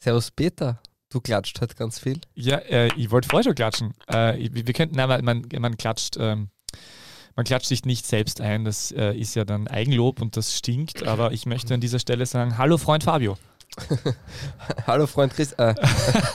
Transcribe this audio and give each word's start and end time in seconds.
Servus 0.00 0.30
Peter, 0.30 0.80
du 1.10 1.20
klatscht 1.20 1.60
halt 1.60 1.76
ganz 1.76 1.98
viel. 1.98 2.20
Ja, 2.34 2.58
äh, 2.58 2.88
ich 2.96 3.10
wollte 3.10 3.28
vorher 3.28 3.44
schon 3.44 3.54
klatschen. 3.54 3.94
Äh, 4.06 4.50
wir, 4.52 4.66
wir 4.66 4.74
könnten, 4.74 4.96
nein, 4.96 5.24
man, 5.24 5.46
man 5.58 5.76
klatscht, 5.76 6.16
ähm, 6.18 6.50
man 7.34 7.44
klatscht 7.44 7.66
sich 7.66 7.84
nicht 7.84 8.06
selbst 8.06 8.40
ein. 8.40 8.64
Das 8.64 8.92
äh, 8.92 9.12
ist 9.12 9.34
ja 9.34 9.44
dann 9.44 9.66
Eigenlob 9.66 10.20
und 10.20 10.36
das 10.36 10.56
stinkt. 10.56 11.06
Aber 11.06 11.32
ich 11.32 11.46
möchte 11.46 11.74
an 11.74 11.80
dieser 11.80 11.98
Stelle 11.98 12.26
sagen: 12.26 12.58
Hallo, 12.58 12.78
Freund 12.78 13.04
Fabio. 13.04 13.36
Hallo, 14.86 15.06
Freund 15.06 15.34
Chris. 15.34 15.52
Äh. 15.52 15.74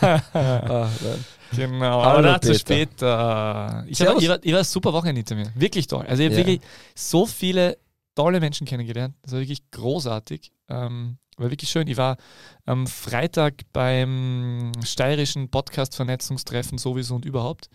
ah, 0.02 0.90
genau, 1.56 2.04
Hallo, 2.04 2.20
aber 2.20 2.22
dazu 2.22 2.54
später. 2.54 3.86
Ich 3.88 4.02
habe 4.02 4.22
ihr, 4.22 4.40
ihr 4.44 4.56
war 4.56 4.64
super 4.64 4.94
Wochenende 4.94 5.20
hinter 5.20 5.36
mir. 5.36 5.52
Wirklich 5.56 5.88
toll. 5.88 6.06
Also, 6.06 6.24
ich 6.24 6.30
habe 6.30 6.40
ja. 6.40 6.48
wirklich 6.48 6.62
so 6.96 7.26
viele 7.26 7.78
tolle 8.16 8.40
Menschen 8.40 8.68
kennengelernt. 8.68 9.16
Das 9.24 9.34
war 9.34 9.40
wirklich 9.40 9.72
großartig. 9.72 10.52
Ähm, 10.70 11.18
war 11.44 11.52
wirklich 11.52 11.70
schön. 11.70 11.88
Ich 11.88 11.98
war 11.98 12.18
am 12.66 12.88
Freitag 12.88 13.62
beim 13.74 14.72
steirischen 14.84 15.50
Podcast-Vernetzungstreffen 15.50 16.78
sowieso 16.78 17.16
und 17.16 17.26
überhaupt. 17.26 17.70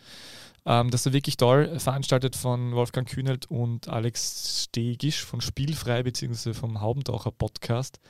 Ähm, 0.67 0.91
das 0.91 1.07
war 1.07 1.13
wirklich 1.13 1.37
toll, 1.37 1.79
veranstaltet 1.79 2.35
von 2.35 2.73
Wolfgang 2.73 3.09
Kühnelt 3.09 3.47
und 3.47 3.89
Alex 3.89 4.65
Stegisch 4.65 5.25
von 5.25 5.41
Spielfrei 5.41 6.03
bzw. 6.03 6.55
vom 6.55 6.81
Haubentaucher 6.81 7.31
Podcast 7.31 8.01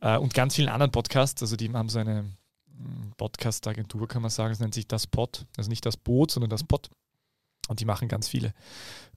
äh, 0.00 0.16
und 0.16 0.34
ganz 0.34 0.56
vielen 0.56 0.68
anderen 0.68 0.92
Podcasts. 0.92 1.40
Also 1.42 1.56
die 1.56 1.72
haben 1.72 1.88
so 1.88 1.98
eine 1.98 2.30
hm, 2.76 3.12
Podcast-Agentur, 3.16 4.08
kann 4.08 4.22
man 4.22 4.30
sagen. 4.30 4.52
Es 4.52 4.60
nennt 4.60 4.74
sich 4.74 4.88
das 4.88 5.06
Pod. 5.06 5.46
Also 5.56 5.68
nicht 5.68 5.86
das 5.86 5.96
Boot, 5.96 6.30
sondern 6.30 6.50
das 6.50 6.64
Pod. 6.64 6.90
Und 7.68 7.80
die 7.80 7.84
machen 7.84 8.08
ganz 8.08 8.28
viele 8.28 8.54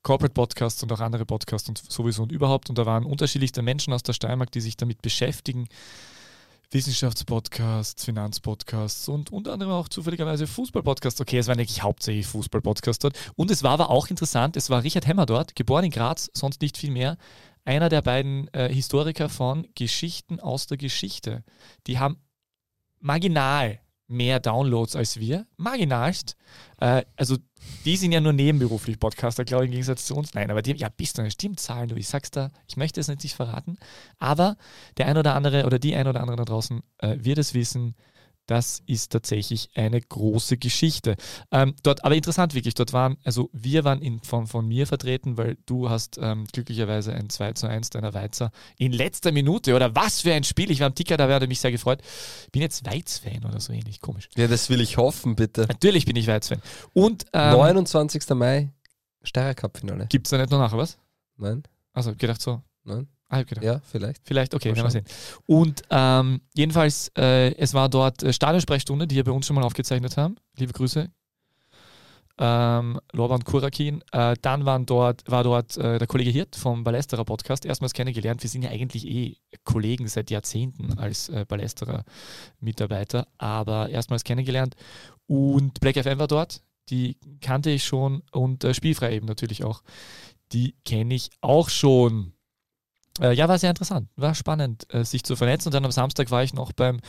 Corporate 0.04 0.34
Podcasts 0.34 0.82
und 0.84 0.92
auch 0.92 1.00
andere 1.00 1.26
Podcasts 1.26 1.70
und 1.70 1.78
sowieso 1.78 2.24
und 2.24 2.32
überhaupt. 2.32 2.70
Und 2.70 2.78
da 2.78 2.86
waren 2.86 3.06
unterschiedlichste 3.06 3.62
Menschen 3.62 3.94
aus 3.94 4.04
der 4.04 4.14
Steiermark, 4.14 4.52
die 4.52 4.62
sich 4.62 4.78
damit 4.78 5.02
beschäftigen. 5.02 5.68
Wissenschaftspodcasts, 6.72 8.06
Finanzpodcasts 8.06 9.10
und 9.10 9.32
unter 9.32 9.54
anderem 9.54 9.74
auch 9.74 9.90
zufälligerweise 9.90 10.48
Fußballpodcasts. 10.48 11.20
Okay, 11.20 11.38
es 11.38 11.48
waren 11.48 11.60
eigentlich 11.60 11.84
hauptsächlich 11.84 12.26
Fußballpodcasts 12.28 13.00
dort. 13.00 13.18
Und 13.36 13.52
es 13.52 13.62
war 13.62 13.72
aber 13.72 13.90
auch 13.90 14.08
interessant, 14.08 14.56
es 14.56 14.70
war 14.70 14.84
Richard 14.84 15.06
Hemmer 15.06 15.26
dort, 15.26 15.56
geboren 15.56 15.84
in 15.86 15.92
Graz, 15.92 16.32
sonst 16.34 16.62
nicht 16.62 16.78
viel 16.78 16.92
mehr. 16.92 17.18
Einer 17.66 17.90
der 17.90 18.02
beiden 18.02 18.48
äh, 18.54 18.74
Historiker 18.74 19.28
von 19.28 19.68
Geschichten 19.76 20.40
aus 20.40 20.66
der 20.66 20.78
Geschichte. 20.78 21.44
Die 21.88 22.00
haben 22.00 22.18
marginal 23.00 23.82
mehr 24.12 24.40
Downloads 24.40 24.96
als 24.96 25.20
wir, 25.20 25.48
marginalst. 25.58 26.36
Äh, 26.80 27.04
also 27.16 27.38
die 27.86 27.98
sind 27.98 28.12
ja 28.12 28.22
nur 28.22 28.34
nebenberuflich 28.34 29.00
Podcaster, 29.00 29.46
glaube 29.46 29.64
ich, 29.64 29.68
im 29.70 29.72
Gegensatz 29.72 30.06
zu 30.06 30.16
uns. 30.16 30.34
Nein, 30.34 30.52
aber 30.52 30.62
die 30.62 30.76
ja 30.76 30.90
bis 30.90 31.14
zu 31.14 31.22
einer 31.22 31.32
Stimmzahlen, 31.32 31.90
du, 31.90 31.96
ich 31.96 32.08
sag's 32.08 32.32
da, 32.32 32.52
ich 32.68 32.78
möchte 32.78 33.00
es 33.00 33.08
nicht 33.08 33.34
verraten, 33.34 33.78
aber 34.20 34.58
der 34.98 35.08
ein 35.08 35.18
oder 35.18 35.36
andere 35.36 35.66
oder 35.66 35.80
die 35.80 35.96
ein 35.96 36.08
oder 36.08 36.22
andere 36.22 36.38
da 36.38 36.46
draußen 36.46 36.82
äh, 37.00 37.18
wird 37.20 37.38
es 37.38 37.54
wissen, 37.54 37.96
das 38.52 38.84
ist 38.86 39.14
tatsächlich 39.14 39.70
eine 39.76 40.02
große 40.02 40.58
Geschichte. 40.58 41.16
Ähm, 41.52 41.74
dort, 41.84 42.04
aber 42.04 42.16
interessant 42.16 42.54
wirklich, 42.54 42.74
dort 42.74 42.92
waren, 42.92 43.16
also 43.24 43.50
wir 43.54 43.86
waren 43.86 44.02
in 44.02 44.20
Form 44.20 44.46
von 44.46 44.68
mir 44.68 44.86
vertreten, 44.88 45.38
weil 45.38 45.56
du 45.66 45.90
hast 45.90 46.20
ähm, 46.22 46.46
glücklicherweise 46.52 47.14
ein 47.14 47.30
2 47.30 47.54
zu 47.54 47.68
1 47.68 47.92
deiner 47.92 48.14
Weizer 48.14 48.52
in 48.78 48.92
letzter 48.92 49.32
Minute 49.32 49.74
oder 49.74 49.96
was 49.96 50.20
für 50.20 50.34
ein 50.34 50.44
Spiel. 50.44 50.70
Ich 50.70 50.82
war 50.82 50.88
am 50.88 50.96
Ticker, 50.96 51.16
da 51.16 51.30
werde 51.30 51.48
mich 51.48 51.62
sehr 51.62 51.72
gefreut. 51.72 52.02
Bin 52.52 52.62
jetzt 52.62 52.86
Weiz-Fan 52.86 53.46
oder 53.46 53.62
so 53.62 53.72
ähnlich, 53.72 54.02
komisch. 54.02 54.28
Ja, 54.36 54.50
das 54.50 54.70
will 54.70 54.82
ich 54.82 54.98
hoffen, 54.98 55.38
bitte. 55.38 55.62
Natürlich 55.70 56.06
bin 56.06 56.18
ich 56.18 56.28
Weiz-Fan. 56.28 56.62
Und 56.92 57.28
ähm, 57.32 57.54
29. 57.54 58.30
Mai, 58.32 58.74
Steirer 59.24 59.54
Cup-Finale. 59.54 60.08
Gibt 60.08 60.28
es 60.28 60.32
da 60.32 60.38
nicht 60.38 60.52
noch 60.52 60.60
nachher 60.60 60.78
was? 60.78 60.98
Nein. 61.38 61.64
Also 61.94 62.14
gedacht 62.16 62.42
so. 62.42 62.62
Nein. 62.84 63.08
Ah. 63.32 63.44
Ja, 63.62 63.82
vielleicht. 63.90 64.22
Vielleicht, 64.26 64.54
okay, 64.54 64.76
werden 64.76 64.84
wir 64.84 64.92
sehen. 64.92 65.06
Und 65.46 65.84
ähm, 65.90 66.42
jedenfalls, 66.54 67.12
äh, 67.18 67.56
es 67.56 67.74
war 67.74 67.88
dort 67.88 68.22
äh, 68.24 68.34
Stadionsprechstunde, 68.34 69.08
die 69.08 69.16
wir 69.16 69.24
bei 69.24 69.32
uns 69.32 69.48
schon 69.48 69.56
mal 69.56 69.64
aufgezeichnet 69.64 70.18
haben. 70.18 70.36
Liebe 70.58 70.74
Grüße. 70.74 71.10
Ähm, 72.38 73.00
Lorban 73.14 73.44
Kurakin. 73.46 74.04
Äh, 74.12 74.36
dann 74.42 74.66
waren 74.66 74.86
dort, 74.86 75.24
war 75.32 75.44
dort 75.44 75.78
äh, 75.78 75.98
der 75.98 76.08
Kollege 76.08 76.30
Hirt 76.30 76.58
vom 76.58 76.84
Ballesterer 76.84 77.24
Podcast 77.24 77.66
erstmals 77.66 77.94
kennengelernt. 77.94 78.44
Wir 78.44 78.50
sind 78.50 78.64
ja 78.64 78.70
eigentlich 78.70 79.08
eh 79.08 79.38
Kollegen 79.64 80.08
seit 80.10 80.30
Jahrzehnten 80.30 80.98
als 81.00 81.30
äh, 81.30 81.46
Ballesterer 81.48 82.04
Mitarbeiter, 82.60 83.28
aber 83.38 83.90
erstmals 83.90 84.26
kennengelernt. 84.26 84.76
Und 85.28 85.80
Black 85.80 85.96
FM 85.96 86.20
war 86.20 86.28
dort, 86.28 86.62
die 86.90 87.18
kannte 87.40 87.70
ich 87.70 87.86
schon 87.86 88.24
und 88.32 88.66
äh, 88.66 88.74
Spielfrei 88.74 89.14
eben 89.16 89.28
natürlich 89.28 89.64
auch. 89.64 89.84
Die 90.52 90.76
kenne 90.84 91.14
ich 91.14 91.30
auch 91.40 91.70
schon. 91.70 92.34
Äh, 93.22 93.34
ja, 93.34 93.48
war 93.48 93.60
sehr 93.60 93.70
interessant. 93.70 94.10
War 94.16 94.36
spannend, 94.36 94.92
äh, 94.94 95.06
sich 95.06 95.24
zu 95.24 95.36
vernetzen. 95.36 95.68
Und 95.68 95.74
dann 95.74 95.86
am 95.86 95.92
Samstag 95.92 96.32
war 96.32 96.44
ich 96.44 96.54
noch 96.54 96.72
beim 96.74 97.00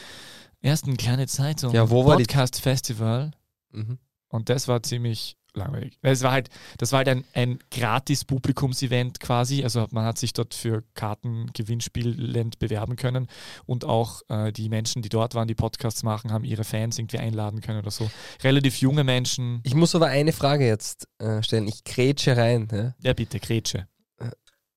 ersten 0.60 0.96
Kleine 0.96 1.26
Zeitung 1.26 1.72
ja, 1.74 1.90
wo 1.90 2.04
Podcast 2.04 2.60
Festival. 2.60 3.32
Mhm. 3.72 3.98
Und 4.28 4.48
das 4.48 4.68
war 4.68 4.82
ziemlich 4.82 5.36
langweilig. 5.54 5.98
Es 6.02 6.22
war 6.22 6.32
halt, 6.32 6.48
das 6.78 6.92
war 6.92 6.98
halt 6.98 7.08
ein, 7.08 7.24
ein 7.34 7.58
gratis 7.70 8.24
Publikumsevent 8.24 9.20
quasi. 9.20 9.64
Also 9.64 9.86
man 9.90 10.04
hat 10.04 10.18
sich 10.18 10.32
dort 10.32 10.54
für 10.54 10.82
Karten 10.94 11.50
gewinnspielend 11.52 12.58
bewerben 12.58 12.96
können. 12.96 13.28
Und 13.66 13.84
auch 13.84 14.22
äh, 14.28 14.52
die 14.52 14.68
Menschen, 14.68 15.02
die 15.02 15.08
dort 15.08 15.34
waren, 15.34 15.48
die 15.48 15.54
Podcasts 15.54 16.02
machen, 16.02 16.32
haben 16.32 16.44
ihre 16.44 16.64
Fans 16.64 16.98
irgendwie 16.98 17.18
einladen 17.18 17.60
können 17.60 17.78
oder 17.78 17.90
so. 17.90 18.10
Relativ 18.42 18.80
junge 18.80 19.04
Menschen. 19.04 19.60
Ich 19.64 19.74
muss 19.74 19.94
aber 19.94 20.06
eine 20.06 20.32
Frage 20.32 20.66
jetzt 20.66 21.06
äh, 21.18 21.42
stellen. 21.42 21.68
Ich 21.68 21.84
grätsche 21.84 22.36
rein. 22.36 22.68
Ja, 22.72 22.94
ja 23.02 23.12
bitte, 23.12 23.38
grätsche. 23.40 23.86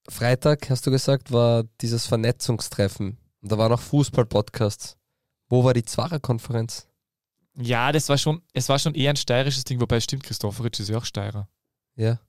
Freitag, 0.07 0.69
hast 0.69 0.85
du 0.85 0.91
gesagt, 0.91 1.31
war 1.31 1.63
dieses 1.81 2.05
Vernetzungstreffen. 2.05 3.17
Und 3.41 3.51
da 3.51 3.57
waren 3.57 3.71
auch 3.71 3.81
Fußball-Podcasts. 3.81 4.97
Wo 5.49 5.63
war 5.63 5.73
die 5.73 5.85
Zwarer-Konferenz? 5.85 6.88
Ja, 7.57 7.91
das 7.91 8.09
war 8.09 8.17
schon, 8.17 8.41
es 8.53 8.67
war 8.69 8.79
schon 8.79 8.95
eher 8.95 9.11
ein 9.11 9.16
steirisches 9.16 9.63
Ding, 9.63 9.79
wobei 9.79 9.99
stimmt, 9.99 10.23
Christopheritsch 10.23 10.79
ist 10.79 10.89
ja 10.89 10.97
auch 10.97 11.05
Steirer. 11.05 11.47
Ja. 11.95 12.19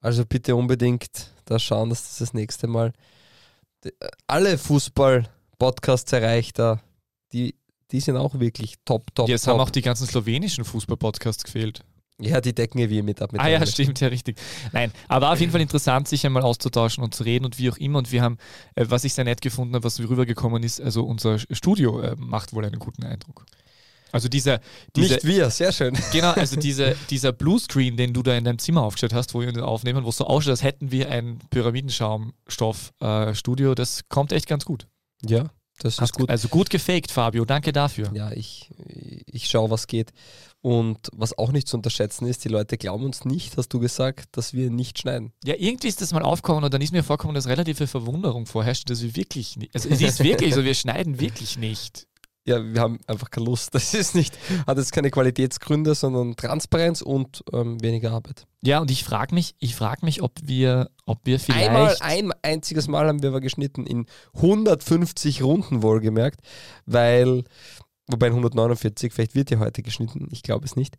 Also 0.00 0.26
bitte 0.26 0.56
unbedingt 0.56 1.32
da 1.44 1.58
schauen, 1.58 1.90
dass 1.90 2.02
das 2.02 2.18
das 2.18 2.34
nächste 2.34 2.66
Mal 2.66 2.92
die, 3.84 3.92
alle 4.26 4.58
Fußball-Podcasts 4.58 6.12
erreicht 6.12 6.58
da. 6.58 6.82
Die, 7.32 7.54
die 7.90 8.00
sind 8.00 8.16
auch 8.16 8.38
wirklich 8.38 8.74
top, 8.84 9.14
top, 9.14 9.28
Jetzt 9.28 9.44
top. 9.44 9.54
haben 9.54 9.60
auch 9.60 9.70
die 9.70 9.82
ganzen 9.82 10.06
slowenischen 10.06 10.64
Fußball-Podcasts 10.64 11.44
gefehlt. 11.44 11.84
Ja, 12.22 12.40
die 12.40 12.54
decken 12.54 12.78
ja 12.78 12.88
wir 12.88 13.02
mit 13.02 13.20
ab. 13.20 13.32
Mit 13.32 13.40
ah 13.40 13.48
ja, 13.48 13.64
stimmt, 13.66 14.00
ja, 14.00 14.08
richtig. 14.08 14.38
Nein, 14.72 14.92
aber 15.08 15.32
auf 15.32 15.40
jeden 15.40 15.52
Fall 15.52 15.60
interessant, 15.60 16.08
sich 16.08 16.24
einmal 16.24 16.42
auszutauschen 16.42 17.02
und 17.02 17.14
zu 17.14 17.24
reden 17.24 17.44
und 17.44 17.58
wie 17.58 17.70
auch 17.70 17.76
immer. 17.76 17.98
Und 17.98 18.12
wir 18.12 18.22
haben, 18.22 18.38
äh, 18.74 18.86
was 18.88 19.04
ich 19.04 19.14
sehr 19.14 19.24
nett 19.24 19.40
gefunden 19.40 19.74
habe, 19.74 19.84
was 19.84 19.98
rübergekommen 19.98 20.62
ist, 20.62 20.80
also 20.80 21.04
unser 21.04 21.38
Studio 21.38 22.00
äh, 22.00 22.16
macht 22.16 22.52
wohl 22.52 22.64
einen 22.64 22.78
guten 22.78 23.04
Eindruck. 23.04 23.44
Also 24.12 24.28
dieser, 24.28 24.60
dieser 24.94 25.14
Nicht 25.14 25.24
wir, 25.24 25.50
sehr 25.50 25.72
schön. 25.72 25.98
Genau, 26.12 26.30
also 26.32 26.56
diese, 26.60 26.94
dieser 27.08 27.32
Bluescreen, 27.32 27.96
den 27.96 28.12
du 28.12 28.22
da 28.22 28.36
in 28.36 28.44
deinem 28.44 28.58
Zimmer 28.58 28.82
aufgestellt 28.82 29.14
hast, 29.14 29.32
wo 29.34 29.40
wir 29.40 29.66
aufnehmen, 29.66 30.04
wo 30.04 30.10
es 30.10 30.18
so 30.18 30.26
ausschaut, 30.26 30.50
als 30.50 30.62
hätten 30.62 30.92
wir 30.92 31.10
ein 31.10 31.38
Pyramidenschaumstoff-Studio, 31.50 33.72
äh, 33.72 33.74
das 33.74 34.02
kommt 34.10 34.32
echt 34.32 34.46
ganz 34.46 34.66
gut. 34.66 34.86
Ja, 35.24 35.50
das 35.78 35.98
Hast, 36.00 36.10
ist 36.10 36.18
gut. 36.18 36.28
Also 36.28 36.48
gut 36.48 36.68
gefaked, 36.70 37.10
Fabio, 37.10 37.46
danke 37.46 37.72
dafür. 37.72 38.10
Ja, 38.14 38.30
ich, 38.32 38.70
ich 39.26 39.48
schaue, 39.48 39.70
was 39.70 39.86
geht. 39.86 40.12
Und 40.62 41.08
was 41.12 41.36
auch 41.36 41.50
nicht 41.50 41.66
zu 41.66 41.76
unterschätzen 41.76 42.24
ist, 42.26 42.44
die 42.44 42.48
Leute 42.48 42.78
glauben 42.78 43.04
uns 43.04 43.24
nicht, 43.24 43.56
hast 43.56 43.68
du 43.70 43.80
gesagt, 43.80 44.36
dass 44.36 44.54
wir 44.54 44.70
nicht 44.70 45.00
schneiden. 45.00 45.32
Ja, 45.44 45.54
irgendwie 45.58 45.88
ist 45.88 46.00
das 46.00 46.12
mal 46.12 46.22
aufgekommen 46.22 46.62
und 46.62 46.72
dann 46.72 46.80
ist 46.80 46.92
mir 46.92 47.02
vorgekommen, 47.02 47.34
dass 47.34 47.48
relative 47.48 47.88
Verwunderung 47.88 48.46
vorherrscht, 48.46 48.88
dass 48.88 49.02
wir 49.02 49.16
wirklich 49.16 49.56
nicht, 49.56 49.74
also 49.74 49.88
es 49.88 50.00
ist 50.00 50.22
wirklich 50.22 50.54
so, 50.54 50.64
wir 50.64 50.74
schneiden 50.74 51.18
wirklich 51.18 51.58
nicht. 51.58 52.06
Ja, 52.44 52.62
wir 52.62 52.80
haben 52.80 52.98
einfach 53.06 53.30
keine 53.30 53.46
Lust. 53.46 53.72
Das 53.74 53.94
ist 53.94 54.14
nicht, 54.14 54.36
hat 54.66 54.76
jetzt 54.76 54.92
keine 54.92 55.10
Qualitätsgründe, 55.10 55.94
sondern 55.94 56.34
Transparenz 56.36 57.00
und 57.00 57.44
ähm, 57.52 57.80
weniger 57.82 58.10
Arbeit. 58.10 58.46
Ja, 58.62 58.80
und 58.80 58.90
ich 58.90 59.04
frage 59.04 59.34
mich, 59.34 59.54
ich 59.58 59.74
frage 59.74 60.04
mich, 60.04 60.22
ob 60.22 60.32
wir, 60.42 60.90
ob 61.06 61.20
wir 61.24 61.38
vielleicht. 61.38 61.68
Einmal, 61.68 61.96
ein 62.00 62.32
einziges 62.42 62.88
Mal 62.88 63.06
haben 63.06 63.22
wir 63.22 63.30
aber 63.30 63.40
geschnitten, 63.40 63.86
in 63.86 64.06
150 64.34 65.42
Runden 65.42 65.82
wohlgemerkt, 65.82 66.40
weil 66.84 67.44
Wobei 68.12 68.26
in 68.28 68.34
149, 68.34 69.12
vielleicht 69.12 69.34
wird 69.34 69.50
ja 69.50 69.58
heute 69.58 69.82
geschnitten, 69.82 70.28
ich 70.30 70.42
glaube 70.42 70.64
es 70.64 70.76
nicht. 70.76 70.96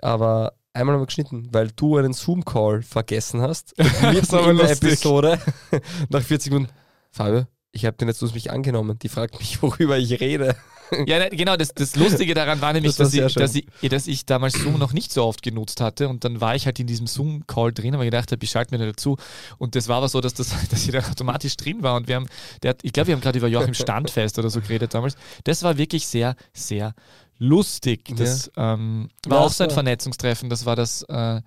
Aber 0.00 0.54
einmal 0.72 0.94
haben 0.94 1.02
wir 1.02 1.06
geschnitten, 1.06 1.48
weil 1.52 1.70
du 1.74 1.96
einen 1.96 2.12
Zoom-Call 2.12 2.82
vergessen 2.82 3.40
hast. 3.40 3.74
Mitten 4.02 4.50
in 4.50 4.56
der 4.56 4.70
Episode, 4.70 5.38
nach 6.08 6.22
40 6.22 6.52
Minuten, 6.52 6.72
Fabio, 7.10 7.46
ich 7.72 7.84
habe 7.84 7.96
den 7.96 8.08
jetzt 8.08 8.22
durch 8.22 8.34
mich 8.34 8.50
angenommen. 8.50 8.98
Die 9.00 9.08
fragt 9.08 9.38
mich, 9.38 9.60
worüber 9.62 9.98
ich 9.98 10.20
rede. 10.20 10.56
Ja, 11.06 11.18
ne, 11.18 11.30
genau. 11.30 11.56
Das, 11.56 11.74
das 11.74 11.96
Lustige 11.96 12.34
daran 12.34 12.60
war 12.60 12.72
nämlich, 12.72 12.96
das 12.96 13.10
dass, 13.10 13.14
ich, 13.14 13.34
dass, 13.34 13.54
ich, 13.54 13.90
dass 13.90 14.06
ich 14.06 14.26
damals 14.26 14.54
Zoom 14.54 14.78
noch 14.78 14.92
nicht 14.92 15.12
so 15.12 15.24
oft 15.24 15.42
genutzt 15.42 15.80
hatte. 15.80 16.08
Und 16.08 16.24
dann 16.24 16.40
war 16.40 16.54
ich 16.54 16.66
halt 16.66 16.78
in 16.78 16.86
diesem 16.86 17.06
Zoom-Call 17.06 17.72
drin, 17.72 17.94
aber 17.94 18.04
gedacht 18.04 18.32
habe, 18.32 18.42
ich 18.44 18.50
schalte 18.50 18.74
mir 18.74 18.78
da 18.78 18.86
dazu. 18.86 19.16
Und 19.58 19.74
das 19.74 19.88
war 19.88 19.98
aber 19.98 20.08
so, 20.08 20.20
dass, 20.20 20.34
das, 20.34 20.54
dass 20.70 20.84
ich 20.84 20.92
da 20.92 20.98
automatisch 20.98 21.56
drin 21.56 21.82
war. 21.82 21.96
Und 21.96 22.08
wir 22.08 22.16
haben, 22.16 22.26
der, 22.62 22.76
ich 22.82 22.92
glaube, 22.92 23.08
wir 23.08 23.14
haben 23.14 23.22
gerade 23.22 23.38
über 23.38 23.48
Joachim 23.48 23.74
Standfest 23.74 24.38
oder 24.38 24.50
so 24.50 24.60
geredet 24.60 24.94
damals. 24.94 25.16
Das 25.44 25.62
war 25.62 25.76
wirklich 25.78 26.06
sehr, 26.06 26.36
sehr 26.52 26.94
lustig. 27.38 28.14
Das 28.16 28.50
ja. 28.56 28.74
ähm, 28.74 29.08
war 29.26 29.38
ja, 29.38 29.44
auch 29.44 29.52
so 29.52 29.64
ein 29.64 29.70
Vernetzungstreffen. 29.70 30.48
Das 30.48 30.66
war 30.66 30.76
das. 30.76 31.02
Äh, 31.02 31.40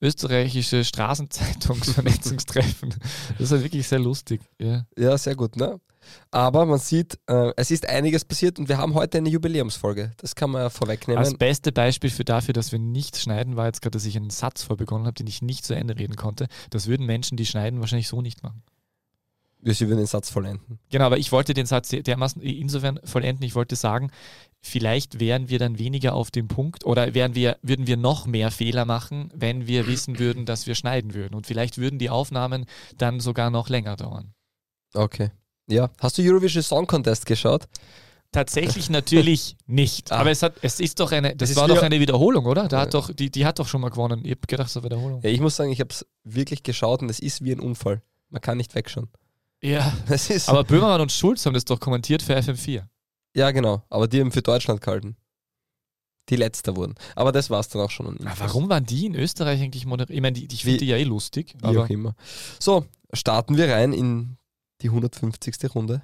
österreichische 0.00 0.84
Straßenzeitungsvernetzungstreffen. 0.84 2.94
Das 3.30 3.40
ist 3.40 3.52
halt 3.52 3.64
wirklich 3.64 3.86
sehr 3.86 3.98
lustig. 3.98 4.40
Ja, 4.58 4.86
ja 4.96 5.18
sehr 5.18 5.34
gut, 5.34 5.56
ne? 5.56 5.80
Aber 6.30 6.66
man 6.66 6.78
sieht, 6.78 7.18
äh, 7.26 7.52
es 7.56 7.70
ist 7.70 7.88
einiges 7.88 8.24
passiert 8.24 8.58
und 8.58 8.68
wir 8.68 8.78
haben 8.78 8.94
heute 8.94 9.18
eine 9.18 9.28
Jubiläumsfolge. 9.28 10.12
Das 10.18 10.34
kann 10.34 10.50
man 10.50 10.62
ja 10.62 10.70
vorwegnehmen. 10.70 11.22
Das 11.22 11.34
beste 11.34 11.72
Beispiel 11.72 12.10
für 12.10 12.24
dafür, 12.24 12.54
dass 12.54 12.72
wir 12.72 12.78
nicht 12.78 13.16
schneiden, 13.16 13.56
war 13.56 13.66
jetzt 13.66 13.82
gerade, 13.82 13.92
dass 13.92 14.04
ich 14.04 14.16
einen 14.16 14.30
Satz 14.30 14.62
vorbegonnen 14.62 15.06
habe, 15.06 15.14
den 15.14 15.26
ich 15.26 15.42
nicht 15.42 15.64
zu 15.64 15.74
Ende 15.74 15.98
reden 15.98 16.16
konnte. 16.16 16.46
Das 16.70 16.86
würden 16.86 17.06
Menschen, 17.06 17.36
die 17.36 17.46
schneiden, 17.46 17.80
wahrscheinlich 17.80 18.08
so 18.08 18.22
nicht 18.22 18.42
machen. 18.42 18.62
Sie 19.74 19.88
würden 19.88 19.98
den 19.98 20.06
Satz 20.06 20.30
vollenden. 20.30 20.78
Genau, 20.90 21.06
aber 21.06 21.18
ich 21.18 21.32
wollte 21.32 21.54
den 21.54 21.66
Satz 21.66 21.88
dermaßen 21.88 22.40
insofern 22.40 23.00
vollenden, 23.04 23.44
ich 23.44 23.54
wollte 23.54 23.74
sagen, 23.74 24.10
vielleicht 24.60 25.18
wären 25.18 25.48
wir 25.48 25.58
dann 25.58 25.78
weniger 25.78 26.14
auf 26.14 26.30
dem 26.30 26.48
Punkt 26.48 26.84
oder 26.84 27.14
wären 27.14 27.34
wir, 27.34 27.56
würden 27.62 27.86
wir 27.86 27.96
noch 27.96 28.26
mehr 28.26 28.50
Fehler 28.50 28.84
machen, 28.84 29.30
wenn 29.34 29.66
wir 29.66 29.86
wissen 29.86 30.18
würden, 30.18 30.46
dass 30.46 30.66
wir 30.66 30.74
schneiden 30.74 31.14
würden. 31.14 31.34
Und 31.34 31.46
vielleicht 31.46 31.78
würden 31.78 31.98
die 31.98 32.10
Aufnahmen 32.10 32.66
dann 32.96 33.20
sogar 33.20 33.50
noch 33.50 33.68
länger 33.68 33.96
dauern. 33.96 34.34
Okay. 34.94 35.30
Ja. 35.68 35.90
Hast 35.98 36.18
du 36.18 36.22
Eurovision 36.22 36.62
Song 36.62 36.86
Contest 36.86 37.26
geschaut? 37.26 37.66
Tatsächlich 38.32 38.90
natürlich 38.90 39.56
nicht. 39.66 40.12
Ah. 40.12 40.18
Aber 40.18 40.30
es, 40.30 40.42
hat, 40.42 40.54
es 40.62 40.80
ist 40.80 41.00
doch 41.00 41.10
eine, 41.12 41.34
das, 41.34 41.50
das 41.50 41.56
war 41.58 41.68
doch 41.68 41.82
eine 41.82 42.00
Wiederholung, 42.00 42.46
oder? 42.46 42.68
Da 42.68 42.80
hat 42.80 42.94
doch, 42.94 43.12
die, 43.12 43.30
die 43.30 43.46
hat 43.46 43.58
doch 43.58 43.66
schon 43.66 43.80
mal 43.80 43.90
gewonnen. 43.90 44.20
Ich 44.24 44.32
habe 44.32 44.40
gedacht, 44.46 44.68
es 44.68 44.76
war 44.76 44.84
Wiederholung. 44.84 45.22
Ja, 45.22 45.30
ich 45.30 45.40
muss 45.40 45.56
sagen, 45.56 45.72
ich 45.72 45.80
habe 45.80 45.90
es 45.90 46.06
wirklich 46.24 46.62
geschaut 46.62 47.02
und 47.02 47.10
es 47.10 47.18
ist 47.18 47.42
wie 47.42 47.52
ein 47.52 47.60
Unfall. 47.60 48.02
Man 48.30 48.40
kann 48.40 48.58
nicht 48.58 48.74
wegschauen. 48.74 49.08
Ja, 49.62 49.92
das 50.08 50.30
ist 50.30 50.48
aber 50.48 50.64
Böhmermann 50.64 51.00
und 51.00 51.12
Schulz 51.12 51.46
haben 51.46 51.54
das 51.54 51.64
doch 51.64 51.80
kommentiert 51.80 52.22
für 52.22 52.36
FM4. 52.36 52.84
Ja, 53.34 53.50
genau. 53.50 53.82
Aber 53.90 54.08
die 54.08 54.20
haben 54.20 54.32
für 54.32 54.42
Deutschland 54.42 54.80
gehalten. 54.80 55.16
Die 56.28 56.36
letzter 56.36 56.74
wurden. 56.74 56.94
Aber 57.14 57.30
das 57.30 57.50
war 57.50 57.60
es 57.60 57.68
dann 57.68 57.82
auch 57.82 57.90
schon. 57.90 58.16
Na, 58.18 58.34
warum 58.38 58.68
waren 58.68 58.84
die 58.84 59.06
in 59.06 59.14
Österreich 59.14 59.62
eigentlich 59.62 59.86
moderiert? 59.86 60.16
Ich 60.16 60.22
meine, 60.22 60.38
ich 60.38 60.64
finde 60.64 60.78
die 60.78 60.86
ja 60.86 60.96
eh 60.96 61.04
lustig. 61.04 61.54
Wie 61.62 61.78
auch 61.78 61.88
immer. 61.88 62.16
So, 62.58 62.84
starten 63.12 63.56
wir 63.56 63.70
rein 63.70 63.92
in 63.92 64.36
die 64.80 64.88
150. 64.88 65.74
Runde. 65.74 66.02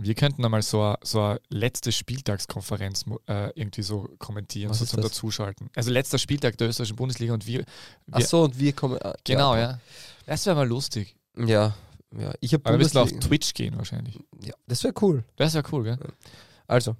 Wir 0.00 0.14
könnten 0.14 0.44
einmal 0.44 0.62
so 0.62 0.82
eine, 0.82 0.98
so 1.02 1.20
eine 1.20 1.40
letzte 1.48 1.92
Spieltagskonferenz 1.92 3.04
äh, 3.28 3.50
irgendwie 3.54 3.82
so 3.82 4.08
kommentieren, 4.18 4.72
so 4.72 4.84
zum 4.84 5.02
Dazuschalten. 5.02 5.68
Also 5.74 5.90
letzter 5.90 6.18
Spieltag 6.18 6.56
der 6.58 6.68
österreichischen 6.68 6.96
Bundesliga 6.96 7.34
und 7.34 7.46
wir. 7.46 7.60
wir 7.60 7.66
Ach 8.12 8.20
so, 8.20 8.44
und 8.44 8.58
wir 8.58 8.72
kommen. 8.72 8.98
Äh, 8.98 9.14
genau, 9.24 9.54
ja. 9.54 9.60
ja. 9.60 9.80
Das 10.26 10.46
wäre 10.46 10.56
mal 10.56 10.68
lustig. 10.68 11.16
Ja, 11.36 11.74
ja, 12.16 12.32
ich 12.40 12.52
habe. 12.54 12.64
Aber 12.66 12.78
wir 12.78 12.84
müssen 12.84 12.98
auf 12.98 13.10
Twitch 13.10 13.54
gehen 13.54 13.76
wahrscheinlich. 13.76 14.18
Ja, 14.42 14.54
das 14.66 14.82
wäre 14.82 14.94
cool. 15.00 15.24
Das 15.36 15.54
wäre 15.54 15.64
cool, 15.72 15.84
gell? 15.84 15.98
Also. 16.66 16.96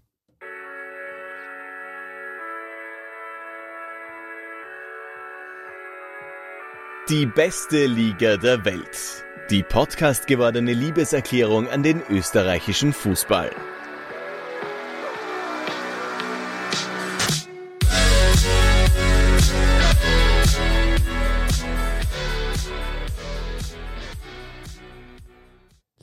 Die 7.08 7.26
beste 7.26 7.86
Liga 7.86 8.36
der 8.36 8.64
Welt. 8.64 9.24
Die 9.50 9.64
Podcast 9.64 10.28
gewordene 10.28 10.74
Liebeserklärung 10.74 11.68
an 11.68 11.82
den 11.82 12.02
österreichischen 12.08 12.92
Fußball. 12.92 13.50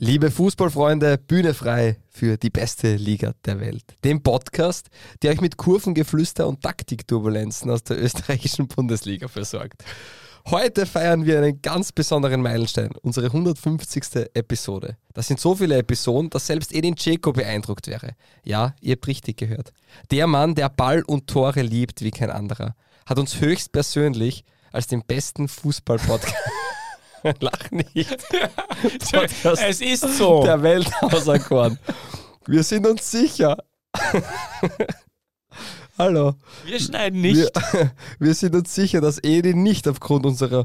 Liebe 0.00 0.30
Fußballfreunde, 0.30 1.18
Bühne 1.18 1.54
frei 1.54 1.96
für 2.08 2.36
die 2.36 2.50
beste 2.50 2.94
Liga 2.94 3.32
der 3.44 3.58
Welt. 3.58 3.82
Dem 4.04 4.22
Podcast, 4.22 4.90
der 5.22 5.32
euch 5.32 5.40
mit 5.40 5.56
Kurvengeflüster 5.56 6.46
und 6.46 6.62
Taktikturbulenzen 6.62 7.68
aus 7.68 7.82
der 7.82 8.00
österreichischen 8.00 8.68
Bundesliga 8.68 9.26
versorgt. 9.26 9.82
Heute 10.46 10.86
feiern 10.86 11.26
wir 11.26 11.38
einen 11.38 11.60
ganz 11.60 11.90
besonderen 11.90 12.42
Meilenstein, 12.42 12.90
unsere 13.02 13.26
150. 13.26 14.28
Episode. 14.34 14.98
Das 15.14 15.26
sind 15.26 15.40
so 15.40 15.56
viele 15.56 15.78
Episoden, 15.78 16.30
dass 16.30 16.46
selbst 16.46 16.72
Edin 16.72 16.94
Dzeko 16.94 17.32
beeindruckt 17.32 17.88
wäre. 17.88 18.12
Ja, 18.44 18.76
ihr 18.80 18.92
habt 18.92 19.08
richtig 19.08 19.36
gehört. 19.36 19.72
Der 20.12 20.28
Mann, 20.28 20.54
der 20.54 20.68
Ball 20.68 21.02
und 21.02 21.26
Tore 21.26 21.62
liebt 21.62 22.02
wie 22.02 22.12
kein 22.12 22.30
anderer, 22.30 22.76
hat 23.04 23.18
uns 23.18 23.40
höchstpersönlich 23.40 24.44
als 24.70 24.86
den 24.86 25.02
besten 25.04 25.48
Fußball-Podcast 25.48 26.36
Lach 27.40 27.70
nicht. 27.70 28.16
Podcast 29.12 29.62
es 29.62 29.80
ist 29.80 30.16
so. 30.16 30.42
Der 30.44 30.62
Welt 30.62 30.90
auserkoren. 31.02 31.78
Wir 32.46 32.62
sind 32.62 32.86
uns 32.86 33.10
sicher. 33.10 33.56
Hallo. 35.98 36.34
Wir 36.64 36.80
schneiden 36.80 37.20
nicht. 37.20 37.36
Wir, 37.36 37.90
wir, 38.18 38.34
sind 38.34 38.54
uns 38.54 38.74
sicher, 38.74 39.00
dass 39.00 39.22
Edi 39.22 39.54
nicht 39.54 39.88
aufgrund 39.88 40.24
unserer, 40.24 40.64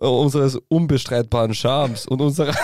uh, 0.00 0.06
unseres 0.06 0.58
unbestreitbaren 0.68 1.54
Charmes 1.54 2.06
und 2.06 2.20
unserer 2.20 2.54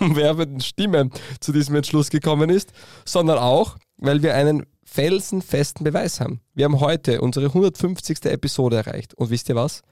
werbenden 0.00 0.60
Stimme 0.60 1.10
zu 1.40 1.52
diesem 1.52 1.76
Entschluss 1.76 2.10
gekommen 2.10 2.50
ist, 2.50 2.72
sondern 3.04 3.38
auch, 3.38 3.76
weil 3.98 4.22
wir 4.22 4.34
einen 4.34 4.64
felsenfesten 4.84 5.84
Beweis 5.84 6.20
haben. 6.20 6.40
Wir 6.54 6.64
haben 6.64 6.80
heute 6.80 7.20
unsere 7.20 7.46
150. 7.46 8.24
Episode 8.24 8.76
erreicht. 8.76 9.14
Und 9.14 9.30
wisst 9.30 9.48
ihr 9.50 9.54
was? 9.54 9.82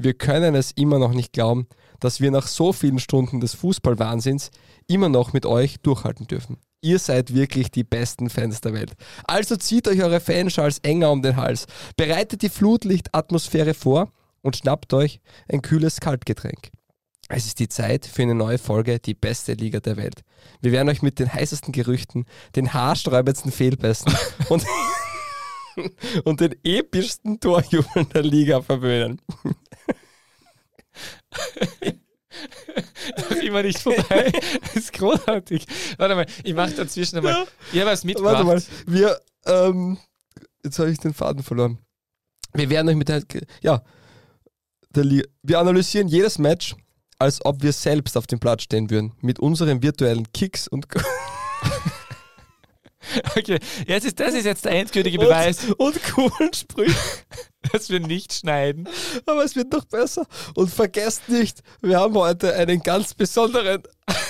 Wir 0.00 0.14
können 0.14 0.54
es 0.54 0.70
immer 0.70 1.00
noch 1.00 1.12
nicht 1.12 1.32
glauben, 1.32 1.66
dass 1.98 2.20
wir 2.20 2.30
nach 2.30 2.46
so 2.46 2.72
vielen 2.72 3.00
Stunden 3.00 3.40
des 3.40 3.54
Fußballwahnsinns 3.54 4.52
immer 4.86 5.08
noch 5.08 5.32
mit 5.32 5.44
euch 5.44 5.80
durchhalten 5.80 6.28
dürfen. 6.28 6.58
Ihr 6.80 7.00
seid 7.00 7.34
wirklich 7.34 7.72
die 7.72 7.82
besten 7.82 8.30
Fans 8.30 8.60
der 8.60 8.74
Welt. 8.74 8.92
Also 9.24 9.56
zieht 9.56 9.88
euch 9.88 10.00
eure 10.00 10.20
Fanschals 10.20 10.78
enger 10.84 11.10
um 11.10 11.20
den 11.20 11.34
Hals, 11.34 11.66
bereitet 11.96 12.42
die 12.42 12.48
Flutlichtatmosphäre 12.48 13.74
vor 13.74 14.12
und 14.40 14.56
schnappt 14.56 14.94
euch 14.94 15.20
ein 15.48 15.62
kühles 15.62 15.98
Kaltgetränk. 15.98 16.70
Es 17.28 17.46
ist 17.46 17.58
die 17.58 17.68
Zeit 17.68 18.06
für 18.06 18.22
eine 18.22 18.36
neue 18.36 18.58
Folge 18.58 19.00
Die 19.00 19.14
beste 19.14 19.54
Liga 19.54 19.80
der 19.80 19.96
Welt. 19.96 20.22
Wir 20.60 20.70
werden 20.70 20.90
euch 20.90 21.02
mit 21.02 21.18
den 21.18 21.34
heißesten 21.34 21.72
Gerüchten, 21.72 22.24
den 22.54 22.72
haarsträubendsten 22.72 23.50
Fehlpässen 23.50 24.14
und, 24.48 24.64
und 26.24 26.40
den 26.40 26.54
epischsten 26.62 27.40
Torjubeln 27.40 28.08
der 28.10 28.22
Liga 28.22 28.62
verwöhnen. 28.62 29.20
Noch 33.18 33.36
immer 33.42 33.62
nicht 33.62 33.78
vorbei. 33.78 34.32
Das 34.62 34.76
ist 34.76 34.92
großartig. 34.92 35.66
Warte 35.96 36.14
mal, 36.14 36.26
ich 36.44 36.54
mache 36.54 36.72
dazwischen 36.72 37.16
einmal. 37.18 37.32
Ja. 37.32 37.46
Ich 37.72 37.80
habe 37.80 37.90
was 37.90 38.04
mitgebracht. 38.04 38.44
Warte 38.46 38.46
mal, 38.46 38.62
wir, 38.86 39.20
ähm, 39.46 39.98
jetzt 40.64 40.78
habe 40.78 40.90
ich 40.90 40.98
den 40.98 41.14
Faden 41.14 41.42
verloren. 41.42 41.78
Wir 42.54 42.70
werden 42.70 42.88
euch 42.88 42.96
mit 42.96 43.08
der, 43.08 43.22
ja, 43.62 43.82
der 44.90 45.04
wir 45.42 45.58
analysieren 45.58 46.08
jedes 46.08 46.38
Match, 46.38 46.76
als 47.18 47.44
ob 47.44 47.62
wir 47.62 47.72
selbst 47.72 48.16
auf 48.16 48.26
dem 48.26 48.38
Platz 48.38 48.62
stehen 48.62 48.90
würden, 48.90 49.12
mit 49.20 49.38
unseren 49.38 49.82
virtuellen 49.82 50.32
Kicks 50.32 50.68
und 50.68 50.86
Okay, 53.36 53.58
jetzt 53.86 54.04
ist, 54.04 54.20
das 54.20 54.34
ist 54.34 54.44
jetzt 54.44 54.64
der 54.64 54.72
endgültige 54.72 55.18
Beweis. 55.18 55.64
Und, 55.64 55.80
und 55.80 56.04
coolen 56.04 56.52
Sprüchen. 56.52 56.94
Dass 57.72 57.90
wir 57.90 58.00
nicht 58.00 58.32
schneiden. 58.32 58.88
Aber 59.26 59.44
es 59.44 59.56
wird 59.56 59.72
noch 59.72 59.84
besser. 59.84 60.26
Und 60.54 60.70
vergesst 60.70 61.28
nicht, 61.28 61.60
wir 61.80 61.98
haben 61.98 62.14
heute 62.14 62.54
einen 62.54 62.82
ganz 62.82 63.14
besonderen. 63.14 63.82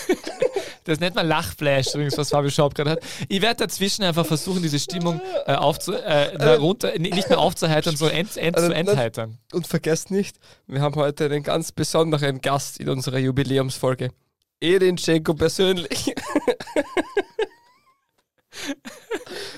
Das 0.85 1.01
nennt 1.01 1.17
man 1.17 1.29
Lachflash, 1.29 1.89
übrigens, 1.89 2.17
was 2.17 2.31
Fabio 2.31 2.49
Schaub 2.49 2.75
gerade 2.75 2.93
hat. 2.93 3.01
Ich 3.29 3.43
werde 3.43 3.67
dazwischen 3.67 4.05
einfach 4.05 4.25
versuchen, 4.25 4.63
diese 4.63 4.79
Stimmung 4.79 5.21
äh, 5.45 5.53
aufzu, 5.53 5.93
äh, 5.93 6.33
äh, 6.33 6.55
runter, 6.55 6.99
nicht 6.99 7.29
mehr 7.29 7.39
aufzuheitern, 7.39 7.95
sondern 7.95 8.17
end, 8.17 8.39
end, 8.39 8.59
zu 8.59 8.75
entheitern. 8.75 9.37
Und 9.53 9.67
vergesst 9.67 10.11
nicht, 10.11 10.39
wir 10.67 10.81
haben 10.81 10.95
heute 10.95 11.27
einen 11.27 11.43
ganz 11.43 11.73
besonderen 11.73 12.41
Gast 12.41 12.81
in 12.81 12.89
unserer 12.89 13.19
Jubiläumsfolge. 13.19 14.13
Edin 14.61 14.97
Schenko 14.97 15.35
persönlich. 15.35 16.15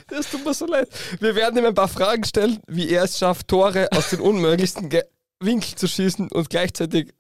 Das 0.09 0.31
tut 0.31 0.45
mir 0.45 0.55
so 0.55 0.67
leid. 0.67 0.89
Wir 1.21 1.35
werden 1.35 1.59
ihm 1.59 1.67
ein 1.67 1.75
paar 1.75 1.89
Fragen 1.89 2.25
stellen, 2.25 2.59
wie 2.67 2.89
er 2.91 3.05
es 3.05 3.19
schafft, 3.19 3.49
Tore 3.49 3.89
aus 3.93 4.11
den 4.11 4.21
unmöglichsten 4.21 4.89
Ge 4.89 5.05
Winkel 5.43 5.75
zu 5.77 5.89
schießen 5.89 6.31
und 6.31 6.51
gleichzeitig. 6.51 7.15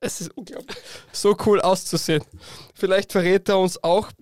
Es 0.00 0.20
ist 0.20 0.36
unglaublich. 0.36 0.76
So 1.12 1.36
cool 1.46 1.60
auszusehen. 1.60 2.22
Vielleicht 2.74 3.10
verrät 3.10 3.48
er 3.48 3.58
uns 3.58 3.82
auch, 3.82 4.12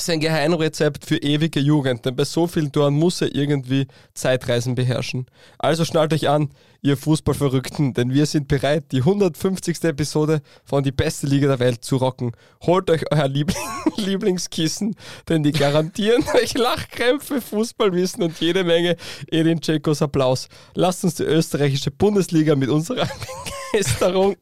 sein 0.00 0.20
Geheimrezept 0.20 1.04
für 1.04 1.16
ewige 1.16 1.60
Jugend, 1.60 2.04
denn 2.04 2.16
bei 2.16 2.24
so 2.24 2.46
vielen 2.46 2.72
Toren 2.72 2.94
muss 2.94 3.20
er 3.20 3.34
irgendwie 3.34 3.86
Zeitreisen 4.14 4.74
beherrschen. 4.74 5.26
Also 5.58 5.84
schnallt 5.84 6.12
euch 6.12 6.28
an, 6.28 6.50
ihr 6.80 6.96
Fußballverrückten, 6.96 7.94
denn 7.94 8.12
wir 8.12 8.26
sind 8.26 8.48
bereit, 8.48 8.84
die 8.92 8.98
150. 8.98 9.84
Episode 9.84 10.42
von 10.64 10.82
Die 10.82 10.92
beste 10.92 11.26
Liga 11.26 11.48
der 11.48 11.58
Welt 11.58 11.84
zu 11.84 11.96
rocken. 11.96 12.32
Holt 12.62 12.90
euch 12.90 13.10
euer 13.10 13.28
Liebling 13.28 13.56
Lieblingskissen, 13.96 14.94
denn 15.28 15.42
die 15.42 15.52
garantieren 15.52 16.24
euch 16.34 16.54
Lachkrämpfe, 16.54 17.40
Fußballwissen 17.40 18.22
und 18.22 18.40
jede 18.40 18.64
Menge 18.64 18.96
Edin 19.30 19.60
Tschekos 19.60 20.02
Applaus. 20.02 20.48
Lasst 20.74 21.04
uns 21.04 21.16
die 21.16 21.24
österreichische 21.24 21.90
Bundesliga 21.90 22.54
mit 22.54 22.68
unserer 22.68 23.08
Begeisterung. 23.72 24.36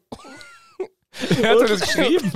Wer 1.39 1.49
hat 1.49 1.69
das 1.69 1.81
geschrieben? 1.81 2.31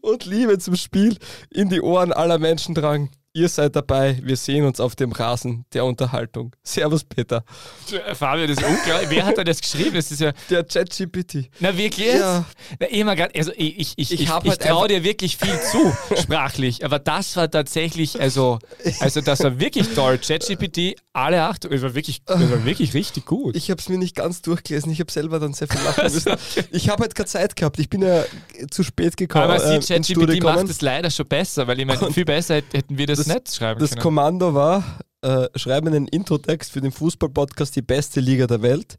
Und 0.00 0.24
Liebe 0.24 0.58
zum 0.58 0.76
Spiel 0.76 1.16
in 1.50 1.68
die 1.68 1.80
Ohren 1.80 2.12
aller 2.12 2.38
Menschen 2.38 2.74
tragen. 2.74 3.10
Ihr 3.34 3.48
seid 3.48 3.74
dabei. 3.74 4.18
Wir 4.22 4.36
sehen 4.36 4.66
uns 4.66 4.78
auf 4.78 4.94
dem 4.94 5.10
Rasen 5.10 5.64
der 5.72 5.86
Unterhaltung. 5.86 6.54
Servus, 6.62 7.02
Peter. 7.02 7.42
Äh, 7.90 8.14
Fabio, 8.14 8.46
das 8.46 8.58
ist 8.58 8.62
unglaublich. 8.66 9.08
Wer 9.08 9.24
hat 9.24 9.38
da 9.38 9.44
das 9.44 9.58
geschrieben? 9.62 9.94
Das 9.94 10.10
ist 10.10 10.20
ja. 10.20 10.32
Der 10.50 10.64
ChatGPT. 10.64 11.48
Na, 11.58 11.74
wirklich? 11.74 12.12
Ja. 12.12 12.44
Na, 12.78 13.14
grad, 13.14 13.34
also 13.34 13.52
ich, 13.56 13.78
ich, 13.78 13.94
ich, 13.96 14.12
Ich 14.12 14.20
ich, 14.20 14.28
hab 14.28 14.44
ich 14.44 14.50
halt 14.50 14.60
traue 14.60 14.86
dir 14.88 15.02
wirklich 15.02 15.38
viel 15.38 15.58
zu, 15.62 15.96
sprachlich. 16.22 16.84
Aber 16.84 16.98
das 16.98 17.34
war 17.36 17.50
tatsächlich, 17.50 18.20
also, 18.20 18.58
also 19.00 19.22
das 19.22 19.40
war 19.42 19.58
wirklich 19.58 19.88
toll. 19.94 20.18
ChatGPT, 20.18 20.96
alle 21.14 21.42
Achtung, 21.44 21.72
es 21.72 21.80
war 21.80 21.94
wirklich, 21.94 22.22
das 22.26 22.38
war 22.50 22.66
wirklich 22.66 22.92
richtig 22.92 23.24
gut. 23.24 23.56
Ich 23.56 23.70
habe 23.70 23.80
es 23.80 23.88
mir 23.88 23.96
nicht 23.96 24.14
ganz 24.14 24.42
durchgelesen. 24.42 24.92
Ich 24.92 25.00
habe 25.00 25.10
selber 25.10 25.40
dann 25.40 25.54
sehr 25.54 25.68
viel 25.68 25.80
lachen 25.80 26.04
müssen. 26.12 26.34
Ich 26.70 26.90
habe 26.90 27.02
halt 27.02 27.14
keine 27.14 27.26
Zeit 27.28 27.56
gehabt. 27.56 27.78
Ich 27.78 27.88
bin 27.88 28.02
ja 28.02 28.24
zu 28.70 28.82
spät 28.82 29.16
gekommen. 29.16 29.44
aber 29.44 29.56
äh, 29.64 29.80
sie, 29.80 29.94
ChatGPT 29.94 30.18
macht 30.18 30.28
gekommen. 30.58 30.68
es 30.70 30.82
leider 30.82 31.10
schon 31.10 31.26
besser, 31.26 31.66
weil 31.66 31.80
ich 31.80 31.86
meine, 31.86 32.12
viel 32.12 32.26
besser 32.26 32.56
hätt- 32.56 32.74
hätten 32.74 32.98
wir 32.98 33.06
das, 33.06 33.21
das- 33.26 33.34
nicht 33.34 33.54
schreiben 33.54 33.80
Das 33.80 33.90
können. 33.90 34.02
Kommando 34.02 34.54
war, 34.54 34.84
äh, 35.22 35.46
schreibe 35.56 35.88
einen 35.88 36.08
Introtext 36.08 36.72
für 36.72 36.80
den 36.80 36.92
Fußball-Podcast 36.92 37.76
Die 37.76 37.82
beste 37.82 38.20
Liga 38.20 38.46
der 38.46 38.62
Welt. 38.62 38.98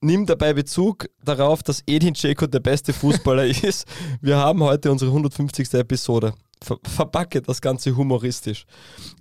Nimm 0.00 0.26
dabei 0.26 0.52
Bezug 0.52 1.08
darauf, 1.24 1.62
dass 1.62 1.82
Edin 1.86 2.14
Dzeko 2.14 2.46
der 2.46 2.60
beste 2.60 2.92
Fußballer 2.92 3.46
ist. 3.64 3.86
Wir 4.20 4.36
haben 4.36 4.62
heute 4.62 4.90
unsere 4.92 5.10
150. 5.10 5.72
Episode. 5.74 6.34
Ver 6.62 6.78
verpacke 6.84 7.42
das 7.42 7.60
Ganze 7.60 7.96
humoristisch. 7.96 8.64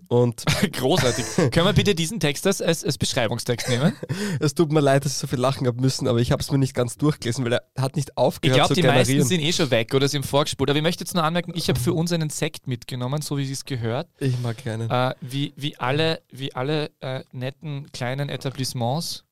Und 0.08 0.44
Großartig. 0.72 1.26
Können 1.52 1.66
wir 1.66 1.74
bitte 1.74 1.96
diesen 1.96 2.20
Text 2.20 2.48
als, 2.48 2.62
als, 2.62 2.98
Beschreibungstext 2.98 3.68
nehmen? 3.70 3.94
es 4.40 4.54
tut 4.54 4.72
mir 4.72 4.80
leid, 4.80 5.04
dass 5.04 5.14
ich 5.14 5.18
so 5.18 5.28
viel 5.28 5.40
lachen 5.40 5.68
habe 5.68 5.82
müssen, 5.82 6.08
aber 6.08 6.20
ich 6.20 6.32
habe 6.32 6.42
es 6.42 6.52
mir 6.52 6.58
nicht 6.58 6.74
ganz 6.74 6.98
durchgelesen, 6.98 7.44
weil 7.44 7.54
er 7.54 7.64
hat 7.78 7.96
nicht 7.96 8.12
Ich 8.12 8.18
aufgehört 8.18 8.58
glaube, 8.58 8.76
zu 8.76 8.82
die 8.82 8.88
meisten 8.88 9.14
generieren. 9.14 9.28
sind 9.28 9.42
eh 9.42 9.52
schon 9.52 9.72
weg 9.72 9.94
oder 9.94 10.08
sind 10.08 10.26
vorgespult. 10.26 10.70
Aber 10.70 10.78
ich 10.78 10.84
möchte 10.84 11.04
jetzt 11.04 11.14
nur 11.14 11.24
anmerken, 11.24 11.54
ich 11.56 11.68
habe 11.70 11.80
für 11.80 11.94
uns 11.94 12.12
einen 12.12 12.30
Sekt 12.30 12.68
mitgenommen, 12.68 13.22
so 13.22 13.38
wie 13.38 13.52
es 13.52 13.66
gehört. 13.66 14.08
ich 14.20 14.40
mag 14.40 14.58
keinen. 14.64 14.90
Äh, 14.90 15.14
wie, 15.22 15.54
wie 15.56 15.78
alle, 15.78 16.22
wie 16.32 16.54
alle 16.54 16.92
äh, 17.02 17.24
netten 17.32 17.92
kleinen 17.92 18.30
Etablissements 18.30 19.26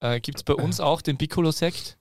äh, 0.00 0.20
gibt 0.20 0.38
es 0.38 0.44
bei 0.44 0.54
uns 0.62 0.80
auch 0.80 1.02
den 1.02 1.16
Piccolo-Sekt. 1.16 1.98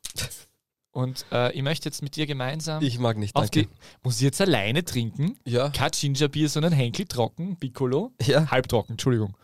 Und 0.91 1.25
äh, 1.31 1.53
ich 1.53 1.61
möchte 1.61 1.87
jetzt 1.87 2.01
mit 2.03 2.15
dir 2.17 2.25
gemeinsam 2.27 2.83
Ich 2.83 2.99
mag 2.99 3.17
nicht, 3.17 3.35
danke. 3.35 3.63
die. 3.63 3.69
Muss 4.03 4.17
ich 4.17 4.21
jetzt 4.23 4.41
alleine 4.41 4.83
trinken? 4.83 5.37
Ja, 5.45 5.69
Kein 5.69 5.91
Gingerbier, 5.91 6.49
sondern 6.49 6.73
Henkel 6.73 7.05
trocken, 7.05 7.55
Piccolo. 7.57 8.11
ja, 8.21 8.51
Halbtrocken, 8.51 8.93
Entschuldigung. 8.93 9.35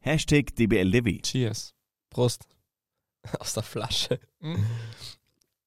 Hashtag 0.00 0.54
DBLDW. 0.54 1.20
Cheers. 1.22 1.74
Prost. 2.10 2.42
Aus 3.38 3.54
der 3.54 3.62
Flasche. 3.62 4.20
Mhm. 4.40 4.64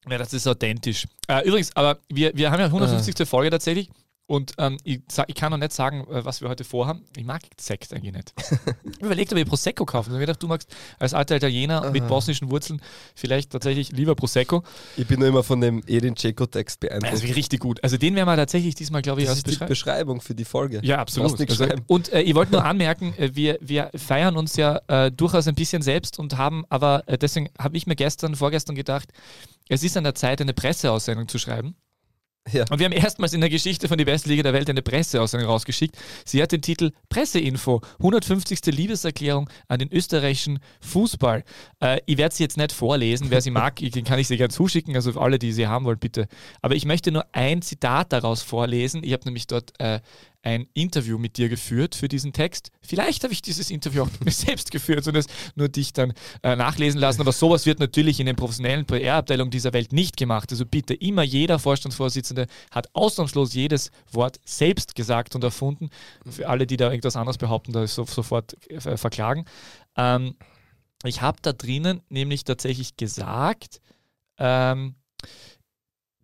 Ja, 0.10 0.18
das 0.18 0.34
ist 0.34 0.48
authentisch. 0.48 1.08
Äh, 1.28 1.46
übrigens, 1.48 1.75
aber 1.75 2.00
wir, 2.10 2.36
wir 2.36 2.52
haben 2.52 2.60
ja 2.60 2.68
150. 2.68 3.28
Folge 3.28 3.50
tatsächlich. 3.50 3.90
Und 4.27 4.53
ähm, 4.58 4.77
ich, 4.84 5.01
ich 5.27 5.36
kann 5.36 5.51
noch 5.51 5.60
nicht 5.60 5.72
sagen, 5.72 6.08
äh, 6.10 6.25
was 6.25 6.41
wir 6.41 6.50
heute 6.50 6.63
vorhaben. 6.63 7.05
Ich 7.15 7.25
mag 7.25 7.44
Sekt 7.60 7.94
eigentlich 7.94 8.13
nicht. 8.13 8.34
ich 8.38 8.51
habe 8.51 9.05
überlegt, 9.05 9.32
ob 9.32 9.38
ich 9.38 9.46
Prosecco 9.46 9.86
kaufen. 9.86 10.10
Ich 10.10 10.13
habe 10.15 10.22
gedacht, 10.22 10.41
du 10.41 10.48
magst 10.48 10.74
als 10.98 11.13
alter 11.13 11.36
Italiener 11.36 11.91
mit 11.91 12.01
Aha. 12.03 12.10
bosnischen 12.10 12.50
Wurzeln 12.50 12.82
vielleicht 13.13 13.51
tatsächlich 13.51 13.91
lieber 13.91 14.15
Prosecco. 14.15 14.63
Ich 14.98 15.05
bin 15.05 15.20
nur 15.20 15.27
immer 15.27 15.44
von 15.44 15.62
dem 15.62 15.84
Edin 15.86 16.15
Dzeko-Text 16.15 16.82
Das 16.82 16.89
beeindruckt. 16.89 17.24
ist 17.24 17.36
richtig 17.36 17.60
gut. 17.60 17.84
Also 17.84 17.98
den 17.98 18.15
werden 18.15 18.27
wir 18.27 18.36
tatsächlich 18.36 18.74
diesmal, 18.74 19.03
glaube 19.03 19.22
ich, 19.22 19.27
Das 19.27 19.38
als 19.38 19.48
ist 19.48 19.62
die 19.62 19.65
Beschreibung. 19.65 20.22
Für 20.22 20.34
die 20.34 20.46
Folge. 20.46 20.79
Ja, 20.84 20.98
absolut. 20.98 21.39
Also, 21.39 21.67
und 21.88 22.12
äh, 22.12 22.22
ich 22.22 22.34
wollte 22.34 22.53
nur 22.53 22.65
anmerken, 22.65 23.13
äh, 23.17 23.36
wir, 23.36 23.60
wir 23.62 23.91
feiern 23.96 24.38
uns 24.38 24.55
ja 24.55 24.82
äh, 24.88 25.12
durchaus 25.12 25.48
ein 25.48 25.55
bisschen 25.55 25.84
selbst 25.84 26.17
und 26.17 26.36
haben 26.38 26.65
aber, 26.70 27.03
äh, 27.05 27.17
deswegen 27.17 27.50
habe 27.60 27.77
ich 27.77 27.86
mir 27.86 27.96
gestern, 27.96 28.36
vorgestern 28.36 28.75
gedacht, 28.75 29.10
es 29.70 29.84
ist 29.84 29.98
an 29.98 30.03
der 30.03 30.15
Zeit, 30.15 30.41
eine 30.41 30.53
Presseaussendung 30.53 31.27
zu 31.27 31.38
schreiben. 31.38 31.75
Ja. 32.52 32.64
Und 32.70 32.78
wir 32.78 32.86
haben 32.86 32.94
erstmals 32.94 33.34
in 33.34 33.42
der 33.42 33.50
Geschichte 33.50 33.88
von 33.88 33.98
die 33.98 34.06
beste 34.06 34.30
Liga 34.30 34.44
der 34.44 34.54
Welt 34.54 34.70
eine 34.70 34.84
Presseaussendung 34.84 35.50
rausgeschickt. 35.50 35.98
Sie 36.25 36.42
hat 36.44 36.52
den 36.52 36.62
Titel 36.62 36.92
Presseinfo, 37.10 37.82
150. 37.98 38.60
Liebeserklärung 38.68 39.50
an 39.68 39.80
den 39.80 39.92
österreichischen 39.92 40.60
Fußball. 40.80 41.44
Äh, 41.80 42.02
ich 42.06 42.18
werde 42.18 42.36
sie 42.36 42.44
jetzt 42.44 42.58
nicht 42.58 42.72
vorlesen, 42.72 43.32
wer 43.32 43.42
sie 43.42 43.50
mag, 43.50 43.78
kann 44.06 44.20
ich 44.20 44.28
sie 44.28 44.38
gerne 44.38 44.54
zuschicken, 44.54 44.96
also 44.96 45.20
alle, 45.20 45.40
die 45.40 45.54
sie 45.54 45.68
haben 45.68 45.86
wollen, 45.86 45.98
bitte. 45.98 46.28
Aber 46.62 46.75
ich 46.75 46.86
möchte 46.86 47.12
nur 47.12 47.25
ein 47.32 47.64
Zitat 47.64 48.14
daraus 48.14 48.44
vorlesen. 48.44 49.04
Ich 49.04 49.14
habe 49.14 49.25
nämlich 49.25 49.48
dort 49.48 49.74
äh, 49.80 50.00
ein 50.46 50.68
Interview 50.74 51.18
mit 51.18 51.38
dir 51.38 51.50
geführt 51.50 51.96
für 51.96 52.08
diesen 52.08 52.32
Text. 52.32 52.72
Vielleicht 52.82 53.24
habe 53.24 53.34
ich 53.34 53.42
dieses 53.42 53.72
Interview 53.72 54.04
auch 54.04 54.12
mit 54.12 54.25
mir 54.25 54.32
selbst 54.32 54.72
geführt 54.72 55.08
und 55.08 55.16
es 55.16 55.25
nur 55.56 55.70
dich 55.70 55.92
dann 55.92 56.14
äh, 56.44 56.56
nachlesen 56.56 57.00
lassen. 57.00 57.22
Aber 57.22 57.32
sowas 57.32 57.66
wird 57.66 57.80
natürlich 57.80 58.20
in 58.20 58.28
den 58.28 58.36
professionellen 58.36 58.86
PR-Abteilungen 58.86 59.52
dieser 59.52 59.74
Welt 59.74 59.92
nicht 59.92 60.18
gemacht. 60.18 60.52
Also 60.52 60.66
bitte 60.66 60.94
immer 60.94 61.24
jeder 61.24 61.58
Vorstandsvorsitzende 61.58 62.48
hat 62.72 62.90
ausnahmslos 62.94 63.54
jedes 63.54 63.92
Wort 64.12 64.40
selbst 64.46 64.96
gesagt 64.96 65.36
und 65.36 65.44
erfunden. 65.44 65.90
Für 66.30 66.48
alle, 66.48 66.68
die 66.68 66.78
da 66.78 66.90
irgendwas 66.90 67.16
anderes 67.16 67.38
behaupten, 67.38 67.74
da 67.74 67.84
ist 67.84 67.96
so, 67.96 68.06
sofort 68.06 68.56
äh, 68.70 68.98
verklagen. 68.98 69.46
Ähm, 69.98 70.36
ich 71.04 71.22
habe 71.22 71.40
da 71.42 71.54
drinnen 71.54 72.02
nämlich 72.10 72.44
tatsächlich 72.44 72.98
gesagt, 72.98 73.82
ähm, 74.38 74.96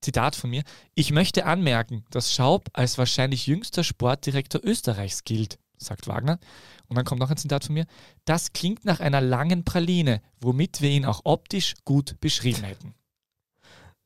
Zitat 0.02 0.36
von 0.36 0.50
mir, 0.50 0.64
ich 0.96 1.12
möchte 1.12 1.46
anmerken, 1.46 2.06
dass 2.10 2.34
Schaub 2.34 2.70
als 2.74 2.98
wahrscheinlich 2.98 3.48
jüngster 3.48 3.84
Sportdirektor 3.84 4.62
Österreichs 4.64 5.24
gilt, 5.24 5.60
sagt 5.78 6.08
Wagner. 6.08 6.40
Und 6.88 6.98
dann 6.98 7.06
kommt 7.06 7.22
noch 7.22 7.30
ein 7.30 7.38
Zitat 7.38 7.66
von 7.66 7.74
mir, 7.74 7.86
das 8.26 8.54
klingt 8.54 8.84
nach 8.84 9.00
einer 9.00 9.22
langen 9.22 9.64
Praline, 9.64 10.22
womit 10.40 10.82
wir 10.82 10.90
ihn 10.90 11.06
auch 11.06 11.22
optisch 11.24 11.76
gut 11.86 12.20
beschrieben 12.20 12.64
hätten. 12.64 12.96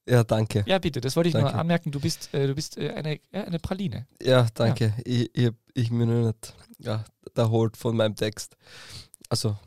Ja, 0.08 0.24
danke. 0.24 0.64
Ja, 0.68 0.78
bitte, 0.78 1.02
das 1.02 1.16
wollte 1.16 1.30
ich 1.30 1.34
nur 1.34 1.44
Danke. 1.44 1.58
anmerken, 1.58 1.92
du 1.92 2.00
bist, 2.00 2.32
äh, 2.34 2.46
du 2.46 2.54
bist 2.54 2.78
äh, 2.78 2.92
eine, 2.92 3.20
ja, 3.32 3.44
eine 3.44 3.58
Praline. 3.58 4.06
Ja, 4.22 4.48
danke. 4.54 4.94
Ich, 5.04 5.32
ich, 5.34 5.50
ich 5.74 5.90
mir 5.90 6.06
nur 6.06 6.28
nicht 6.28 6.54
ja, 6.78 7.04
erholt 7.34 7.76
von 7.76 7.96
meinem 7.96 8.16
Text. 8.16 8.56
Also 9.30 9.58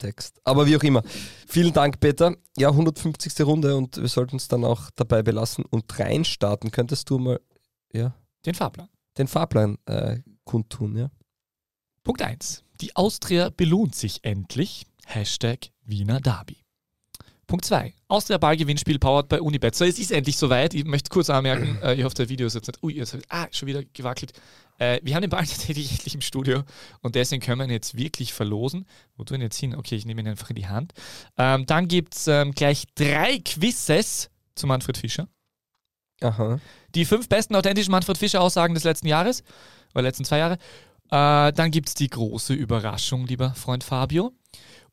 ChatGPT-Text. 0.00 0.40
Aber 0.44 0.66
wie 0.66 0.76
auch 0.76 0.82
immer. 0.82 1.02
Vielen 1.46 1.72
Dank, 1.72 2.00
Peter. 2.00 2.34
Ja, 2.56 2.68
150. 2.70 3.40
Runde 3.46 3.76
und 3.76 3.96
wir 3.96 4.08
sollten 4.08 4.36
uns 4.36 4.48
dann 4.48 4.64
auch 4.64 4.90
dabei 4.96 5.22
belassen 5.22 5.64
und 5.64 5.98
reinstarten. 5.98 6.70
Könntest 6.70 7.08
du 7.10 7.18
mal 7.18 7.40
ja, 7.92 8.14
Den 8.46 8.54
Fahrplan. 8.54 8.88
den 9.18 9.28
Fahrplan 9.28 9.78
äh, 9.86 10.18
kundtun, 10.44 10.96
ja? 10.96 11.10
Punkt 12.02 12.22
1. 12.22 12.64
Die 12.80 12.96
Austria 12.96 13.50
belohnt 13.50 13.94
sich 13.94 14.20
endlich. 14.22 14.86
Hashtag 15.06 15.70
Wiener 15.84 16.20
Derby. 16.20 16.56
Punkt 17.46 17.64
2. 17.64 17.92
Austria 18.06 18.38
Ballgewinnspiel 18.38 18.98
powered 19.00 19.28
bei 19.28 19.40
Unibet. 19.40 19.74
So, 19.74 19.84
es 19.84 19.98
ist 19.98 20.12
endlich 20.12 20.36
soweit. 20.36 20.72
Ich 20.72 20.84
möchte 20.84 21.10
kurz 21.10 21.28
anmerken, 21.30 21.78
äh, 21.82 21.94
ich 21.94 22.04
hoffe, 22.04 22.14
der 22.14 22.28
Video 22.28 22.46
ist 22.46 22.54
jetzt 22.54 22.68
nicht. 22.68 22.82
Ui, 22.82 22.94
jetzt 22.94 23.12
hab 23.12 23.20
ich, 23.20 23.26
ah, 23.30 23.48
schon 23.50 23.66
wieder 23.66 23.82
gewackelt. 23.92 24.32
Äh, 24.80 25.00
wir 25.02 25.14
haben 25.14 25.20
den 25.20 25.30
Ball 25.30 25.46
tatsächlich 25.46 26.14
im 26.14 26.20
Studio 26.20 26.64
und 27.02 27.14
deswegen 27.14 27.42
können 27.42 27.58
wir 27.58 27.64
ihn 27.66 27.70
jetzt 27.70 27.96
wirklich 27.96 28.32
verlosen. 28.32 28.86
Wo 29.16 29.24
tun 29.24 29.40
jetzt 29.40 29.58
hin? 29.58 29.76
Okay, 29.76 29.94
ich 29.94 30.06
nehme 30.06 30.22
ihn 30.22 30.28
einfach 30.28 30.50
in 30.50 30.56
die 30.56 30.66
Hand. 30.66 30.92
Ähm, 31.38 31.66
dann 31.66 31.86
gibt 31.86 32.16
es 32.16 32.26
ähm, 32.26 32.52
gleich 32.52 32.84
drei 32.94 33.38
Quizzes 33.38 34.30
zu 34.54 34.66
Manfred 34.66 34.96
Fischer. 34.96 35.28
Aha. 36.22 36.60
Die 36.94 37.04
fünf 37.04 37.28
besten 37.28 37.54
authentischen 37.54 37.92
Manfred 37.92 38.18
Fischer-Aussagen 38.18 38.74
des 38.74 38.84
letzten 38.84 39.06
Jahres, 39.06 39.42
oder 39.94 40.02
letzten 40.02 40.24
zwei 40.24 40.38
Jahre. 40.38 40.54
Äh, 41.10 41.52
dann 41.52 41.70
gibt 41.70 41.88
es 41.88 41.94
die 41.94 42.08
große 42.08 42.54
Überraschung, 42.54 43.26
lieber 43.26 43.54
Freund 43.54 43.84
Fabio. 43.84 44.32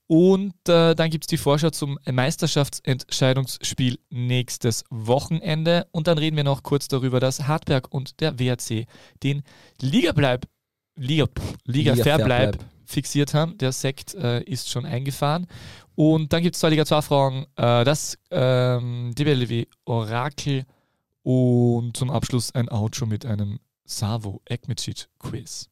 Und 0.08 0.56
äh, 0.70 0.96
dann 0.96 1.10
gibt 1.10 1.26
es 1.26 1.28
die 1.28 1.38
Vorschau 1.38 1.70
zum 1.70 2.00
Meisterschaftsentscheidungsspiel 2.10 4.00
nächstes 4.10 4.86
Wochenende. 4.90 5.88
Und 5.92 6.08
dann 6.08 6.18
reden 6.18 6.38
wir 6.38 6.46
noch 6.46 6.64
kurz 6.64 6.88
darüber, 6.88 7.20
dass 7.20 7.48
Hartberg 7.48 7.94
und 7.94 8.22
der 8.22 8.40
WRC 8.40 8.86
den 9.22 9.44
Ligableib, 9.82 10.48
Liga, 10.96 11.26
Liga, 11.66 11.92
Liga 11.92 12.04
Verbleib 12.04 12.56
Verbleib. 12.56 12.72
fixiert 12.86 13.34
haben. 13.34 13.58
Der 13.58 13.74
Sekt 13.74 14.16
äh, 14.16 14.42
ist 14.44 14.70
schon 14.70 14.86
eingefahren. 14.86 15.46
Und 15.96 16.32
dann 16.32 16.42
gibt 16.42 16.56
es 16.56 16.62
zwei 16.62 16.70
Liga 16.70 16.86
2 16.86 17.02
Fragen, 17.02 17.46
äh, 17.58 17.84
das 17.84 18.18
ähm, 18.32 19.14
DBLW 19.14 19.66
Orakel 19.86 20.66
und 21.24 21.98
zum 21.98 22.12
Abschluss 22.12 22.56
ein 22.56 22.70
Outro 22.70 23.06
mit 23.06 23.26
einem 23.26 23.60
Savo 23.84 24.42
Ekmecic 24.46 25.08
Quiz. 25.20 25.70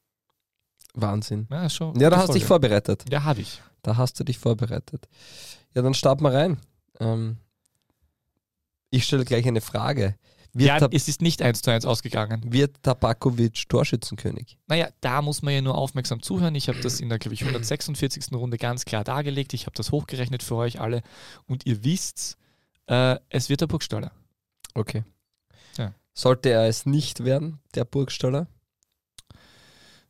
Wahnsinn. 0.94 1.48
Ja, 1.52 1.70
schon 1.70 1.98
Ja, 2.00 2.10
da 2.10 2.18
hast 2.18 2.30
du 2.30 2.34
dich 2.34 2.46
vorbereitet. 2.46 3.06
Ja, 3.10 3.24
habe 3.24 3.42
ich. 3.42 3.62
Da 3.86 3.98
hast 3.98 4.20
du 4.20 4.24
dich 4.24 4.40
vorbereitet. 4.40 5.08
Ja, 5.76 5.84
dann 5.84 5.94
starten 5.94 6.24
wir 6.24 6.34
rein. 6.34 6.58
Ähm, 7.00 7.38
ich 8.90 9.06
stelle 9.06 9.26
gleich 9.26 9.46
eine 9.48 9.62
Frage. 9.62 10.16
Wird, 10.54 10.82
Ja, 10.82 10.88
es 10.92 11.08
ist 11.08 11.22
nicht 11.22 11.44
1 11.44 11.62
zu 11.62 11.70
1 11.70 11.86
ausgegangen. 11.86 12.42
wird 12.52 12.82
Tabakovic 12.82 13.70
Torschützenkönig? 13.70 14.58
Naja, 14.66 14.90
da 15.02 15.22
muss 15.22 15.44
man 15.44 15.54
ja 15.54 15.62
nur 15.62 15.76
aufmerksam 15.78 16.24
zuhören. 16.24 16.56
Ich 16.56 16.68
habe 16.68 16.80
das 16.80 17.00
in 17.00 17.10
der, 17.10 17.20
glaube 17.20 17.36
ich, 17.36 17.42
146. 17.42 18.34
Runde 18.34 18.58
ganz 18.58 18.86
klar 18.86 19.04
dargelegt. 19.04 19.54
Ich 19.54 19.68
habe 19.68 19.76
das 19.76 19.92
hochgerechnet 19.92 20.42
für 20.42 20.56
euch 20.56 20.82
alle. 20.82 21.04
Und 21.46 21.68
ihr 21.68 21.84
wisst, 21.84 22.38
äh, 22.88 23.20
es 23.30 23.50
wird 23.50 23.62
der 23.62 23.68
Burgstaller. 23.68 24.14
Okay. 24.74 25.04
Ja. 25.78 25.94
Sollte 26.16 26.50
er 26.50 26.68
es 26.68 26.88
nicht 26.88 27.24
werden, 27.24 27.60
der 27.76 27.86
Burgstaller? 27.86 28.48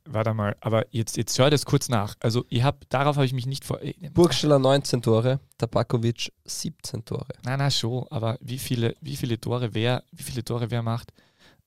Warte 0.08 0.34
mal, 0.34 0.56
aber 0.62 0.86
jetzt, 0.92 1.18
jetzt 1.18 1.36
schau 1.36 1.50
das 1.50 1.66
kurz 1.66 1.90
nach. 1.90 2.16
Also, 2.20 2.46
ich 2.50 2.62
habe, 2.62 2.78
darauf 2.90 3.16
habe 3.16 3.26
ich 3.26 3.34
mich 3.34 3.48
nicht 3.48 3.66
vor. 3.66 3.82
äh, 3.82 3.94
Burgstaller 4.14 4.60
19 4.60 5.02
Tore, 5.02 5.40
Tabakovic 5.58 6.32
17 6.46 7.04
Tore. 7.06 7.28
Na, 7.44 7.58
na, 7.58 7.72
schon, 7.72 8.06
aber 8.12 8.38
wie 8.40 8.60
viele, 8.60 8.96
wie 9.02 9.16
viele 9.16 9.40
Tore 9.40 9.74
wer, 9.74 10.04
wie 10.12 10.24
viele 10.24 10.44
Tore 10.44 10.70
wer 10.70 10.84
macht? 10.84 11.12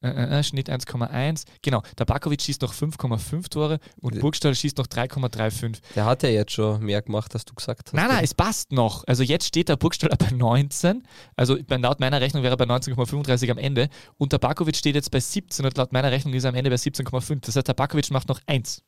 Äh, 0.01 0.11
äh, 0.11 0.39
äh 0.39 0.43
Schnitt 0.45 0.71
1,1. 0.71 1.45
Genau, 1.63 1.83
der 1.99 2.05
Bakovic 2.05 2.43
schießt 2.43 2.63
noch 2.63 2.73
5,5 2.73 3.49
Tore 3.51 3.81
und 4.01 4.21
Burgstall 4.21 4.55
schießt 4.55 4.79
noch 4.79 4.87
3,35. 4.87 5.81
Der 5.95 6.05
hat 6.05 6.23
ja 6.23 6.29
jetzt 6.29 6.53
schon 6.53 6.85
mehr 6.85 7.03
gemacht, 7.03 7.35
als 7.35 7.45
du 7.45 7.55
gesagt 7.55 7.89
hast. 7.89 7.95
Nein, 7.95 8.09
nein, 8.09 8.23
es 8.23 8.35
passt 8.35 8.71
noch. 8.71 9.05
Also 9.07 9.23
jetzt 9.23 9.47
steht 9.47 9.69
der 9.69 9.77
Burgstaller 9.77 10.17
bei 10.17 10.31
19. 10.31 11.03
Also 11.37 11.57
laut 11.69 12.01
meiner 12.01 12.21
Rechnung 12.21 12.43
wäre 12.43 12.55
er 12.55 12.57
bei 12.57 12.65
19,35 12.65 13.51
am 13.51 13.59
Ende. 13.59 13.89
Und 14.17 14.33
der 14.33 14.39
Bakovic 14.39 14.77
steht 14.77 14.95
jetzt 14.95 15.11
bei 15.11 15.21
17 15.21 15.67
und 15.67 15.77
laut 15.77 15.93
meiner 15.93 16.13
Rechnung 16.13 16.33
ist 16.35 16.45
er 16.45 16.51
am 16.51 16.55
Ende 16.55 16.71
bei 16.71 16.77
17,5. 16.77 17.41
Das 17.41 17.57
heißt, 17.57 17.67
der 17.67 17.75
Bakovic 17.75 18.11
macht 18.11 18.29
noch 18.29 18.41
1. 18.47 18.83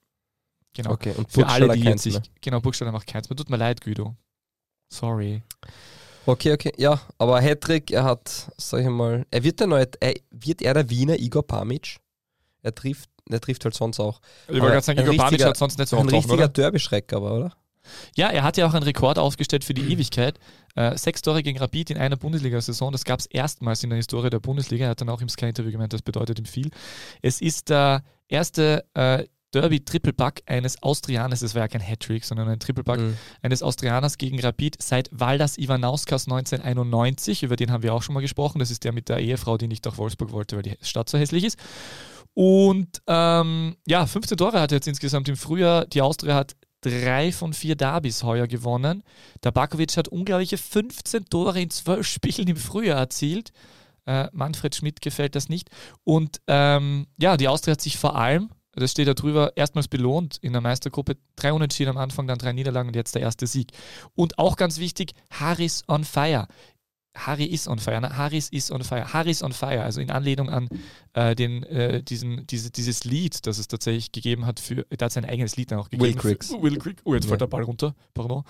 Genau. 0.74 0.92
Okay, 0.92 1.12
und 1.16 1.30
Für 1.30 1.46
alle, 1.48 1.74
die 1.74 1.82
jetzt 1.82 2.04
sich. 2.04 2.18
Genau, 2.40 2.60
Burgstaller 2.60 2.92
macht 2.92 3.06
keins. 3.06 3.28
Mir 3.28 3.36
tut 3.36 3.50
mir 3.50 3.56
leid, 3.56 3.80
Guido. 3.80 4.14
Sorry. 4.92 5.42
Okay, 6.26 6.52
okay. 6.52 6.72
Ja, 6.76 7.00
aber 7.18 7.40
Hedrick, 7.40 7.90
er 7.90 8.04
hat, 8.04 8.50
sag 8.56 8.80
ich 8.80 8.88
mal, 8.88 9.26
er 9.30 9.42
wird 9.42 9.60
der 9.60 9.66
neue, 9.66 9.88
er, 10.00 10.14
wird 10.30 10.62
er 10.62 10.74
der 10.74 10.90
Wiener 10.90 11.18
Igor 11.18 11.46
Pamic? 11.46 11.96
Er 12.62 12.74
trifft, 12.74 13.08
er 13.28 13.40
trifft 13.40 13.64
halt 13.64 13.74
sonst 13.74 13.98
auch. 14.00 14.20
Ich 14.48 14.54
wollte 14.54 14.66
gerade 14.66 14.84
sagen, 14.84 15.00
Igor 15.00 15.16
Pamic 15.16 15.44
hat 15.44 15.56
sonst 15.56 15.78
nicht 15.78 15.88
so 15.88 15.96
Ein 15.96 16.08
richtiger 16.08 16.48
Derby-Schreck 16.48 17.12
aber, 17.12 17.32
oder? 17.32 17.52
Ja, 18.16 18.28
er 18.28 18.42
hat 18.42 18.56
ja 18.56 18.66
auch 18.66 18.74
einen 18.74 18.82
Rekord 18.82 19.18
aufgestellt 19.18 19.64
für 19.64 19.74
die 19.74 19.82
mhm. 19.82 19.92
Ewigkeit. 19.92 20.38
Äh, 20.76 20.96
sechs 20.96 21.22
Tore 21.22 21.42
gegen 21.42 21.58
Rapid 21.58 21.90
in 21.90 21.98
einer 21.98 22.16
Bundesliga-Saison. 22.16 22.92
Das 22.92 23.04
gab 23.04 23.20
es 23.20 23.26
erstmals 23.26 23.82
in 23.82 23.90
der 23.90 23.96
Historie 23.96 24.30
der 24.30 24.38
Bundesliga. 24.38 24.84
Er 24.84 24.90
hat 24.90 25.00
dann 25.00 25.08
auch 25.08 25.20
im 25.20 25.28
Sky-Interview 25.28 25.72
gemeint, 25.72 25.92
das 25.92 26.02
bedeutet 26.02 26.38
ihm 26.38 26.44
viel. 26.44 26.70
Es 27.22 27.40
ist 27.40 27.70
der 27.70 28.04
erste 28.28 28.84
äh, 28.94 29.24
Derby 29.52 29.84
Triple-Pack 29.84 30.42
eines 30.46 30.82
Austrianers, 30.82 31.42
es 31.42 31.54
war 31.54 31.62
ja 31.62 31.68
kein 31.68 31.80
Hattrick, 31.80 32.24
sondern 32.24 32.48
ein 32.48 32.60
Triple-Pack 32.60 33.00
mhm. 33.00 33.16
eines 33.42 33.62
Austrianers 33.62 34.18
gegen 34.18 34.40
Rapid 34.40 34.80
seit 34.80 35.08
Valdas 35.12 35.58
Ivanauskas 35.58 36.26
1991, 36.26 37.42
über 37.42 37.56
den 37.56 37.70
haben 37.70 37.82
wir 37.82 37.94
auch 37.94 38.02
schon 38.02 38.14
mal 38.14 38.20
gesprochen. 38.20 38.58
Das 38.58 38.70
ist 38.70 38.84
der 38.84 38.92
mit 38.92 39.08
der 39.08 39.18
Ehefrau, 39.18 39.58
die 39.58 39.68
nicht 39.68 39.84
nach 39.84 39.98
Wolfsburg 39.98 40.32
wollte, 40.32 40.56
weil 40.56 40.62
die 40.62 40.76
Stadt 40.80 41.08
so 41.08 41.18
hässlich 41.18 41.44
ist. 41.44 41.58
Und 42.34 43.02
ähm, 43.06 43.76
ja, 43.86 44.06
15 44.06 44.38
Tore 44.38 44.60
hat 44.60 44.72
er 44.72 44.76
jetzt 44.76 44.88
insgesamt 44.88 45.28
im 45.28 45.36
Frühjahr. 45.36 45.86
Die 45.86 46.00
Austria 46.00 46.34
hat 46.36 46.54
drei 46.80 47.32
von 47.32 47.52
vier 47.52 47.76
Derbys 47.76 48.22
heuer 48.22 48.46
gewonnen. 48.46 49.02
Der 49.42 49.50
Bakovic 49.50 49.96
hat 49.96 50.08
unglaubliche 50.08 50.56
15 50.56 51.26
Tore 51.26 51.60
in 51.60 51.70
zwölf 51.70 52.06
Spielen 52.08 52.48
im 52.48 52.56
Frühjahr 52.56 52.98
erzielt. 52.98 53.52
Äh, 54.06 54.28
Manfred 54.32 54.74
Schmidt 54.74 55.02
gefällt 55.02 55.34
das 55.34 55.48
nicht. 55.48 55.70
Und 56.04 56.40
ähm, 56.46 57.06
ja, 57.18 57.36
die 57.36 57.48
Austria 57.48 57.72
hat 57.72 57.80
sich 57.80 57.98
vor 57.98 58.16
allem 58.16 58.50
das 58.80 58.90
steht 58.92 59.08
da 59.08 59.14
drüber, 59.14 59.52
erstmals 59.56 59.88
belohnt 59.88 60.38
in 60.40 60.52
der 60.52 60.60
Meistergruppe. 60.60 61.16
Drei 61.36 61.52
Unentschieden 61.52 61.90
am 61.90 61.98
Anfang, 61.98 62.26
dann 62.26 62.38
drei 62.38 62.52
Niederlagen 62.52 62.88
und 62.88 62.96
jetzt 62.96 63.14
der 63.14 63.22
erste 63.22 63.46
Sieg. 63.46 63.68
Und 64.14 64.38
auch 64.38 64.56
ganz 64.56 64.78
wichtig, 64.78 65.12
Harris 65.30 65.82
on 65.88 66.04
fire. 66.04 66.48
Harry 67.16 67.44
is 67.44 67.66
on 67.66 67.78
fire. 67.78 68.00
Ne? 68.00 68.16
Harris 68.16 68.48
is 68.50 68.70
on 68.70 68.82
fire. 68.84 69.12
Harris 69.12 69.42
on 69.42 69.52
fire. 69.52 69.82
Also 69.82 70.00
in 70.00 70.10
Anlehnung 70.10 70.48
an 70.48 70.68
äh, 71.12 71.34
den, 71.34 71.64
äh, 71.64 72.02
diesen, 72.02 72.46
diese, 72.46 72.70
dieses 72.70 73.04
Lied, 73.04 73.46
das 73.46 73.58
es 73.58 73.66
tatsächlich 73.66 74.12
gegeben 74.12 74.46
hat 74.46 74.60
für, 74.60 74.86
da 74.96 75.06
hat 75.06 75.12
sein 75.12 75.24
eigenes 75.24 75.56
Lied 75.56 75.72
dann 75.72 75.80
auch 75.80 75.90
gegeben. 75.90 76.04
Will 76.04 76.14
Griggs. 76.14 76.50
Will 76.52 76.78
Griggs. 76.78 77.02
Oh, 77.04 77.14
jetzt 77.14 77.26
fällt 77.26 77.40
der 77.40 77.48
Ball 77.48 77.64
runter. 77.64 77.94
Pardon. 78.14 78.44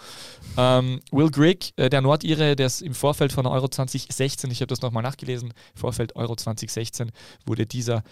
Ähm, 0.58 1.00
Will 1.10 1.30
Grigg, 1.30 1.72
äh, 1.76 1.88
der 1.88 2.02
Nordire, 2.02 2.54
der 2.54 2.66
ist 2.66 2.82
im 2.82 2.94
Vorfeld 2.94 3.32
von 3.32 3.46
Euro 3.46 3.68
2016, 3.68 4.50
ich 4.50 4.60
habe 4.60 4.68
das 4.68 4.82
nochmal 4.82 5.02
nachgelesen, 5.02 5.54
Vorfeld 5.74 6.14
Euro 6.16 6.36
2016 6.36 7.12
wurde 7.46 7.66
dieser 7.66 8.02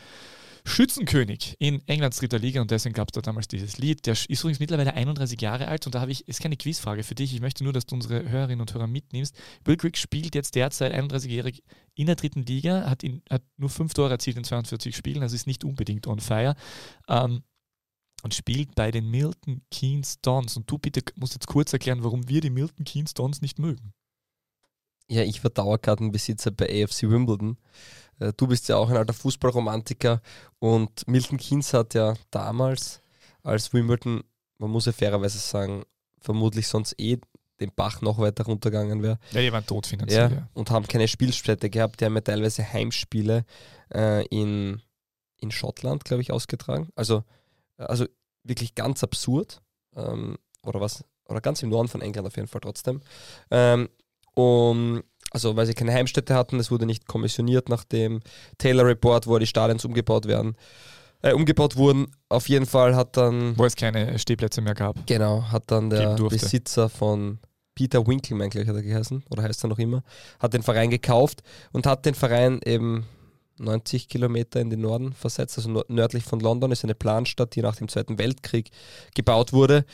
Schützenkönig 0.69 1.57
in 1.59 1.87
Englands 1.89 2.19
dritter 2.19 2.39
Liga 2.39 2.61
und 2.61 2.71
deswegen 2.71 2.95
gab 2.95 3.09
es 3.09 3.13
da 3.13 3.21
damals 3.21 3.49
dieses 3.49 3.79
Lied. 3.79 4.07
Der 4.07 4.13
ist 4.13 4.29
übrigens 4.29 4.61
mittlerweile 4.61 4.95
31 4.95 5.41
Jahre 5.41 5.69
alt 5.69 5.87
und 5.87 5.95
da 5.95 6.01
habe 6.01 6.13
ich, 6.13 6.29
ist 6.29 6.41
keine 6.41 6.57
Quizfrage 6.57 7.03
für 7.03 7.15
dich, 7.15 7.35
ich 7.35 7.41
möchte 7.41 7.65
nur, 7.65 7.73
dass 7.73 7.87
du 7.87 7.95
unsere 7.95 8.29
Hörerinnen 8.29 8.61
und 8.61 8.73
Hörer 8.73 8.87
mitnimmst. 8.87 9.35
Bill 9.65 9.77
Grigg 9.77 9.99
spielt 9.99 10.35
jetzt 10.35 10.55
derzeit 10.55 10.95
31-jährig 10.95 11.63
in 11.95 12.07
der 12.07 12.17
dritten 12.17 12.43
Liga, 12.45 12.89
hat, 12.89 13.03
in, 13.03 13.23
hat 13.29 13.43
nur 13.57 13.71
fünf 13.71 13.95
Tore 13.95 14.11
erzielt 14.11 14.37
in 14.37 14.45
42 14.45 14.95
Spielen, 14.95 15.23
also 15.23 15.35
ist 15.35 15.47
nicht 15.47 15.65
unbedingt 15.65 16.07
on 16.07 16.21
fire. 16.21 16.55
Ähm, 17.09 17.43
und 18.23 18.35
spielt 18.35 18.75
bei 18.75 18.91
den 18.91 19.11
Milton 19.11 19.63
Keynes 19.71 20.21
Dons. 20.21 20.57
Und 20.57 20.71
du 20.71 20.79
bitte 20.79 21.03
musst 21.17 21.35
jetzt 21.35 21.47
kurz 21.47 21.73
erklären, 21.73 22.03
warum 22.03 22.29
wir 22.29 22.41
die 22.41 22.51
Milton 22.51 22.85
Keynes 22.85 23.15
Dons 23.15 23.43
nicht 23.43 23.59
mögen. 23.59 23.93
Ja, 25.09 25.23
ich 25.23 25.43
war 25.43 25.51
Dauerkartenbesitzer 25.51 26.51
bei 26.51 26.85
AFC 26.85 27.03
Wimbledon 27.03 27.57
äh, 28.19 28.33
du 28.37 28.47
bist 28.47 28.69
ja 28.69 28.77
auch 28.77 28.91
ein 28.91 28.97
alter 28.97 29.15
Fußballromantiker 29.15 30.21
und 30.59 31.07
Milton 31.07 31.39
Keynes 31.39 31.73
hat 31.73 31.95
ja 31.95 32.15
damals 32.31 33.01
als 33.43 33.73
Wimbledon, 33.73 34.23
man 34.59 34.71
muss 34.71 34.87
ja 34.87 34.93
fairerweise 34.93 35.39
sagen, 35.39 35.85
vermutlich 36.21 36.67
sonst 36.67 36.95
eh 36.99 37.19
den 37.61 37.73
Bach 37.75 38.03
noch 38.03 38.19
weiter 38.19 38.45
runtergegangen 38.45 39.03
wäre. 39.03 39.19
Ja, 39.33 39.41
die 39.41 39.53
waren 39.53 39.67
tot 39.67 39.87
finanziell. 39.87 40.31
Ja, 40.31 40.37
ja. 40.37 40.49
Und 40.55 40.71
haben 40.71 40.87
keine 40.87 41.09
Spielstätte 41.09 41.71
gehabt. 41.71 42.01
Die 42.01 42.05
haben 42.05 42.15
ja 42.15 42.21
teilweise 42.21 42.73
Heimspiele 42.73 43.45
äh, 43.93 44.25
in, 44.27 44.81
in 45.39 45.51
Schottland, 45.51 46.05
glaube 46.05 46.23
ich, 46.23 46.31
ausgetragen. 46.31 46.89
Also, 46.95 47.25
also 47.77 48.07
wirklich 48.45 48.77
ganz 48.77 49.03
absurd. 49.03 49.61
Ähm, 49.97 50.39
oder 50.63 50.81
was? 50.81 51.05
Oder 51.25 51.41
ganz 51.41 51.63
im 51.63 51.71
Norden 51.71 51.89
von 51.89 52.01
England 52.01 52.29
auf 52.29 52.37
jeden 52.37 52.49
Fall 52.49 52.61
trotzdem. 52.61 53.01
Ähm, 53.51 53.89
und 54.39 55.03
also 55.33 55.57
weil 55.57 55.67
sie 55.67 55.75
keine 55.75 55.93
Heimstätte 55.93 56.33
hatten, 56.33 56.61
es 56.61 56.71
wurde 56.71 56.87
nicht 56.87 57.09
kommissioniert 57.09 57.69
nach 57.69 57.83
dem 57.83 58.21
Taylor 58.57 58.87
Report, 58.87 59.27
wo 59.27 59.37
die 59.39 59.49
Stadions 59.49 59.85
umgebaut 59.85 60.27
werden. 60.27 60.57
Äh, 61.23 61.33
umgebaut 61.33 61.75
wurden. 61.75 62.07
Auf 62.29 62.49
jeden 62.49 62.65
Fall 62.65 62.95
hat 62.95 63.17
dann. 63.17 63.59
Wo 63.59 63.65
es 63.65 63.75
keine 63.75 64.17
Stehplätze 64.17 64.61
mehr 64.61 64.75
gab. 64.75 65.05
Genau, 65.09 65.43
hat 65.51 65.65
dann 65.67 65.91
der 65.91 66.15
Besitzer 66.15 66.89
von 66.89 67.41
Peter 67.75 68.07
Winkelmann, 68.07 68.49
gleich 68.49 68.69
hat 68.69 68.77
er 68.77 68.83
geheißen, 68.83 69.25
oder 69.29 69.43
heißt 69.43 69.65
er 69.65 69.69
noch 69.69 69.79
immer, 69.81 70.05
hat 70.39 70.55
den 70.55 70.63
Verein 70.63 70.91
gekauft 70.91 71.43
und 71.73 71.87
hat 71.87 72.07
den 72.07 72.15
Verein 72.15 72.61
eben 72.65 73.05
90 73.59 74.09
Kilometer 74.09 74.61
in 74.61 74.71
den 74.71 74.81
Norden 74.81 75.13
versetzt, 75.13 75.59
also 75.59 75.83
nördlich 75.89 76.23
von 76.23 76.39
London, 76.39 76.71
ist 76.71 76.85
eine 76.85 76.95
Planstadt, 76.95 77.57
die 77.57 77.63
nach 77.63 77.75
dem 77.75 77.89
Zweiten 77.89 78.19
Weltkrieg 78.19 78.71
gebaut 79.15 79.53
wurde. 79.53 79.85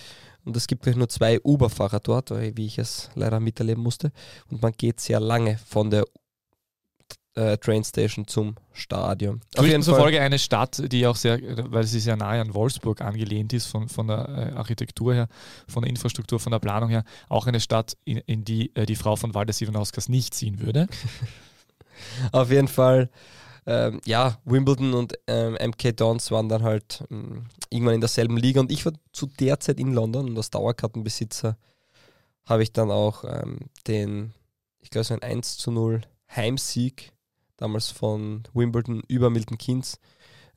Und 0.44 0.56
es 0.56 0.66
gibt 0.66 0.82
gleich 0.82 0.96
nur 0.96 1.08
zwei 1.08 1.40
Uber-Fahrer 1.40 2.00
dort, 2.00 2.30
wie 2.30 2.66
ich 2.66 2.78
es 2.78 3.10
leider 3.14 3.40
miterleben 3.40 3.82
musste. 3.82 4.12
Und 4.50 4.62
man 4.62 4.72
geht 4.72 5.00
sehr 5.00 5.20
lange 5.20 5.58
von 5.66 5.90
der 5.90 6.04
äh, 7.34 7.56
Trainstation 7.58 8.26
zum 8.26 8.54
Stadion. 8.72 9.40
Auf 9.56 9.66
jeden 9.66 9.82
Fall. 9.82 9.98
Folge 9.98 10.20
eine 10.20 10.38
Stadt, 10.38 10.82
die 10.92 11.06
auch 11.06 11.16
sehr, 11.16 11.40
weil 11.70 11.84
sie 11.84 12.00
sehr 12.00 12.16
nahe 12.16 12.40
an 12.40 12.54
Wolfsburg 12.54 13.00
angelehnt 13.00 13.52
ist, 13.52 13.66
von, 13.66 13.88
von 13.88 14.06
der 14.06 14.28
äh, 14.28 14.56
Architektur 14.56 15.14
her, 15.14 15.28
von 15.66 15.82
der 15.82 15.90
Infrastruktur, 15.90 16.38
von 16.38 16.52
der 16.52 16.60
Planung 16.60 16.90
her, 16.90 17.04
auch 17.28 17.46
eine 17.46 17.60
Stadt, 17.60 17.96
in, 18.04 18.18
in 18.18 18.44
die 18.44 18.74
äh, 18.76 18.86
die 18.86 18.96
Frau 18.96 19.16
von 19.16 19.34
Walter 19.34 19.52
Sievenauskas 19.52 20.08
nicht 20.08 20.34
ziehen 20.34 20.60
würde. 20.60 20.86
Auf 22.32 22.50
jeden 22.50 22.68
Fall 22.68 23.10
ähm, 23.66 24.00
ja, 24.04 24.38
Wimbledon 24.44 24.94
und 24.94 25.14
ähm, 25.26 25.54
MK 25.54 25.96
Dons 25.96 26.30
waren 26.30 26.48
dann 26.48 26.62
halt 26.62 27.04
ähm, 27.10 27.46
irgendwann 27.70 27.94
in 27.94 28.00
derselben 28.00 28.36
Liga 28.36 28.60
und 28.60 28.70
ich 28.70 28.84
war 28.84 28.92
zu 29.12 29.26
der 29.26 29.60
Zeit 29.60 29.78
in 29.78 29.92
London 29.92 30.28
und 30.28 30.36
als 30.36 30.50
Dauerkartenbesitzer 30.50 31.56
habe 32.44 32.62
ich 32.62 32.72
dann 32.72 32.90
auch 32.90 33.24
ähm, 33.24 33.58
den, 33.86 34.34
ich 34.80 34.90
glaube, 34.90 35.04
so 35.04 35.14
ein 35.14 35.22
1 35.22 35.56
zu 35.56 35.70
0 35.70 36.02
Heimsieg 36.34 37.12
damals 37.56 37.90
von 37.90 38.42
Wimbledon 38.52 39.02
über 39.08 39.30
Milton 39.30 39.58
Keynes 39.58 39.98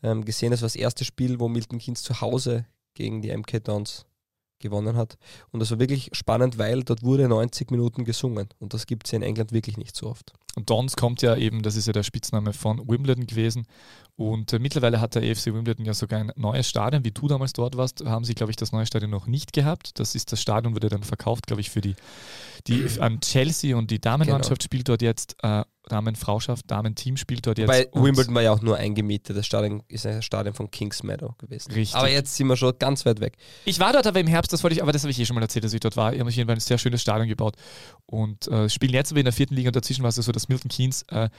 ähm, 0.04 0.26
gesehen. 0.26 0.52
Das 0.52 0.62
war 0.62 0.66
das 0.66 0.76
erste 0.76 1.06
Spiel, 1.06 1.40
wo 1.40 1.48
Milton 1.48 1.80
Keynes 1.80 2.04
zu 2.04 2.20
Hause 2.20 2.66
gegen 2.94 3.22
die 3.22 3.36
MK 3.36 3.64
Dons 3.64 4.06
gewonnen 4.60 4.98
hat. 4.98 5.18
Und 5.52 5.60
das 5.60 5.72
war 5.72 5.80
wirklich 5.80 6.10
spannend, 6.14 6.58
weil 6.58 6.84
dort 6.84 7.04
wurde 7.04 7.28
90 7.28 7.72
Minuten 7.72 8.04
gesungen. 8.04 8.50
Und 8.60 8.74
das 8.74 8.86
gibt 8.86 9.08
es 9.08 9.14
in 9.14 9.22
England 9.22 9.52
wirklich 9.52 9.78
nicht 9.78 9.96
so 9.96 10.08
oft. 10.08 10.34
Und 10.56 10.70
Dons 10.70 10.96
kommt 10.96 11.22
ja 11.22 11.36
eben, 11.36 11.62
das 11.62 11.76
ist 11.76 11.86
ja 11.86 11.94
der 11.94 12.04
Spitzname 12.04 12.52
von 12.52 12.80
Wimbledon 12.88 13.28
gewesen. 13.28 13.68
Und 14.16 14.52
äh, 14.54 14.60
mittlerweile 14.60 15.00
hat 15.00 15.14
der 15.14 15.22
EFC 15.22 15.48
Wimbledon 15.48 15.86
ja 15.86 15.94
sogar 15.94 16.20
ein 16.20 16.32
neues 16.36 16.68
Stadion. 16.68 17.06
Wie 17.06 17.12
du 17.12 17.28
damals 17.28 17.54
dort 17.54 17.78
warst, 17.78 18.04
haben 18.04 18.26
sie, 18.26 18.34
glaube 18.34 18.52
ich, 18.52 18.56
das 18.56 18.72
neue 18.72 18.88
Stadion 18.88 19.12
noch 19.12 19.28
nicht 19.28 19.54
gehabt. 19.54 20.00
Das 20.00 20.16
ist 20.16 20.32
das 20.32 20.42
Stadion, 20.42 20.74
wurde 20.74 20.90
dann 20.90 21.04
verkauft, 21.04 21.46
glaube 21.46 21.62
ich, 21.62 21.70
für 21.70 21.82
die, 21.82 21.96
die 22.66 22.88
an 23.00 23.20
Chelsea 23.22 23.78
und 23.78 23.92
die 23.92 24.02
Damenmannschaft 24.02 24.62
genau. 24.62 24.66
spielt 24.66 24.90
dort 24.90 25.04
jetzt 25.04 25.36
äh, 25.44 25.64
Damen-Frauschaft, 25.90 26.70
Damen-Team 26.70 27.18
spielt 27.18 27.46
dort 27.46 27.58
jetzt. 27.58 27.68
Bei 27.68 27.88
Wimbledon 27.94 28.36
war 28.36 28.42
ja 28.42 28.52
auch 28.52 28.62
nur 28.62 28.78
eingemietet. 28.78 29.36
Das 29.38 29.46
Stadion 29.46 29.84
ist 29.88 30.06
ein 30.06 30.22
Stadion 30.22 30.54
von 30.54 30.70
Kings 30.72 31.04
Meadow 31.04 31.34
gewesen. 31.38 31.72
Richtig. 31.72 31.96
Aber 31.96 32.10
jetzt 32.10 32.36
sind 32.36 32.48
wir 32.48 32.58
schon 32.58 32.74
ganz 32.80 33.06
weit 33.06 33.20
weg. 33.20 33.38
Ich 33.66 33.80
war 33.80 33.94
dort 33.94 34.08
aber 34.08 34.20
im 34.20 34.28
Herbst, 34.28 34.54
das 34.54 34.64
wollte 34.64 34.76
ich, 34.76 34.84
aber 34.84 34.92
das 34.92 35.04
habe 35.04 35.12
ich 35.12 35.20
eh 35.20 35.26
schon 35.26 35.36
mal 35.36 35.42
erzählt, 35.42 35.66
dass 35.66 35.74
ich 35.74 35.80
dort 35.80 35.98
war. 35.98 36.14
Ich 36.14 36.20
habe 36.20 36.30
auf 36.30 36.36
jeden 36.36 36.48
Fall 36.48 36.58
ein 36.58 36.60
sehr 36.60 36.78
schönes 36.78 37.02
Stadion 37.02 37.28
gebaut 37.28 37.56
und 38.06 38.48
äh, 38.48 38.70
spielen 38.70 38.94
jetzt 38.94 39.12
aber 39.12 39.20
in 39.20 39.26
der 39.26 39.34
vierten 39.34 39.56
Liga 39.56 39.70
und 39.70 39.76
dazwischen 39.76 40.04
war 40.04 40.10
es 40.10 40.16
so, 40.16 40.32
dass 40.32 40.50
Milton 40.50 40.70
Keynes 40.70 41.04
äh, 41.10 41.30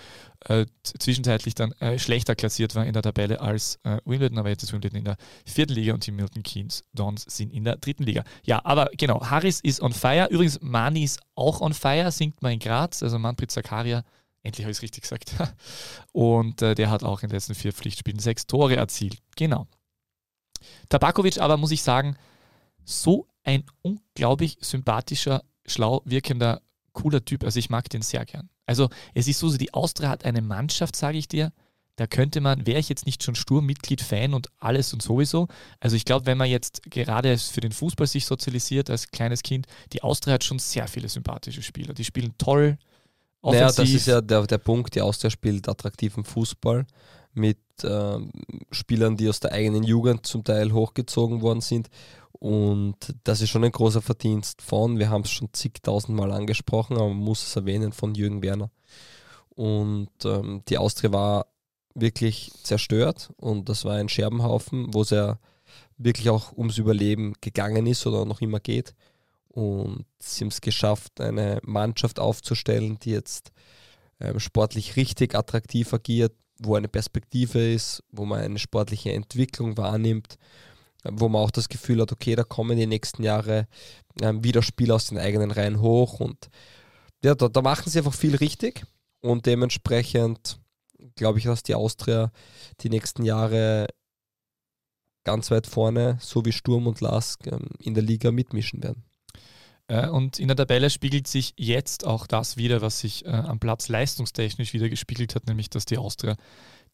äh, 0.47 0.67
zwischenzeitlich 0.83 1.55
dann 1.55 1.73
äh, 1.81 1.99
schlechter 1.99 2.35
klassiert 2.35 2.75
war 2.75 2.87
in 2.87 2.93
der 2.93 3.03
Tabelle 3.03 3.41
als 3.41 3.79
äh, 3.85 3.99
Wimbledon, 4.05 4.39
aber 4.39 4.49
jetzt 4.49 4.63
ist 4.63 4.73
Wimbledon 4.73 4.99
in 4.99 5.05
der 5.05 5.17
vierten 5.45 5.75
Liga 5.75 5.95
und 5.95 6.07
die 6.07 6.13
Milton 6.13 6.43
Keynes 6.43 6.85
Dons 6.95 7.25
sind 7.29 7.53
in 7.53 7.65
der 7.65 7.77
dritten 7.77 8.05
Liga. 8.05 8.25
Ja, 8.45 8.61
aber 8.65 8.91
genau, 8.97 9.21
Harris 9.25 9.61
ist 9.61 9.81
on 9.81 9.93
fire. 9.93 10.29
Übrigens, 10.31 10.59
Mani 10.61 11.05
ist 11.05 11.21
auch 11.35 11.61
on 11.61 11.75
fire, 11.75 12.11
singt 12.11 12.43
mal 12.43 12.53
in 12.53 12.59
Graz, 12.59 13.03
also 13.03 13.19
Manfred 13.19 13.51
Zakaria 13.51 14.05
Endlich 14.43 14.65
habe 14.65 14.71
ich 14.71 14.79
es 14.79 14.83
richtig 14.83 15.03
gesagt. 15.03 15.35
Und 16.13 16.63
äh, 16.63 16.75
der 16.75 16.91
hat 16.91 17.03
auch 17.03 17.23
in 17.23 17.29
den 17.29 17.35
letzten 17.35 17.55
vier 17.55 17.73
Pflichtspielen 17.73 18.21
sechs 18.21 18.47
Tore 18.47 18.77
erzielt. 18.77 19.19
Genau. 19.37 19.67
Tabakovic 20.89 21.39
aber, 21.39 21.57
muss 21.57 21.71
ich 21.71 21.83
sagen, 21.83 22.17
so 22.85 23.29
ein 23.45 23.65
unglaublich 23.83 24.59
sympathischer, 24.61 25.45
schlau 25.67 26.03
wirkender, 26.05 26.63
cooler 26.93 27.25
Typ. 27.25 27.45
Also 27.45 27.59
ich 27.59 27.71
mag 27.71 27.89
den 27.91 28.03
sehr 28.03 28.25
gern. 28.25 28.49
Also 28.67 28.91
es 29.15 29.29
ist 29.29 29.39
so, 29.39 29.57
die 29.57 29.73
Austria 29.75 30.09
hat 30.09 30.25
eine 30.25 30.43
Mannschaft, 30.43 30.97
sage 30.97 31.19
ich 31.19 31.29
dir, 31.29 31.53
da 31.97 32.07
könnte 32.07 32.41
man, 32.41 32.65
wäre 32.65 32.79
ich 32.79 32.89
jetzt 32.89 33.07
nicht 33.07 33.25
schon 33.25 33.35
Sturmmitglied, 33.35 34.01
Fan 34.01 34.33
und 34.33 34.49
alles 34.59 34.93
und 34.93 35.03
sowieso. 35.03 35.49
Also 35.81 35.97
ich 35.97 36.05
glaube, 36.05 36.27
wenn 36.27 36.39
man 36.39 36.49
jetzt 36.49 36.83
gerade 36.85 37.37
für 37.37 37.61
den 37.61 37.73
Fußball 37.73 38.07
sich 38.07 38.25
sozialisiert 38.25 38.89
als 38.89 39.11
kleines 39.11 39.43
Kind, 39.43 39.67
die 39.93 40.03
Austria 40.03 40.35
hat 40.35 40.45
schon 40.45 40.61
sehr 40.61 40.87
viele 40.87 41.09
sympathische 41.09 41.63
Spieler. 41.63 41.95
Die 41.95 42.05
spielen 42.05 42.35
toll. 42.39 42.79
Offensiv. 43.41 43.61
Naja, 43.61 43.73
das 43.73 43.91
ist 43.91 44.07
ja 44.07 44.21
der, 44.21 44.47
der 44.47 44.59
Punkt. 44.59 44.95
Die 44.95 45.01
Austria 45.01 45.31
spielt 45.31 45.69
attraktiven 45.69 46.25
Fußball 46.25 46.87
mit 47.35 47.59
äh, 47.83 48.19
Spielern, 48.71 49.17
die 49.17 49.29
aus 49.29 49.41
der 49.41 49.53
eigenen 49.53 49.85
Jugend 49.85 50.27
zum 50.27 50.45
Teil 50.45 50.73
hochgezogen 50.73 51.41
worden 51.41 51.61
sind. 51.61 51.89
Und 52.33 53.15
das 53.25 53.41
ist 53.41 53.51
schon 53.51 53.65
ein 53.65 53.73
großer 53.73 54.03
Verdienst 54.03 54.63
von, 54.63 54.99
wir 54.99 55.11
haben 55.11 55.23
es 55.23 55.31
schon 55.31 55.53
zigtausendmal 55.53 56.31
angesprochen, 56.33 56.97
aber 56.97 57.09
man 57.09 57.19
muss 57.19 57.45
es 57.45 57.57
erwähnen, 57.57 57.93
von 57.93 58.15
Jürgen 58.15 58.43
Werner. 58.43 58.71
Und 59.51 60.11
ähm, 60.25 60.63
die 60.69 60.79
Austria 60.79 61.13
war 61.13 61.47
wirklich 61.95 62.53
zerstört 62.63 63.31
und 63.39 63.69
das 63.69 63.85
war 63.85 63.97
ein 63.97 64.09
Scherbenhaufen, 64.09 64.95
wo 64.95 65.03
es 65.03 65.11
ja 65.11 65.41
wirklich 65.97 66.31
auch 66.31 66.57
ums 66.57 66.79
Überleben 66.79 67.35
gegangen 67.41 67.87
ist 67.87 68.07
oder 68.07 68.25
noch 68.25 68.41
immer 68.41 68.61
geht. 68.61 68.95
Und 69.49 70.07
sie 70.19 70.45
haben 70.45 70.49
es 70.49 70.61
geschafft, 70.61 71.21
eine 71.21 71.61
Mannschaft 71.65 72.21
aufzustellen, 72.21 72.99
die 73.01 73.11
jetzt 73.11 73.51
ähm, 74.21 74.39
sportlich 74.39 74.97
richtig 74.97 75.35
attraktiv 75.35 75.93
agiert, 75.93 76.33
wo 76.59 76.75
eine 76.75 76.89
Perspektive 76.89 77.73
ist, 77.73 78.03
wo 78.11 78.25
man 78.25 78.41
eine 78.41 78.59
sportliche 78.59 79.13
Entwicklung 79.13 79.77
wahrnimmt, 79.77 80.39
wo 81.05 81.29
man 81.29 81.43
auch 81.43 81.51
das 81.51 81.69
Gefühl 81.69 82.01
hat, 82.01 82.13
okay, 82.13 82.35
da 82.35 82.45
kommen 82.45 82.77
die 82.77 82.87
nächsten 82.87 83.23
Jahre 83.23 83.69
ähm, 84.21 84.43
wieder 84.43 84.63
Spieler 84.63 84.97
aus 84.97 85.07
den 85.07 85.19
eigenen 85.19 85.51
Reihen 85.51 85.81
hoch 85.81 86.21
und 86.21 86.49
ja, 87.25 87.35
da, 87.35 87.49
da 87.49 87.63
machen 87.63 87.91
sie 87.91 87.99
einfach 87.99 88.15
viel 88.15 88.37
richtig 88.37 88.85
und 89.21 89.47
dementsprechend 89.47 90.59
glaube 91.15 91.39
ich, 91.39 91.45
dass 91.45 91.63
die 91.63 91.75
Austria 91.75 92.33
die 92.81 92.91
nächsten 92.91 93.25
Jahre 93.25 93.87
ganz 95.25 95.51
weit 95.51 95.67
vorne, 95.67 96.19
so 96.21 96.45
wie 96.45 96.53
Sturm 96.53 96.87
und 96.87 97.01
Lask, 97.01 97.47
ähm, 97.47 97.69
in 97.79 97.95
der 97.95 98.03
Liga 98.03 98.31
mitmischen 98.31 98.83
werden. 98.83 99.05
Äh, 99.89 100.09
und 100.09 100.39
in 100.39 100.49
der 100.49 100.57
Tabelle 100.57 100.91
spiegelt 100.91 101.27
sich 101.27 101.55
jetzt 101.57 102.07
auch 102.07 102.27
das 102.27 102.57
wieder, 102.57 102.81
was 102.81 103.01
sich 103.01 103.25
äh, 103.25 103.31
am 103.31 103.59
Platz 103.59 103.89
leistungstechnisch 103.89 104.73
wieder 104.73 104.89
gespiegelt 104.89 105.35
hat, 105.35 105.47
nämlich 105.47 105.71
dass 105.71 105.87
die 105.87 105.99
Austria 105.99 106.37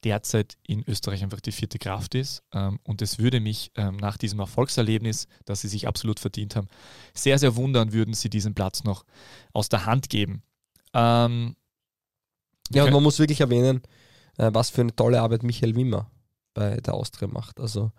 derzeit 0.04 0.57
in 0.66 0.85
Österreich 0.87 1.22
einfach 1.22 1.40
die 1.40 1.52
vierte 1.52 1.78
Kraft 1.78 2.14
ist. 2.14 2.42
Ähm, 2.52 2.78
und 2.85 3.02
es 3.02 3.18
würde 3.18 3.40
mich 3.40 3.72
ähm, 3.74 3.96
nach 3.96 4.16
diesem 4.16 4.38
Erfolgserlebnis, 4.38 5.26
das 5.44 5.61
sie 5.61 5.68
sich 5.68 5.88
absolut 5.88 6.20
verdient 6.20 6.57
haben, 6.57 6.68
sehr, 7.14 7.38
sehr 7.38 7.57
wundern, 7.57 7.92
würden 7.92 8.14
sie 8.14 8.30
diesen 8.30 8.54
Platz 8.54 8.85
noch 8.85 9.04
aus 9.52 9.68
der 9.68 9.87
Hand 9.87 10.09
geben. 10.09 10.42
Ähm, 10.92 11.57
ja, 12.70 12.85
und 12.85 12.92
man 12.92 13.02
muss 13.02 13.18
wirklich 13.18 13.40
erwähnen, 13.40 13.83
äh, 14.38 14.50
was 14.52 14.70
für 14.70 14.83
eine 14.83 14.94
tolle 14.94 15.20
Arbeit 15.20 15.42
Michael 15.42 15.74
Wimmer 15.74 16.11
bei 16.54 16.76
der 16.76 16.94
Austria 16.94 17.28
macht. 17.28 17.59
Also 17.59 17.90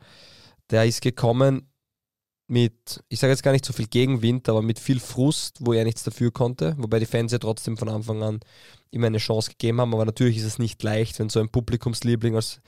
der 0.69 0.85
ist 0.85 1.01
gekommen 1.01 1.69
mit, 2.47 3.03
ich 3.09 3.19
sage 3.19 3.31
jetzt 3.31 3.43
gar 3.43 3.51
nicht 3.51 3.65
so 3.65 3.73
viel 3.73 3.87
Gegenwind, 3.87 4.47
aber 4.49 4.61
mit 4.61 4.79
viel 4.79 4.99
Frust, 4.99 5.57
wo 5.61 5.73
er 5.73 5.83
nichts 5.83 6.03
dafür 6.03 6.31
konnte, 6.31 6.75
wobei 6.77 6.99
die 6.99 7.07
Fans 7.07 7.31
ja 7.31 7.39
trotzdem 7.39 7.75
von 7.75 7.89
Anfang 7.89 8.21
an 8.21 8.39
immer 8.91 9.07
eine 9.07 9.17
Chance 9.17 9.49
gegeben 9.49 9.81
haben, 9.81 9.93
aber 9.93 10.05
natürlich 10.05 10.37
ist 10.37 10.45
es 10.45 10.59
nicht 10.59 10.81
leicht, 10.83 11.17
wenn 11.19 11.29
so 11.29 11.39
ein 11.39 11.49
Publikumsliebling 11.49 12.35
als, 12.35 12.61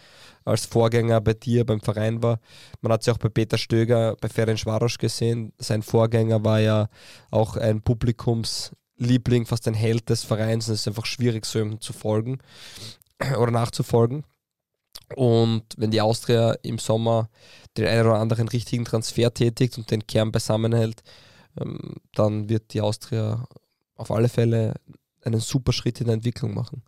als 0.46 0.66
Vorgänger 0.66 1.22
bei 1.22 1.34
dir 1.34 1.64
beim 1.66 1.80
Verein 1.80 2.24
war. 2.24 2.40
Man 2.82 2.92
hat 2.92 3.02
es 3.02 3.08
ja 3.08 3.14
auch 3.14 3.20
bei 3.20 3.30
Peter 3.30 3.58
Stöger, 3.58 4.16
bei 4.20 4.30
Ferenc 4.30 4.66
Varosch 4.66 4.98
gesehen, 4.98 5.54
sein 5.60 5.84
Vorgänger 5.84 6.44
war 6.44 6.60
ja 6.60 6.90
auch 7.30 7.56
ein 7.56 7.82
Publikumsliebling, 7.82 9.46
fast 9.46 9.68
ein 9.68 9.76
Held 9.76 10.10
des 10.10 10.24
Vereins 10.24 10.68
und 10.68 10.74
es 10.74 10.82
ist 10.82 10.88
einfach 10.88 11.06
schwierig, 11.06 11.46
so 11.46 11.60
ihm 11.60 11.80
zu 11.80 11.94
folgen 11.94 12.40
oder 13.40 13.52
nachzufolgen. 13.52 14.24
Und 15.16 15.64
wenn 15.78 15.92
die 15.92 16.02
Austria 16.02 16.56
im 16.64 16.80
Sommer 16.80 17.30
den 17.78 17.88
einen 17.88 18.08
oder 18.08 18.20
anderen 18.20 18.48
richtigen 18.48 18.86
Transfer 18.86 19.34
tätigt 19.34 19.78
und 19.78 19.90
den 19.90 20.06
Kern 20.06 20.32
beisammenhält, 20.32 21.02
ähm, 21.60 21.96
dann 22.14 22.50
wird 22.50 22.74
die 22.74 22.82
Austria 22.82 23.48
auf 23.96 24.12
alle 24.12 24.30
Fälle 24.30 24.76
einen 25.24 25.40
super 25.40 25.74
Schritt 25.74 26.00
in 26.02 26.08
der 26.08 26.16
Entwicklung 26.16 26.54
machen. 26.54 26.84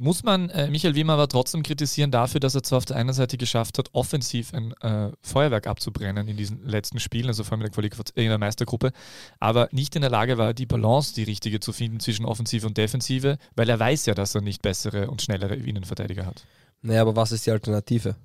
Muss 0.00 0.22
man 0.22 0.48
äh, 0.50 0.70
Michael 0.70 0.94
Wiemer 0.94 1.14
aber 1.14 1.26
trotzdem 1.26 1.64
kritisieren 1.64 2.12
dafür, 2.12 2.38
dass 2.38 2.54
er 2.54 2.62
zwar 2.62 2.78
auf 2.78 2.84
der 2.84 2.96
einen 2.96 3.12
Seite 3.12 3.36
geschafft 3.36 3.78
hat, 3.78 3.88
offensiv 3.94 4.54
ein 4.54 4.72
äh, 4.80 5.10
Feuerwerk 5.22 5.66
abzubrennen 5.66 6.28
in 6.28 6.36
diesen 6.36 6.64
letzten 6.64 7.00
Spielen, 7.00 7.26
also 7.26 7.42
vor 7.42 7.58
allem 7.58 7.66
in 7.66 7.72
der, 7.72 7.96
in 8.14 8.28
der 8.28 8.38
Meistergruppe, 8.38 8.92
aber 9.40 9.68
nicht 9.72 9.96
in 9.96 10.02
der 10.02 10.10
Lage 10.10 10.38
war, 10.38 10.54
die 10.54 10.66
Balance, 10.66 11.14
die 11.14 11.24
richtige 11.24 11.58
zu 11.58 11.72
finden 11.72 11.98
zwischen 11.98 12.26
Offensive 12.26 12.64
und 12.64 12.76
Defensive, 12.76 13.38
weil 13.56 13.68
er 13.68 13.80
weiß 13.80 14.06
ja, 14.06 14.14
dass 14.14 14.36
er 14.36 14.40
nicht 14.40 14.62
bessere 14.62 15.10
und 15.10 15.20
schnellere 15.20 15.56
Innenverteidiger 15.56 16.26
hat. 16.26 16.44
Naja, 16.82 17.02
aber 17.02 17.16
was 17.16 17.32
ist 17.32 17.46
die 17.46 17.50
Alternative? 17.50 18.16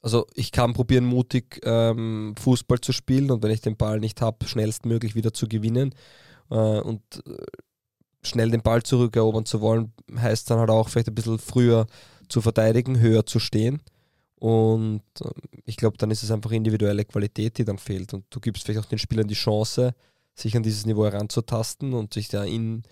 Also 0.00 0.26
ich 0.34 0.50
kann 0.50 0.72
probieren, 0.72 1.04
mutig 1.04 1.60
ähm, 1.62 2.34
Fußball 2.38 2.80
zu 2.80 2.92
spielen 2.92 3.30
und 3.30 3.42
wenn 3.42 3.52
ich 3.52 3.60
den 3.60 3.76
Ball 3.76 4.00
nicht 4.00 4.20
habe, 4.20 4.46
schnellstmöglich 4.46 5.14
wieder 5.14 5.32
zu 5.32 5.46
gewinnen. 5.46 5.94
Äh, 6.50 6.54
und 6.54 7.02
äh, 7.26 7.36
schnell 8.22 8.50
den 8.50 8.62
Ball 8.62 8.82
zurückerobern 8.82 9.46
zu 9.46 9.60
wollen, 9.60 9.92
heißt 10.16 10.50
dann 10.50 10.58
halt 10.58 10.70
auch 10.70 10.88
vielleicht 10.88 11.08
ein 11.08 11.14
bisschen 11.14 11.38
früher 11.38 11.86
zu 12.28 12.40
verteidigen, 12.40 12.98
höher 12.98 13.26
zu 13.26 13.38
stehen. 13.38 13.80
Und 14.36 15.02
ähm, 15.24 15.30
ich 15.64 15.76
glaube, 15.76 15.96
dann 15.98 16.10
ist 16.10 16.24
es 16.24 16.32
einfach 16.32 16.50
individuelle 16.50 17.04
Qualität, 17.04 17.58
die 17.58 17.64
dann 17.64 17.78
fehlt. 17.78 18.12
Und 18.12 18.24
du 18.30 18.40
gibst 18.40 18.64
vielleicht 18.64 18.80
auch 18.80 18.88
den 18.88 18.98
Spielern 18.98 19.28
die 19.28 19.34
Chance, 19.34 19.94
sich 20.34 20.56
an 20.56 20.64
dieses 20.64 20.84
Niveau 20.84 21.04
heranzutasten 21.04 21.92
und 21.92 22.12
sich 22.12 22.28
da 22.28 22.42
in, 22.42 22.82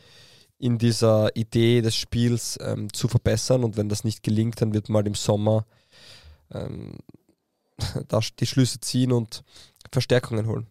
in 0.61 0.79
dieser 0.79 1.35
Idee 1.35 1.81
des 1.81 1.97
Spiels 1.97 2.59
ähm, 2.63 2.93
zu 2.93 3.09
verbessern. 3.09 3.65
Und 3.65 3.77
wenn 3.77 3.89
das 3.89 4.05
nicht 4.05 4.23
gelingt, 4.23 4.61
dann 4.61 4.75
wird 4.75 4.89
mal 4.89 5.07
im 5.07 5.15
Sommer 5.15 5.65
ähm, 6.53 6.99
die 8.41 8.47
Schlüsse 8.47 8.81
ziehen 8.81 9.13
und 9.13 9.43
Verstärkungen 9.91 10.47
holen. 10.47 10.67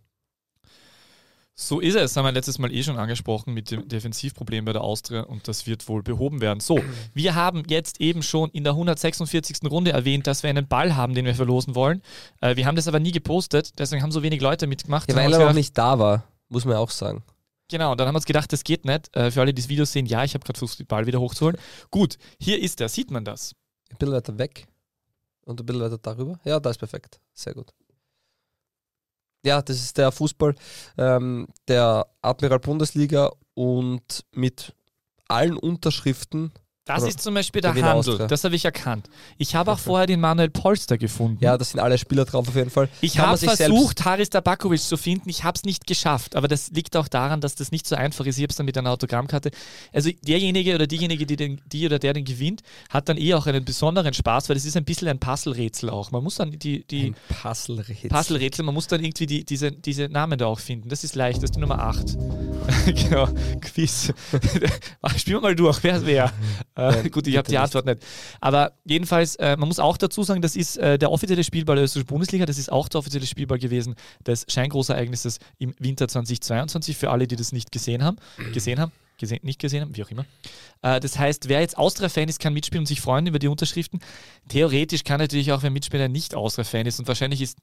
So 1.61 1.81
ist 1.81 1.95
es, 1.95 2.15
haben 2.15 2.23
wir 2.23 2.31
letztes 2.31 2.57
Mal 2.57 2.71
eh 2.71 2.83
schon 2.83 2.97
angesprochen 2.97 3.53
mit 3.53 3.69
dem 3.69 3.85
Defensivproblem 3.85 4.63
bei 4.63 4.71
der 4.71 4.81
Austria 4.81 5.23
und 5.23 5.45
das 5.49 5.67
wird 5.67 5.89
wohl 5.89 6.01
behoben 6.03 6.39
werden. 6.39 6.61
So, 6.61 6.79
wir 7.13 7.35
haben 7.35 7.63
jetzt 7.67 7.99
eben 7.99 8.23
schon 8.23 8.49
in 8.51 8.63
der 8.63 8.73
146. 8.73 9.69
Runde 9.69 9.91
erwähnt, 9.91 10.25
dass 10.25 10.41
wir 10.43 10.49
einen 10.49 10.69
Ball 10.69 10.95
haben, 10.95 11.15
den 11.15 11.25
wir 11.25 11.35
verlosen 11.35 11.75
wollen. 11.75 12.01
Äh, 12.39 12.55
wir 12.55 12.65
haben 12.65 12.77
das 12.77 12.87
aber 12.87 13.01
nie 13.01 13.11
gepostet, 13.11 13.77
deswegen 13.77 14.01
haben 14.03 14.11
so 14.11 14.23
wenig 14.23 14.39
Leute 14.39 14.67
mitgemacht. 14.67 15.09
Ja, 15.09 15.17
weil 15.17 15.33
er 15.33 15.39
noch 15.39 15.53
nicht 15.53 15.77
da 15.77 15.99
war, 15.99 16.23
muss 16.47 16.63
man 16.63 16.77
auch 16.77 16.91
sagen. 16.91 17.23
Genau, 17.69 17.95
dann 17.95 18.07
haben 18.07 18.15
wir 18.15 18.17
uns 18.17 18.25
gedacht, 18.25 18.51
das 18.51 18.63
geht 18.63 18.85
nicht. 18.85 19.15
Äh, 19.15 19.31
für 19.31 19.41
alle, 19.41 19.53
die 19.53 19.61
das 19.61 19.69
Video 19.69 19.85
sehen, 19.85 20.05
ja, 20.05 20.23
ich 20.23 20.33
habe 20.33 20.43
gerade 20.43 20.57
versucht, 20.57 20.79
den 20.79 20.87
Ball 20.87 21.05
wieder 21.05 21.19
hochzuholen. 21.19 21.57
Gut, 21.91 22.17
hier 22.39 22.59
ist 22.61 22.81
er, 22.81 22.89
sieht 22.89 23.11
man 23.11 23.23
das? 23.23 23.55
Ein 23.91 23.97
bisschen 23.97 24.13
weiter 24.15 24.37
weg 24.37 24.67
und 25.45 25.59
ein 25.59 25.65
bisschen 25.65 25.81
weiter 25.81 25.97
darüber. 25.97 26.39
Ja, 26.43 26.59
da 26.59 26.71
ist 26.71 26.79
perfekt. 26.79 27.19
Sehr 27.33 27.53
gut 27.53 27.73
ja, 29.43 29.61
das 29.61 29.77
ist 29.77 29.97
der 29.97 30.11
Fußball 30.11 30.55
ähm, 30.97 31.47
der 31.67 32.07
Admiral 32.21 32.59
Bundesliga 32.59 33.31
und 33.53 34.25
mit 34.33 34.73
allen 35.27 35.57
Unterschriften 35.57 36.51
das 36.89 37.03
ist 37.03 37.21
zum 37.21 37.33
Beispiel 37.33 37.61
der, 37.61 37.73
der 37.73 37.83
Handel, 37.83 38.13
Austria. 38.13 38.27
das 38.27 38.43
habe 38.43 38.55
ich 38.55 38.65
erkannt. 38.65 39.09
Ich 39.37 39.55
habe 39.55 39.71
auch 39.71 39.79
vorher 39.79 40.07
den 40.07 40.19
Manuel 40.19 40.49
Polster 40.49 40.97
gefunden. 40.97 41.37
Ja, 41.43 41.57
das 41.57 41.71
sind 41.71 41.79
alle 41.79 41.97
Spieler 41.97 42.25
drauf 42.25 42.47
auf 42.47 42.55
jeden 42.55 42.69
Fall. 42.69 42.89
Ich 43.01 43.19
habe 43.19 43.37
versucht, 43.37 44.05
Haris 44.05 44.29
Tabakovic 44.29 44.81
zu 44.81 44.97
finden, 44.97 45.29
ich 45.29 45.43
habe 45.43 45.55
es 45.55 45.63
nicht 45.63 45.85
geschafft, 45.85 46.35
aber 46.35 46.47
das 46.47 46.71
liegt 46.71 46.97
auch 46.97 47.07
daran, 47.07 47.41
dass 47.41 47.55
das 47.55 47.71
nicht 47.71 47.87
so 47.87 47.95
einfach 47.95 48.25
ist. 48.25 48.37
Ich 48.37 48.43
habe 48.43 48.51
es 48.51 48.55
dann 48.55 48.65
mit 48.65 48.77
einer 48.77 48.91
Autogrammkarte. 48.91 49.51
Also 49.93 50.09
derjenige 50.25 50.75
oder 50.75 50.87
diejenige, 50.87 51.25
die, 51.25 51.35
den, 51.35 51.61
die 51.65 51.85
oder 51.85 51.99
der 51.99 52.13
den 52.13 52.25
gewinnt, 52.25 52.61
hat 52.89 53.07
dann 53.07 53.17
eh 53.17 53.33
auch 53.33 53.45
einen 53.45 53.63
besonderen 53.63 54.13
Spaß, 54.13 54.49
weil 54.49 54.57
es 54.57 54.65
ist 54.65 54.75
ein 54.75 54.85
bisschen 54.85 55.07
ein 55.07 55.19
Puzzle-Rätsel 55.19 55.89
auch. 55.89 56.11
Man 56.11 56.23
muss 56.23 56.35
dann 56.35 56.51
die, 56.51 56.85
die 56.85 57.13
Puzzle-Rätsel. 57.41 58.09
Puzzle-Rätsel, 58.09 58.65
man 58.65 58.73
muss 58.73 58.87
dann 58.87 59.03
irgendwie 59.03 59.27
die, 59.27 59.45
diese, 59.45 59.71
diese 59.71 60.09
Namen 60.09 60.39
da 60.39 60.47
auch 60.47 60.59
finden. 60.59 60.89
Das 60.89 61.03
ist 61.03 61.15
leicht, 61.15 61.37
das 61.37 61.51
ist 61.51 61.55
die 61.55 61.59
Nummer 61.59 61.79
8. 61.79 62.17
genau, 62.85 63.27
Quiz. 63.61 64.13
Spielen 65.17 65.37
wir 65.37 65.41
mal 65.41 65.55
durch, 65.55 65.83
wer 65.83 65.97
ist 65.97 66.05
wer? 66.05 66.33
Äh, 66.79 67.09
gut, 67.09 67.27
ich 67.27 67.37
habe 67.37 67.47
die 67.47 67.57
Antwort 67.57 67.85
nicht. 67.85 67.99
Aber 68.39 68.73
jedenfalls, 68.85 69.35
äh, 69.35 69.57
man 69.57 69.67
muss 69.67 69.79
auch 69.79 69.97
dazu 69.97 70.23
sagen, 70.23 70.41
das 70.41 70.55
ist 70.55 70.77
äh, 70.77 70.97
der 70.97 71.11
offizielle 71.11 71.43
Spielball 71.43 71.75
der 71.75 71.85
österreichischen 71.85 72.07
Bundesliga. 72.07 72.45
Das 72.45 72.57
ist 72.57 72.71
auch 72.71 72.87
der 72.87 72.99
offizielle 72.99 73.25
Spielball 73.25 73.59
gewesen 73.59 73.95
des 74.25 74.45
Scheingroßereignisses 74.47 75.39
im 75.57 75.73
Winter 75.79 76.07
2022. 76.07 76.97
Für 76.97 77.11
alle, 77.11 77.27
die 77.27 77.35
das 77.35 77.51
nicht 77.51 77.71
gesehen 77.71 78.03
haben, 78.03 78.17
gesehen 78.53 78.79
haben, 78.79 78.91
gesehen, 79.17 79.39
nicht 79.43 79.59
gesehen 79.59 79.81
haben, 79.81 79.95
wie 79.95 80.03
auch 80.03 80.11
immer. 80.11 80.25
Äh, 80.81 80.99
das 80.99 81.19
heißt, 81.19 81.49
wer 81.49 81.59
jetzt 81.61 81.77
Austria-Fan 81.77 82.29
ist, 82.29 82.39
kann 82.39 82.53
mitspielen 82.53 82.83
und 82.83 82.87
sich 82.87 83.01
freuen 83.01 83.27
über 83.27 83.39
die 83.39 83.47
Unterschriften. 83.47 83.99
Theoretisch 84.47 85.03
kann 85.03 85.19
natürlich 85.19 85.51
auch, 85.51 85.63
wer 85.63 85.69
Mitspieler 85.69 86.07
nicht 86.07 86.35
Austria-Fan 86.35 86.85
ist 86.85 86.99
und 86.99 87.07
wahrscheinlich 87.07 87.41
ist 87.41 87.57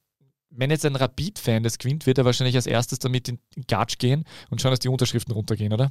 wenn 0.50 0.70
jetzt 0.70 0.86
ein 0.86 0.96
Rapid-Fan 0.96 1.62
das 1.62 1.78
gewinnt, 1.78 2.06
wird 2.06 2.18
er 2.18 2.24
wahrscheinlich 2.24 2.56
als 2.56 2.66
erstes 2.66 2.98
damit 2.98 3.28
in 3.28 3.40
Gatsch 3.66 3.98
gehen 3.98 4.24
und 4.48 4.60
schauen, 4.60 4.70
dass 4.70 4.78
die 4.78 4.88
Unterschriften 4.88 5.34
runtergehen, 5.34 5.72
oder? 5.72 5.90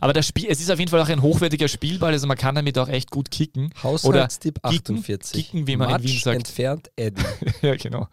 Aber 0.00 0.12
das 0.12 0.26
Spiel, 0.26 0.46
es 0.48 0.60
ist 0.60 0.70
auf 0.70 0.78
jeden 0.78 0.90
Fall 0.90 1.00
auch 1.00 1.08
ein 1.08 1.22
hochwertiger 1.22 1.68
Spielball, 1.68 2.12
also 2.12 2.26
man 2.26 2.36
kann 2.36 2.54
damit 2.54 2.78
auch 2.78 2.88
echt 2.88 3.10
gut 3.10 3.30
kicken. 3.30 3.72
Haushaltstipp 3.82 4.58
48. 4.62 5.32
Kicken, 5.46 5.66
wie 5.66 5.76
man 5.76 5.90
Match 5.90 6.02
in 6.02 6.08
Wien 6.08 6.18
sagt. 6.18 6.36
entfernt 6.36 6.90
Eddie. 6.96 7.22
ja, 7.62 7.76
genau. 7.76 8.08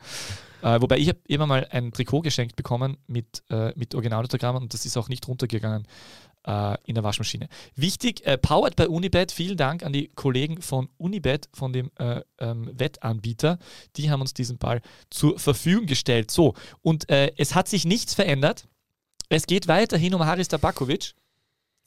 Äh, 0.62 0.82
wobei 0.82 0.98
ich 0.98 1.08
habe 1.08 1.20
immer 1.28 1.48
mal 1.48 1.68
ein 1.72 1.92
Trikot 1.92 2.22
geschenkt 2.22 2.56
bekommen 2.56 2.98
mit, 3.08 3.44
äh, 3.50 3.72
mit 3.76 3.96
Originalautogrammen 3.96 4.62
und 4.64 4.74
das 4.74 4.86
ist 4.86 4.98
auch 4.98 5.10
nicht 5.10 5.28
runtergegangen. 5.28 5.88
äh, 6.46 6.78
in 6.86 6.96
der 6.96 7.04
Waschmaschine. 7.04 7.50
Wichtig, 7.76 8.26
äh, 8.26 8.38
powered 8.38 8.76
bei 8.76 8.88
Unibet. 8.88 9.32
Vielen 9.32 9.58
Dank 9.58 9.84
an 9.84 9.94
die 9.94 10.10
Kollegen 10.16 10.62
von 10.62 10.90
Unibet, 10.98 11.50
von 11.54 11.74
dem 11.74 11.92
äh, 11.98 12.22
ähm, 12.40 12.70
Wettanbieter. 12.74 13.60
Die 13.98 14.10
haben 14.10 14.22
uns 14.22 14.34
diesen 14.34 14.58
Ball 14.58 14.82
zur 15.10 15.38
Verfügung 15.38 15.86
gestellt. 15.86 16.32
So, 16.32 16.54
und 16.82 17.10
äh, 17.10 17.32
es 17.38 17.56
hat 17.56 17.68
sich 17.68 17.86
nichts 17.86 18.14
verändert. 18.14 18.68
Es 19.28 19.46
geht 19.46 19.68
weiterhin 19.68 20.14
um 20.16 20.26
Haris 20.26 20.48
Tabakovic. 20.48 21.14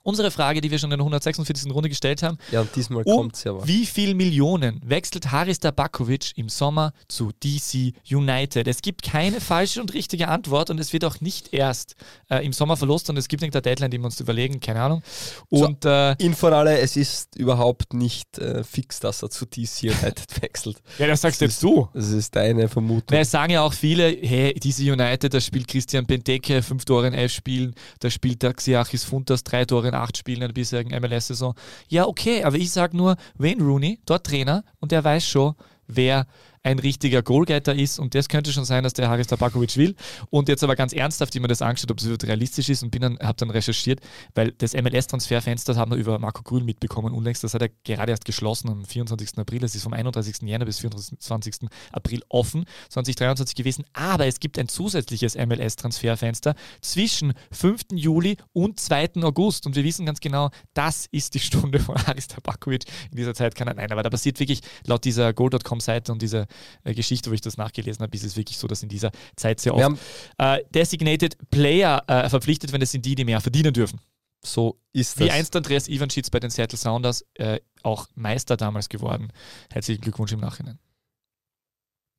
Unsere 0.02 0.30
Frage, 0.30 0.60
die 0.60 0.70
wir 0.70 0.78
schon 0.78 0.90
in 0.90 0.98
der 0.98 1.04
146. 1.04 1.72
Runde 1.72 1.88
gestellt 1.88 2.22
haben. 2.22 2.38
Ja, 2.50 2.62
und 2.62 2.74
diesmal 2.74 3.02
Um 3.04 3.16
kommt's 3.16 3.44
ja 3.44 3.52
aber. 3.52 3.66
wie 3.66 3.86
viel 3.86 4.14
Millionen 4.14 4.80
wechselt 4.84 5.30
Haris 5.30 5.60
Tabakovic 5.60 6.32
im 6.36 6.48
Sommer 6.48 6.92
zu 7.08 7.30
DC 7.42 7.94
United? 8.10 8.66
Es 8.66 8.82
gibt 8.82 9.02
keine 9.02 9.40
falsche 9.40 9.80
und 9.80 9.94
richtige 9.94 10.28
Antwort 10.28 10.70
und 10.70 10.80
es 10.80 10.92
wird 10.92 11.04
auch 11.04 11.20
nicht 11.20 11.52
erst 11.52 11.94
äh, 12.30 12.44
im 12.44 12.52
Sommer 12.52 12.76
verlost, 12.76 13.06
sondern 13.06 13.20
es 13.20 13.28
gibt 13.28 13.42
irgendeine 13.42 13.62
Deadline, 13.62 13.90
die 13.90 13.98
wir 13.98 14.06
uns 14.06 14.20
überlegen, 14.20 14.60
keine 14.60 14.82
Ahnung. 14.82 15.02
Und 15.48 15.84
äh, 15.84 16.12
Info 16.14 16.48
an 16.48 16.54
alle, 16.54 16.78
es 16.78 16.96
ist 16.96 17.36
überhaupt 17.36 17.94
nicht 17.94 18.38
äh, 18.38 18.64
fix, 18.64 19.00
dass 19.00 19.22
er 19.22 19.30
zu 19.30 19.46
DC 19.46 19.84
United 19.84 20.26
wechselt. 20.42 20.78
ja, 20.98 21.06
das 21.06 21.20
sagst 21.20 21.40
jetzt 21.40 21.62
du. 21.62 21.88
Das 21.94 22.08
ist 22.10 22.34
deine 22.34 22.68
Vermutung. 22.68 23.16
Es 23.16 23.30
sagen 23.30 23.52
ja 23.52 23.62
auch 23.62 23.72
viele, 23.72 24.08
hey, 24.08 24.54
DC 24.54 24.92
United, 24.92 25.32
da 25.32 25.40
spielt 25.40 25.68
Christian 25.68 26.06
Benteke 26.06 26.62
fünf 26.62 26.84
Tore 26.84 27.06
in 27.06 27.14
elf 27.14 27.32
Spielen, 27.32 27.74
da 28.00 28.10
spielt 28.10 28.42
der 28.42 28.54
Xiachis 28.54 29.04
Funtas 29.04 29.44
drei 29.44 29.64
Tore 29.64 29.88
in 29.88 29.91
acht 30.00 30.16
Spielen 30.16 30.42
in 30.42 30.48
der 30.48 30.54
bisherigen 30.54 30.98
MLS-Saison. 31.00 31.54
Ja, 31.88 32.06
okay, 32.06 32.44
aber 32.44 32.56
ich 32.56 32.70
sage 32.70 32.96
nur, 32.96 33.16
Wayne 33.36 33.62
Rooney, 33.62 34.00
dort 34.06 34.26
Trainer, 34.26 34.64
und 34.80 34.92
der 34.92 35.04
weiß 35.04 35.26
schon, 35.26 35.54
wer 35.86 36.26
ein 36.62 36.78
richtiger 36.78 37.22
Goalgetter 37.22 37.74
ist 37.74 37.98
und 37.98 38.14
das 38.14 38.28
könnte 38.28 38.52
schon 38.52 38.64
sein, 38.64 38.84
dass 38.84 38.92
der 38.92 39.08
Haris 39.08 39.26
Tabakovic 39.26 39.76
will. 39.76 39.96
Und 40.30 40.48
jetzt 40.48 40.62
aber 40.62 40.76
ganz 40.76 40.92
ernsthaft, 40.92 41.34
ich 41.34 41.40
mir 41.40 41.48
das 41.48 41.62
angeschaut, 41.62 41.90
ob 41.90 41.98
es 41.98 42.04
überhaupt 42.04 42.24
realistisch 42.24 42.68
ist 42.68 42.82
und 42.82 42.90
bin 42.90 43.02
dann, 43.02 43.18
habe 43.18 43.36
dann 43.36 43.50
recherchiert, 43.50 44.00
weil 44.34 44.52
das 44.52 44.74
MLS-Transferfenster 44.74 45.74
haben 45.76 45.90
wir 45.90 45.98
über 45.98 46.18
Marco 46.18 46.42
Grün 46.42 46.64
mitbekommen 46.64 47.12
unlängst, 47.12 47.42
das 47.42 47.54
hat 47.54 47.62
er 47.62 47.70
gerade 47.84 48.12
erst 48.12 48.24
geschlossen 48.24 48.68
am 48.68 48.84
24. 48.84 49.38
April, 49.38 49.64
es 49.64 49.74
ist 49.74 49.82
vom 49.82 49.92
31. 49.92 50.42
Jänner 50.42 50.64
bis 50.64 50.78
24. 50.78 51.68
April 51.90 52.22
offen, 52.28 52.64
2023 52.90 53.56
gewesen, 53.56 53.84
aber 53.92 54.26
es 54.26 54.38
gibt 54.38 54.58
ein 54.58 54.68
zusätzliches 54.68 55.34
MLS-Transferfenster 55.36 56.54
zwischen 56.80 57.34
5. 57.50 57.82
Juli 57.92 58.36
und 58.52 58.78
2. 58.78 59.22
August 59.22 59.66
und 59.66 59.74
wir 59.74 59.84
wissen 59.84 60.06
ganz 60.06 60.20
genau, 60.20 60.50
das 60.74 61.06
ist 61.10 61.34
die 61.34 61.40
Stunde 61.40 61.80
von 61.80 61.96
Haris 62.06 62.28
Tabakovic. 62.28 62.84
In 63.10 63.16
dieser 63.16 63.34
Zeit 63.34 63.56
kann 63.56 63.66
er, 63.66 63.74
nein, 63.74 63.90
aber 63.90 64.02
da 64.02 64.10
passiert 64.10 64.38
wirklich 64.38 64.60
laut 64.86 65.04
dieser 65.04 65.32
Goal.com-Seite 65.32 66.12
und 66.12 66.22
dieser 66.22 66.46
Geschichte, 66.84 67.30
wo 67.30 67.34
ich 67.34 67.40
das 67.40 67.56
nachgelesen 67.56 68.02
habe, 68.02 68.16
ist 68.16 68.24
es 68.24 68.36
wirklich 68.36 68.58
so, 68.58 68.66
dass 68.66 68.82
in 68.82 68.88
dieser 68.88 69.10
Zeit 69.36 69.60
sehr 69.60 69.74
oft 69.74 69.98
äh, 70.38 70.62
Designated 70.74 71.36
Player 71.50 72.02
äh, 72.06 72.28
verpflichtet, 72.28 72.72
wenn 72.72 72.82
es 72.82 72.92
sind 72.92 73.04
die, 73.04 73.14
die 73.14 73.24
mehr 73.24 73.40
verdienen 73.40 73.72
dürfen. 73.72 74.00
so 74.44 74.78
ist 74.92 75.18
Wie 75.18 75.26
das. 75.26 75.34
einst 75.34 75.56
Andreas 75.56 75.88
Ivanschitz 75.88 76.30
bei 76.30 76.40
den 76.40 76.50
Seattle 76.50 76.78
Sounders 76.78 77.24
äh, 77.34 77.60
auch 77.82 78.08
Meister 78.14 78.56
damals 78.56 78.88
geworden. 78.88 79.32
Herzlichen 79.70 80.00
Glückwunsch 80.00 80.32
im 80.32 80.40
Nachhinein. 80.40 80.78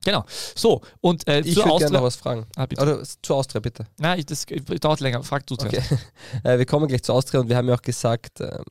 Genau. 0.04 0.24
So, 0.54 0.82
und 1.00 1.26
äh, 1.26 1.40
ich 1.40 1.56
würde 1.56 1.68
gerne 1.68 1.68
noch 1.68 1.82
Austria. 1.82 2.02
was 2.02 2.16
fragen. 2.16 2.46
Ah. 2.56 2.66
Oder 2.80 3.02
zur 3.22 3.36
Austria, 3.36 3.60
bitte. 3.60 3.86
Nein, 3.98 4.18
ich, 4.18 4.26
das 4.26 4.44
äh, 4.44 4.60
dauert 4.60 5.00
länger. 5.00 5.22
Frag 5.22 5.46
du 5.46 5.56
zuerst. 5.56 5.92
Okay. 5.92 6.02
Äh, 6.42 6.58
wir 6.58 6.66
kommen 6.66 6.88
gleich 6.88 7.02
zur 7.02 7.14
Austria 7.14 7.40
und 7.40 7.48
wir 7.48 7.56
haben 7.56 7.68
ja 7.68 7.74
auch 7.74 7.82
gesagt, 7.82 8.40
ähm, 8.40 8.64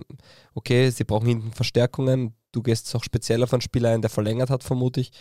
okay, 0.54 0.90
sie 0.90 1.06
brauchen 1.06 1.28
hinten 1.28 1.52
Verstärkungen. 1.54 2.36
Du 2.54 2.62
gehst 2.62 2.96
auch 2.96 3.04
speziell 3.04 3.44
auf 3.44 3.52
einen 3.52 3.62
Spieler 3.62 3.90
ein, 3.90 4.02
der 4.02 4.10
verlängert 4.10 4.50
hat, 4.50 4.64
vermute 4.64 5.02
ich. 5.02 5.12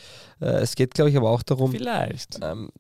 Äh, 0.41 0.61
es 0.61 0.77
geht, 0.77 0.95
glaube 0.95 1.11
ich, 1.11 1.17
aber 1.17 1.31
auch 1.31 1.43
darum, 1.43 1.73
Vielleicht. 1.73 2.39
ähm, 2.43 2.71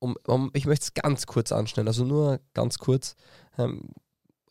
um, 0.00 0.16
um, 0.26 0.50
ich 0.52 0.66
möchte 0.66 0.84
es 0.84 0.94
ganz 0.94 1.26
kurz 1.26 1.50
anschneiden, 1.52 1.88
also 1.88 2.04
nur 2.04 2.40
ganz 2.52 2.78
kurz. 2.78 3.14
Ähm, 3.56 3.88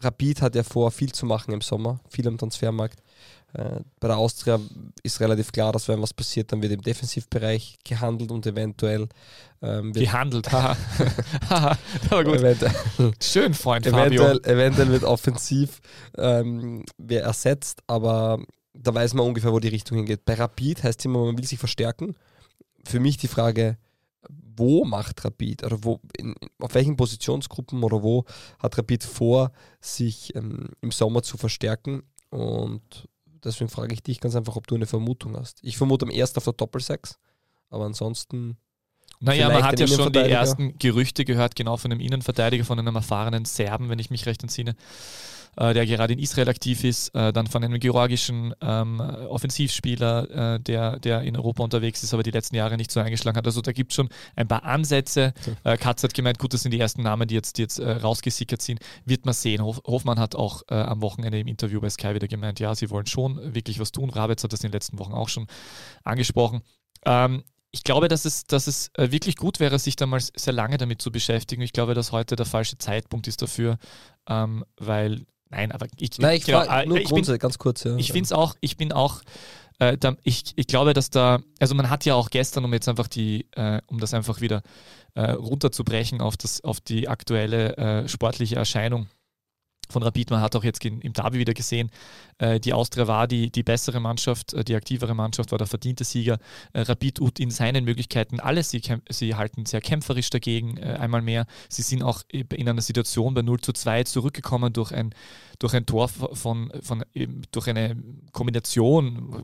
Rapid 0.04 0.42
hat 0.42 0.56
ja 0.56 0.64
vor, 0.64 0.92
viel 0.92 1.12
zu 1.12 1.26
machen 1.26 1.54
im 1.54 1.62
Sommer, 1.62 2.00
viel 2.10 2.28
am 2.28 2.38
Transfermarkt. 2.38 3.00
Äh, 3.54 3.82
bei 4.00 4.08
der 4.08 4.18
Austria 4.18 4.60
ist 5.04 5.20
relativ 5.20 5.52
klar, 5.52 5.72
dass 5.72 5.88
wenn 5.88 6.02
was 6.02 6.14
passiert, 6.14 6.52
dann 6.52 6.62
wird 6.62 6.72
im 6.72 6.82
Defensivbereich 6.82 7.78
gehandelt 7.86 8.32
und 8.32 8.46
eventuell 8.48 9.08
ähm, 9.62 9.94
wird 9.94 10.06
Gehandelt. 10.06 10.52
Haha. 10.52 10.76
Aber 12.10 12.24
gut. 12.24 12.40
eventuell, 12.40 12.74
Schön, 13.22 13.54
Freund 13.54 13.86
Fabio. 13.86 14.24
eventuell, 14.24 14.56
eventuell 14.56 14.90
wird 14.90 15.04
offensiv 15.04 15.80
ähm, 16.18 16.84
wer 16.98 17.24
ersetzt, 17.24 17.82
aber 17.88 18.40
da 18.74 18.94
weiß 18.94 19.14
man 19.14 19.26
ungefähr, 19.26 19.54
wo 19.54 19.60
die 19.60 19.68
Richtung 19.68 19.98
hingeht. 19.98 20.26
Bei 20.26 20.34
Rapid 20.34 20.84
heißt 20.84 21.06
immer, 21.06 21.26
man 21.26 21.38
will 21.38 21.46
sich 21.46 21.60
verstärken. 21.60 22.16
Für 22.86 23.00
mich 23.00 23.18
die 23.18 23.28
Frage, 23.28 23.78
wo 24.56 24.86
macht 24.86 25.24
Rapid 25.24 25.64
oder 25.64 25.84
wo, 25.84 26.00
in, 26.18 26.36
auf 26.60 26.74
welchen 26.74 26.96
Positionsgruppen 26.96 27.84
oder 27.84 28.04
wo 28.04 28.26
hat 28.60 28.78
Rapid 28.78 29.04
vor, 29.04 29.52
sich 29.80 30.36
ähm, 30.36 30.70
im 30.82 30.92
Sommer 30.92 31.24
zu 31.24 31.38
verstärken? 31.38 32.04
Und 32.30 33.08
deswegen 33.44 33.70
frage 33.70 33.94
ich 33.94 34.04
dich 34.04 34.20
ganz 34.20 34.36
einfach, 34.36 34.56
ob 34.56 34.68
du 34.68 34.76
eine 34.76 34.86
Vermutung 34.86 35.38
hast. 35.38 35.60
Ich 35.62 35.78
vermute 35.78 36.06
am 36.06 36.12
ersten 36.12 36.38
auf 36.38 36.44
der 36.46 36.54
Doppelsechs, 36.54 37.20
aber 37.70 37.86
ansonsten 37.86 38.58
Naja, 39.20 39.50
man 39.50 39.64
hat 39.64 39.80
ja 39.80 39.88
schon 39.88 40.12
die 40.12 40.20
ersten 40.20 40.78
Gerüchte 40.78 41.26
gehört, 41.26 41.56
genau 41.56 41.78
von 41.78 41.92
einem 41.92 42.02
Innenverteidiger, 42.02 42.66
von 42.66 42.80
einem 42.80 42.96
erfahrenen 42.96 43.46
Serben, 43.46 43.90
wenn 43.90 44.00
ich 44.00 44.10
mich 44.10 44.26
recht 44.26 44.44
entsinne, 44.44 44.76
äh, 45.58 45.74
der 45.74 45.86
gerade 45.86 46.14
in 46.14 46.20
Israel 46.20 46.50
aktiv 46.50 46.84
ist, 46.84 47.14
äh, 47.16 47.34
dann 47.34 47.48
von 47.48 47.64
einem 47.64 47.80
georgischen 47.80 48.54
ähm, 48.62 49.00
Offensivspieler, 49.00 50.56
äh, 50.56 50.60
der, 50.60 51.00
der 51.00 51.22
in 51.22 51.36
Europa 51.36 51.64
unterwegs 51.64 52.04
ist, 52.04 52.14
aber 52.14 52.24
die 52.24 52.32
letzten 52.32 52.56
Jahre 52.56 52.78
nicht 52.78 52.92
so 52.92 53.00
eingeschlagen 53.00 53.38
hat. 53.38 53.46
Also 53.46 53.62
da 53.62 53.72
gibt 53.72 53.92
es 53.92 53.96
schon 53.96 54.10
ein 54.36 54.48
paar 54.48 54.64
Ansätze. 54.64 55.34
Äh, 55.64 55.78
Katz 55.78 56.04
hat 56.04 56.14
gemeint, 56.14 56.40
gut, 56.40 56.54
das 56.54 56.62
sind 56.62 56.72
die 56.72 56.80
ersten 56.80 57.04
Namen, 57.04 57.28
die 57.28 57.36
jetzt, 57.36 57.58
die 57.58 57.62
jetzt 57.62 57.80
äh, 57.80 57.92
rausgesickert 57.92 58.62
sind. 58.62 58.80
Wird 59.06 59.26
man 59.26 59.34
sehen. 59.34 59.62
Hof, 59.64 59.82
Hofmann 59.86 60.20
hat 60.20 60.36
auch 60.36 60.64
äh, 60.70 60.76
am 60.76 61.02
Wochenende 61.02 61.40
im 61.40 61.48
Interview 61.48 61.82
bei 61.82 61.90
Sky 61.90 62.16
wieder 62.16 62.28
gemeint, 62.28 62.60
ja, 62.60 62.74
sie 62.76 62.90
wollen 62.90 63.06
schon 63.06 63.54
wirklich 63.54 63.80
was 63.80 63.92
tun. 63.92 64.10
Rabetz 64.10 64.44
hat 64.44 64.54
das 64.54 64.62
in 64.62 64.70
den 64.70 64.74
letzten 64.74 65.00
Wochen 65.00 65.14
auch 65.14 65.30
schon 65.30 65.48
angesprochen. 66.04 66.62
Ähm, 67.06 67.44
ich 67.76 67.84
glaube, 67.84 68.08
dass 68.08 68.26
es, 68.26 68.46
dass 68.46 68.68
es 68.68 68.92
wirklich 68.96 69.36
gut 69.36 69.60
wäre, 69.60 69.80
sich 69.80 69.96
da 69.96 70.06
mal 70.06 70.22
sehr 70.22 70.54
lange 70.54 70.78
damit 70.78 71.02
zu 71.02 71.12
beschäftigen. 71.12 71.64
Ich 71.64 71.74
glaube, 71.74 71.96
dass 71.96 72.12
heute 72.12 72.36
der 72.36 72.46
falsche 72.46 72.78
Zeitpunkt 72.78 73.28
ist 73.28 73.42
dafür, 73.42 73.80
ähm, 74.30 74.64
weil, 74.78 75.26
nein, 75.54 75.72
aber 75.72 75.88
ich, 75.98 76.18
Nein, 76.20 76.38
ich 76.38 76.46
genau, 76.46 76.62
äh, 76.64 76.86
nur 76.86 76.98
ich 76.98 77.10
bin, 77.10 77.24
ganz 77.40 77.58
kurz. 77.58 77.84
Ja. 77.84 77.96
ich 77.98 78.12
finde 78.12 78.26
es 78.26 78.32
auch, 78.32 78.56
ich 78.62 78.78
bin 78.78 78.92
auch, 78.92 79.22
äh, 79.80 79.98
da, 79.98 80.16
ich, 80.24 80.54
ich 80.56 80.68
glaube, 80.68 80.94
dass 80.94 81.10
da, 81.10 81.40
also 81.60 81.76
man 81.76 81.90
hat 81.90 82.06
ja 82.06 82.16
auch 82.16 82.30
gestern, 82.30 82.66
um 82.66 82.74
jetzt 82.74 82.88
einfach 82.90 83.08
die, 83.08 83.48
äh, 83.52 83.82
um 83.88 84.00
das 84.00 84.14
einfach 84.14 84.42
wieder 84.42 84.62
äh, 85.16 85.32
runterzubrechen 85.32 86.22
auf, 86.22 86.38
das, 86.38 86.64
auf 86.64 86.82
die 86.82 87.08
aktuelle 87.08 87.78
äh, 87.78 88.08
sportliche 88.08 88.56
Erscheinung 88.56 89.08
von 89.94 90.04
Rapid, 90.04 90.32
man 90.32 90.42
hat 90.42 90.56
auch 90.56 90.64
jetzt 90.64 90.84
im 90.84 91.14
Derby 91.14 91.40
wieder 91.40 91.54
gesehen, 91.54 91.90
äh, 92.40 92.60
die 92.60 92.74
Austria 92.74 93.08
war 93.08 93.28
die, 93.28 93.52
die 93.52 93.64
bessere 93.64 94.00
Mannschaft, 94.00 94.54
äh, 94.54 94.64
die 94.64 94.76
aktivere 94.76 95.16
Mannschaft, 95.16 95.52
war 95.52 95.58
der 95.58 95.68
verdiente 95.68 96.04
Sieger. 96.04 96.40
Äh, 96.74 96.82
Rapid 96.82 97.16
tut 97.16 97.40
in 97.40 97.52
seinen 97.52 97.86
Möglichkeiten 97.86 98.40
alles, 98.40 98.72
sie, 98.72 98.82
sie 99.10 99.36
halten 99.36 99.66
sehr 99.66 99.82
kämpferisch 99.82 100.30
dagegen, 100.30 100.80
einmal 100.84 101.22
mehr. 101.22 101.46
Sie 101.70 101.82
sind 101.82 102.04
auch 102.04 102.24
in 102.30 102.68
einer 102.68 102.82
Situation 102.82 103.34
bei 103.34 103.42
0 103.42 103.62
zu 103.62 103.74
2 103.74 104.04
zurückgekommen 104.04 104.74
durch 104.74 104.92
ein, 104.92 105.14
durch 105.60 105.74
ein 105.74 105.86
Tor 105.86 106.08
von, 106.08 106.72
von 106.82 107.04
durch 107.52 107.68
eine 107.68 107.96
Kombination, 108.32 109.44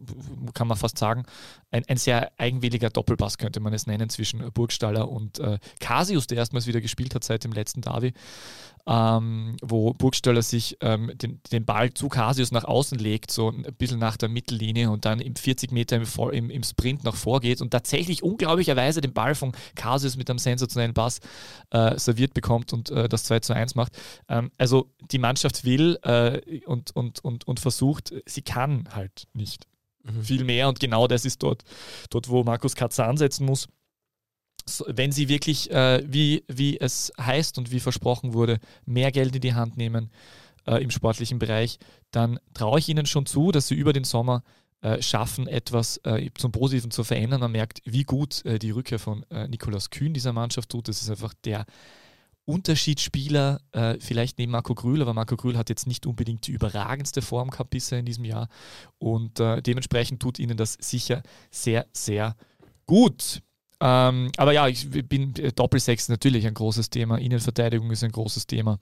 kann 0.53 0.67
man 0.67 0.77
fast 0.77 0.97
sagen, 0.97 1.23
ein, 1.71 1.83
ein 1.87 1.97
sehr 1.97 2.31
eigenwilliger 2.37 2.89
Doppelpass 2.89 3.37
könnte 3.37 3.59
man 3.59 3.73
es 3.73 3.87
nennen, 3.87 4.09
zwischen 4.09 4.51
Burgstaller 4.51 5.09
und 5.09 5.39
äh, 5.39 5.59
Casius, 5.79 6.27
der 6.27 6.37
erstmals 6.37 6.67
wieder 6.67 6.81
gespielt 6.81 7.15
hat 7.15 7.23
seit 7.23 7.43
dem 7.43 7.51
letzten 7.51 7.81
Derby, 7.81 8.13
ähm, 8.87 9.55
wo 9.61 9.93
Burgstaller 9.93 10.41
sich 10.41 10.77
ähm, 10.81 11.11
den, 11.15 11.41
den 11.51 11.65
Ball 11.65 11.93
zu 11.93 12.09
Casius 12.09 12.51
nach 12.51 12.63
außen 12.63 12.97
legt, 12.97 13.31
so 13.31 13.49
ein 13.49 13.63
bisschen 13.77 13.99
nach 13.99 14.17
der 14.17 14.29
Mittellinie 14.29 14.89
und 14.89 15.05
dann 15.05 15.19
im 15.19 15.35
40 15.35 15.71
Meter 15.71 15.95
im, 15.97 16.05
im, 16.31 16.49
im 16.49 16.63
Sprint 16.63 17.03
nach 17.03 17.15
vorgeht 17.15 17.61
und 17.61 17.69
tatsächlich 17.71 18.23
unglaublicherweise 18.23 19.01
den 19.01 19.13
Ball 19.13 19.35
von 19.35 19.51
Casius 19.75 20.17
mit 20.17 20.29
einem 20.29 20.39
sensationellen 20.39 20.93
Pass 20.93 21.19
äh, 21.69 21.97
serviert 21.99 22.33
bekommt 22.33 22.73
und 22.73 22.89
äh, 22.89 23.07
das 23.07 23.25
2 23.25 23.41
zu 23.41 23.53
1 23.53 23.75
macht. 23.75 23.93
Ähm, 24.27 24.51
also 24.57 24.89
die 25.11 25.19
Mannschaft 25.19 25.65
will 25.65 25.99
äh, 26.09 26.61
und, 26.65 26.95
und, 26.95 27.23
und, 27.23 27.47
und 27.47 27.59
versucht, 27.59 28.13
sie 28.25 28.41
kann 28.41 28.89
halt 28.93 29.27
nicht 29.33 29.67
Mhm. 30.03 30.23
viel 30.23 30.43
mehr 30.43 30.67
und 30.69 30.79
genau 30.79 31.07
das 31.07 31.25
ist 31.25 31.43
dort, 31.43 31.63
dort 32.09 32.29
wo 32.29 32.43
Markus 32.43 32.75
Katzer 32.75 33.07
ansetzen 33.07 33.45
muss. 33.45 33.67
Wenn 34.87 35.11
sie 35.11 35.29
wirklich, 35.29 35.71
äh, 35.71 36.03
wie, 36.05 36.43
wie 36.47 36.79
es 36.79 37.11
heißt 37.19 37.57
und 37.57 37.71
wie 37.71 37.79
versprochen 37.79 38.33
wurde, 38.33 38.59
mehr 38.85 39.11
Geld 39.11 39.35
in 39.35 39.41
die 39.41 39.55
Hand 39.55 39.77
nehmen 39.77 40.11
äh, 40.67 40.81
im 40.83 40.91
sportlichen 40.91 41.39
Bereich, 41.39 41.79
dann 42.11 42.39
traue 42.53 42.79
ich 42.79 42.87
ihnen 42.87 43.05
schon 43.05 43.25
zu, 43.25 43.51
dass 43.51 43.67
sie 43.67 43.75
über 43.75 43.93
den 43.93 44.03
Sommer 44.03 44.43
äh, 44.81 45.01
schaffen, 45.01 45.47
etwas 45.47 45.97
äh, 46.03 46.29
zum 46.37 46.51
Positiven 46.51 46.91
zu 46.91 47.03
verändern. 47.03 47.41
Man 47.41 47.51
merkt, 47.51 47.81
wie 47.83 48.03
gut 48.03 48.45
äh, 48.45 48.59
die 48.59 48.71
Rückkehr 48.71 48.99
von 48.99 49.25
Nikolaus 49.47 49.89
Kühn 49.89 50.13
dieser 50.13 50.33
Mannschaft 50.33 50.69
tut. 50.69 50.87
Das 50.87 51.01
ist 51.01 51.09
einfach 51.09 51.33
der 51.45 51.65
Unterschiedsspieler, 52.49 53.61
äh, 53.73 53.97
vielleicht 53.99 54.39
neben 54.39 54.51
Marco 54.51 54.73
Grühl, 54.73 55.03
aber 55.03 55.13
Marco 55.13 55.37
Grühl 55.37 55.55
hat 55.55 55.69
jetzt 55.69 55.85
nicht 55.85 56.07
unbedingt 56.07 56.47
die 56.47 56.51
überragendste 56.51 57.21
Form 57.21 57.51
gehabt 57.51 57.69
bisher 57.69 57.99
in 57.99 58.05
diesem 58.05 58.25
Jahr 58.25 58.49
und 58.97 59.39
äh, 59.39 59.61
dementsprechend 59.61 60.19
tut 60.19 60.39
ihnen 60.39 60.57
das 60.57 60.73
sicher 60.81 61.21
sehr, 61.51 61.85
sehr 61.93 62.35
gut. 62.87 63.43
Ähm, 63.79 64.31
aber 64.35 64.51
ja, 64.51 64.67
ich 64.67 64.89
bin 64.89 65.35
äh, 65.35 65.51
Doppelsechs 65.51 66.09
natürlich 66.09 66.47
ein 66.47 66.55
großes 66.55 66.89
Thema, 66.89 67.19
Innenverteidigung 67.19 67.91
ist 67.91 68.03
ein 68.03 68.11
großes 68.11 68.47
Thema. 68.47 68.79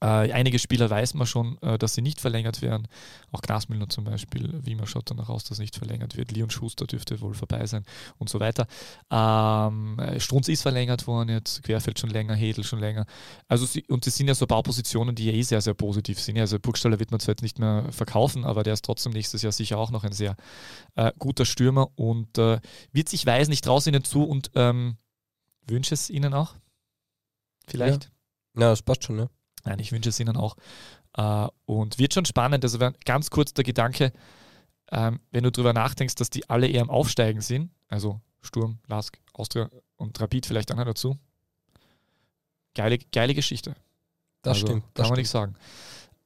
Äh, 0.00 0.32
einige 0.32 0.58
Spieler 0.58 0.90
weiß 0.90 1.14
man 1.14 1.26
schon, 1.26 1.58
äh, 1.62 1.78
dass 1.78 1.94
sie 1.94 2.02
nicht 2.02 2.20
verlängert 2.20 2.62
werden. 2.62 2.88
Auch 3.32 3.40
Glasmüller 3.40 3.88
zum 3.88 4.04
Beispiel. 4.04 4.60
Wiemer 4.64 4.86
schaut 4.86 5.10
danach 5.10 5.28
aus, 5.28 5.44
dass 5.44 5.58
nicht 5.58 5.76
verlängert 5.76 6.16
wird. 6.16 6.32
Leon 6.32 6.50
Schuster 6.50 6.86
dürfte 6.86 7.20
wohl 7.20 7.34
vorbei 7.34 7.64
sein 7.66 7.84
und 8.18 8.28
so 8.28 8.40
weiter. 8.40 8.66
Ähm, 9.10 10.00
Strunz 10.18 10.48
ist 10.48 10.62
verlängert 10.62 11.06
worden 11.06 11.30
jetzt, 11.30 11.62
Querfeld 11.62 11.98
schon 11.98 12.10
länger, 12.10 12.34
Hedel 12.34 12.64
schon 12.64 12.80
länger. 12.80 13.06
Also 13.48 13.66
sie, 13.66 13.84
und 13.88 14.06
das 14.06 14.16
sind 14.16 14.28
ja 14.28 14.34
so 14.34 14.46
Baupositionen, 14.46 15.14
die 15.14 15.26
ja 15.26 15.32
eh 15.32 15.42
sehr, 15.42 15.60
sehr 15.60 15.74
positiv 15.74 16.20
sind. 16.20 16.38
Also 16.38 16.58
Burgstaller 16.58 16.98
wird 16.98 17.10
man 17.10 17.20
zwar 17.20 17.32
jetzt 17.32 17.42
nicht 17.42 17.58
mehr 17.58 17.86
verkaufen, 17.90 18.44
aber 18.44 18.62
der 18.62 18.74
ist 18.74 18.84
trotzdem 18.84 19.12
nächstes 19.12 19.42
Jahr 19.42 19.52
sicher 19.52 19.78
auch 19.78 19.90
noch 19.90 20.04
ein 20.04 20.12
sehr 20.12 20.36
äh, 20.94 21.12
guter 21.18 21.44
Stürmer 21.44 21.88
und 21.96 22.38
äh, 22.38 22.60
wird 22.92 23.08
sich 23.08 23.26
weisen. 23.26 23.52
Ich 23.52 23.60
traue 23.60 23.78
es 23.78 23.86
ihnen 23.86 24.04
zu 24.04 24.24
und 24.24 24.50
ähm, 24.54 24.96
wünsche 25.66 25.94
es 25.94 26.10
ihnen 26.10 26.34
auch. 26.34 26.54
Vielleicht. 27.66 28.10
Ja. 28.54 28.62
ja, 28.62 28.68
das 28.70 28.82
passt 28.82 29.04
schon, 29.04 29.16
ne? 29.16 29.30
Nein, 29.66 29.78
ich 29.80 29.92
wünsche 29.92 30.08
es 30.08 30.20
Ihnen 30.20 30.36
auch. 30.36 30.56
Äh, 31.14 31.48
und 31.66 31.98
wird 31.98 32.14
schon 32.14 32.24
spannend. 32.24 32.64
Also 32.64 32.78
ganz 33.04 33.30
kurz 33.30 33.52
der 33.52 33.64
Gedanke, 33.64 34.12
ähm, 34.90 35.20
wenn 35.32 35.44
du 35.44 35.50
darüber 35.50 35.72
nachdenkst, 35.72 36.14
dass 36.14 36.30
die 36.30 36.48
alle 36.48 36.68
eher 36.68 36.82
im 36.82 36.90
Aufsteigen 36.90 37.40
sind, 37.40 37.70
also 37.88 38.20
Sturm, 38.40 38.78
Lask, 38.86 39.18
Austria 39.32 39.68
und 39.96 40.18
Rapid 40.20 40.46
vielleicht 40.46 40.72
auch 40.72 40.76
noch 40.76 40.84
dazu. 40.84 41.18
Geile, 42.74 42.98
geile 43.12 43.34
Geschichte. 43.34 43.74
Das 44.42 44.54
also, 44.54 44.66
stimmt. 44.66 44.84
Das 44.94 45.04
kann 45.04 45.10
man 45.10 45.18
nicht 45.18 45.30
sagen. 45.30 45.54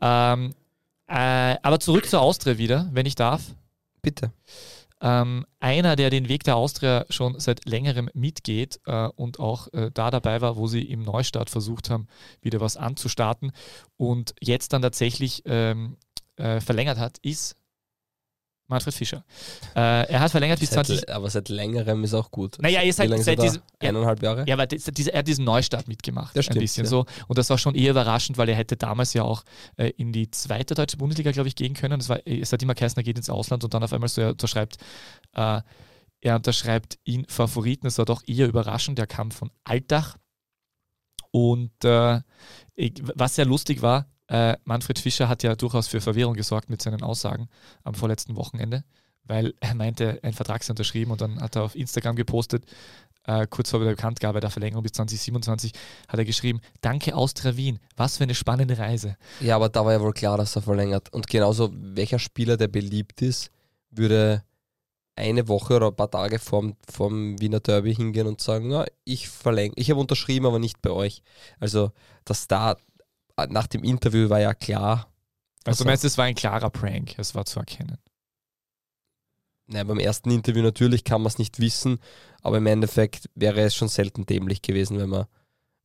Ähm, 0.00 0.55
äh, 1.07 1.57
aber 1.62 1.81
zurück 1.81 2.07
zur 2.07 2.20
Austria 2.20 2.59
wieder, 2.59 2.88
wenn 2.92 3.07
ich 3.07 3.14
darf. 3.14 3.42
Bitte. 4.03 4.33
Ähm, 5.02 5.46
einer, 5.60 5.96
der 5.96 6.10
den 6.10 6.28
Weg 6.28 6.44
der 6.44 6.56
Austria 6.56 7.06
schon 7.08 7.38
seit 7.40 7.64
längerem 7.64 8.10
mitgeht 8.12 8.80
äh, 8.86 9.08
und 9.08 9.40
auch 9.40 9.68
äh, 9.72 9.90
da 9.92 10.10
dabei 10.10 10.40
war, 10.40 10.56
wo 10.56 10.66
sie 10.66 10.82
im 10.82 11.02
Neustart 11.02 11.48
versucht 11.48 11.88
haben, 11.90 12.06
wieder 12.42 12.60
was 12.60 12.76
anzustarten 12.76 13.52
und 13.96 14.34
jetzt 14.40 14.72
dann 14.72 14.82
tatsächlich 14.82 15.42
ähm, 15.46 15.96
äh, 16.36 16.60
verlängert 16.60 16.98
hat, 16.98 17.18
ist 17.18 17.56
Manfred 18.70 18.94
Fischer. 18.94 19.24
Äh, 19.74 20.11
er 20.11 20.20
hat 20.20 20.30
verlängert 20.30 20.61
bis 20.61 20.70
seit, 20.70 20.87
20. 20.87 21.12
Aber 21.12 21.28
seit 21.28 21.48
längerem 21.48 22.02
ist 22.04 22.14
auch 22.14 22.30
gut. 22.30 22.56
Naja, 22.61 22.83
ihr 22.83 22.92
seid 22.92 23.11
seit 23.22 23.42
diesem. 23.42 23.62
Eineinhalb 23.80 24.22
Jahre? 24.22 24.44
Ja, 24.46 24.54
aber 24.54 24.70
er 24.70 25.18
hat 25.18 25.28
diesen 25.28 25.44
Neustart 25.44 25.88
mitgemacht. 25.88 26.37
Das 26.37 26.44
stimmt, 26.44 26.59
ein 26.59 26.61
bisschen 26.61 26.85
ja. 26.85 26.90
so. 26.90 27.06
Und 27.28 27.38
das 27.38 27.50
war 27.50 27.59
schon 27.59 27.74
eher 27.74 27.90
überraschend, 27.90 28.38
weil 28.38 28.48
er 28.48 28.54
hätte 28.54 28.76
damals 28.76 29.12
ja 29.12 29.24
auch 29.24 29.44
äh, 29.76 29.90
in 29.96 30.12
die 30.12 30.30
zweite 30.30 30.74
deutsche 30.74 30.96
Bundesliga, 30.96 31.33
glaube 31.33 31.48
ich, 31.48 31.56
gehen 31.56 31.74
können. 31.74 31.98
Das 31.98 32.09
war, 32.09 32.26
es 32.26 32.52
hat 32.52 32.62
immer 32.62 32.74
geheißen, 32.74 32.98
er 32.98 33.02
geht 33.04 33.16
ins 33.16 33.30
Ausland 33.30 33.64
und 33.64 33.74
dann 33.74 33.83
auf 33.83 33.92
einmal 33.92 34.09
so, 34.09 34.20
er 34.20 34.30
unterschreibt, 34.30 34.76
äh, 35.35 35.61
er 36.20 36.37
unterschreibt 36.37 36.98
ihn 37.04 37.26
Favoriten. 37.28 37.87
Das 37.87 37.98
war 37.98 38.04
doch 38.04 38.22
eher 38.26 38.48
überraschend. 38.48 38.98
Der 38.98 39.06
kam 39.06 39.30
von 39.30 39.50
Altach. 39.64 40.16
Und 41.33 41.85
äh, 41.85 42.20
was 43.14 43.35
sehr 43.37 43.46
lustig 43.46 43.83
war, 43.83 44.10
äh, 44.31 44.57
Manfred 44.64 45.01
Fischer 45.01 45.29
hat 45.29 45.43
ja 45.43 45.57
durchaus 45.57 45.88
für 45.88 46.01
Verwirrung 46.01 46.35
gesorgt 46.35 46.71
mit 46.71 46.81
seinen 46.81 47.03
Aussagen 47.03 47.49
am 47.83 47.95
vorletzten 47.95 48.37
Wochenende, 48.37 48.85
weil 49.25 49.55
er 49.61 49.75
meinte, 49.75 50.21
ein 50.23 50.33
Vertrag 50.33 50.62
sei 50.62 50.71
unterschrieben 50.71 51.11
und 51.11 51.21
dann 51.21 51.40
hat 51.40 51.57
er 51.57 51.64
auf 51.64 51.75
Instagram 51.75 52.14
gepostet, 52.14 52.64
äh, 53.25 53.49
kurz 53.49 53.71
vor 53.71 53.81
der 53.81 53.90
Bekanntgabe 53.90 54.38
der 54.38 54.51
Verlängerung 54.51 54.85
bis 54.85 54.93
2027, 54.93 55.73
hat 56.07 56.19
er 56.19 56.25
geschrieben, 56.25 56.61
danke 56.81 57.16
Austria 57.16 57.57
Wien, 57.57 57.81
was 57.97 58.19
für 58.19 58.23
eine 58.23 58.37
spannende 58.37 58.79
Reise. 58.79 59.16
Ja, 59.40 59.57
aber 59.57 59.69
da 59.69 59.85
war 59.85 59.93
ja 59.93 60.01
wohl 60.01 60.12
klar, 60.12 60.38
dass 60.38 60.55
er 60.55 60.62
verlängert. 60.62 61.12
Und 61.12 61.27
genauso, 61.27 61.71
welcher 61.73 62.21
Spieler, 62.21 62.57
der 62.57 62.69
beliebt 62.69 63.21
ist, 63.23 63.51
würde 63.90 64.45
eine 65.16 65.49
Woche 65.49 65.75
oder 65.75 65.88
ein 65.88 65.97
paar 65.97 66.11
Tage 66.11 66.38
vorm, 66.38 66.77
vorm 66.88 67.38
Wiener 67.40 67.61
Derby 67.61 67.95
hingehen 67.95 68.29
und 68.29 68.40
sagen, 68.40 68.71
ja, 68.71 68.87
ich 69.05 69.29
verlängere, 69.29 69.75
ich 69.77 69.90
habe 69.90 70.01
unterschrieben, 70.01 70.47
aber 70.47 70.61
nicht 70.61 70.81
bei 70.81 70.90
euch. 70.90 71.23
Also, 71.59 71.90
dass 72.25 72.47
da 72.47 72.77
nach 73.48 73.66
dem 73.66 73.85
Interview 73.85 74.29
war 74.29 74.40
ja 74.40 74.55
klar. 74.55 75.12
Also, 75.64 75.85
du 75.85 75.88
meinst, 75.88 76.05
es 76.05 76.18
war 76.18 76.24
ein 76.24 76.35
klarer 76.35 76.70
Prank, 76.70 77.14
es 77.18 77.35
war 77.35 77.44
zu 77.44 77.59
erkennen. 77.59 77.98
Naja, 79.66 79.85
beim 79.85 79.98
ersten 79.98 80.31
Interview 80.31 80.62
natürlich 80.62 81.05
kann 81.05 81.22
man 81.22 81.29
es 81.29 81.38
nicht 81.38 81.61
wissen, 81.61 82.00
aber 82.42 82.59
im 82.59 82.66
Endeffekt 82.66 83.31
wäre 83.35 83.61
es 83.61 83.74
schon 83.74 83.88
selten 83.88 84.26
dämlich 84.26 84.62
gewesen, 84.62 84.98
wenn 84.98 85.09
man, 85.09 85.26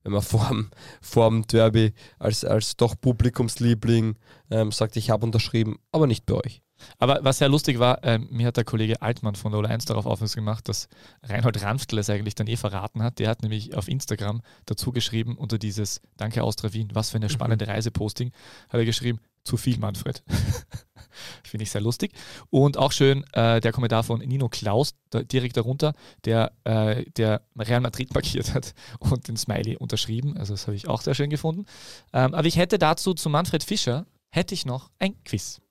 wenn 0.03 0.13
man 0.13 0.21
vorm, 0.23 0.71
vorm 1.01 1.45
Derby 1.45 1.93
als, 2.17 2.43
als 2.43 2.77
doch 2.77 2.95
Publikumsliebling 2.99 4.15
ähm, 4.49 4.71
sagt, 4.71 4.95
ich 4.95 5.09
habe 5.11 5.25
unterschrieben, 5.25 5.77
aber 5.91 6.07
nicht 6.07 6.25
bei 6.25 6.33
euch. 6.33 6.64
Aber 6.97 7.19
was 7.23 7.37
sehr 7.37 7.49
lustig 7.49 7.79
war, 7.79 8.03
äh, 8.03 8.19
mir 8.19 8.47
hat 8.47 8.57
der 8.57 8.63
Kollege 8.63 9.01
Altmann 9.01 9.35
von 9.35 9.51
der 9.51 9.69
1 9.69 9.85
darauf 9.85 10.05
aufmerksam 10.05 10.45
gemacht, 10.45 10.67
dass 10.69 10.87
Reinhold 11.23 11.61
Ranftl 11.61 11.97
es 11.97 12.09
eigentlich 12.09 12.35
dann 12.35 12.47
eh 12.47 12.57
verraten 12.57 13.01
hat. 13.03 13.19
Der 13.19 13.29
hat 13.29 13.41
nämlich 13.41 13.75
auf 13.75 13.87
Instagram 13.87 14.41
dazu 14.65 14.91
geschrieben, 14.91 15.37
unter 15.37 15.57
dieses 15.57 16.01
Danke 16.17 16.43
Austria 16.43 16.73
Wien, 16.73 16.89
was 16.93 17.09
für 17.09 17.17
eine 17.17 17.27
mhm. 17.27 17.31
spannende 17.31 17.67
Reise-Posting, 17.67 18.31
hat 18.69 18.79
er 18.79 18.85
geschrieben, 18.85 19.19
zu 19.43 19.57
viel 19.57 19.77
Manfred. 19.77 20.23
Finde 21.43 21.63
ich 21.63 21.71
sehr 21.71 21.81
lustig. 21.81 22.11
Und 22.49 22.77
auch 22.77 22.91
schön 22.91 23.23
äh, 23.33 23.61
der 23.61 23.71
Kommentar 23.71 24.03
von 24.03 24.19
Nino 24.19 24.49
Klaus 24.49 24.95
da, 25.11 25.23
direkt 25.23 25.55
darunter, 25.55 25.93
der, 26.25 26.51
äh, 26.65 27.05
der 27.11 27.41
Real 27.57 27.79
Madrid 27.79 28.13
markiert 28.13 28.53
hat 28.53 28.73
und 28.99 29.27
den 29.27 29.37
Smiley 29.37 29.77
unterschrieben. 29.77 30.35
Also 30.37 30.53
das 30.53 30.67
habe 30.67 30.75
ich 30.75 30.87
auch 30.87 31.01
sehr 31.01 31.15
schön 31.15 31.29
gefunden. 31.29 31.65
Ähm, 32.11 32.33
aber 32.33 32.47
ich 32.47 32.57
hätte 32.57 32.77
dazu 32.79 33.13
zu 33.13 33.29
Manfred 33.29 33.63
Fischer, 33.63 34.05
hätte 34.29 34.53
ich 34.53 34.65
noch 34.65 34.89
ein 34.99 35.15
Quiz. 35.23 35.61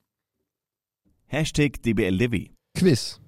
Hashtag 1.27 1.81
DBLDW. 1.81 2.49
Quiz. 2.77 3.19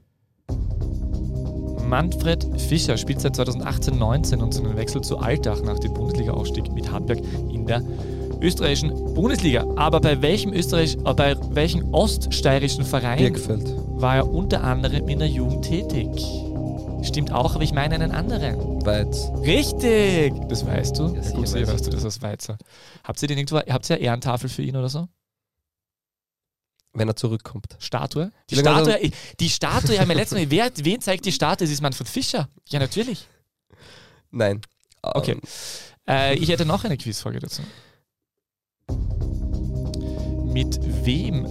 Manfred 1.84 2.46
Fischer 2.62 2.96
spielt 2.96 3.22
seit 3.22 3.36
2018-19 3.36 4.38
und 4.38 4.54
seinen 4.54 4.78
Wechsel 4.78 5.02
zu 5.02 5.18
Altach 5.18 5.62
nach 5.62 5.80
dem 5.80 5.94
Bundesliga-Aufstieg 5.94 6.72
mit 6.74 6.92
Hartberg 6.92 7.20
in 7.52 7.66
der 7.66 7.82
österreichischen 8.40 8.92
Bundesliga. 9.16 9.66
Aber 9.78 10.00
bei 10.00 10.22
welchem 10.22 10.54
österreich, 10.54 10.96
äh, 10.96 11.14
bei 11.14 11.36
welchem 11.50 11.92
oststeirischen 11.92 12.86
Verein 12.86 13.18
Birkfeld. 13.18 13.66
war 14.00 14.18
er 14.18 14.32
unter 14.32 14.64
anderem 14.64 15.08
in 15.08 15.18
der 15.18 15.30
Jugend 15.30 15.66
tätig? 15.66 16.08
Stimmt 17.02 17.32
auch, 17.32 17.56
aber 17.56 17.64
ich 17.64 17.74
meine 17.74 17.96
einen 17.96 18.12
anderen. 18.12 18.86
Weiz. 18.86 19.32
Richtig! 19.42 20.34
Das 20.50 20.66
weißt 20.68 21.00
du. 21.00 21.16
Ja, 21.16 21.22
gut, 21.32 21.42
weiß 21.42 21.68
weißt 21.68 21.88
du 21.88 21.92
das 21.92 22.06
als 22.06 22.22
Weizer. 22.22 22.58
Habt 23.04 23.22
ihr 23.22 23.28
den 23.28 23.40
irgendwo, 23.40 23.58
habt 23.58 23.90
ihr 23.90 23.96
eine 23.96 24.06
Ehrentafel 24.06 24.50
für 24.50 24.62
ihn 24.62 24.76
oder 24.76 24.90
so? 24.90 25.08
Wenn 26.98 27.08
er 27.08 27.16
zurückkommt. 27.16 27.78
Statue? 27.78 28.32
Die 28.50 28.56
Wie 28.56 28.60
Statue, 28.60 29.12
die 29.40 29.50
Statue, 29.50 30.00
haben 30.00 30.10
wir 30.10 30.16
letztes 30.16 30.40
Mal, 30.40 30.50
wer, 30.50 30.72
wen 30.78 31.00
zeigt 31.00 31.26
die 31.26 31.32
Statue? 31.32 31.68
Das 31.68 31.72
ist 31.72 31.82
Manfred 31.82 32.10
Fischer. 32.10 32.50
Ja, 32.70 32.80
natürlich. 32.80 33.28
Nein. 34.32 34.62
Okay. 35.02 35.34
Ähm, 35.34 35.40
Äh, 36.08 36.36
ich 36.36 36.50
hätte 36.50 36.66
noch 36.66 36.86
eine 36.86 36.98
Quizfrage 36.98 37.40
dazu. 37.40 37.62
Mit 40.46 40.80
wem 41.06 41.46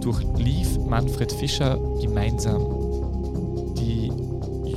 durchlief 0.00 0.76
Manfred 0.78 1.32
Fischer 1.32 1.78
gemeinsam 2.00 3.74
die 3.78 4.08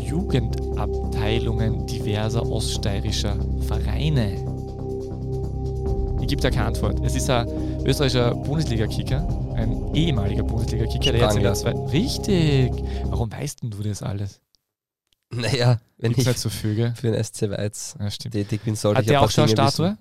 Jugendabteilungen 0.08 1.88
diverser 1.88 2.48
oststeirischer 2.48 3.36
Vereine? 3.68 4.53
Ich 6.24 6.30
gebe 6.30 6.42
da 6.42 6.50
keine 6.50 6.68
Antwort. 6.68 7.00
Es 7.06 7.16
ist 7.16 7.30
ein 7.30 7.48
österreichischer 7.86 8.34
Bundesliga-Kicker, 8.34 9.54
ein 9.56 9.94
ehemaliger 9.94 10.44
Bundesliga-Kicker, 10.44 11.12
der 11.12 11.22
jetzt 11.22 11.36
in 11.36 11.44
der 11.44 11.54
Sprangler. 11.54 11.86
zwei. 11.86 11.92
Richtig! 11.92 12.72
Warum 13.06 13.30
weißt 13.32 13.62
denn 13.62 13.70
du 13.72 13.84
das 13.84 14.02
alles? 14.02 14.40
naja, 15.32 15.80
wenn 15.98 16.12
Gibt's 16.12 16.22
ich 16.24 16.28
nicht 16.28 16.40
so 16.40 16.50
Vögel. 16.50 16.94
für 16.96 17.12
den 17.12 17.22
SC 17.24 17.50
Weiz 17.50 17.96
Ja, 18.00 18.10
stimmt. 18.10 18.34
tätig 18.36 18.62
bin, 18.64 18.76
sollte 18.76 19.00
Hat 19.00 19.04
ich 19.04 19.10
der 19.10 19.22
auch 19.22 19.30
schon 19.30 19.44
eine 19.44 19.52
Statue? 19.52 19.98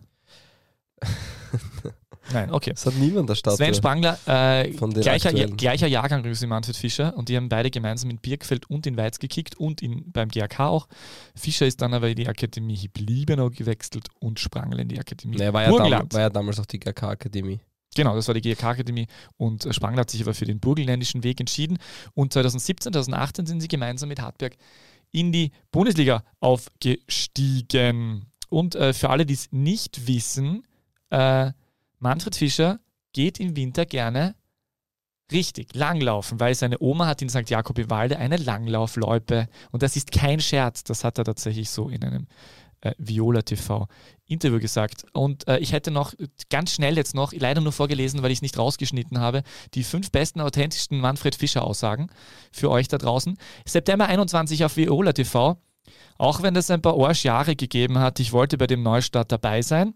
Nein, 2.32 2.52
okay. 2.52 2.72
Es 2.74 2.86
hat 2.86 2.94
niemand 2.94 3.28
eine 3.28 3.36
Statue. 3.36 3.56
Sven 3.56 3.74
Sprangler, 3.74 4.18
äh, 4.26 4.70
gleicher, 4.70 5.30
aktuellen. 5.30 5.56
gleicher 5.56 5.86
Jahrgang 5.86 6.20
übrigens 6.20 6.42
wie 6.42 6.46
Manfred 6.46 6.76
Fischer 6.76 7.16
und 7.16 7.28
die 7.28 7.36
haben 7.36 7.48
beide 7.48 7.70
gemeinsam 7.70 8.10
in 8.10 8.18
Birkfeld 8.18 8.68
und 8.70 8.86
in 8.86 8.96
Weiz 8.96 9.18
gekickt 9.18 9.56
und 9.56 9.82
in, 9.82 10.10
beim 10.12 10.28
GAK 10.28 10.60
auch. 10.60 10.88
Fischer 11.34 11.66
ist 11.66 11.80
dann 11.80 11.94
aber 11.94 12.08
in 12.08 12.16
die 12.16 12.28
Akademie 12.28 12.76
Hibliebenau 12.76 13.50
gewechselt 13.50 14.08
und 14.20 14.38
Sprangler 14.38 14.78
in 14.80 14.88
die 14.88 14.98
Akademie 14.98 15.36
Nee, 15.36 15.52
war, 15.52 15.62
ja 15.62 15.68
dam 15.68 15.76
Burgenland. 15.78 16.14
war 16.14 16.20
ja 16.20 16.30
damals 16.30 16.60
auch 16.60 16.66
die 16.66 16.78
GK-Akademie. 16.78 17.60
Genau, 17.94 18.14
das 18.14 18.26
war 18.26 18.34
die 18.34 18.40
GAK-Akademie 18.40 19.06
und 19.36 19.66
äh, 19.66 19.72
Sprangler 19.72 20.00
hat 20.00 20.10
sich 20.10 20.22
aber 20.22 20.34
für 20.34 20.46
den 20.46 20.60
burgenländischen 20.60 21.24
Weg 21.24 21.40
entschieden 21.40 21.78
und 22.14 22.32
2017, 22.32 22.92
2018 22.92 23.46
sind 23.46 23.60
sie 23.60 23.68
gemeinsam 23.68 24.08
mit 24.08 24.20
Hartberg 24.20 24.56
in 25.10 25.30
die 25.30 25.50
Bundesliga 25.70 26.24
aufgestiegen. 26.40 28.26
Und 28.48 28.74
äh, 28.74 28.92
für 28.92 29.10
alle, 29.10 29.26
die 29.26 29.34
es 29.34 29.50
nicht 29.52 30.06
wissen, 30.06 30.64
äh, 31.10 31.52
Manfred 32.02 32.34
Fischer 32.34 32.80
geht 33.12 33.38
im 33.38 33.54
Winter 33.54 33.86
gerne 33.86 34.34
richtig 35.30 35.72
langlaufen, 35.74 36.40
weil 36.40 36.54
seine 36.56 36.80
Oma 36.80 37.06
hat 37.06 37.22
in 37.22 37.28
St. 37.28 37.48
Jakob 37.48 37.78
im 37.78 37.90
Walde 37.90 38.18
eine 38.18 38.36
Langlaufloipe. 38.36 39.48
Und 39.70 39.84
das 39.84 39.94
ist 39.94 40.10
kein 40.10 40.40
Scherz, 40.40 40.82
das 40.82 41.04
hat 41.04 41.18
er 41.18 41.24
tatsächlich 41.24 41.70
so 41.70 41.88
in 41.88 42.02
einem 42.02 42.26
äh, 42.80 42.92
Viola 42.98 43.42
TV 43.42 43.86
Interview 44.26 44.58
gesagt. 44.58 45.06
Und 45.12 45.46
äh, 45.46 45.58
ich 45.58 45.72
hätte 45.72 45.92
noch 45.92 46.12
ganz 46.50 46.72
schnell 46.72 46.96
jetzt 46.96 47.14
noch, 47.14 47.32
leider 47.32 47.60
nur 47.60 47.70
vorgelesen, 47.70 48.20
weil 48.22 48.32
ich 48.32 48.38
es 48.38 48.42
nicht 48.42 48.58
rausgeschnitten 48.58 49.20
habe, 49.20 49.44
die 49.74 49.84
fünf 49.84 50.10
besten, 50.10 50.40
authentischsten 50.40 50.98
Manfred 50.98 51.36
Fischer 51.36 51.62
Aussagen 51.62 52.08
für 52.50 52.68
euch 52.68 52.88
da 52.88 52.98
draußen. 52.98 53.38
September 53.64 54.06
21 54.06 54.64
auf 54.64 54.76
Viola 54.76 55.12
TV. 55.12 55.56
Auch 56.18 56.42
wenn 56.42 56.56
es 56.56 56.68
ein 56.68 56.82
paar 56.82 56.98
Arschjahre 56.98 57.54
gegeben 57.54 58.00
hat, 58.00 58.18
ich 58.18 58.32
wollte 58.32 58.58
bei 58.58 58.66
dem 58.66 58.82
Neustart 58.82 59.30
dabei 59.30 59.62
sein. 59.62 59.94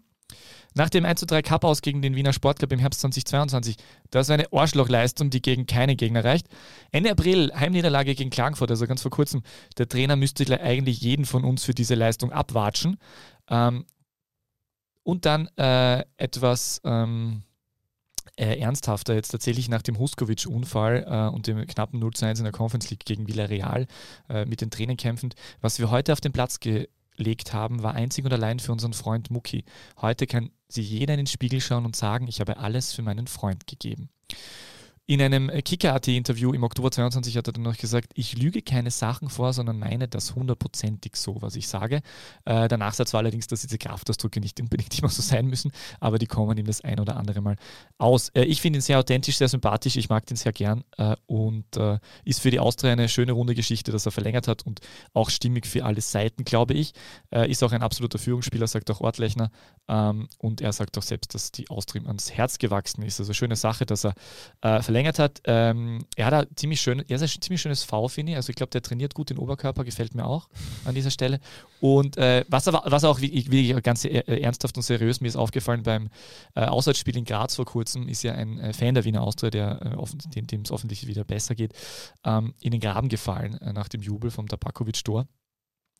Nach 0.77 0.89
dem 0.89 1.05
1 1.05 1.21
3 1.21 1.41
Cup 1.41 1.63
aus 1.63 1.81
gegen 1.81 2.03
den 2.03 2.15
Wiener 2.15 2.33
Sportclub 2.33 2.71
im 2.71 2.79
Herbst 2.79 3.01
2022, 3.01 3.77
das 4.11 4.29
war 4.29 4.35
eine 4.35 4.51
Arschlochleistung, 4.53 5.31
die 5.31 5.41
gegen 5.41 5.65
keine 5.65 5.95
Gegner 5.95 6.23
reicht. 6.23 6.47
Ende 6.91 7.09
April 7.09 7.51
Heimniederlage 7.55 8.13
gegen 8.13 8.29
Klagenfurt, 8.29 8.69
also 8.69 8.85
ganz 8.85 9.01
vor 9.01 9.09
kurzem. 9.09 9.41
Der 9.77 9.89
Trainer 9.89 10.15
müsste 10.15 10.61
eigentlich 10.61 11.01
jeden 11.01 11.25
von 11.25 11.43
uns 11.43 11.63
für 11.63 11.73
diese 11.73 11.95
Leistung 11.95 12.31
abwatschen. 12.31 12.97
Ähm, 13.49 13.85
und 15.03 15.25
dann 15.25 15.47
äh, 15.57 16.03
etwas 16.17 16.81
ähm, 16.83 17.43
äh, 18.35 18.59
ernsthafter 18.59 19.15
jetzt 19.15 19.29
tatsächlich 19.29 19.69
nach 19.69 19.81
dem 19.81 19.97
Huskovic-Unfall 19.97 21.05
äh, 21.07 21.33
und 21.33 21.47
dem 21.47 21.65
knappen 21.65 21.99
0 21.99 22.13
zu 22.13 22.25
1 22.25 22.39
in 22.39 22.43
der 22.43 22.51
Conference 22.51 22.89
League 22.91 23.05
gegen 23.05 23.27
Villarreal 23.27 23.87
äh, 24.29 24.45
mit 24.45 24.61
den 24.61 24.69
Tränen 24.69 24.97
kämpfend. 24.97 25.35
Was 25.61 25.79
wir 25.79 25.89
heute 25.89 26.13
auf 26.13 26.21
den 26.21 26.33
Platz 26.33 26.59
gelegt 27.17 27.53
haben, 27.53 27.83
war 27.83 27.93
einzig 27.93 28.23
und 28.23 28.31
allein 28.31 28.59
für 28.59 28.71
unseren 28.71 28.93
Freund 28.93 29.29
Muki. 29.29 29.65
Heute 30.01 30.27
kann 30.27 30.51
sich 30.69 30.89
jeder 30.89 31.13
in 31.13 31.19
den 31.19 31.27
Spiegel 31.27 31.59
schauen 31.59 31.85
und 31.85 31.95
sagen, 31.95 32.27
ich 32.27 32.39
habe 32.39 32.57
alles 32.57 32.93
für 32.93 33.01
meinen 33.01 33.27
Freund 33.27 33.67
gegeben. 33.67 34.09
In 35.09 35.21
einem 35.21 35.49
Kicker.at-Interview 35.49 36.51
im 36.51 36.63
Oktober 36.63 36.91
22 36.91 37.37
hat 37.37 37.47
er 37.47 37.53
dann 37.53 37.63
noch 37.63 37.77
gesagt, 37.77 38.11
ich 38.15 38.37
lüge 38.37 38.61
keine 38.61 38.91
Sachen 38.91 39.29
vor, 39.29 39.53
sondern 39.53 39.79
meine 39.79 40.09
das 40.09 40.35
hundertprozentig 40.35 41.15
so, 41.15 41.41
was 41.41 41.55
ich 41.55 41.69
sage. 41.69 42.01
Äh, 42.43 42.67
der 42.67 42.77
Nachsatz 42.77 43.13
war 43.13 43.19
allerdings, 43.19 43.47
dass 43.47 43.61
diese 43.61 43.77
Kraftausdrücke 43.77 44.41
nicht 44.41 44.59
unbedingt 44.59 44.99
immer 44.99 45.07
so 45.07 45.21
sein 45.21 45.47
müssen, 45.47 45.71
aber 46.01 46.19
die 46.19 46.25
kommen 46.25 46.57
ihm 46.57 46.65
das 46.65 46.81
ein 46.81 46.99
oder 46.99 47.15
andere 47.15 47.39
Mal 47.39 47.55
aus. 47.97 48.27
Äh, 48.35 48.43
ich 48.43 48.59
finde 48.59 48.79
ihn 48.79 48.81
sehr 48.81 48.99
authentisch, 48.99 49.37
sehr 49.37 49.47
sympathisch, 49.47 49.95
ich 49.95 50.09
mag 50.09 50.25
den 50.25 50.35
sehr 50.35 50.51
gern 50.51 50.83
äh, 50.97 51.15
und 51.25 51.77
äh, 51.77 51.99
ist 52.25 52.41
für 52.41 52.51
die 52.51 52.59
Austria 52.59 52.91
eine 52.91 53.07
schöne 53.07 53.31
runde 53.31 53.55
Geschichte, 53.55 53.93
dass 53.93 54.05
er 54.05 54.11
verlängert 54.11 54.49
hat 54.49 54.65
und 54.65 54.81
auch 55.13 55.29
stimmig 55.29 55.67
für 55.67 55.85
alle 55.85 56.01
Seiten, 56.01 56.43
glaube 56.43 56.73
ich. 56.73 56.91
Äh, 57.31 57.49
ist 57.49 57.63
auch 57.63 57.71
ein 57.71 57.81
absoluter 57.81 58.19
Führungsspieler, 58.19 58.67
sagt 58.67 58.91
auch 58.91 58.99
Ortlechner 58.99 59.51
ähm, 59.87 60.27
und 60.37 60.59
er 60.59 60.73
sagt 60.73 60.97
auch 60.97 61.03
selbst, 61.03 61.33
dass 61.33 61.53
die 61.53 61.69
Austria 61.69 62.01
ihm 62.01 62.07
ans 62.07 62.33
Herz 62.33 62.57
gewachsen 62.57 63.03
ist. 63.03 63.21
Also 63.21 63.31
schöne 63.31 63.55
Sache, 63.55 63.85
dass 63.85 64.05
er 64.05 64.13
äh, 64.59 64.81
verlängert 64.81 64.96
verlängert 64.97 65.19
hat. 65.19 65.41
Ähm, 65.45 65.99
er 66.15 66.25
hat 66.25 66.33
ein 66.33 66.55
ziemlich, 66.55 66.81
schön, 66.81 67.03
er 67.07 67.15
ist 67.15 67.21
ein 67.21 67.41
ziemlich 67.41 67.61
schönes 67.61 67.83
V, 67.83 68.07
finde 68.07 68.31
ich. 68.31 68.35
Also 68.35 68.49
ich 68.49 68.55
glaube, 68.55 68.71
der 68.71 68.81
trainiert 68.81 69.13
gut 69.13 69.29
den 69.29 69.37
Oberkörper, 69.37 69.83
gefällt 69.83 70.15
mir 70.15 70.25
auch 70.25 70.49
an 70.85 70.95
dieser 70.95 71.11
Stelle. 71.11 71.39
Und 71.79 72.17
äh, 72.17 72.43
was, 72.47 72.67
aber, 72.67 72.83
was 72.85 73.03
auch 73.03 73.21
wirklich 73.21 73.83
ganz 73.83 74.05
äh, 74.05 74.21
ernsthaft 74.41 74.75
und 74.77 74.83
seriös 74.83 75.21
mir 75.21 75.27
ist 75.27 75.35
aufgefallen 75.35 75.83
beim 75.83 76.09
äh, 76.55 76.65
Auswärtsspiel 76.65 77.17
in 77.17 77.25
Graz 77.25 77.55
vor 77.55 77.65
kurzem, 77.65 78.07
ist 78.07 78.23
ja 78.23 78.33
ein 78.33 78.59
äh, 78.59 78.73
Fan 78.73 78.95
der 78.95 79.05
Wiener 79.05 79.21
Austria, 79.21 79.51
der, 79.51 79.97
äh, 79.99 80.41
dem 80.41 80.61
es 80.61 80.71
offensichtlich 80.71 81.07
wieder 81.07 81.23
besser 81.23 81.53
geht, 81.53 81.73
ähm, 82.25 82.53
in 82.59 82.71
den 82.71 82.81
Graben 82.81 83.09
gefallen 83.09 83.55
äh, 83.61 83.73
nach 83.73 83.89
dem 83.89 84.01
Jubel 84.01 84.31
vom 84.31 84.47
Tabakovic-Tor. 84.47 85.27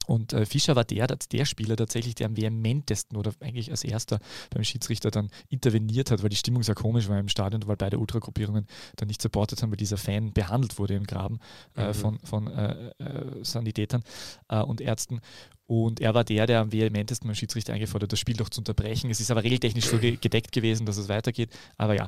Und 0.07 0.33
äh, 0.33 0.45
Fischer 0.45 0.75
war 0.75 0.85
der, 0.85 1.07
der 1.07 1.45
Spieler 1.45 1.75
tatsächlich, 1.75 2.15
der 2.15 2.27
am 2.27 2.37
vehementesten 2.37 3.17
oder 3.17 3.33
eigentlich 3.41 3.69
als 3.69 3.83
erster 3.83 4.19
beim 4.49 4.63
Schiedsrichter 4.63 5.11
dann 5.11 5.29
interveniert 5.49 6.11
hat, 6.11 6.23
weil 6.23 6.29
die 6.29 6.37
Stimmung 6.37 6.63
sehr 6.63 6.75
komisch 6.75 7.09
war 7.09 7.19
im 7.19 7.27
Stadion, 7.27 7.67
weil 7.67 7.75
beide 7.75 7.99
Ultragruppierungen 7.99 8.67
dann 8.95 9.07
nicht 9.07 9.21
supportet 9.21 9.61
haben, 9.61 9.69
weil 9.69 9.77
dieser 9.77 9.97
Fan 9.97 10.31
behandelt 10.31 10.79
wurde 10.79 10.95
im 10.95 11.05
Graben 11.05 11.39
äh, 11.75 11.87
mhm. 11.87 11.93
von, 11.93 12.19
von 12.19 12.47
äh, 12.47 12.89
äh 12.99 13.43
Sanitätern 13.43 14.01
äh, 14.47 14.61
und 14.61 14.79
Ärzten. 14.79 15.19
Und 15.65 15.99
er 15.99 16.13
war 16.13 16.23
der, 16.23 16.47
der 16.47 16.61
am 16.61 16.71
vehementesten 16.71 17.27
beim 17.27 17.35
Schiedsrichter 17.35 17.73
eingefordert 17.73 18.07
hat, 18.07 18.13
das 18.13 18.19
Spiel 18.19 18.37
doch 18.37 18.49
zu 18.49 18.61
unterbrechen. 18.61 19.11
Es 19.11 19.19
ist 19.19 19.29
aber 19.29 19.43
regeltechnisch 19.43 19.85
so 19.85 19.99
gedeckt 19.99 20.53
gewesen, 20.53 20.85
dass 20.85 20.95
es 20.95 21.09
weitergeht. 21.09 21.49
Aber 21.75 21.93
ja, 21.93 22.07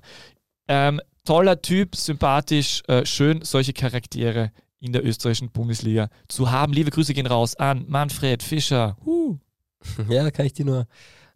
ähm, 0.70 1.02
toller 1.26 1.62
Typ, 1.62 1.96
sympathisch, 1.98 2.82
äh, 2.88 3.06
schön, 3.06 3.42
solche 3.42 3.74
Charaktere 3.74 4.52
in 4.80 4.94
der 4.94 5.06
österreichischen 5.06 5.52
Bundesliga 5.52 6.10
zu 6.28 6.52
haben. 6.52 6.74
Liebe 6.74 6.92
Grüße 6.92 7.14
gehen 7.14 7.28
raus 7.28 7.56
an 7.56 7.86
Manfred 7.88 8.44
Fischer. 8.44 8.98
Huh. 9.06 9.38
Ja, 10.10 10.24
da 10.24 10.32
kann 10.32 10.46
ich 10.46 10.54
dir 10.54 10.66
nur. 10.66 10.88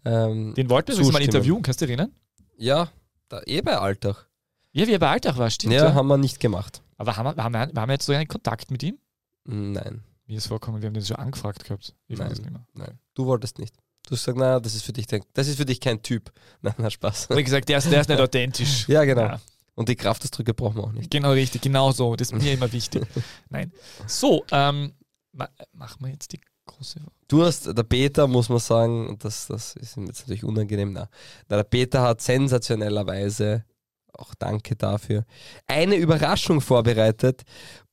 Ähm, 0.04 0.54
Den 0.56 0.70
wollten 0.70 0.98
wir 0.98 1.12
mal 1.12 1.22
interviewen, 1.22 1.62
kannst 1.62 1.80
du 1.80 1.86
erinnern? 1.86 2.12
Ja, 2.58 2.90
da, 3.30 3.42
eh 3.46 3.62
bei 3.62 3.78
Alltag. 3.78 4.28
Ja, 4.74 4.86
wie 4.88 4.92
er 4.92 5.00
bei 5.00 5.10
Alltag 5.10 5.38
war, 5.38 5.50
stimmt. 5.50 5.74
Ja, 5.74 5.86
ja, 5.86 5.94
haben 5.94 6.08
wir 6.08 6.18
nicht 6.18 6.40
gemacht. 6.40 6.82
Aber 6.98 7.16
haben 7.16 7.38
wir, 7.38 7.44
haben, 7.44 7.54
wir, 7.54 7.60
haben 7.60 7.90
wir 7.90 7.94
jetzt 7.94 8.06
so 8.06 8.12
einen 8.12 8.28
Kontakt 8.28 8.70
mit 8.70 8.84
ihm? 8.84 8.98
Nein. 9.46 10.04
Wie 10.26 10.36
ist 10.36 10.48
vorkommen, 10.48 10.82
wir 10.82 10.88
haben 10.88 10.94
den 10.94 11.06
schon 11.06 11.18
angefragt 11.18 11.64
gehabt. 11.64 11.96
Ich 12.08 12.18
nein, 12.18 12.32
weiß 12.32 12.40
nicht 12.40 12.52
mehr. 12.52 12.66
Nein, 12.74 13.00
du 13.14 13.26
wolltest 13.26 13.60
nicht. 13.60 13.76
Du 14.06 14.12
hast 14.12 14.26
gesagt, 14.26 14.38
na, 14.38 14.60
das 14.60 14.76
ist 14.76 14.84
für 14.84 14.94
dich, 14.94 15.08
das 15.08 15.48
ist 15.48 15.58
für 15.58 15.66
dich 15.66 15.80
kein 15.80 16.02
Typ. 16.02 16.32
Nein, 16.62 16.74
na, 16.78 16.90
Spaß. 16.90 17.30
Wie 17.30 17.44
gesagt, 17.44 17.70
der 17.70 17.78
ist, 17.78 17.90
der 17.90 18.02
ist 18.02 18.10
nicht 18.10 18.20
authentisch. 18.22 18.88
Ja, 18.88 19.06
genau. 19.06 19.22
Ja. 19.22 19.42
Und 19.76 19.90
die 19.90 19.96
Kraftausdrücke 19.96 20.54
brauchen 20.54 20.78
wir 20.78 20.84
auch 20.84 20.92
nicht. 20.92 21.10
Genau, 21.10 21.32
richtig, 21.32 21.62
genau 21.62 21.92
so. 21.92 22.16
Das 22.16 22.32
ist 22.32 22.42
mir 22.42 22.54
immer 22.54 22.72
wichtig. 22.72 23.04
Nein. 23.50 23.72
So, 24.06 24.46
ähm, 24.52 24.94
ma 25.32 25.50
machen 25.74 26.06
wir 26.06 26.12
jetzt 26.12 26.32
die 26.32 26.40
große. 26.66 27.00
Du 27.28 27.44
hast, 27.44 27.66
der 27.66 27.84
Peter, 27.84 28.28
muss 28.28 28.50
man 28.50 28.60
sagen, 28.60 29.18
das, 29.20 29.48
das 29.48 29.76
ist 29.76 29.98
ihm 29.98 30.06
jetzt 30.06 30.22
natürlich 30.22 30.44
unangenehm. 30.44 30.94
Na, 30.94 31.10
der 31.50 31.64
Peter 31.64 32.02
hat 32.02 32.22
sensationellerweise, 32.22 33.66
auch 34.14 34.36
danke 34.36 34.76
dafür, 34.76 35.26
eine 35.66 35.96
Überraschung 35.96 36.62
vorbereitet. 36.62 37.42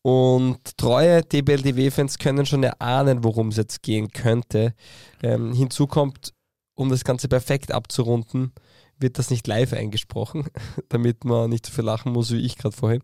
Und 0.03 0.78
treue 0.78 1.22
DBLDW-Fans 1.22 2.18
können 2.18 2.47
schon 2.47 2.62
erahnen, 2.62 3.22
worum 3.22 3.49
es 3.49 3.57
jetzt 3.57 3.83
gehen 3.83 4.11
könnte. 4.11 4.74
Ähm, 5.22 5.53
hinzu 5.53 5.87
kommt, 5.87 6.33
um 6.74 6.89
das 6.89 7.05
Ganze 7.05 7.28
perfekt 7.28 7.70
abzurunden, 7.70 8.53
wird 9.01 9.18
das 9.18 9.30
nicht 9.30 9.46
live 9.46 9.72
eingesprochen, 9.72 10.46
damit 10.88 11.24
man 11.24 11.51
nicht 11.51 11.66
so 11.66 11.72
viel 11.72 11.84
lachen 11.84 12.12
muss 12.12 12.30
wie 12.30 12.44
ich 12.44 12.57
gerade 12.57 12.76
vorhin, 12.76 13.03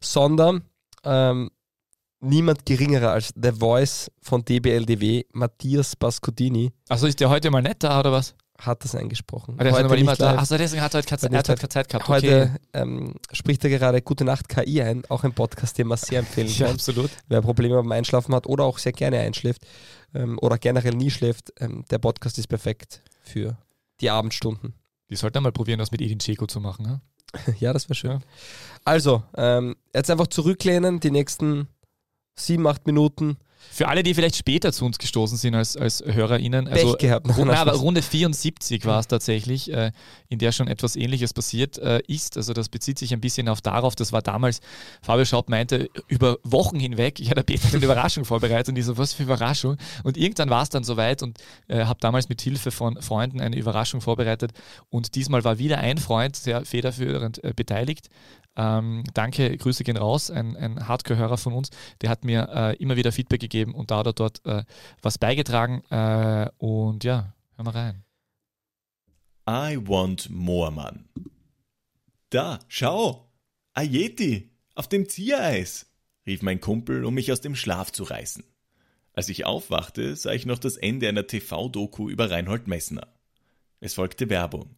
sondern 0.00 0.62
ähm, 1.04 1.50
niemand 2.20 2.66
geringerer 2.66 3.12
als 3.12 3.32
The 3.40 3.52
Voice 3.52 4.10
von 4.20 4.44
DBLDW, 4.44 5.24
Matthias 5.32 5.96
Bascodini. 5.96 6.72
Achso, 6.88 7.06
ist 7.06 7.20
der 7.20 7.30
heute 7.30 7.50
mal 7.50 7.62
nicht 7.62 7.82
da 7.82 8.00
oder 8.00 8.12
was? 8.12 8.34
Hat 8.60 8.82
das 8.82 8.96
eingesprochen. 8.96 9.54
Ah, 9.58 9.70
heute 9.70 9.88
nicht 9.94 10.18
live. 10.18 10.38
Achso, 10.38 10.58
deswegen 10.58 10.82
hat 10.82 10.92
er 10.92 10.98
heute 10.98 11.08
keine, 11.08 11.42
Zeit, 11.44 11.60
keine 11.60 11.68
Zeit 11.68 11.88
gehabt. 11.88 12.08
Heute 12.08 12.56
ähm, 12.72 13.14
spricht 13.30 13.62
er 13.62 13.70
gerade 13.70 14.02
Gute 14.02 14.24
Nacht 14.24 14.48
KI 14.48 14.82
ein, 14.82 15.04
auch 15.08 15.22
ein 15.22 15.32
Podcast, 15.32 15.78
den 15.78 15.86
man 15.86 15.96
sehr 15.96 16.18
empfehlen 16.18 16.48
kann. 16.58 16.66
ja, 16.66 16.70
absolut. 16.72 17.10
Wer 17.28 17.40
Probleme 17.40 17.76
beim 17.76 17.92
Einschlafen 17.92 18.34
hat 18.34 18.48
oder 18.48 18.64
auch 18.64 18.78
sehr 18.78 18.92
gerne 18.92 19.20
einschläft 19.20 19.64
ähm, 20.12 20.40
oder 20.42 20.58
generell 20.58 20.94
nie 20.94 21.10
schläft, 21.10 21.52
ähm, 21.60 21.84
der 21.88 21.98
Podcast 21.98 22.36
ist 22.38 22.48
perfekt 22.48 23.00
für 23.22 23.56
die 24.00 24.10
Abendstunden. 24.10 24.74
Die 25.10 25.16
sollten 25.16 25.42
mal 25.42 25.52
probieren, 25.52 25.78
das 25.78 25.90
mit 25.90 26.00
Edin 26.00 26.18
Dzeko 26.18 26.46
zu 26.46 26.60
machen. 26.60 26.86
Ja, 26.86 27.52
ja 27.60 27.72
das 27.72 27.88
wäre 27.88 27.94
schön. 27.94 28.10
Ja. 28.10 28.20
Also, 28.84 29.22
ähm, 29.36 29.76
jetzt 29.94 30.10
einfach 30.10 30.26
zurücklehnen, 30.26 31.00
die 31.00 31.10
nächsten 31.10 31.68
sieben, 32.36 32.66
acht 32.66 32.86
Minuten 32.86 33.36
für 33.70 33.88
alle, 33.88 34.02
die 34.02 34.14
vielleicht 34.14 34.36
später 34.36 34.72
zu 34.72 34.84
uns 34.84 34.98
gestoßen 34.98 35.36
sind 35.36 35.54
als, 35.54 35.76
als 35.76 36.02
HörerInnen, 36.04 36.68
also 36.68 36.92
Pech 36.92 36.98
gehabt. 36.98 37.36
Runde, 37.36 37.56
aber 37.56 37.72
Runde 37.72 38.02
74 38.02 38.84
war 38.86 39.00
es 39.00 39.08
tatsächlich, 39.08 39.72
äh, 39.72 39.92
in 40.28 40.38
der 40.38 40.52
schon 40.52 40.68
etwas 40.68 40.96
Ähnliches 40.96 41.32
passiert 41.32 41.78
äh, 41.78 42.00
ist. 42.06 42.36
Also 42.36 42.52
das 42.52 42.68
bezieht 42.68 42.98
sich 42.98 43.12
ein 43.12 43.20
bisschen 43.20 43.48
auf 43.48 43.60
darauf, 43.60 43.94
das 43.94 44.12
war 44.12 44.22
damals, 44.22 44.60
Fabio 45.02 45.24
Schaub 45.24 45.48
meinte, 45.48 45.88
über 46.08 46.38
Wochen 46.42 46.78
hinweg, 46.78 47.20
ich 47.20 47.30
hatte 47.30 47.44
Peter 47.44 47.68
eine 47.72 47.84
Überraschung 47.84 48.24
vorbereitet 48.24 48.68
und 48.70 48.76
ich 48.76 48.84
so, 48.84 48.96
was 48.96 49.12
für 49.12 49.24
Überraschung? 49.24 49.76
Und 50.02 50.16
irgendwann 50.16 50.50
war 50.50 50.62
es 50.62 50.70
dann 50.70 50.84
soweit 50.84 51.22
und 51.22 51.38
äh, 51.68 51.84
habe 51.84 52.00
damals 52.00 52.28
mit 52.28 52.40
Hilfe 52.40 52.70
von 52.70 53.00
Freunden 53.02 53.40
eine 53.40 53.56
Überraschung 53.56 54.00
vorbereitet 54.00 54.52
und 54.90 55.14
diesmal 55.14 55.44
war 55.44 55.58
wieder 55.58 55.78
ein 55.78 55.98
Freund 55.98 56.36
sehr 56.36 56.64
federführend 56.64 57.42
äh, 57.44 57.52
beteiligt. 57.54 58.08
Ähm, 58.58 59.04
danke, 59.14 59.56
Grüße 59.56 59.84
gehen 59.84 59.96
raus, 59.96 60.32
ein, 60.32 60.56
ein 60.56 60.88
Hardcore-Hörer 60.88 61.38
von 61.38 61.52
uns, 61.52 61.70
der 62.02 62.10
hat 62.10 62.24
mir 62.24 62.48
äh, 62.52 62.76
immer 62.76 62.96
wieder 62.96 63.12
Feedback 63.12 63.40
gegeben 63.40 63.72
und 63.72 63.92
da 63.92 64.00
oder 64.00 64.12
dort 64.12 64.44
äh, 64.44 64.64
was 65.00 65.16
beigetragen. 65.16 65.82
Äh, 65.90 66.50
und 66.58 67.04
ja, 67.04 67.34
hören 67.54 67.66
wir 67.66 67.74
rein. 67.74 68.04
I 69.48 69.78
want 69.80 70.28
more, 70.28 70.72
Mann. 70.72 71.08
Da, 72.30 72.58
schau! 72.66 73.30
Ayeti, 73.74 74.50
auf 74.74 74.88
dem 74.88 75.08
Ziereis! 75.08 75.86
rief 76.26 76.42
mein 76.42 76.60
Kumpel, 76.60 77.04
um 77.04 77.14
mich 77.14 77.32
aus 77.32 77.40
dem 77.40 77.54
Schlaf 77.54 77.92
zu 77.92 78.02
reißen. 78.02 78.44
Als 79.12 79.28
ich 79.28 79.46
aufwachte, 79.46 80.14
sah 80.16 80.32
ich 80.32 80.46
noch 80.46 80.58
das 80.58 80.76
Ende 80.76 81.08
einer 81.08 81.26
TV-Doku 81.26 82.10
über 82.10 82.30
Reinhold 82.30 82.66
Messner. 82.66 83.06
Es 83.80 83.94
folgte 83.94 84.28
Werbung. 84.28 84.77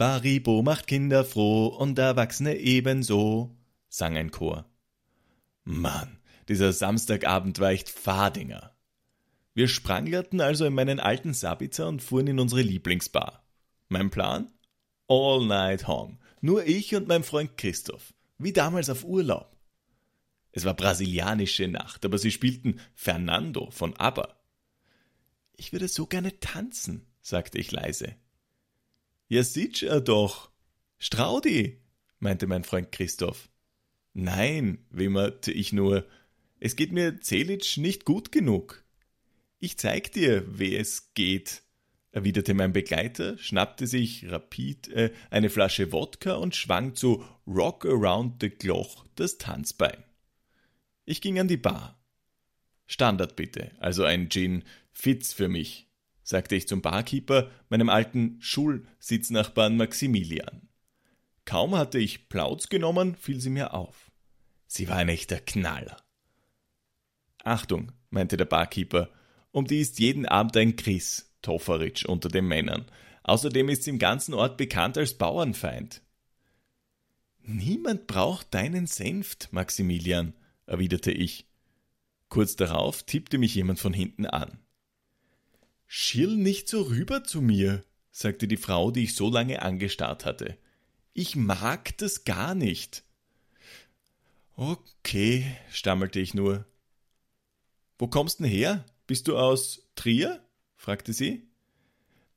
Baribo 0.00 0.62
macht 0.62 0.86
Kinder 0.86 1.26
froh 1.26 1.66
und 1.66 1.98
Erwachsene 1.98 2.56
ebenso, 2.56 3.54
sang 3.90 4.16
ein 4.16 4.30
Chor. 4.30 4.64
Mann, 5.64 6.20
dieser 6.48 6.72
Samstagabend 6.72 7.58
war 7.58 7.72
echt 7.72 7.90
Fadinger. 7.90 8.74
Wir 9.52 9.68
spranglerten 9.68 10.40
also 10.40 10.64
in 10.64 10.72
meinen 10.72 11.00
alten 11.00 11.34
Sabitzer 11.34 11.86
und 11.86 12.00
fuhren 12.00 12.28
in 12.28 12.40
unsere 12.40 12.62
Lieblingsbar. 12.62 13.44
Mein 13.90 14.08
Plan? 14.08 14.50
All 15.06 15.44
night 15.44 15.86
hong. 15.86 16.18
Nur 16.40 16.64
ich 16.64 16.94
und 16.94 17.06
mein 17.06 17.22
Freund 17.22 17.58
Christoph. 17.58 18.14
Wie 18.38 18.54
damals 18.54 18.88
auf 18.88 19.04
Urlaub. 19.04 19.54
Es 20.50 20.64
war 20.64 20.72
brasilianische 20.72 21.68
Nacht, 21.68 22.06
aber 22.06 22.16
sie 22.16 22.30
spielten 22.30 22.80
Fernando 22.94 23.70
von 23.70 23.94
ABBA. 23.98 24.34
Ich 25.58 25.72
würde 25.72 25.88
so 25.88 26.06
gerne 26.06 26.40
tanzen, 26.40 27.06
sagte 27.20 27.58
ich 27.58 27.70
leise. 27.70 28.16
Ja, 29.30 29.44
sitsch 29.44 29.84
er 29.84 30.00
doch. 30.00 30.50
Straudi, 30.98 31.80
meinte 32.18 32.48
mein 32.48 32.64
Freund 32.64 32.90
Christoph. 32.90 33.48
Nein, 34.12 34.84
wimmerte 34.90 35.52
ich 35.52 35.72
nur, 35.72 36.04
es 36.58 36.74
geht 36.74 36.90
mir 36.90 37.20
Zelitsch 37.20 37.76
nicht 37.76 38.04
gut 38.04 38.32
genug. 38.32 38.84
Ich 39.60 39.78
zeig 39.78 40.10
dir, 40.10 40.58
wie 40.58 40.74
es 40.74 41.14
geht. 41.14 41.62
erwiderte 42.10 42.54
mein 42.54 42.72
Begleiter, 42.72 43.38
schnappte 43.38 43.86
sich 43.86 44.28
rapid 44.28 44.88
äh, 44.88 45.12
eine 45.30 45.48
Flasche 45.48 45.92
Wodka 45.92 46.34
und 46.34 46.56
schwang 46.56 46.96
zu 46.96 47.24
Rock 47.46 47.86
Around 47.86 48.42
the 48.42 48.50
Gloch 48.50 49.06
das 49.14 49.38
Tanzbein. 49.38 50.02
Ich 51.04 51.20
ging 51.20 51.38
an 51.38 51.46
die 51.46 51.56
Bar. 51.56 52.02
Standard 52.88 53.36
bitte, 53.36 53.70
also 53.78 54.02
ein 54.02 54.28
Gin 54.28 54.64
Fitz 54.90 55.32
für 55.32 55.46
mich, 55.46 55.86
sagte 56.30 56.54
ich 56.54 56.68
zum 56.68 56.80
Barkeeper, 56.80 57.50
meinem 57.68 57.88
alten 57.88 58.36
Schulsitznachbarn 58.40 59.76
Maximilian. 59.76 60.68
Kaum 61.44 61.76
hatte 61.76 61.98
ich 61.98 62.28
Plauz 62.28 62.68
genommen, 62.68 63.16
fiel 63.16 63.40
sie 63.40 63.50
mir 63.50 63.74
auf. 63.74 64.12
Sie 64.68 64.88
war 64.88 64.96
ein 64.96 65.08
echter 65.08 65.40
Knaller. 65.40 65.96
Achtung, 67.42 67.90
meinte 68.10 68.36
der 68.36 68.44
Barkeeper, 68.44 69.10
um 69.50 69.66
die 69.66 69.80
ist 69.80 69.98
jeden 69.98 70.24
Abend 70.24 70.56
ein 70.56 70.76
Chris 70.76 71.34
Toferitsch 71.42 72.04
unter 72.04 72.28
den 72.28 72.46
Männern. 72.46 72.86
Außerdem 73.24 73.68
ist 73.68 73.82
sie 73.82 73.90
im 73.90 73.98
ganzen 73.98 74.32
Ort 74.32 74.56
bekannt 74.56 74.96
als 74.96 75.14
Bauernfeind. 75.14 76.00
Niemand 77.40 78.06
braucht 78.06 78.54
deinen 78.54 78.86
Senft, 78.86 79.52
Maximilian, 79.52 80.34
erwiderte 80.66 81.10
ich. 81.10 81.48
Kurz 82.28 82.54
darauf 82.54 83.02
tippte 83.02 83.38
mich 83.38 83.56
jemand 83.56 83.80
von 83.80 83.92
hinten 83.92 84.26
an. 84.26 84.60
Schill 85.92 86.36
nicht 86.36 86.68
so 86.68 86.82
rüber 86.82 87.24
zu 87.24 87.42
mir, 87.42 87.82
sagte 88.12 88.46
die 88.46 88.56
Frau, 88.56 88.92
die 88.92 89.02
ich 89.02 89.16
so 89.16 89.28
lange 89.28 89.60
angestarrt 89.62 90.24
hatte. 90.24 90.56
Ich 91.14 91.34
mag 91.34 91.98
das 91.98 92.22
gar 92.22 92.54
nicht. 92.54 93.02
Okay, 94.54 95.44
stammelte 95.72 96.20
ich 96.20 96.32
nur. 96.32 96.64
Wo 97.98 98.06
kommst 98.06 98.38
denn 98.38 98.46
her? 98.46 98.86
Bist 99.08 99.26
du 99.26 99.36
aus 99.36 99.90
Trier? 99.96 100.46
fragte 100.76 101.12
sie. 101.12 101.48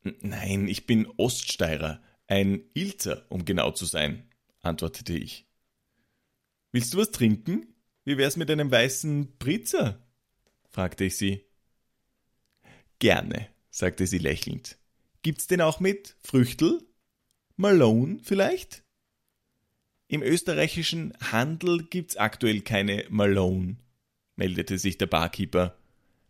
Nein, 0.01 0.67
ich 0.67 0.87
bin 0.87 1.05
Oststeirer, 1.17 2.01
ein 2.25 2.63
Ilzer, 2.73 3.23
um 3.29 3.45
genau 3.45 3.69
zu 3.69 3.85
sein, 3.85 4.27
antwortete 4.61 5.15
ich. 5.15 5.45
Willst 6.71 6.91
du 6.95 6.97
was 6.97 7.11
trinken? 7.11 7.67
Wie 8.03 8.17
wär's 8.17 8.35
mit 8.35 8.49
einem 8.49 8.71
weißen 8.71 9.37
Pritzer? 9.37 10.03
fragte 10.71 11.03
ich 11.03 11.17
sie. 11.17 11.45
Gerne, 13.03 13.49
sagte 13.69 14.07
sie 14.07 14.17
lächelnd. 14.17 14.77
Gibt's 15.23 15.45
den 15.47 15.59
auch 15.59 15.81
mit 15.81 16.15
Früchtel? 16.23 16.81
Malone 17.57 18.19
vielleicht? 18.23 18.85
Im 20.07 20.23
österreichischen 20.23 21.13
Handel 21.19 21.83
gibt's 21.83 22.15
aktuell 22.15 22.61
keine 22.61 23.05
Malone, 23.09 23.75
meldete 24.37 24.77
sich 24.77 24.97
der 24.97 25.07
Barkeeper. 25.07 25.77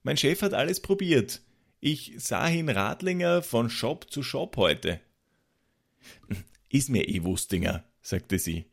Mein 0.02 0.18
Chef 0.18 0.42
hat 0.42 0.56
alles 0.56 0.80
probiert. 0.80 1.44
Ich 1.80 2.14
sah 2.18 2.50
ihn 2.50 2.70
Radlinger 2.70 3.44
von 3.44 3.70
Shop 3.70 4.10
zu 4.10 4.24
Shop 4.24 4.58
heute. 4.58 5.00
Ist 6.70 6.90
mir 6.90 7.08
eh 7.08 7.24
Wustinger, 7.24 7.84
sagte 8.02 8.40
sie. 8.40 8.66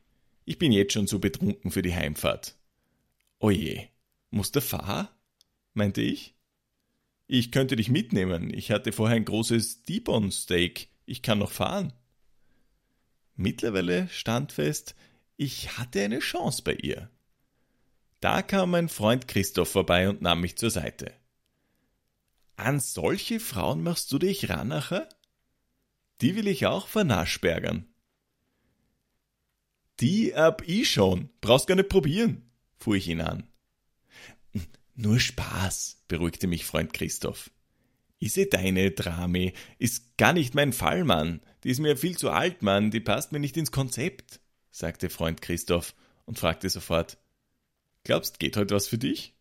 Ich 0.46 0.56
bin 0.56 0.72
jetzt 0.72 0.94
schon 0.94 1.06
zu 1.06 1.20
betrunken 1.20 1.70
für 1.70 1.82
die 1.82 1.94
Heimfahrt. 1.94 2.56
Oje, 3.40 3.90
muss 4.30 4.52
der 4.52 4.62
Fahr? 4.62 5.14
meinte 5.74 6.00
ich. 6.00 6.34
Ich 7.32 7.52
könnte 7.52 7.76
dich 7.76 7.90
mitnehmen. 7.90 8.52
Ich 8.52 8.72
hatte 8.72 8.90
vorher 8.90 9.14
ein 9.14 9.24
großes 9.24 9.84
T-Bone 9.84 10.32
Steak. 10.32 10.88
Ich 11.06 11.22
kann 11.22 11.38
noch 11.38 11.52
fahren. 11.52 11.92
Mittlerweile 13.36 14.08
stand 14.08 14.50
fest, 14.50 14.96
ich 15.36 15.78
hatte 15.78 16.02
eine 16.02 16.18
Chance 16.18 16.62
bei 16.64 16.74
ihr. 16.74 17.08
Da 18.18 18.42
kam 18.42 18.72
mein 18.72 18.88
Freund 18.88 19.28
Christoph 19.28 19.70
vorbei 19.70 20.08
und 20.08 20.22
nahm 20.22 20.40
mich 20.40 20.58
zur 20.58 20.70
Seite. 20.70 21.12
An 22.56 22.80
solche 22.80 23.38
Frauen 23.38 23.84
machst 23.84 24.10
du 24.10 24.18
dich 24.18 24.48
Ranacher? 24.48 25.08
Die 26.22 26.34
will 26.34 26.48
ich 26.48 26.66
auch 26.66 26.88
vernaschbergern. 26.88 27.86
Die 30.00 30.34
hab 30.34 30.66
ich 30.66 30.90
schon, 30.90 31.30
brauchst 31.40 31.68
gar 31.68 31.76
nicht 31.76 31.90
probieren, 31.90 32.50
fuhr 32.76 32.96
ich 32.96 33.06
ihn 33.06 33.20
an. 33.20 33.49
Nur 35.00 35.18
Spaß, 35.18 36.04
beruhigte 36.08 36.46
mich 36.46 36.66
Freund 36.66 36.92
Christoph. 36.92 37.50
Ich 38.18 38.34
seh 38.34 38.44
deine 38.44 38.90
Drame, 38.90 39.54
ist 39.78 40.18
gar 40.18 40.34
nicht 40.34 40.54
mein 40.54 40.74
Fall, 40.74 41.04
Mann. 41.04 41.40
Die 41.64 41.70
ist 41.70 41.78
mir 41.78 41.96
viel 41.96 42.18
zu 42.18 42.28
alt, 42.28 42.60
Mann, 42.60 42.90
die 42.90 43.00
passt 43.00 43.32
mir 43.32 43.40
nicht 43.40 43.56
ins 43.56 43.72
Konzept, 43.72 44.40
sagte 44.70 45.08
Freund 45.08 45.40
Christoph 45.40 45.94
und 46.26 46.38
fragte 46.38 46.68
sofort. 46.68 47.16
Glaubst, 48.04 48.40
geht 48.40 48.58
heute 48.58 48.74
was 48.74 48.88
für 48.88 48.98
dich? 48.98 49.34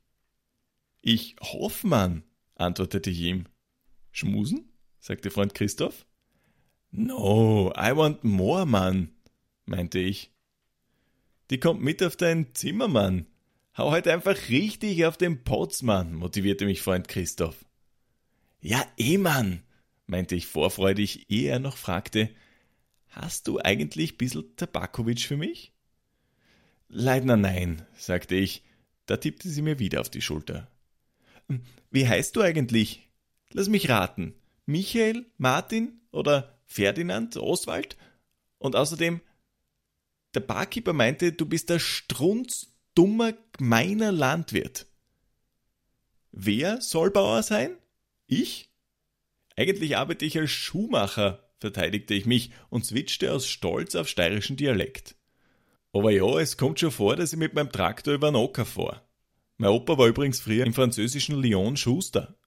Ich 1.01 1.36
hoff, 1.41 1.84
Mann, 1.84 2.24
antwortete 2.55 3.10
ich 3.10 3.20
ihm. 3.20 3.45
Schmusen? 4.14 4.72
sagte 5.01 5.30
Freund 5.30 5.55
Christoph. 5.55 6.05
No, 6.91 7.74
I 7.76 7.93
want 7.97 8.24
more, 8.24 8.66
Mann, 8.66 9.12
meinte 9.66 9.99
ich. 9.99 10.32
Die 11.49 11.60
kommt 11.60 11.82
mit 11.82 12.01
auf 12.01 12.16
dein 12.16 12.55
Zimmer, 12.55 12.88
Mann. 12.88 13.26
Hau 13.80 13.94
halt 13.94 14.10
einfach 14.10 14.50
richtig 14.50 15.06
auf 15.06 15.16
den 15.16 15.46
Potz, 15.46 15.84
Mann, 15.84 16.14
motivierte 16.14 16.66
mich 16.66 16.82
Freund 16.82 17.08
Christoph. 17.08 17.64
Ja, 18.60 18.86
eh, 18.98 19.18
Mann, 19.18 19.64
meinte 20.06 20.36
ich 20.36 20.48
vorfreudig, 20.48 21.30
ehe 21.30 21.50
er 21.50 21.60
noch 21.60 21.78
fragte, 21.78 22.30
hast 23.08 23.48
du 23.48 23.58
eigentlich 23.58 24.18
bissl 24.18 24.44
Tabakowitsch 24.58 25.28
für 25.28 25.38
mich? 25.38 25.72
Leidner 26.90 27.38
nein, 27.38 27.86
sagte 27.96 28.36
ich, 28.36 28.66
da 29.06 29.16
tippte 29.16 29.48
sie 29.48 29.62
mir 29.62 29.80
wieder 29.80 30.02
auf 30.02 30.10
die 30.10 30.22
Schulter. 30.22 30.68
Wie 31.90 32.06
heißt 32.06 32.36
du 32.36 32.42
eigentlich? 32.42 33.08
Lass 33.54 33.70
mich 33.70 33.88
raten. 33.88 34.34
Michael, 34.66 35.26
Martin 35.38 36.02
oder 36.12 36.60
Ferdinand, 36.66 37.38
Oswald? 37.38 37.96
Und 38.58 38.76
außerdem, 38.76 39.22
der 40.34 40.42
Barkeeper 40.42 40.92
meinte, 40.92 41.32
du 41.32 41.46
bist 41.46 41.70
der 41.70 41.80
strunzdummer, 42.92 43.34
gemeiner 43.58 44.12
Landwirt. 44.12 44.88
Wer 46.32 46.82
soll 46.82 47.12
Bauer 47.12 47.44
sein? 47.44 47.78
Ich? 48.28 48.70
Eigentlich 49.56 49.98
arbeite 49.98 50.26
ich 50.26 50.38
als 50.38 50.52
Schuhmacher, 50.52 51.50
verteidigte 51.60 52.14
ich 52.14 52.26
mich 52.26 52.52
und 52.70 52.86
switchte 52.86 53.34
aus 53.34 53.48
Stolz 53.48 53.96
auf 53.96 54.08
steirischen 54.08 54.58
Dialekt. 54.58 55.16
Aber 55.92 56.12
ja, 56.12 56.40
es 56.40 56.58
kommt 56.58 56.80
schon 56.80 56.92
vor, 56.92 57.16
dass 57.16 57.34
ich 57.34 57.40
mit 57.40 57.54
meinem 57.54 57.72
Traktor 57.72 58.14
über 58.14 58.30
den 58.30 58.36
Ocker 58.36 58.66
fahre. 58.66 59.02
Mein 59.58 59.72
Opa 59.72 59.98
war 59.98 60.08
übrigens 60.08 60.40
früher 60.40 60.66
im 60.66 60.74
französischen 60.74 61.42
Lyon 61.42 61.76
Schuster. 61.76 62.38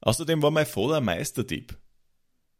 Außerdem 0.00 0.42
war 0.42 0.50
mein 0.50 0.66
Vater 0.66 1.00
Meisterdieb. 1.00 1.76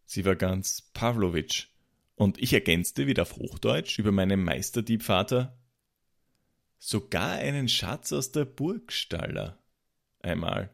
Sie 0.05 0.25
war 0.25 0.37
ganz 0.37 0.91
Pavlovitsch. 0.93 1.69
Und 2.15 2.41
ich 2.41 2.53
ergänzte 2.53 3.07
wieder 3.07 3.23
auf 3.23 3.37
Hochdeutsch 3.37 3.99
über 3.99 4.13
meinen 4.13 4.45
Meisterdiebvater. 4.45 5.60
Sogar 6.83 7.33
einen 7.33 7.69
Schatz 7.69 8.11
aus 8.13 8.33
der 8.33 8.47
Burgstaller. 8.47 9.59
Einmal. 10.21 10.71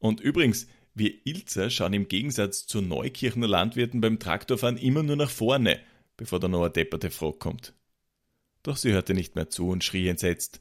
Und 0.00 0.20
übrigens, 0.20 0.66
wir 0.92 1.24
Ilzer 1.24 1.70
schauen 1.70 1.92
im 1.92 2.08
Gegensatz 2.08 2.66
zu 2.66 2.80
Neukirchener 2.80 3.46
Landwirten 3.46 4.00
beim 4.00 4.18
Traktorfahren 4.18 4.76
immer 4.76 5.04
nur 5.04 5.14
nach 5.14 5.30
vorne, 5.30 5.80
bevor 6.16 6.40
da 6.40 6.48
noch 6.48 6.62
eine 6.62 6.70
depperte 6.70 7.12
Frau 7.12 7.32
kommt. 7.32 7.74
Doch 8.64 8.76
sie 8.76 8.92
hörte 8.92 9.14
nicht 9.14 9.36
mehr 9.36 9.48
zu 9.48 9.68
und 9.68 9.84
schrie 9.84 10.08
entsetzt. 10.08 10.60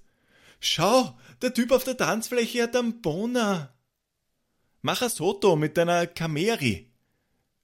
Schau, 0.60 1.18
der 1.42 1.54
Typ 1.54 1.72
auf 1.72 1.84
der 1.84 1.98
Tanzfläche 1.98 2.64
hat 2.64 2.76
einen 2.76 3.02
Bona. 3.02 3.74
Mach 4.84 5.02
ein 5.02 5.10
Soto 5.10 5.56
mit 5.56 5.78
deiner 5.78 6.06
Kameri. 6.06 6.92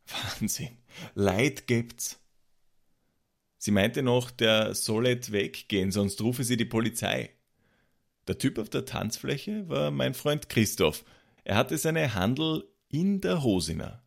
Wahnsinn, 0.07 0.77
Leid 1.13 1.67
gibt's. 1.67 2.19
Sie 3.65 3.71
meinte 3.71 4.03
noch, 4.03 4.29
der 4.29 4.75
solle 4.75 5.19
weggehen, 5.31 5.91
sonst 5.91 6.21
rufe 6.21 6.43
sie 6.43 6.55
die 6.55 6.65
Polizei. 6.65 7.31
Der 8.27 8.37
Typ 8.37 8.59
auf 8.59 8.69
der 8.69 8.85
Tanzfläche 8.85 9.67
war 9.67 9.89
mein 9.89 10.13
Freund 10.13 10.49
Christoph. 10.49 11.03
Er 11.43 11.55
hatte 11.55 11.75
seine 11.79 12.13
Handel 12.13 12.71
in 12.89 13.21
der 13.21 13.41
Hosina. 13.41 14.03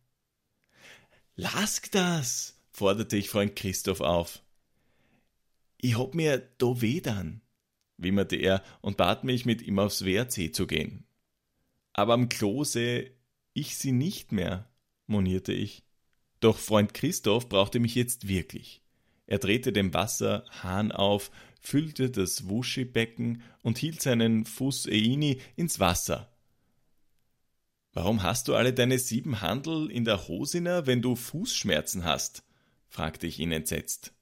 Lass 1.35 1.81
das, 1.91 2.57
forderte 2.71 3.17
ich 3.17 3.29
Freund 3.29 3.57
Christoph 3.57 3.99
auf. 3.99 4.41
Ich 5.75 5.97
hab 5.97 6.15
mir 6.15 6.37
da 6.57 6.79
weh 6.79 7.01
dann 7.01 7.41
wimmerte 7.97 8.37
er 8.37 8.63
und 8.79 8.95
bat 8.95 9.25
mich, 9.25 9.45
mit 9.45 9.61
ihm 9.61 9.77
aufs 9.77 10.05
WRC 10.05 10.55
zu 10.55 10.67
gehen. 10.67 11.03
Aber 11.91 12.13
am 12.13 12.29
Klo 12.29 12.63
sehe 12.63 13.11
ich 13.51 13.75
sie 13.75 13.91
nicht 13.91 14.31
mehr, 14.31 14.71
monierte 15.05 15.51
ich. 15.51 15.83
Doch 16.39 16.57
Freund 16.57 16.93
Christoph 16.93 17.49
brauchte 17.49 17.81
mich 17.81 17.93
jetzt 17.95 18.29
wirklich. 18.29 18.81
Er 19.29 19.37
drehte 19.37 19.71
den 19.71 19.93
Wasserhahn 19.93 20.91
auf, 20.91 21.29
füllte 21.61 22.09
das 22.09 22.49
Wuschebecken 22.49 23.43
und 23.61 23.77
hielt 23.77 24.01
seinen 24.01 24.43
Fuß 24.43 24.87
Eini 24.87 25.39
ins 25.55 25.79
Wasser. 25.79 26.33
Warum 27.93 28.23
hast 28.23 28.47
du 28.47 28.55
alle 28.55 28.73
deine 28.73 28.97
sieben 28.97 29.39
Handel 29.41 29.91
in 29.91 30.03
der 30.03 30.27
Hosina, 30.27 30.87
wenn 30.87 31.03
du 31.03 31.15
Fußschmerzen 31.15 32.05
hast? 32.05 32.43
fragte 32.87 33.27
ich 33.27 33.37
ihn 33.37 33.51
entsetzt. 33.51 34.15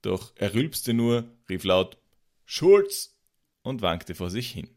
Doch 0.00 0.32
er 0.36 0.54
rülpste 0.54 0.94
nur, 0.94 1.36
rief 1.48 1.64
laut 1.64 1.98
Schulz! 2.44 3.18
und 3.62 3.82
wankte 3.82 4.14
vor 4.14 4.30
sich 4.30 4.52
hin. 4.52 4.70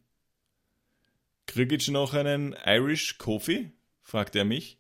Krieg 1.45 1.88
noch 1.89 2.16
einen 2.16 2.56
Irish 2.66 3.20
Coffee? 3.20 3.72
fragte 4.01 4.39
er 4.39 4.45
mich. 4.45 4.80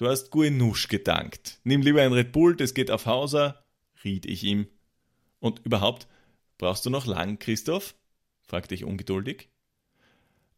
Du 0.00 0.08
hast 0.08 0.30
Guenusch 0.30 0.88
gedankt. 0.88 1.60
Nimm 1.64 1.82
lieber 1.82 2.02
ein 2.02 2.12
Red 2.12 2.32
Bull, 2.32 2.56
das 2.56 2.74
geht 2.74 2.90
auf 2.90 3.06
Hauser, 3.06 3.64
riet 4.02 4.24
ich 4.24 4.44
ihm. 4.44 4.66
Und 5.40 5.60
überhaupt, 5.64 6.08
brauchst 6.58 6.86
du 6.86 6.90
noch 6.90 7.06
lang, 7.06 7.38
Christoph? 7.38 7.94
fragte 8.42 8.74
ich 8.74 8.84
ungeduldig. 8.84 9.48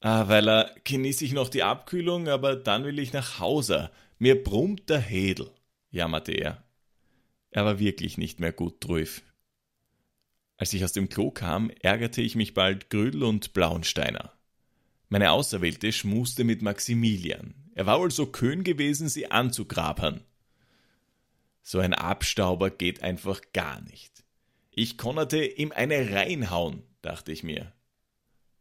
Ah, 0.00 0.28
weil 0.28 0.48
er 0.48 0.74
genieße 0.84 1.24
ich 1.24 1.32
noch 1.32 1.48
die 1.48 1.62
Abkühlung, 1.62 2.28
aber 2.28 2.56
dann 2.56 2.84
will 2.84 2.98
ich 2.98 3.12
nach 3.12 3.38
Hause. 3.38 3.90
Mir 4.18 4.42
brummt 4.42 4.88
der 4.88 5.00
Hedel, 5.00 5.50
jammerte 5.90 6.32
er. 6.32 6.64
Er 7.50 7.64
war 7.64 7.78
wirklich 7.78 8.18
nicht 8.18 8.40
mehr 8.40 8.52
gut 8.52 8.76
drauf. 8.80 9.22
Als 10.56 10.72
ich 10.72 10.84
aus 10.84 10.92
dem 10.92 11.08
Klo 11.08 11.30
kam, 11.30 11.70
ärgerte 11.80 12.22
ich 12.22 12.36
mich 12.36 12.54
bald 12.54 12.90
Grüdel 12.90 13.24
und 13.24 13.52
Blauensteiner. 13.52 14.32
Meine 15.08 15.32
Auserwählte 15.32 15.92
schmuste 15.92 16.44
mit 16.44 16.62
Maximilian. 16.62 17.61
Er 17.74 17.86
war 17.86 18.00
wohl 18.00 18.10
so 18.10 18.26
kön 18.26 18.64
gewesen, 18.64 19.08
sie 19.08 19.30
anzugrabern. 19.30 20.24
So 21.62 21.78
ein 21.78 21.94
Abstauber 21.94 22.70
geht 22.70 23.02
einfach 23.02 23.40
gar 23.52 23.80
nicht. 23.82 24.24
Ich 24.70 24.98
konnte 24.98 25.44
ihm 25.44 25.72
eine 25.72 26.12
reinhauen, 26.12 26.82
dachte 27.02 27.32
ich 27.32 27.42
mir. 27.42 27.72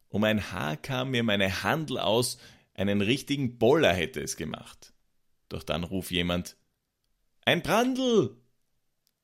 Um 0.10 0.24
ein 0.24 0.52
Haar 0.52 0.78
kam 0.78 1.12
mir 1.12 1.24
meine 1.24 1.64
Handel 1.64 1.98
aus, 1.98 2.38
einen 2.74 3.02
richtigen 3.02 3.58
Boller 3.58 3.94
hätte 3.94 4.22
es 4.22 4.38
gemacht. 4.38 4.94
Doch 5.50 5.64
dann 5.64 5.84
ruf 5.84 6.12
jemand 6.12 6.58
Ein 7.46 7.62
Brandl. 7.62 8.38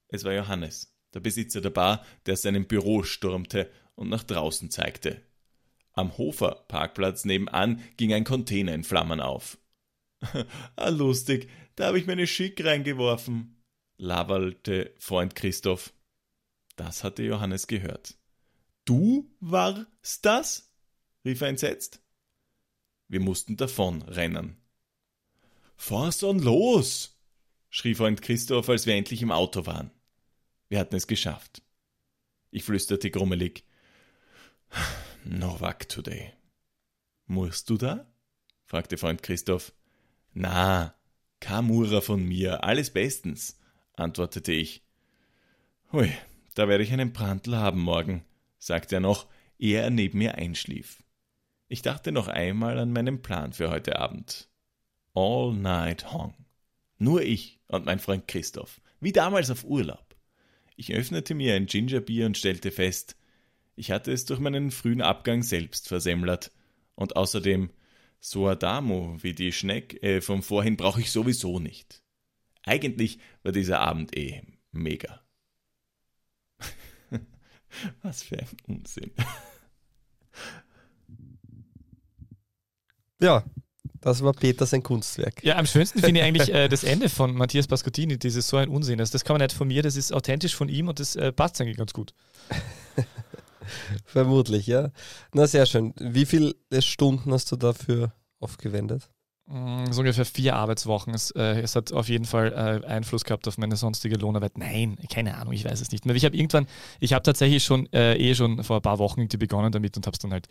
Es 0.08 0.24
war 0.24 0.34
Johannes, 0.34 0.98
der 1.14 1.20
Besitzer 1.20 1.62
der 1.62 1.70
Bar, 1.70 2.06
der 2.26 2.36
seinem 2.36 2.68
Büro 2.68 3.04
stürmte 3.04 3.70
und 3.96 4.10
nach 4.10 4.24
draußen 4.24 4.72
zeigte. 4.72 5.22
Am 5.94 6.18
Hofer 6.18 6.66
Parkplatz 6.68 7.26
nebenan 7.26 7.82
ging 7.98 8.14
ein 8.14 8.24
Container 8.24 8.74
in 8.74 8.84
Flammen 8.84 9.20
auf. 9.20 9.58
ah, 10.76 10.89
lustig, 10.89 11.49
da 11.76 11.88
habe 11.88 11.99
ich 11.99 12.07
meine 12.07 12.28
Schick 12.28 12.63
reingeworfen, 12.63 13.63
labelte 13.97 14.93
Freund 14.97 15.36
Christoph. 15.36 15.93
Das 16.76 17.03
hatte 17.03 17.24
Johannes 17.24 17.68
gehört. 17.68 18.18
Du 18.86 19.30
warst 19.39 20.26
das? 20.26 20.72
rief 21.26 21.41
er 21.41 21.49
entsetzt. 21.49 22.01
Wir 23.07 23.20
mussten 23.20 23.57
davon 23.57 24.01
rennen. 24.03 24.57
Fahr's 25.76 26.20
dann 26.20 26.39
los! 26.39 27.18
schrie 27.70 27.95
Freund 27.95 28.22
Christoph, 28.22 28.70
als 28.70 28.86
wir 28.86 28.95
endlich 28.95 29.22
im 29.22 29.32
Auto 29.32 29.65
waren. 29.65 29.91
Wir 30.70 30.80
hatten 30.80 30.95
es 30.95 31.07
geschafft. 31.07 31.61
Ich 32.49 32.63
flüsterte 32.63 33.11
grummelig. 33.11 33.63
No 35.24 35.59
work 35.59 35.88
today. 35.89 36.34
Musst 37.26 37.70
du 37.70 37.78
da? 37.78 38.11
fragte 38.65 38.97
Freund 38.97 39.22
Christoph. 39.22 39.74
Na, 40.40 40.94
Kamura 41.40 42.00
von 42.00 42.24
mir, 42.24 42.64
alles 42.64 42.92
bestens, 42.92 43.60
antwortete 43.94 44.52
ich. 44.52 44.84
Hui, 45.92 46.12
da 46.54 46.68
werde 46.68 46.84
ich 46.84 46.94
einen 46.94 47.12
Brandl 47.12 47.56
haben 47.56 47.82
morgen, 47.82 48.24
sagte 48.60 48.98
er 48.98 49.02
noch, 49.02 49.26
ehe 49.58 49.80
er 49.80 49.90
neben 49.90 50.20
mir 50.20 50.36
einschlief. 50.36 51.02
Ich 51.70 51.82
dachte 51.82 52.12
noch 52.12 52.28
einmal 52.28 52.78
an 52.78 52.94
meinen 52.94 53.24
Plan 53.24 53.52
für 53.52 53.72
heute 53.72 53.98
Abend. 53.98 54.48
All 55.16 55.54
night 55.54 56.14
Hong. 56.14 56.36
Nur 57.00 57.24
ich 57.24 57.60
und 57.68 57.86
mein 57.86 57.98
Freund 57.98 58.28
Christoph, 58.28 58.80
wie 59.00 59.14
damals 59.14 59.50
auf 59.50 59.64
Urlaub. 59.64 60.16
Ich 60.76 60.94
öffnete 60.94 61.34
mir 61.34 61.56
ein 61.56 61.66
Gingerbier 61.66 62.28
und 62.28 62.38
stellte 62.38 62.70
fest, 62.70 63.16
ich 63.76 63.90
hatte 63.90 64.12
es 64.12 64.26
durch 64.26 64.40
meinen 64.40 64.70
frühen 64.70 65.02
Abgang 65.02 65.42
selbst 65.42 65.88
versemmlert. 65.88 66.52
Und 66.94 67.16
außerdem, 67.16 67.72
so 68.20 68.47
Adamo 68.47 69.18
wie 69.22 69.34
die 69.34 69.51
Schneck 69.51 70.01
äh, 70.03 70.22
vom 70.22 70.43
vorhin 70.43 70.78
brauche 70.78 71.01
ich 71.01 71.11
sowieso 71.11 71.59
nicht. 71.59 72.03
Eigentlich 72.63 73.20
war 73.43 73.51
dieser 73.51 73.80
Abend 73.80 74.15
eh 74.18 74.43
mega. 74.72 75.22
Was 78.01 78.24
für 78.24 78.39
ein 78.39 78.47
Unsinn. 78.68 79.11
Ja, 83.20 83.43
das 84.01 84.24
war 84.24 84.34
Peter 84.34 84.65
sein 84.65 84.84
Kunstwerk. 84.84 85.43
Ja, 85.43 85.57
am 85.57 85.65
schönsten 85.65 85.99
finde 85.99 86.20
ich 86.20 86.26
eigentlich 86.26 86.49
äh, 86.53 86.68
das 86.68 86.84
Ende 86.84 87.09
von 87.09 87.34
Matthias 87.34 87.68
Pascottini, 87.68 88.18
dieses 88.18 88.47
so 88.47 88.57
ein 88.57 88.70
Unsinn. 88.70 88.99
Also 88.99 89.11
das 89.11 89.24
kann 89.24 89.36
man 89.36 89.41
nicht 89.41 89.53
von 89.53 89.68
mir, 89.68 89.82
das 89.82 89.95
ist 89.95 90.13
authentisch 90.13 90.55
von 90.55 90.70
ihm 90.70 90.88
und 90.88 90.99
das 90.99 91.15
äh, 91.15 91.32
passt 91.32 91.59
eigentlich 91.59 91.78
ganz 91.78 91.93
gut. 91.93 92.13
Vermutlich, 94.05 94.68
ja. 94.68 94.91
Na, 95.34 95.47
sehr 95.47 95.65
schön. 95.65 95.93
Wie 95.99 96.26
viele 96.26 96.55
Stunden 96.80 97.32
hast 97.32 97.51
du 97.51 97.55
dafür 97.55 98.13
aufgewendet? 98.39 99.09
Mm, 99.47 99.91
so 99.91 100.01
ungefähr 100.01 100.26
vier 100.26 100.55
Arbeitswochen. 100.55 101.13
Es, 101.13 101.32
äh, 101.32 101.61
es 101.61 101.76
hat 101.76 101.93
auf 101.93 102.09
jeden 102.09 102.26
Fall 102.26 102.51
äh, 102.84 102.86
Einfluss 102.86 103.24
gehabt 103.24 103.47
auf 103.47 103.57
meine 103.57 103.78
sonstige 103.78 104.18
Lohnarbeit. 104.18 104.57
Nein, 104.57 104.97
keine 105.09 105.38
Ahnung, 105.38 105.53
ich 105.53 105.63
weiß 105.63 105.80
es 105.80 105.91
nicht 105.91 106.05
mehr. 106.05 106.15
Ich 106.15 106.26
habe 106.26 106.36
irgendwann, 106.36 106.68
ich 106.99 107.13
habe 107.13 107.24
tatsächlich 107.24 107.63
schon 107.63 107.91
äh, 107.93 108.15
eh 108.18 108.36
schon 108.36 108.63
vor 108.63 108.78
ein 108.78 108.82
paar 108.82 108.99
Wochen 108.99 109.28
begonnen 109.28 109.72
damit 109.72 109.95
und 109.95 110.05
habe 110.05 110.15
es 110.15 110.20
dann 110.20 110.34
halt 110.34 110.47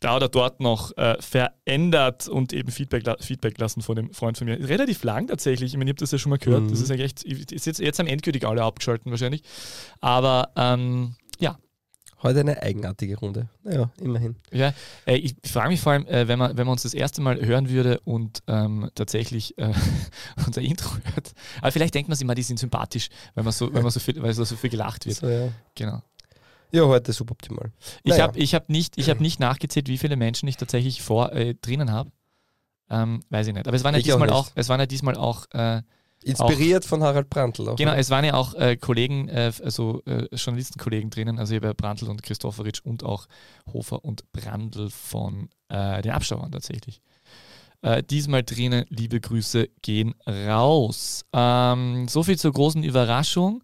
da 0.00 0.16
oder 0.16 0.28
dort 0.28 0.60
noch 0.60 0.96
äh, 0.96 1.16
verändert 1.20 2.28
und 2.28 2.52
eben 2.52 2.70
Feedback, 2.70 3.04
Feedback 3.20 3.58
lassen 3.58 3.80
von 3.80 3.96
dem 3.96 4.12
Freund 4.12 4.38
von 4.38 4.46
mir. 4.46 4.68
Relativ 4.68 5.02
lang 5.02 5.26
tatsächlich. 5.26 5.72
Ich 5.72 5.78
meine, 5.78 5.90
ich 5.90 5.94
habe 5.94 6.00
das 6.00 6.12
ja 6.12 6.18
schon 6.18 6.30
mal 6.30 6.38
gehört. 6.38 6.64
Mhm. 6.64 6.70
Das 6.70 6.80
ist 6.80 6.90
eigentlich 6.90 7.24
echt, 7.24 7.52
ist 7.52 7.66
jetzt, 7.66 7.80
jetzt 7.80 7.98
am 7.98 8.06
endgültig 8.06 8.46
alle 8.46 8.62
abgeschalten 8.62 9.10
wahrscheinlich. 9.10 9.42
Aber 10.00 10.50
ähm. 10.56 11.16
Heute 12.22 12.40
eine 12.40 12.62
eigenartige 12.62 13.18
Runde. 13.18 13.48
Naja, 13.62 13.90
immerhin. 14.00 14.36
Ja, 14.50 14.72
äh, 15.06 15.16
ich 15.16 15.36
frage 15.44 15.68
mich 15.68 15.80
vor 15.80 15.92
allem, 15.92 16.06
äh, 16.06 16.26
wenn, 16.28 16.38
man, 16.38 16.56
wenn 16.56 16.66
man 16.66 16.72
uns 16.72 16.82
das 16.82 16.94
erste 16.94 17.20
Mal 17.20 17.44
hören 17.44 17.68
würde 17.68 18.00
und 18.00 18.42
ähm, 18.46 18.90
tatsächlich 18.94 19.56
äh, 19.58 19.72
unser 20.46 20.62
Intro 20.62 20.90
hört. 21.14 21.32
Aber 21.60 21.72
vielleicht 21.72 21.94
denkt 21.94 22.08
man 22.08 22.16
sich 22.16 22.26
mal, 22.26 22.34
die 22.34 22.42
sind 22.42 22.58
sympathisch, 22.58 23.08
weil 23.34 23.44
man 23.44 23.52
so, 23.52 23.72
weil 23.72 23.82
man 23.82 23.90
so 23.90 24.00
viel, 24.00 24.20
weil 24.22 24.32
so 24.32 24.44
viel 24.44 24.70
gelacht 24.70 25.04
wird. 25.04 25.16
So, 25.16 25.28
ja. 25.28 25.48
Genau. 25.74 26.02
Ja, 26.72 26.84
heute 26.86 27.12
suboptimal. 27.12 27.70
Ich 28.02 28.10
naja. 28.10 28.24
habe 28.24 28.38
ich 28.38 28.54
hab 28.54 28.68
nicht, 28.68 28.96
hab 28.96 29.20
nicht 29.20 29.38
nachgezählt, 29.38 29.88
wie 29.88 29.98
viele 29.98 30.16
Menschen 30.16 30.48
ich 30.48 30.56
tatsächlich 30.56 31.02
vor 31.02 31.32
äh, 31.32 31.54
drinnen 31.54 31.92
habe. 31.92 32.10
Ähm, 32.88 33.20
weiß 33.30 33.46
ich 33.48 33.54
nicht. 33.54 33.66
Aber 33.66 33.76
es 33.76 33.84
waren 33.84 33.94
ja 33.94 33.98
ich 33.98 34.04
diesmal 34.04 34.30
auch, 34.30 34.48
auch, 34.48 34.52
es 34.54 34.68
waren 34.68 34.80
ja 34.80 34.86
diesmal 34.86 35.16
auch 35.16 35.46
äh, 35.52 35.82
Inspiriert 36.26 36.84
auch, 36.84 36.88
von 36.88 37.02
Harald 37.02 37.30
Brandl 37.30 37.68
auch. 37.68 37.76
Genau, 37.76 37.92
oder? 37.92 38.00
es 38.00 38.10
waren 38.10 38.24
ja 38.24 38.34
auch 38.34 38.54
äh, 38.54 38.76
Kollegen, 38.76 39.28
äh, 39.28 39.52
also 39.62 40.02
äh, 40.06 40.26
Journalistenkollegen 40.34 41.10
drinnen, 41.10 41.38
also 41.38 41.52
hier 41.52 41.60
Brandl 41.60 42.08
und 42.08 42.22
Christopheritsch 42.22 42.80
und 42.82 43.04
auch 43.04 43.28
Hofer 43.72 44.04
und 44.04 44.30
Brandl 44.32 44.90
von 44.90 45.48
äh, 45.68 46.02
den 46.02 46.12
Abstaubern 46.12 46.50
tatsächlich. 46.50 47.00
Äh, 47.82 48.02
diesmal 48.02 48.42
drinnen, 48.42 48.86
liebe 48.88 49.20
Grüße 49.20 49.68
gehen 49.82 50.14
raus. 50.26 51.24
Ähm, 51.32 52.08
so 52.08 52.24
viel 52.24 52.38
zur 52.38 52.52
großen 52.52 52.82
Überraschung. 52.82 53.62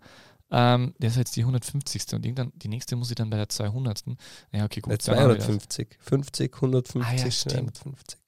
Ähm, 0.52 0.94
das 1.00 1.12
ist 1.12 1.18
jetzt 1.18 1.36
die 1.36 1.40
150. 1.40 2.14
und 2.14 2.24
irgendwann 2.24 2.52
die 2.54 2.68
nächste 2.68 2.94
muss 2.94 3.10
ich 3.10 3.16
dann 3.16 3.30
bei 3.30 3.38
der 3.38 3.48
200. 3.48 4.04
Ja, 4.52 4.64
okay, 4.64 4.80
gut. 4.80 5.02
250. 5.02 5.96
50, 5.98 6.54
150, 6.54 7.02
ah, 7.02 7.24
ja, 7.24 7.30
stimmt. 7.30 7.76
250. 7.76 8.18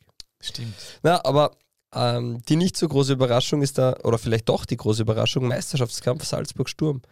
Stimmt. 0.41 0.75
Na, 1.03 1.25
aber 1.25 1.53
ähm, 1.95 2.43
die 2.49 2.57
nicht 2.57 2.77
so 2.77 2.89
große 2.89 3.13
Überraschung 3.13 3.63
ist 3.63 3.79
da, 3.79 3.97
oder 4.03 4.19
vielleicht 4.19 4.49
doch 4.49 4.65
die 4.65 4.77
große 4.77 5.03
Überraschung, 5.03 5.47
Meisterschaftskampf 5.47 6.25
Salzburg-Sturm. 6.25 7.03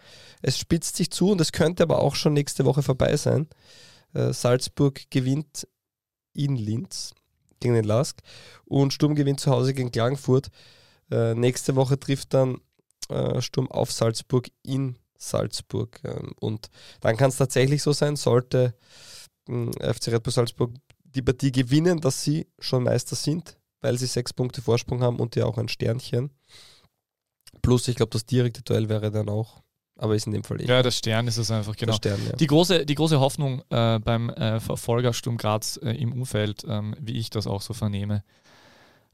Es 0.43 0.59
spitzt 0.59 0.97
sich 0.97 1.11
zu 1.11 1.31
und 1.31 1.41
es 1.41 1.53
könnte 1.53 1.83
aber 1.83 2.01
auch 2.01 2.15
schon 2.15 2.33
nächste 2.33 2.65
Woche 2.65 2.83
vorbei 2.83 3.17
sein. 3.17 3.49
Äh, 4.15 4.33
Salzburg 4.33 5.11
gewinnt 5.11 5.67
in 6.35 6.57
Linz 6.57 7.15
gegen 7.61 7.75
den 7.75 7.85
Lask 7.85 8.21
und 8.65 8.93
Sturm 8.93 9.15
gewinnt 9.15 9.41
zu 9.41 9.51
Hause 9.51 9.75
gegen 9.75 9.93
Klagenfurt. 9.93 10.49
Äh, 11.11 11.35
nächste 11.35 11.77
Woche 11.77 11.99
trifft 11.99 12.35
dann 12.35 12.61
äh, 13.09 13.41
Sturm 13.41 13.71
auf 13.71 13.93
Salzburg 13.93 14.49
in 14.63 14.99
Salzburg. 15.17 16.01
Ähm, 16.05 16.33
und 16.41 16.71
dann 17.01 17.17
kann 17.17 17.31
es 17.31 17.37
tatsächlich 17.37 17.83
so 17.83 17.93
sein, 17.93 18.17
sollte 18.17 18.75
hm, 19.47 19.73
FC 19.75 20.09
Red 20.09 20.23
Bull 20.25 20.33
Salzburg 20.33 20.73
die 21.05 21.23
Partie 21.23 21.53
gewinnen, 21.53 22.01
dass 22.01 22.23
sie 22.23 22.49
schon 22.59 22.85
Meister 22.85 23.17
sind, 23.17 23.57
weil 23.83 23.99
sie 23.99 24.07
sechs 24.07 24.33
Punkte 24.33 24.63
Vorsprung 24.63 25.03
haben 25.03 25.19
und 25.21 25.37
ja 25.37 25.45
auch 25.45 25.59
ein 25.59 25.69
Sternchen. 25.69 26.31
Plus, 27.61 27.87
ich 27.89 27.97
glaube, 27.97 28.11
das 28.11 28.25
direkte 28.25 28.63
Duell 28.63 28.89
wäre 28.89 29.11
dann 29.11 29.29
auch, 29.29 29.63
aber 29.97 30.15
ist 30.17 30.27
in 30.27 30.33
dem 30.33 30.45
Fall 30.45 30.61
eh. 30.61 30.67
Ja, 30.67 30.83
das 30.83 30.97
Stern 30.97 31.29
ist 31.29 31.37
es 31.37 31.51
einfach, 31.51 31.77
genau. 31.77 31.93
Stern, 31.93 32.19
ja. 32.27 32.33
die, 32.33 32.47
große, 32.47 32.87
die 32.87 32.95
große 32.95 33.21
Hoffnung 33.21 33.63
äh, 33.69 33.99
beim 33.99 34.31
äh, 34.31 34.59
Verfolger 34.59 35.13
Sturm 35.13 35.37
Graz 35.37 35.79
äh, 35.83 35.91
im 35.91 36.13
Umfeld, 36.13 36.65
ähm, 36.67 36.97
wie 36.99 37.19
ich 37.19 37.29
das 37.29 37.47
auch 37.47 37.61
so 37.61 37.75
vernehme, 37.75 38.25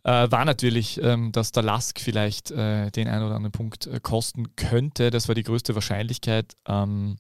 äh, 0.05 0.31
war 0.31 0.45
natürlich, 0.45 1.03
ähm, 1.03 1.33
dass 1.33 1.53
der 1.53 1.63
Lask 1.63 1.99
vielleicht 2.01 2.51
äh, 2.51 2.91
den 2.91 3.09
einen 3.09 3.25
oder 3.25 3.35
anderen 3.35 3.53
Punkt 3.53 3.87
äh, 3.87 4.01
kosten 4.01 4.55
könnte. 4.57 5.11
Das 5.11 5.29
war 5.29 5.35
die 5.35 5.43
größte 5.43 5.75
Wahrscheinlichkeit. 5.75 6.55
Ähm, 6.67 7.17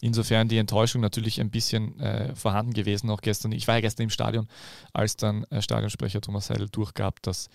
insofern 0.00 0.48
die 0.48 0.58
Enttäuschung 0.58 1.00
natürlich 1.00 1.40
ein 1.40 1.50
bisschen 1.50 1.98
äh, 2.00 2.34
vorhanden 2.34 2.72
gewesen, 2.72 3.10
auch 3.10 3.20
gestern. 3.20 3.52
Ich 3.52 3.68
war 3.68 3.76
ja 3.76 3.80
gestern 3.80 4.04
im 4.04 4.10
Stadion, 4.10 4.48
als 4.92 5.16
dann 5.16 5.44
äh, 5.44 5.62
Stadionsprecher 5.62 6.20
Thomas 6.20 6.46
Seidel 6.46 6.68
durchgab, 6.68 7.22
dass 7.22 7.48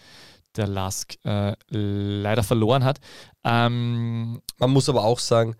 der 0.55 0.67
Lask 0.67 1.15
äh, 1.25 1.55
leider 1.69 2.43
verloren 2.43 2.83
hat. 2.83 2.99
Ähm, 3.43 4.41
Man 4.57 4.71
muss 4.71 4.89
aber 4.89 5.03
auch 5.03 5.19
sagen, 5.19 5.55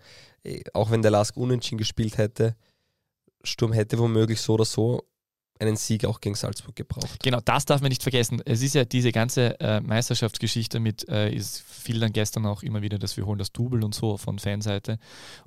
auch 0.72 0.90
wenn 0.90 1.02
der 1.02 1.10
Lask 1.10 1.36
unentschieden 1.36 1.78
gespielt 1.78 2.18
hätte, 2.18 2.56
Sturm 3.42 3.72
hätte 3.72 3.98
womöglich 3.98 4.40
so 4.40 4.54
oder 4.54 4.64
so 4.64 5.02
einen 5.60 5.76
Sieg 5.76 6.04
auch 6.04 6.20
gegen 6.20 6.34
Salzburg 6.34 6.74
gebraucht. 6.74 7.22
Genau, 7.22 7.40
das 7.44 7.66
darf 7.66 7.80
man 7.80 7.90
nicht 7.90 8.02
vergessen. 8.02 8.40
Es 8.44 8.62
ist 8.62 8.74
ja 8.74 8.84
diese 8.84 9.12
ganze 9.12 9.60
äh, 9.60 9.80
Meisterschaftsgeschichte 9.80 10.80
mit, 10.80 11.08
äh, 11.08 11.32
ist 11.32 11.60
fiel 11.60 12.00
dann 12.00 12.12
gestern 12.12 12.46
auch 12.46 12.62
immer 12.62 12.82
wieder, 12.82 12.98
dass 12.98 13.16
wir 13.16 13.26
holen 13.26 13.38
das 13.38 13.52
Double 13.52 13.84
und 13.84 13.94
so 13.94 14.16
von 14.16 14.38
Fanseite. 14.38 14.98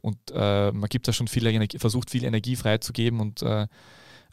Und 0.02 0.18
äh, 0.34 0.72
man 0.72 0.90
gibt 0.90 1.08
da 1.08 1.14
schon 1.14 1.28
viel 1.28 1.46
Energie, 1.48 1.80
versucht 1.80 2.12
viel 2.12 2.24
Energie 2.24 2.56
freizugeben 2.56 3.20
und 3.20 3.42
äh, 3.42 3.68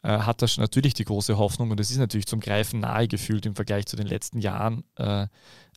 äh, 0.03 0.17
hat 0.19 0.41
da 0.41 0.47
schon 0.47 0.61
natürlich 0.61 0.93
die 0.93 1.05
große 1.05 1.37
Hoffnung 1.37 1.71
und 1.71 1.79
es 1.79 1.91
ist 1.91 1.97
natürlich 1.97 2.25
zum 2.25 2.39
Greifen 2.39 2.79
nahe 2.79 3.07
gefühlt 3.07 3.45
im 3.45 3.55
Vergleich 3.55 3.85
zu 3.85 3.95
den 3.95 4.07
letzten 4.07 4.39
Jahren 4.39 4.83
äh, 4.95 5.27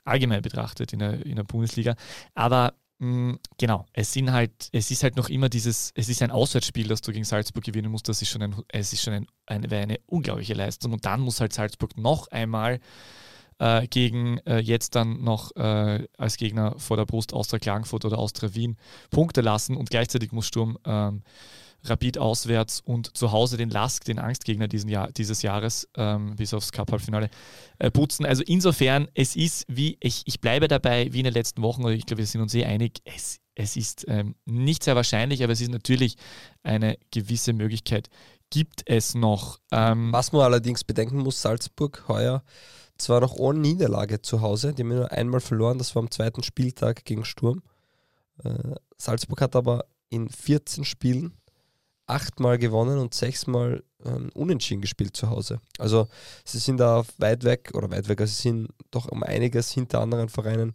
allgemein 0.05 0.43
betrachtet 0.43 0.93
in 0.93 0.99
der, 0.99 1.25
in 1.25 1.37
der 1.37 1.45
Bundesliga. 1.45 1.97
Aber 2.35 2.75
genau, 2.99 3.87
es 3.93 4.13
sind 4.13 4.33
halt, 4.33 4.69
es 4.73 4.91
ist 4.91 5.03
halt 5.03 5.17
noch 5.17 5.29
immer 5.29 5.49
dieses, 5.49 5.91
es 5.95 6.09
ist 6.09 6.23
ein 6.23 6.31
Auswärtsspiel, 6.31 6.89
das 6.89 7.03
du 7.03 7.13
gegen 7.13 7.25
Salzburg 7.25 7.65
gewinnen 7.65 7.91
musst. 7.91 8.09
Das 8.09 8.23
ist 8.23 8.29
schon 8.29 8.43
ein, 8.43 8.57
es 8.69 8.93
ist 8.93 9.03
schon 9.03 9.13
ein, 9.13 9.27
eine, 9.47 9.77
eine 9.77 9.99
unglaubliche 10.07 10.55
Leistung. 10.55 10.93
Und 10.93 11.05
dann 11.05 11.21
muss 11.21 11.41
halt 11.41 11.53
Salzburg 11.53 11.97
noch 11.97 12.29
einmal 12.29 12.81
äh, 13.59 13.87
gegen 13.89 14.39
äh, 14.47 14.59
jetzt 14.59 14.95
dann 14.95 15.23
noch 15.23 15.55
äh, 15.57 16.07
als 16.17 16.37
Gegner 16.37 16.75
vor 16.79 16.97
der 16.97 17.07
Brust 17.07 17.33
Austria 17.33 17.59
Klagenfurt 17.59 18.05
oder 18.05 18.19
Austria 18.19 18.55
Wien 18.55 18.77
Punkte 19.11 19.41
lassen 19.41 19.77
und 19.77 19.91
gleichzeitig 19.91 20.33
muss 20.33 20.47
Sturm 20.47 20.79
ähm, 20.85 21.23
Rapid 21.85 22.19
auswärts 22.19 22.81
und 22.81 23.17
zu 23.17 23.33
Hause 23.33 23.57
den 23.57 23.71
Lask, 23.71 24.05
den 24.05 24.19
Angstgegner 24.19 24.69
diesen 24.69 24.89
Jahr, 24.89 25.13
dieses 25.13 25.43
Jahres, 25.43 25.89
ähm, 25.97 26.37
bis 26.37 26.55
aufs 26.55 26.73
Cup-Halbfinale, 26.73 27.31
äh, 27.79 27.91
putzen. 27.91 28.27
Also 28.27 28.43
insofern, 28.43 29.09
es 29.15 29.37
ist 29.37 29.65
wie, 29.69 29.97
ich, 30.01 30.23
ich 30.27 30.41
bleibe 30.41 30.69
dabei, 30.69 31.13
wie 31.13 31.19
in 31.19 31.25
den 31.25 31.35
letzten 31.35 31.63
Wochen, 31.63 31.87
ich 31.89 32.07
glaube, 32.07 32.19
wir 32.19 32.27
sind 32.27 32.41
uns 32.41 32.55
eh 32.55 32.65
einig, 32.65 33.01
es, 33.05 33.41
es 33.55 33.77
ist 33.77 34.05
ähm, 34.09 34.35
nicht 34.45 34.83
sehr 34.83 34.97
wahrscheinlich, 34.97 35.43
aber 35.43 35.53
es 35.53 35.61
ist 35.61 35.71
natürlich 35.71 36.17
eine 36.63 36.97
gewisse 37.11 37.53
Möglichkeit, 37.53 38.09
gibt 38.51 38.83
es 38.87 39.15
noch. 39.15 39.59
Ähm, 39.73 40.13
Was 40.13 40.33
man 40.33 40.43
allerdings 40.43 40.85
bedenken 40.85 41.19
muss, 41.19 41.43
Salzburg 41.43 42.05
heuer 42.09 42.43
zwar 42.99 43.21
noch 43.21 43.35
ohne 43.35 43.59
Niederlage 43.59 44.23
zu 44.23 44.41
Hause, 44.41 44.73
die 44.73 44.83
haben 44.83 44.89
nur 44.89 45.11
einmal 45.11 45.41
verloren, 45.41 45.79
das 45.79 45.95
war 45.95 46.03
am 46.03 46.11
zweiten 46.11 46.43
Spieltag 46.43 47.05
gegen 47.05 47.25
Sturm. 47.25 47.63
Äh, 48.43 48.77
Salzburg 48.97 49.41
hat 49.41 49.57
aber 49.57 49.87
in 50.11 50.29
14 50.29 50.85
Spielen 50.85 51.35
achtmal 52.07 52.59
gewonnen 52.59 52.99
und 52.99 53.15
sechsmal 53.15 53.83
ähm, 54.05 54.31
unentschieden 54.35 54.83
gespielt 54.83 55.17
zu 55.17 55.31
Hause. 55.31 55.61
Also 55.79 56.09
sie 56.45 56.59
sind 56.59 56.79
da 56.79 57.05
weit 57.19 57.45
weg 57.45 57.71
oder 57.75 57.91
weit 57.91 58.09
weg, 58.09 58.21
also 58.21 58.33
sie 58.33 58.49
sind 58.49 58.69
doch 58.91 59.07
um 59.07 59.23
einiges 59.23 59.71
hinter 59.71 60.01
anderen 60.01 60.29
Vereinen, 60.29 60.73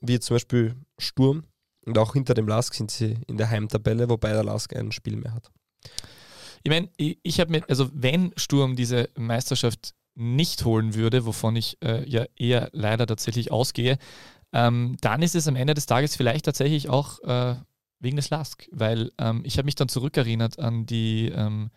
wie 0.00 0.20
zum 0.20 0.36
Beispiel 0.36 0.74
Sturm 0.98 1.44
und 1.84 1.98
auch 1.98 2.12
hinter 2.12 2.34
dem 2.34 2.46
Lask 2.46 2.74
sind 2.74 2.90
sie 2.90 3.16
in 3.26 3.36
der 3.36 3.50
Heimtabelle, 3.50 4.08
wobei 4.08 4.32
der 4.32 4.44
Lask 4.44 4.74
ein 4.74 4.92
Spiel 4.92 5.16
mehr 5.16 5.34
hat. 5.34 5.50
Ich 6.62 6.70
meine, 6.70 6.88
ich, 6.96 7.18
ich 7.22 7.40
habe 7.40 7.50
mir, 7.50 7.64
also 7.68 7.90
wenn 7.92 8.32
Sturm 8.36 8.76
diese 8.76 9.08
Meisterschaft 9.16 9.94
nicht 10.14 10.64
holen 10.64 10.94
würde, 10.94 11.26
wovon 11.26 11.56
ich 11.56 11.78
äh, 11.82 12.08
ja 12.08 12.24
eher 12.36 12.68
leider 12.72 13.06
tatsächlich 13.06 13.50
ausgehe, 13.50 13.98
ähm, 14.52 14.96
dann 15.00 15.22
ist 15.22 15.34
es 15.34 15.48
am 15.48 15.56
Ende 15.56 15.74
des 15.74 15.86
Tages 15.86 16.14
vielleicht 16.14 16.44
tatsächlich 16.44 16.88
auch 16.88 17.20
äh, 17.20 17.56
wegen 18.02 18.16
des 18.16 18.30
Lask, 18.30 18.68
weil 18.72 19.10
ähm, 19.18 19.42
ich 19.44 19.56
habe 19.56 19.66
mich 19.66 19.76
dann 19.76 19.88
zurückerinnert 19.88 20.58
an 20.58 20.84
die 20.86 21.28
ähm, 21.28 21.70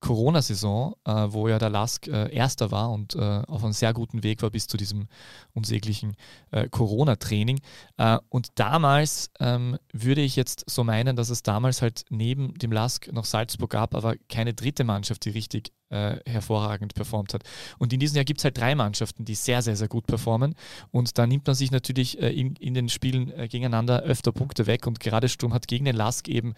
Corona-Saison, 0.00 0.94
äh, 1.04 1.10
wo 1.28 1.48
ja 1.48 1.58
der 1.58 1.70
Lask 1.70 2.06
äh, 2.06 2.32
Erster 2.32 2.70
war 2.70 2.90
und 2.90 3.16
äh, 3.16 3.42
auf 3.46 3.64
einem 3.64 3.72
sehr 3.72 3.92
guten 3.92 4.22
Weg 4.22 4.42
war 4.42 4.50
bis 4.50 4.68
zu 4.68 4.76
diesem 4.76 5.08
unsäglichen 5.54 6.16
äh, 6.52 6.68
Corona-Training. 6.68 7.60
Äh, 7.96 8.18
und 8.28 8.48
damals 8.56 9.30
ähm, 9.40 9.76
würde 9.92 10.20
ich 10.20 10.36
jetzt 10.36 10.64
so 10.70 10.84
meinen, 10.84 11.16
dass 11.16 11.30
es 11.30 11.42
damals 11.42 11.82
halt 11.82 12.04
neben 12.10 12.54
dem 12.54 12.70
Lask 12.70 13.10
noch 13.12 13.24
Salzburg 13.24 13.70
gab, 13.70 13.94
aber 13.94 14.14
keine 14.28 14.54
dritte 14.54 14.84
Mannschaft, 14.84 15.24
die 15.24 15.30
richtig 15.30 15.72
äh, 15.90 16.16
hervorragend 16.26 16.94
performt 16.94 17.34
hat. 17.34 17.42
Und 17.78 17.92
in 17.92 18.00
diesem 18.00 18.16
Jahr 18.16 18.24
gibt 18.24 18.40
es 18.40 18.44
halt 18.44 18.58
drei 18.58 18.74
Mannschaften, 18.74 19.24
die 19.24 19.34
sehr, 19.34 19.62
sehr, 19.62 19.76
sehr 19.76 19.88
gut 19.88 20.06
performen. 20.06 20.54
Und 20.90 21.18
da 21.18 21.26
nimmt 21.26 21.46
man 21.46 21.56
sich 21.56 21.70
natürlich 21.70 22.20
äh, 22.20 22.30
in, 22.30 22.56
in 22.56 22.74
den 22.74 22.88
Spielen 22.88 23.30
äh, 23.32 23.48
gegeneinander 23.48 24.02
öfter 24.02 24.32
Punkte 24.32 24.66
weg. 24.66 24.86
Und 24.86 25.00
gerade 25.00 25.28
Sturm 25.28 25.54
hat 25.54 25.68
gegen 25.68 25.84
den 25.84 25.96
Lask 25.96 26.28
eben 26.28 26.54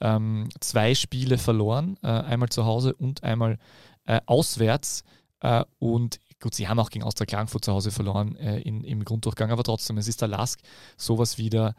ähm, 0.00 0.48
zwei 0.60 0.94
Spiele 0.94 1.38
verloren, 1.38 1.96
äh, 2.02 2.08
einmal 2.08 2.48
zu 2.48 2.64
Hause 2.64 2.94
und 2.94 3.22
einmal 3.22 3.58
äh, 4.06 4.20
auswärts. 4.26 5.04
Und 5.78 6.20
gut, 6.40 6.54
sie 6.54 6.68
haben 6.68 6.78
auch 6.78 6.88
gegen 6.88 7.04
Austria 7.04 7.26
Klagenfurt 7.26 7.66
zu 7.66 7.72
Hause 7.72 7.90
verloren 7.90 8.34
in, 8.36 8.82
im 8.82 9.04
Grunddurchgang, 9.04 9.50
aber 9.50 9.62
trotzdem, 9.62 9.98
es 9.98 10.08
ist 10.08 10.22
der 10.22 10.28
Lask 10.28 10.58
sowas 10.96 11.36
wieder 11.36 11.74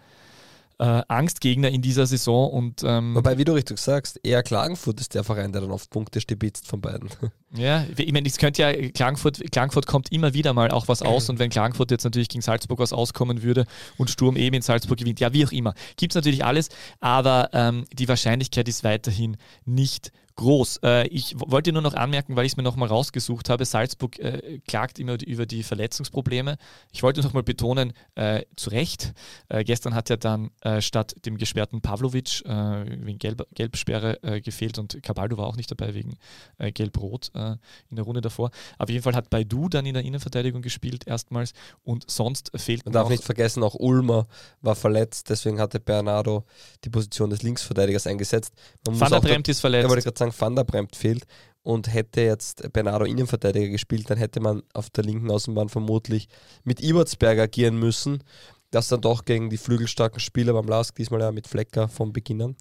äh, 0.79 1.01
Angstgegner 1.07 1.69
in 1.69 1.81
dieser 1.81 2.05
Saison. 2.05 2.51
Und, 2.51 2.83
ähm, 2.83 3.15
Wobei, 3.15 3.37
wie 3.37 3.43
du 3.43 3.53
richtig 3.53 3.77
sagst, 3.77 4.19
eher 4.23 4.43
Klagenfurt 4.43 4.99
ist 4.99 5.13
der 5.13 5.23
Verein, 5.23 5.51
der 5.51 5.61
dann 5.61 5.71
oft 5.71 5.89
Punkte 5.89 6.21
stibitzt 6.21 6.67
von 6.67 6.81
beiden. 6.81 7.09
Ja, 7.57 7.85
ich 7.95 8.11
meine, 8.11 8.27
es 8.27 8.37
könnte 8.37 8.63
ja, 8.63 8.89
Klagenfurt, 8.89 9.39
Klagenfurt 9.49 9.87
kommt 9.87 10.11
immer 10.11 10.33
wieder 10.33 10.53
mal 10.53 10.71
auch 10.71 10.89
was 10.89 11.01
aus 11.01 11.29
und 11.29 11.39
wenn 11.39 11.49
Klagenfurt 11.49 11.89
jetzt 11.89 12.03
natürlich 12.03 12.27
gegen 12.27 12.41
Salzburg 12.41 12.79
was 12.79 12.91
auskommen 12.91 13.43
würde 13.43 13.65
und 13.97 14.09
Sturm 14.09 14.35
eben 14.35 14.57
in 14.57 14.61
Salzburg 14.61 14.97
gewinnt, 14.97 15.21
ja, 15.21 15.31
wie 15.31 15.45
auch 15.45 15.53
immer, 15.53 15.73
gibt 15.95 16.11
es 16.11 16.15
natürlich 16.15 16.43
alles, 16.43 16.67
aber 16.99 17.49
ähm, 17.53 17.85
die 17.93 18.09
Wahrscheinlichkeit 18.09 18.67
ist 18.67 18.83
weiterhin 18.83 19.37
nicht 19.63 20.11
groß. 20.35 20.79
Äh, 20.83 21.07
ich 21.07 21.35
wollte 21.37 21.71
nur 21.71 21.81
noch 21.81 21.93
anmerken, 21.93 22.35
weil 22.35 22.45
ich 22.45 22.53
es 22.53 22.57
mir 22.57 22.63
nochmal 22.63 22.89
rausgesucht 22.89 23.49
habe, 23.49 23.65
Salzburg 23.65 24.19
äh, 24.19 24.59
klagt 24.67 24.99
immer 24.99 25.17
über 25.25 25.45
die 25.45 25.63
Verletzungsprobleme. 25.63 26.57
Ich 26.91 27.03
wollte 27.03 27.21
nochmal 27.21 27.43
betonen, 27.43 27.93
äh, 28.15 28.43
zu 28.55 28.69
Recht, 28.69 29.13
äh, 29.49 29.63
gestern 29.63 29.95
hat 29.95 30.09
ja 30.09 30.17
dann 30.17 30.51
äh, 30.61 30.81
statt 30.81 31.15
dem 31.25 31.37
gesperrten 31.37 31.81
Pavlovic 31.81 32.43
äh, 32.45 33.05
wegen 33.05 33.19
Gelb 33.19 33.43
Gelbsperre 33.53 34.19
gefehlt 34.41 34.77
und 34.79 35.01
Cabaldo 35.03 35.37
war 35.37 35.47
auch 35.47 35.55
nicht 35.55 35.69
dabei 35.69 35.93
wegen 35.93 36.17
Gelb-Rot 36.57 37.31
in 37.35 37.95
der 37.95 38.05
Runde 38.05 38.21
davor. 38.21 38.51
Auf 38.77 38.89
jeden 38.89 39.03
Fall 39.03 39.13
hat 39.13 39.29
Baidu 39.29 39.69
dann 39.69 39.85
in 39.85 39.93
der 39.93 40.03
Innenverteidigung 40.03 40.61
gespielt 40.61 41.05
erstmals 41.05 41.53
und 41.83 42.09
sonst 42.09 42.51
fehlt 42.55 42.85
Man 42.85 42.93
darf 42.93 43.09
nicht 43.09 43.23
vergessen, 43.23 43.63
auch 43.63 43.75
Ulmer 43.75 44.27
war 44.61 44.75
verletzt, 44.75 45.29
deswegen 45.29 45.59
hatte 45.59 45.79
Bernardo 45.79 46.45
die 46.83 46.89
Position 46.89 47.29
des 47.29 47.43
Linksverteidigers 47.43 48.07
eingesetzt. 48.07 48.53
Man 48.85 48.99
Van 48.99 49.11
der 49.11 49.19
Bremt 49.21 49.47
ist 49.47 49.59
verletzt. 49.59 49.85
Ja, 50.27 50.31
sagen, 50.31 50.41
Van 50.41 50.55
der 50.55 50.63
Bremt 50.63 50.95
fehlt 50.95 51.25
und 51.63 51.93
hätte 51.93 52.21
jetzt 52.21 52.71
Bernardo 52.73 53.05
Innenverteidiger 53.05 53.69
gespielt, 53.69 54.09
dann 54.09 54.17
hätte 54.17 54.39
man 54.39 54.61
auf 54.73 54.89
der 54.89 55.03
linken 55.03 55.31
Außenbahn 55.31 55.69
vermutlich 55.69 56.27
mit 56.63 56.81
Ibertsberg 56.81 57.39
agieren 57.39 57.77
müssen. 57.79 58.23
Das 58.71 58.87
dann 58.87 59.01
doch 59.01 59.25
gegen 59.25 59.49
die 59.49 59.57
flügelstarken 59.57 60.19
Spieler 60.19 60.53
beim 60.53 60.67
Lask, 60.67 60.95
diesmal 60.95 61.21
ja 61.21 61.31
mit 61.31 61.47
Flecker 61.47 61.87
von 61.87 62.13
Beginn 62.13 62.41
an. 62.41 62.55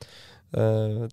Äh, 0.53 1.09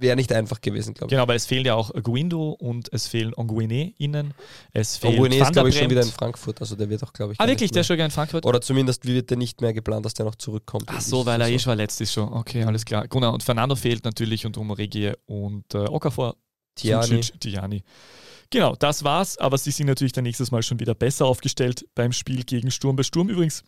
Wäre 0.00 0.16
nicht 0.16 0.32
einfach 0.32 0.62
gewesen, 0.62 0.94
glaube 0.94 1.08
ich. 1.08 1.10
Genau, 1.10 1.28
weil 1.28 1.36
es 1.36 1.44
fehlen 1.44 1.66
ja 1.66 1.74
auch 1.74 1.92
Guindo 2.02 2.52
und 2.52 2.90
es 2.90 3.06
fehlen 3.06 3.34
Anguine 3.36 3.92
innen. 3.98 4.32
Es 4.72 4.96
fehlt 4.96 5.12
Anguine 5.12 5.36
ist, 5.36 5.52
glaube 5.52 5.68
ich, 5.68 5.78
schon 5.78 5.90
wieder 5.90 6.00
in 6.00 6.08
Frankfurt. 6.08 6.58
Also 6.58 6.74
der 6.74 6.88
wird 6.88 7.02
auch, 7.02 7.12
glaube 7.12 7.34
ich. 7.34 7.40
Ah, 7.40 7.46
wirklich? 7.46 7.70
Der 7.70 7.82
ist 7.82 7.86
schon 7.86 7.96
wieder 7.96 8.06
in 8.06 8.10
Frankfurt? 8.10 8.46
Oder 8.46 8.62
zumindest 8.62 9.06
wird 9.06 9.28
der 9.28 9.36
nicht 9.36 9.60
mehr 9.60 9.74
geplant, 9.74 10.06
dass 10.06 10.14
der 10.14 10.24
noch 10.24 10.36
zurückkommt. 10.36 10.84
Ach 10.86 11.02
so, 11.02 11.26
weil 11.26 11.38
er 11.42 11.48
so. 11.48 11.52
eh 11.52 11.58
schon 11.58 11.70
verletzt 11.70 12.00
ist 12.00 12.14
schon. 12.14 12.32
Okay, 12.32 12.64
alles 12.64 12.86
klar. 12.86 13.08
Genau, 13.08 13.34
und 13.34 13.42
Fernando 13.42 13.76
fehlt 13.76 14.04
natürlich 14.04 14.46
und 14.46 14.56
Regie 14.56 15.12
und 15.26 15.74
äh, 15.74 15.78
Okafor. 15.78 16.36
Tiani. 16.76 17.20
Tiani. 17.20 17.82
Genau, 18.48 18.74
das 18.76 19.04
war's. 19.04 19.36
Aber 19.36 19.58
sie 19.58 19.70
sind 19.70 19.86
natürlich 19.86 20.12
dann 20.12 20.24
nächstes 20.24 20.50
Mal 20.50 20.62
schon 20.62 20.80
wieder 20.80 20.94
besser 20.94 21.26
aufgestellt 21.26 21.86
beim 21.94 22.12
Spiel 22.12 22.44
gegen 22.44 22.70
Sturm. 22.70 22.96
Bei 22.96 23.02
Sturm 23.02 23.28
übrigens 23.28 23.64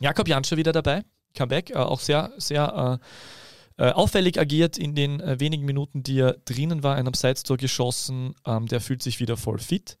Jakob 0.00 0.26
Janscher 0.26 0.56
wieder 0.56 0.72
dabei. 0.72 1.04
Comeback, 1.36 1.70
äh, 1.70 1.74
auch 1.74 2.00
sehr, 2.00 2.32
sehr. 2.38 3.00
Äh, 3.02 3.04
äh, 3.76 3.90
auffällig 3.90 4.38
agiert 4.38 4.78
in 4.78 4.94
den 4.94 5.20
äh, 5.20 5.40
wenigen 5.40 5.64
Minuten, 5.64 6.02
die 6.02 6.20
er 6.20 6.34
drinnen 6.44 6.82
war, 6.82 6.96
ein 6.96 7.08
Abseits-Tor 7.08 7.56
geschossen. 7.56 8.34
Ähm, 8.46 8.66
der 8.66 8.80
fühlt 8.80 9.02
sich 9.02 9.20
wieder 9.20 9.36
voll 9.36 9.58
fit. 9.58 9.98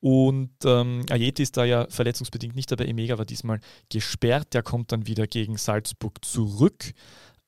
Und 0.00 0.52
ähm, 0.64 1.04
Ayeti 1.10 1.42
ist 1.42 1.56
da 1.56 1.64
ja 1.64 1.86
verletzungsbedingt 1.88 2.54
nicht 2.54 2.70
dabei. 2.70 2.84
Emega 2.84 3.18
war 3.18 3.24
diesmal 3.24 3.60
gesperrt. 3.88 4.54
Der 4.54 4.62
kommt 4.62 4.92
dann 4.92 5.06
wieder 5.06 5.26
gegen 5.26 5.56
Salzburg 5.56 6.24
zurück. 6.24 6.92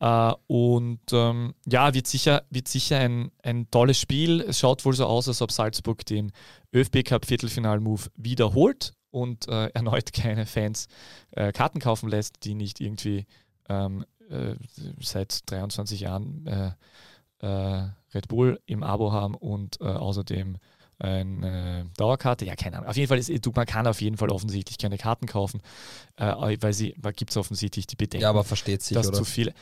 Uh, 0.03 0.33
und 0.47 1.01
ähm, 1.13 1.53
ja, 1.67 1.93
wird 1.93 2.07
sicher, 2.07 2.45
wird 2.49 2.69
sicher 2.69 2.99
ein, 2.99 3.31
ein 3.43 3.71
tolles 3.71 4.01
Spiel. 4.01 4.41
Es 4.41 4.59
schaut 4.59 4.87
wohl 4.87 4.95
so 4.95 5.05
aus, 5.05 5.29
als 5.29 5.43
ob 5.43 5.53
Salzburg 5.53 6.07
den 6.07 6.33
ÖFB 6.75 7.05
Cup 7.05 7.27
Viertelfinal-Move 7.27 8.05
wiederholt 8.17 8.95
und 9.11 9.47
äh, 9.49 9.67
erneut 9.75 10.15
keine 10.15 10.47
Fans 10.47 10.89
äh, 11.33 11.53
Karten 11.53 11.81
kaufen 11.81 12.09
lässt, 12.09 12.45
die 12.45 12.55
nicht 12.55 12.81
irgendwie 12.81 13.27
ähm, 13.69 14.07
äh, 14.31 14.55
seit 15.01 15.51
23 15.51 16.01
Jahren 16.01 16.47
äh, 16.47 16.73
äh, 17.41 17.89
Red 18.15 18.29
Bull 18.29 18.61
im 18.67 18.83
Abo 18.83 19.13
haben 19.13 19.35
und 19.35 19.81
äh, 19.81 19.85
außerdem 19.85 20.59
eine 21.01 21.91
Dauerkarte. 21.97 22.45
Ja, 22.45 22.55
keine 22.57 22.77
Ahnung. 22.77 22.89
Auf 22.89 22.97
jeden 22.97 23.09
Fall 23.09 23.19
ist, 23.19 23.31
man 23.55 23.67
kann 23.67 23.87
auf 23.87 24.01
jeden 24.01 24.17
Fall 24.17 24.31
offensichtlich 24.31 24.79
keine 24.79 24.99
Karten 24.99 25.27
kaufen, 25.27 25.61
äh, 26.17 26.57
weil 26.61 26.73
sie, 26.73 26.95
gibt 27.17 27.31
es 27.31 27.37
offensichtlich 27.37 27.87
die 27.87 27.97
Bedenken, 27.97 28.23
ja, 28.23 28.31
aber 28.31 28.45
versteht 28.45 28.83
sich, 28.83 28.95
dass 28.95 29.09
oder? 29.09 29.19
zu 29.19 29.25
viele. 29.25 29.55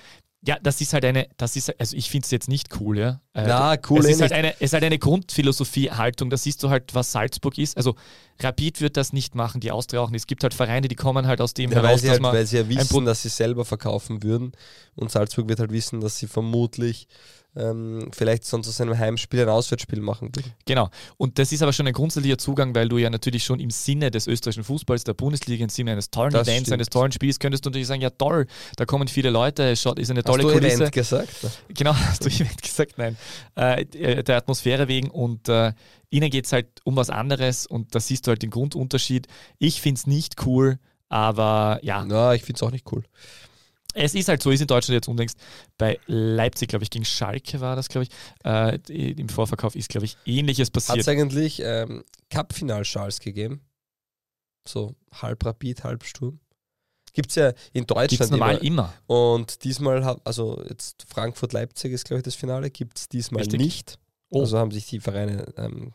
Ja, 0.46 0.56
das 0.62 0.80
ist 0.80 0.92
halt 0.92 1.04
eine, 1.04 1.28
das 1.36 1.56
ist, 1.56 1.80
also 1.80 1.96
ich 1.96 2.10
finde 2.10 2.24
es 2.24 2.30
jetzt 2.30 2.48
nicht 2.48 2.80
cool, 2.80 2.96
ja. 2.96 3.20
Äh, 3.34 3.44
Na, 3.48 3.76
cool. 3.90 3.98
Es 4.00 4.06
ist, 4.06 4.20
halt 4.20 4.32
eine, 4.32 4.54
es 4.54 4.60
ist 4.60 4.72
halt 4.72 4.84
eine 4.84 4.98
Grundphilosophie-Haltung. 4.98 6.30
Da 6.30 6.36
siehst 6.36 6.62
du 6.62 6.70
halt, 6.70 6.94
was 6.94 7.10
Salzburg 7.10 7.58
ist. 7.58 7.76
Also 7.76 7.96
Rapid 8.38 8.80
wird 8.80 8.96
das 8.96 9.12
nicht 9.12 9.34
machen, 9.34 9.60
die 9.60 9.72
Austria 9.72 10.00
auch 10.00 10.10
nicht. 10.10 10.20
Es 10.20 10.26
gibt 10.28 10.44
halt 10.44 10.54
Vereine, 10.54 10.86
die 10.86 10.94
kommen 10.94 11.26
halt 11.26 11.40
aus 11.40 11.54
dem 11.54 11.72
ja, 11.72 11.78
heraus, 11.78 11.90
weil 11.90 11.98
sie, 11.98 12.10
halt, 12.10 12.22
weil 12.22 12.46
sie 12.46 12.56
ja 12.58 12.68
wissen, 12.68 13.04
dass 13.04 13.22
sie 13.22 13.30
selber 13.30 13.64
verkaufen 13.64 14.22
würden. 14.22 14.52
Und 14.94 15.10
Salzburg 15.10 15.48
wird 15.48 15.58
halt 15.58 15.72
wissen, 15.72 16.00
dass 16.00 16.18
sie 16.18 16.28
vermutlich 16.28 17.08
ähm, 17.56 18.10
vielleicht 18.12 18.44
sonst 18.44 18.68
aus 18.68 18.80
einem 18.80 18.96
Heimspiel 18.96 19.40
ein 19.42 19.48
Auswärtsspiel 19.48 20.00
machen 20.00 20.28
würden. 20.28 20.52
Genau. 20.66 20.90
Und 21.16 21.38
das 21.38 21.50
ist 21.50 21.62
aber 21.62 21.72
schon 21.72 21.86
ein 21.86 21.92
grundsätzlicher 21.92 22.38
Zugang, 22.38 22.74
weil 22.74 22.88
du 22.88 22.98
ja 22.98 23.10
natürlich 23.10 23.44
schon 23.44 23.58
im 23.58 23.70
Sinne 23.70 24.10
des 24.10 24.26
österreichischen 24.26 24.64
Fußballs, 24.64 25.04
der 25.04 25.14
Bundesliga, 25.14 25.64
im 25.64 25.70
Sinne 25.70 25.92
eines 25.92 26.10
tollen 26.10 26.32
Das 26.32 26.46
Events, 26.46 26.62
stimmt. 26.62 26.74
eines 26.74 26.88
tollen 26.88 27.12
Spiels, 27.12 27.38
könntest 27.38 27.64
du 27.64 27.70
natürlich 27.70 27.88
sagen, 27.88 28.00
ja 28.00 28.10
toll, 28.10 28.46
da 28.76 28.84
kommen 28.84 29.08
viele 29.08 29.30
Leute, 29.30 29.64
es 29.70 29.84
ist 29.84 30.10
eine 30.10 30.22
tolle 30.22 30.44
Hast 30.44 30.50
du 30.50 30.58
Kulisse. 30.58 30.76
Event 30.76 30.92
gesagt? 30.92 31.32
Genau, 31.68 31.94
hast 31.96 32.24
du 32.24 32.28
Event 32.28 32.62
gesagt? 32.62 32.98
Nein. 32.98 33.16
Äh, 33.56 33.82
äh, 33.82 34.22
der 34.22 34.36
Atmosphäre 34.36 34.86
wegen 34.88 35.10
und 35.10 35.48
äh, 35.48 35.72
ihnen 36.10 36.30
geht 36.30 36.46
es 36.46 36.52
halt 36.52 36.68
um 36.84 36.96
was 36.96 37.10
anderes 37.10 37.66
und 37.66 37.94
da 37.94 38.00
siehst 38.00 38.26
du 38.26 38.30
halt 38.30 38.42
den 38.42 38.50
Grundunterschied. 38.50 39.26
Ich 39.58 39.80
finde 39.80 39.98
es 39.98 40.06
nicht 40.06 40.46
cool, 40.46 40.78
aber 41.08 41.80
ja, 41.82 42.04
Na, 42.06 42.34
ich 42.34 42.42
finde 42.42 42.58
es 42.58 42.62
auch 42.62 42.70
nicht 42.70 42.90
cool. 42.92 43.02
Es 43.94 44.14
ist 44.14 44.28
halt 44.28 44.42
so, 44.42 44.50
ist 44.50 44.60
in 44.60 44.66
Deutschland 44.66 44.94
jetzt 44.94 45.08
unlängst. 45.08 45.38
Bei 45.76 45.98
Leipzig, 46.06 46.68
glaube 46.68 46.84
ich, 46.84 46.90
gegen 46.90 47.04
Schalke 47.04 47.60
war 47.60 47.74
das, 47.76 47.88
glaube 47.88 48.04
ich. 48.06 48.10
Äh, 48.44 49.12
Im 49.12 49.28
Vorverkauf 49.28 49.74
ist, 49.74 49.88
glaube 49.88 50.06
ich, 50.06 50.16
ähnliches 50.24 50.68
Hat 50.68 50.76
es 50.76 50.86
passiert. 50.86 51.08
eigentlich 51.08 51.60
ähm, 51.64 52.04
Cup-Final-Schals 52.30 53.20
gegeben? 53.20 53.62
So 54.66 54.94
halb 55.12 55.44
Rapid, 55.44 55.84
halb 55.84 56.04
Sturm? 56.04 56.40
Gibt 57.14 57.30
es 57.30 57.36
ja 57.36 57.52
in 57.72 57.86
Deutschland 57.86 58.30
normal 58.30 58.58
immer. 58.58 58.62
immer. 58.62 58.94
Und 59.06 59.64
diesmal 59.64 60.04
hat, 60.04 60.20
also 60.24 60.62
jetzt 60.68 61.04
Frankfurt-Leipzig 61.08 61.92
ist, 61.92 62.04
glaube 62.04 62.18
ich, 62.18 62.24
das 62.24 62.34
Finale, 62.34 62.70
gibt 62.70 62.98
es 62.98 63.08
diesmal 63.08 63.42
Richtig. 63.42 63.60
nicht. 63.60 63.98
Oh. 64.30 64.40
Also 64.40 64.58
haben 64.58 64.70
sich 64.70 64.86
die 64.86 65.00
Vereine 65.00 65.46
ähm, 65.56 65.94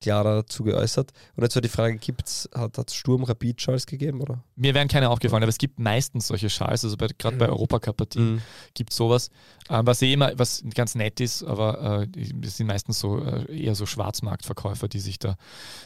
klarer 0.00 0.42
dazu 0.42 0.62
geäußert. 0.64 1.12
Und 1.36 1.42
jetzt 1.42 1.54
war 1.54 1.62
die 1.62 1.68
Frage, 1.68 1.96
gibt's, 1.96 2.48
hat 2.54 2.76
es 2.78 2.94
Sturm 2.94 3.24
Rapid 3.24 3.60
Schals 3.60 3.86
gegeben, 3.86 4.20
oder? 4.20 4.42
Mir 4.54 4.74
wären 4.74 4.88
keine 4.88 5.08
aufgefallen, 5.08 5.42
aber 5.42 5.50
es 5.50 5.58
gibt 5.58 5.78
meistens 5.78 6.28
solche 6.28 6.50
Schals, 6.50 6.84
also 6.84 6.96
gerade 6.96 7.36
bei 7.36 7.48
Europacup-Partien 7.48 8.34
Mhm. 8.34 8.42
gibt 8.74 8.90
es 8.90 8.96
sowas, 8.96 9.30
ähm, 9.70 9.86
was 9.86 10.02
eh 10.02 10.12
immer, 10.12 10.32
was 10.38 10.62
ganz 10.74 10.94
nett 10.94 11.20
ist, 11.20 11.42
aber 11.42 12.06
äh, 12.14 12.20
es 12.44 12.56
sind 12.56 12.66
meistens 12.66 12.98
so 12.98 13.22
äh, 13.24 13.58
eher 13.64 13.74
so 13.74 13.86
Schwarzmarktverkäufer, 13.86 14.88
die 14.88 15.00
sich 15.00 15.18
da 15.18 15.36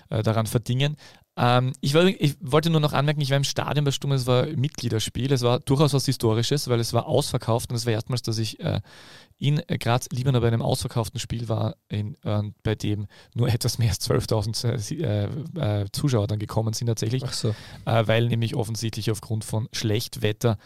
äh, 0.09 0.23
daran 0.23 0.47
verdingen. 0.47 0.97
Ähm, 1.37 1.73
ich, 1.81 1.95
wollte, 1.95 2.11
ich 2.19 2.37
wollte 2.41 2.71
nur 2.71 2.81
noch 2.81 2.93
anmerken, 2.93 3.21
ich 3.21 3.31
war 3.31 3.37
im 3.37 3.45
Stadion 3.45 3.85
bei 3.85 3.93
Sturm, 3.93 4.13
es 4.13 4.27
war 4.27 4.47
Mitgliederspiel, 4.47 5.33
es 5.33 5.43
war 5.43 5.61
durchaus 5.61 5.95
was 5.95 6.05
Historisches, 6.07 6.69
weil 6.69 6.81
es 6.81 6.93
war 6.93 7.07
ausverkauft 7.07 7.71
und 7.71 7.77
es 7.77 7.87
war 7.87 7.93
erstmals, 7.93 8.23
dass 8.23 8.39
ich 8.39 8.59
äh, 8.61 8.81
in 9.41 9.61
Graz 9.81 10.07
lieber 10.13 10.39
bei 10.39 10.47
einem 10.47 10.63
ausverkauften 10.63 11.19
Spiel 11.19 11.49
war, 11.49 11.75
in, 11.89 12.15
äh, 12.25 12.43
bei 12.63 12.75
dem 12.75 13.07
nur 13.35 13.49
etwas 13.49 13.79
mehr 13.79 13.89
als 13.89 14.09
12.000 14.09 15.03
äh, 15.03 15.83
äh, 15.83 15.87
Zuschauer 15.93 16.27
dann 16.27 16.39
gekommen 16.39 16.75
sind 16.75 16.87
tatsächlich 16.89 17.25
Ach 17.25 17.33
so. 17.33 17.55
äh, 17.87 18.07
weil 18.07 18.29
nämlich 18.29 18.55
offensichtlich 18.55 19.11
aufgrund 19.11 19.45
von 19.45 19.69
Schlechtwetter 19.73 20.59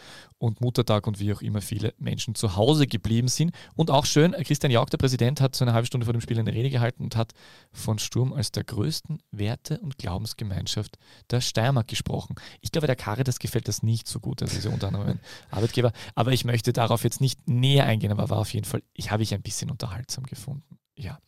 und 0.45 0.61
Muttertag 0.61 1.07
und 1.07 1.19
wie 1.21 1.33
auch 1.33 1.41
immer 1.41 1.63
viele 1.63 1.95
Menschen 1.99 2.35
zu 2.35 2.55
Hause 2.57 2.87
geblieben 2.87 3.29
sind. 3.29 3.53
Und 3.75 3.91
auch 3.91 4.05
schön, 4.05 4.33
Christian 4.33 4.71
Jauch, 4.71 4.91
der 4.91 4.99
Präsident, 4.99 5.41
hat 5.41 5.57
so 5.57 5.65
eine 5.65 5.73
halbe 5.73 5.87
Stunde 5.87 6.05
vor 6.05 6.13
dem 6.13 6.21
Spiel 6.21 6.39
eine 6.39 6.53
Rede 6.53 6.69
gehalten 6.69 7.03
und 7.03 7.17
hat 7.17 7.33
von 7.73 7.99
Sturm 7.99 8.35
als 8.35 8.53
der 8.53 8.65
größten 8.65 9.23
Werte- 9.31 9.79
und 9.81 9.97
Glaubensgemeinschaft 9.97 10.99
der 11.31 11.41
Steiermark 11.41 11.89
gesprochen. 11.89 12.35
Ich 12.61 12.73
glaube, 12.73 12.87
der 12.87 12.97
Caritas 12.97 13.39
gefällt 13.39 13.69
das 13.69 13.83
nicht 13.83 14.07
so 14.07 14.21
gut, 14.21 14.43
das 14.43 14.53
ist 14.53 14.65
ja 14.65 14.71
unter 14.71 14.89
anderem 14.89 15.09
ein 15.09 15.21
Arbeitgeber, 15.51 15.93
aber 16.15 16.33
ich 16.33 16.45
möchte 16.45 16.75
darauf 16.75 17.05
jetzt 17.05 17.23
nicht 17.23 17.49
näher 17.49 17.87
eingehen, 17.87 18.13
aber 18.13 18.29
war 18.29 18.39
auf 18.39 18.53
jeden 18.53 18.67
Fall, 18.67 18.83
ich 18.93 19.11
habe 19.11 19.23
ich 19.23 19.33
ein 19.33 19.43
bisschen 19.43 19.71
unterhaltsam 19.71 20.25
gefunden. 20.25 20.79
Ja. 20.97 21.19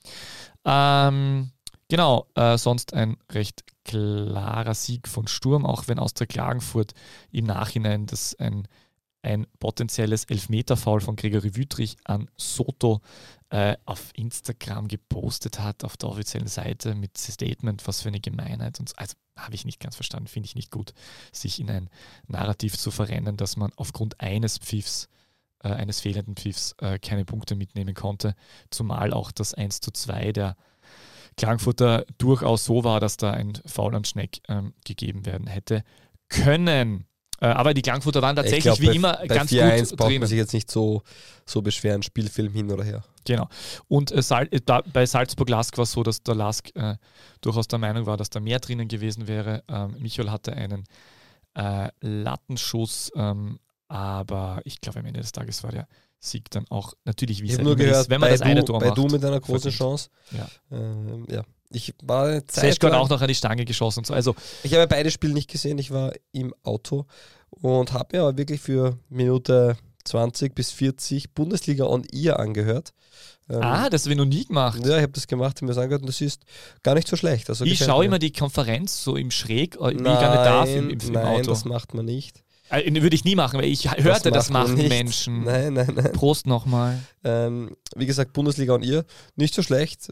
Ähm, 0.64 1.52
Genau, 1.88 2.26
äh, 2.34 2.58
sonst 2.58 2.94
ein 2.94 3.16
recht 3.30 3.62
klarer 3.84 4.74
Sieg 4.74 5.06
von 5.06 5.28
Sturm, 5.28 5.64
auch 5.64 5.86
wenn 5.86 6.00
Austria 6.00 6.26
Klagenfurt 6.26 6.94
im 7.30 7.44
Nachhinein 7.44 8.06
das 8.06 8.34
ein, 8.34 8.66
ein 9.26 9.46
potenzielles 9.58 10.24
Elfmeterfoul 10.24 11.00
von 11.00 11.16
Gregory 11.16 11.56
Wüttrich 11.56 11.96
an 12.04 12.30
Soto 12.36 13.00
äh, 13.50 13.76
auf 13.84 14.10
Instagram 14.14 14.88
gepostet 14.88 15.60
hat, 15.60 15.84
auf 15.84 15.96
der 15.96 16.08
offiziellen 16.08 16.48
Seite 16.48 16.94
mit 16.94 17.18
Statement, 17.18 17.86
was 17.86 18.02
für 18.02 18.08
eine 18.08 18.20
Gemeinheit. 18.20 18.80
Und 18.80 18.88
so. 18.88 18.94
Also 18.96 19.14
habe 19.36 19.54
ich 19.54 19.64
nicht 19.64 19.80
ganz 19.80 19.96
verstanden, 19.96 20.28
finde 20.28 20.46
ich 20.46 20.54
nicht 20.54 20.70
gut, 20.70 20.94
sich 21.30 21.60
in 21.60 21.70
ein 21.70 21.90
Narrativ 22.26 22.78
zu 22.78 22.90
verrennen, 22.90 23.36
dass 23.36 23.56
man 23.56 23.70
aufgrund 23.76 24.20
eines 24.20 24.58
Pfiffs 24.58 25.08
äh, 25.62 25.68
eines 25.68 26.00
fehlenden 26.00 26.36
Pfiffs 26.36 26.74
äh, 26.78 26.98
keine 26.98 27.24
Punkte 27.24 27.54
mitnehmen 27.54 27.94
konnte, 27.94 28.34
zumal 28.70 29.12
auch 29.12 29.30
das 29.32 29.54
1 29.54 29.80
zu 29.80 29.90
2 29.90 30.32
der 30.32 30.56
Klagenfurter 31.36 32.06
durchaus 32.16 32.64
so 32.64 32.82
war, 32.84 32.98
dass 32.98 33.18
da 33.18 33.32
ein 33.32 33.52
Foul 33.66 33.94
an 33.94 34.04
Schneck 34.04 34.40
ähm, 34.48 34.72
gegeben 34.84 35.26
werden 35.26 35.46
hätte 35.46 35.84
können. 36.28 37.06
Äh, 37.40 37.46
aber 37.46 37.74
die 37.74 37.82
Klagenfurter 37.82 38.22
waren 38.22 38.36
tatsächlich 38.36 38.64
glaub, 38.64 38.80
wie 38.80 38.86
bei, 38.86 38.92
immer 38.92 39.18
bei 39.18 39.26
ganz 39.26 39.52
4-1 39.52 39.90
gut 39.90 39.98
braucht 39.98 40.18
man 40.18 40.28
sich 40.28 40.38
jetzt 40.38 40.54
nicht 40.54 40.70
so, 40.70 41.02
so 41.44 41.62
beschweren, 41.62 42.02
Spielfilm 42.02 42.52
hin 42.52 42.70
oder 42.70 42.84
her. 42.84 43.04
Genau. 43.24 43.48
Und 43.88 44.12
äh, 44.12 44.22
Sal 44.22 44.48
äh, 44.50 44.60
da, 44.64 44.82
bei 44.92 45.04
Salzburg-Lask 45.04 45.76
war 45.76 45.82
es 45.82 45.92
so, 45.92 46.02
dass 46.02 46.22
der 46.22 46.34
Lask 46.34 46.70
äh, 46.74 46.96
durchaus 47.40 47.68
der 47.68 47.78
Meinung 47.78 48.06
war, 48.06 48.16
dass 48.16 48.30
da 48.30 48.40
mehr 48.40 48.58
drinnen 48.58 48.88
gewesen 48.88 49.28
wäre. 49.28 49.62
Ähm, 49.68 49.96
Michael 49.98 50.30
hatte 50.30 50.52
einen 50.54 50.84
äh, 51.54 51.88
Lattenschuss, 52.00 53.12
ähm, 53.16 53.58
aber 53.88 54.60
ich 54.64 54.80
glaube, 54.80 55.00
am 55.00 55.06
Ende 55.06 55.20
des 55.20 55.32
Tages 55.32 55.62
war 55.62 55.72
der 55.72 55.86
Sieg 56.18 56.50
dann 56.50 56.64
auch 56.70 56.94
natürlich, 57.04 57.42
wie 57.42 57.50
es 57.50 57.58
nur 57.58 57.76
gehört, 57.76 58.02
ist, 58.02 58.10
wenn 58.10 58.20
man 58.20 58.30
bei, 58.30 58.32
das 58.34 58.42
eine 58.42 58.60
du, 58.60 58.66
Tor 58.66 58.80
bei 58.80 58.86
macht. 58.86 58.98
du 58.98 59.06
mit 59.06 59.24
einer 59.24 59.40
großen 59.40 59.70
verdient. 59.70 59.78
Chance. 59.78 60.10
Ja. 60.32 60.48
Ähm, 60.70 61.26
ja. 61.30 61.44
Ich 61.70 61.94
war 62.02 62.40
lang- 62.40 62.92
auch 62.94 63.08
noch 63.08 63.20
an 63.20 63.28
die 63.28 63.34
Stange 63.34 63.64
geschossen 63.64 64.00
und 64.00 64.06
so. 64.06 64.14
Also 64.14 64.34
Ich 64.62 64.72
habe 64.74 64.86
beide 64.86 65.10
Spiele 65.10 65.34
nicht 65.34 65.50
gesehen, 65.50 65.78
ich 65.78 65.90
war 65.90 66.12
im 66.32 66.54
Auto 66.62 67.06
und 67.50 67.92
habe 67.92 68.16
mir 68.16 68.22
aber 68.22 68.38
wirklich 68.38 68.60
für 68.60 68.98
Minute 69.08 69.76
20 70.04 70.54
bis 70.54 70.70
40 70.70 71.34
Bundesliga 71.34 71.84
on 71.84 72.04
Ear 72.12 72.38
angehört. 72.38 72.92
Ähm, 73.48 73.60
Ah, 73.62 73.90
das 73.90 74.02
habe 74.04 74.12
ich 74.12 74.18
noch 74.18 74.24
nie 74.24 74.44
gemacht. 74.44 74.80
Ja, 74.84 74.96
ich 74.96 75.02
habe 75.02 75.12
das 75.12 75.26
gemacht, 75.26 75.56
habe 75.56 75.66
mir 75.66 75.72
das 75.72 75.78
angehört 75.78 76.02
und 76.02 76.08
das 76.08 76.20
ist 76.20 76.42
gar 76.82 76.94
nicht 76.94 77.08
so 77.08 77.16
schlecht. 77.16 77.48
Also 77.48 77.64
ich 77.64 77.78
schaue 77.78 78.04
immer 78.04 78.18
die 78.18 78.32
Konferenz 78.32 79.02
so 79.02 79.16
im 79.16 79.30
Schräg, 79.30 79.76
äh, 79.76 79.90
wie 79.90 79.94
ich 79.94 80.02
gar 80.02 80.30
nicht 80.30 80.44
darf 80.44 80.68
im, 80.68 80.90
im, 80.90 80.98
im 81.00 81.12
nein, 81.12 81.26
Auto. 81.26 81.50
das 81.50 81.64
macht 81.64 81.94
man 81.94 82.04
nicht. 82.04 82.42
Äh, 82.70 82.92
würde 83.00 83.14
ich 83.14 83.24
nie 83.24 83.36
machen, 83.36 83.58
weil 83.60 83.66
ich 83.66 83.88
hörte, 83.96 84.30
das, 84.32 84.50
macht 84.50 84.68
man 84.68 84.76
machen. 84.76 84.88
Menschen. 84.88 85.44
Nein, 85.44 85.74
nein, 85.74 85.92
nein. 85.94 86.12
Prost 86.12 86.46
nochmal. 86.48 86.98
Ähm, 87.22 87.76
wie 87.94 88.06
gesagt, 88.06 88.32
Bundesliga 88.32 88.74
on 88.74 88.82
Ear, 88.82 89.04
nicht 89.36 89.54
so 89.54 89.62
schlecht. 89.62 90.10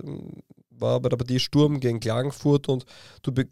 War 0.79 1.01
bei 1.01 1.09
der 1.09 1.17
Partie 1.17 1.39
Sturm 1.39 1.81
gegen 1.81 2.01
Klagenfurt 2.01 2.69
und 2.69 2.85
du 3.23 3.31
ein 3.37 3.49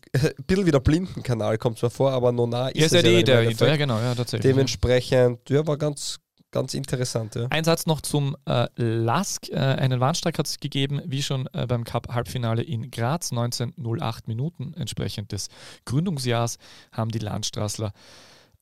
bisschen 0.47 0.67
wie 0.67 0.71
der 0.71 0.81
Blindenkanal 0.81 1.59
kommt 1.59 1.79
zwar 1.79 1.91
vor, 1.91 2.13
aber 2.13 2.33
noch 2.33 2.47
nah 2.47 2.69
ist 2.69 2.81
Ja, 2.81 2.87
ist 2.87 2.93
ja 2.93 3.03
die, 3.03 3.25
der, 3.25 3.41
Endeffekt. 3.41 3.71
ja, 3.71 3.77
genau, 3.77 3.99
ja, 3.99 4.15
tatsächlich. 4.15 4.51
Dementsprechend, 4.51 5.49
ja, 5.51 5.67
war 5.67 5.77
ganz, 5.77 6.19
ganz 6.51 6.75
interessant. 6.75 7.35
Ja. 7.35 7.47
Ein 7.51 7.65
Satz 7.65 7.87
noch 7.87 8.01
zum 8.01 8.37
äh, 8.47 8.67
Lask. 8.77 9.49
Äh, 9.49 9.57
einen 9.57 10.01
Warnstreik 10.01 10.39
hat 10.39 10.47
es 10.47 10.59
gegeben, 10.59 11.01
wie 11.07 11.23
schon 11.23 11.49
äh, 11.53 11.67
beim 11.67 11.85
Cup-Halbfinale 11.85 12.63
in 12.63 12.91
Graz. 12.91 13.31
1908 13.33 14.29
Minuten 14.29 14.75
entsprechend 14.75 15.33
des 15.33 15.49
Gründungsjahrs 15.85 16.59
haben 16.93 17.11
die 17.11 17.19
Landstraßler 17.19 17.93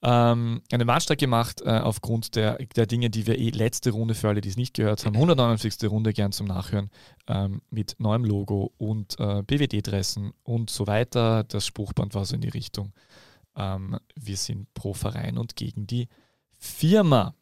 ähm, 0.02 0.62
einen 0.72 0.88
Warnstreik 0.88 1.18
gemacht 1.18 1.60
äh, 1.62 1.78
aufgrund 1.78 2.34
der, 2.34 2.56
der 2.56 2.86
Dinge, 2.86 3.10
die 3.10 3.26
wir 3.26 3.38
eh 3.38 3.50
letzte 3.50 3.90
Runde 3.90 4.14
für 4.14 4.28
alle, 4.28 4.40
die 4.40 4.48
es 4.48 4.56
nicht 4.56 4.74
gehört 4.74 5.04
haben. 5.04 5.14
159. 5.14 5.90
Runde 5.90 6.12
gern 6.12 6.32
zum 6.32 6.46
Nachhören 6.46 6.90
ähm, 7.28 7.60
mit 7.70 7.96
neuem 7.98 8.24
Logo 8.24 8.72
und 8.78 9.18
äh, 9.18 9.42
BWD-Dressen 9.42 10.32
und 10.42 10.70
so 10.70 10.86
weiter. 10.86 11.44
Das 11.44 11.66
Spruchband 11.66 12.14
war 12.14 12.24
so 12.24 12.34
in 12.34 12.40
die 12.40 12.48
Richtung. 12.48 12.92
Ähm, 13.56 13.98
wir 14.14 14.36
sind 14.36 14.72
pro 14.72 14.94
Verein 14.94 15.36
und 15.36 15.56
gegen 15.56 15.86
die 15.86 16.08
Firma. 16.58 17.34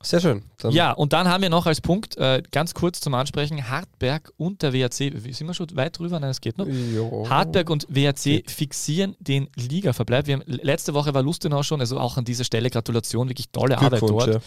Sehr 0.00 0.20
schön. 0.20 0.42
Dann 0.58 0.70
Ja, 0.72 0.92
und 0.92 1.12
dann 1.12 1.26
haben 1.28 1.42
wir 1.42 1.50
noch 1.50 1.66
als 1.66 1.80
Punkt, 1.80 2.16
äh, 2.18 2.40
ganz 2.52 2.72
kurz 2.72 3.00
zum 3.00 3.14
Ansprechen, 3.14 3.68
Hartberg 3.68 4.32
und 4.36 4.62
der 4.62 4.72
WRC, 4.72 5.24
wie- 5.24 5.32
sind 5.32 5.48
wir 5.48 5.54
schon 5.54 5.66
weit 5.74 5.98
drüber? 5.98 6.20
Nein, 6.20 6.30
es 6.30 6.40
geht 6.40 6.56
noch. 6.56 6.66
Jo. 6.68 7.26
Hartberg 7.28 7.68
und 7.68 7.86
WRC 7.88 8.44
fixieren 8.46 9.16
den 9.18 9.48
Ligaverbleib. 9.56 10.26
Wir 10.28 10.34
haben, 10.34 10.44
letzte 10.46 10.94
Woche 10.94 11.14
war 11.14 11.22
Lustenau 11.22 11.62
schon, 11.64 11.80
also 11.80 11.98
auch 11.98 12.16
an 12.16 12.24
dieser 12.24 12.44
Stelle 12.44 12.70
Gratulation, 12.70 13.28
wirklich 13.28 13.50
tolle 13.50 13.76
Arbeit 13.78 14.02
dort. 14.02 14.40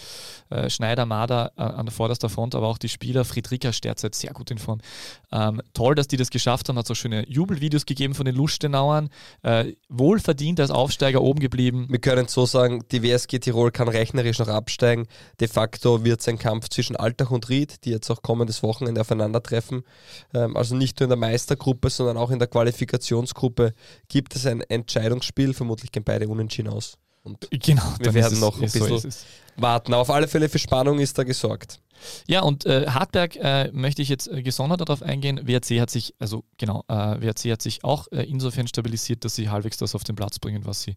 ja. 0.49 0.57
Äh, 0.57 0.69
Schneider, 0.69 1.05
Mader 1.05 1.51
äh, 1.57 1.61
an 1.61 1.85
der 1.85 1.93
vorderster 1.93 2.29
Front, 2.29 2.55
aber 2.55 2.67
auch 2.67 2.77
die 2.77 2.89
Spieler, 2.89 3.25
Friedrika 3.25 3.71
derzeit 3.83 4.15
sehr 4.15 4.31
gut 4.33 4.51
in 4.51 4.57
Form. 4.57 4.79
Ähm, 5.31 5.61
toll, 5.73 5.95
dass 5.95 6.07
die 6.07 6.17
das 6.17 6.29
geschafft 6.29 6.69
haben, 6.69 6.77
hat 6.77 6.87
so 6.87 6.95
schöne 6.95 7.27
Jubelvideos 7.29 7.85
gegeben 7.85 8.13
von 8.15 8.25
den 8.25 8.35
Lustenauern. 8.35 9.09
Äh, 9.43 9.73
wohlverdient 9.89 10.59
als 10.59 10.71
Aufsteiger 10.71 11.21
oben 11.21 11.39
geblieben. 11.39 11.87
Wir 11.89 11.99
können 11.99 12.27
so 12.27 12.45
sagen, 12.45 12.83
die 12.91 13.01
WSG 13.03 13.39
Tirol 13.39 13.71
kann 13.71 13.87
rechnerisch 13.87 14.39
noch 14.39 14.47
absteigen. 14.49 15.07
De 15.41 15.47
facto 15.47 16.05
wird 16.05 16.21
es 16.21 16.27
ein 16.27 16.37
Kampf 16.37 16.69
zwischen 16.69 16.95
Altach 16.95 17.31
und 17.31 17.49
Ried, 17.49 17.83
die 17.83 17.89
jetzt 17.89 18.11
auch 18.11 18.21
kommendes 18.21 18.61
Wochenende 18.61 19.01
aufeinandertreffen. 19.01 19.83
Ähm, 20.35 20.55
also 20.55 20.75
nicht 20.75 20.99
nur 20.99 21.05
in 21.05 21.09
der 21.09 21.17
Meistergruppe, 21.17 21.89
sondern 21.89 22.17
auch 22.17 22.29
in 22.29 22.37
der 22.37 22.47
Qualifikationsgruppe 22.47 23.73
gibt 24.07 24.35
es 24.35 24.45
ein 24.45 24.61
Entscheidungsspiel. 24.61 25.55
Vermutlich 25.55 25.91
gehen 25.91 26.03
beide 26.03 26.27
unentschieden 26.27 26.69
aus. 26.69 26.99
Und 27.23 27.47
Genau. 27.51 27.83
Wir 27.99 28.13
werden 28.13 28.39
noch 28.39 28.59
ein 28.61 28.67
so 28.67 28.79
bisschen- 28.87 29.09
es. 29.09 29.25
warten. 29.57 29.93
Auf 29.93 30.09
alle 30.09 30.27
Fälle 30.27 30.49
für 30.49 30.59
Spannung 30.59 30.99
ist 30.99 31.17
da 31.17 31.23
gesorgt. 31.23 31.79
Ja, 32.27 32.41
und 32.41 32.65
äh, 32.65 32.87
Hartberg 32.87 33.35
äh, 33.35 33.69
möchte 33.73 34.01
ich 34.01 34.09
jetzt 34.09 34.27
äh, 34.27 34.41
gesondert 34.41 34.81
darauf 34.81 35.03
eingehen. 35.03 35.39
WRC 35.45 35.79
hat 35.79 35.91
sich, 35.91 36.15
also 36.17 36.43
genau, 36.57 36.83
äh, 36.87 36.93
WRC 37.21 37.51
hat 37.51 37.61
sich 37.61 37.83
auch 37.83 38.07
äh, 38.11 38.23
insofern 38.23 38.65
stabilisiert, 38.67 39.23
dass 39.23 39.35
sie 39.35 39.49
halbwegs 39.49 39.77
das 39.77 39.93
auf 39.93 40.03
den 40.03 40.15
Platz 40.15 40.39
bringen, 40.39 40.65
was 40.65 40.81
sie 40.81 40.95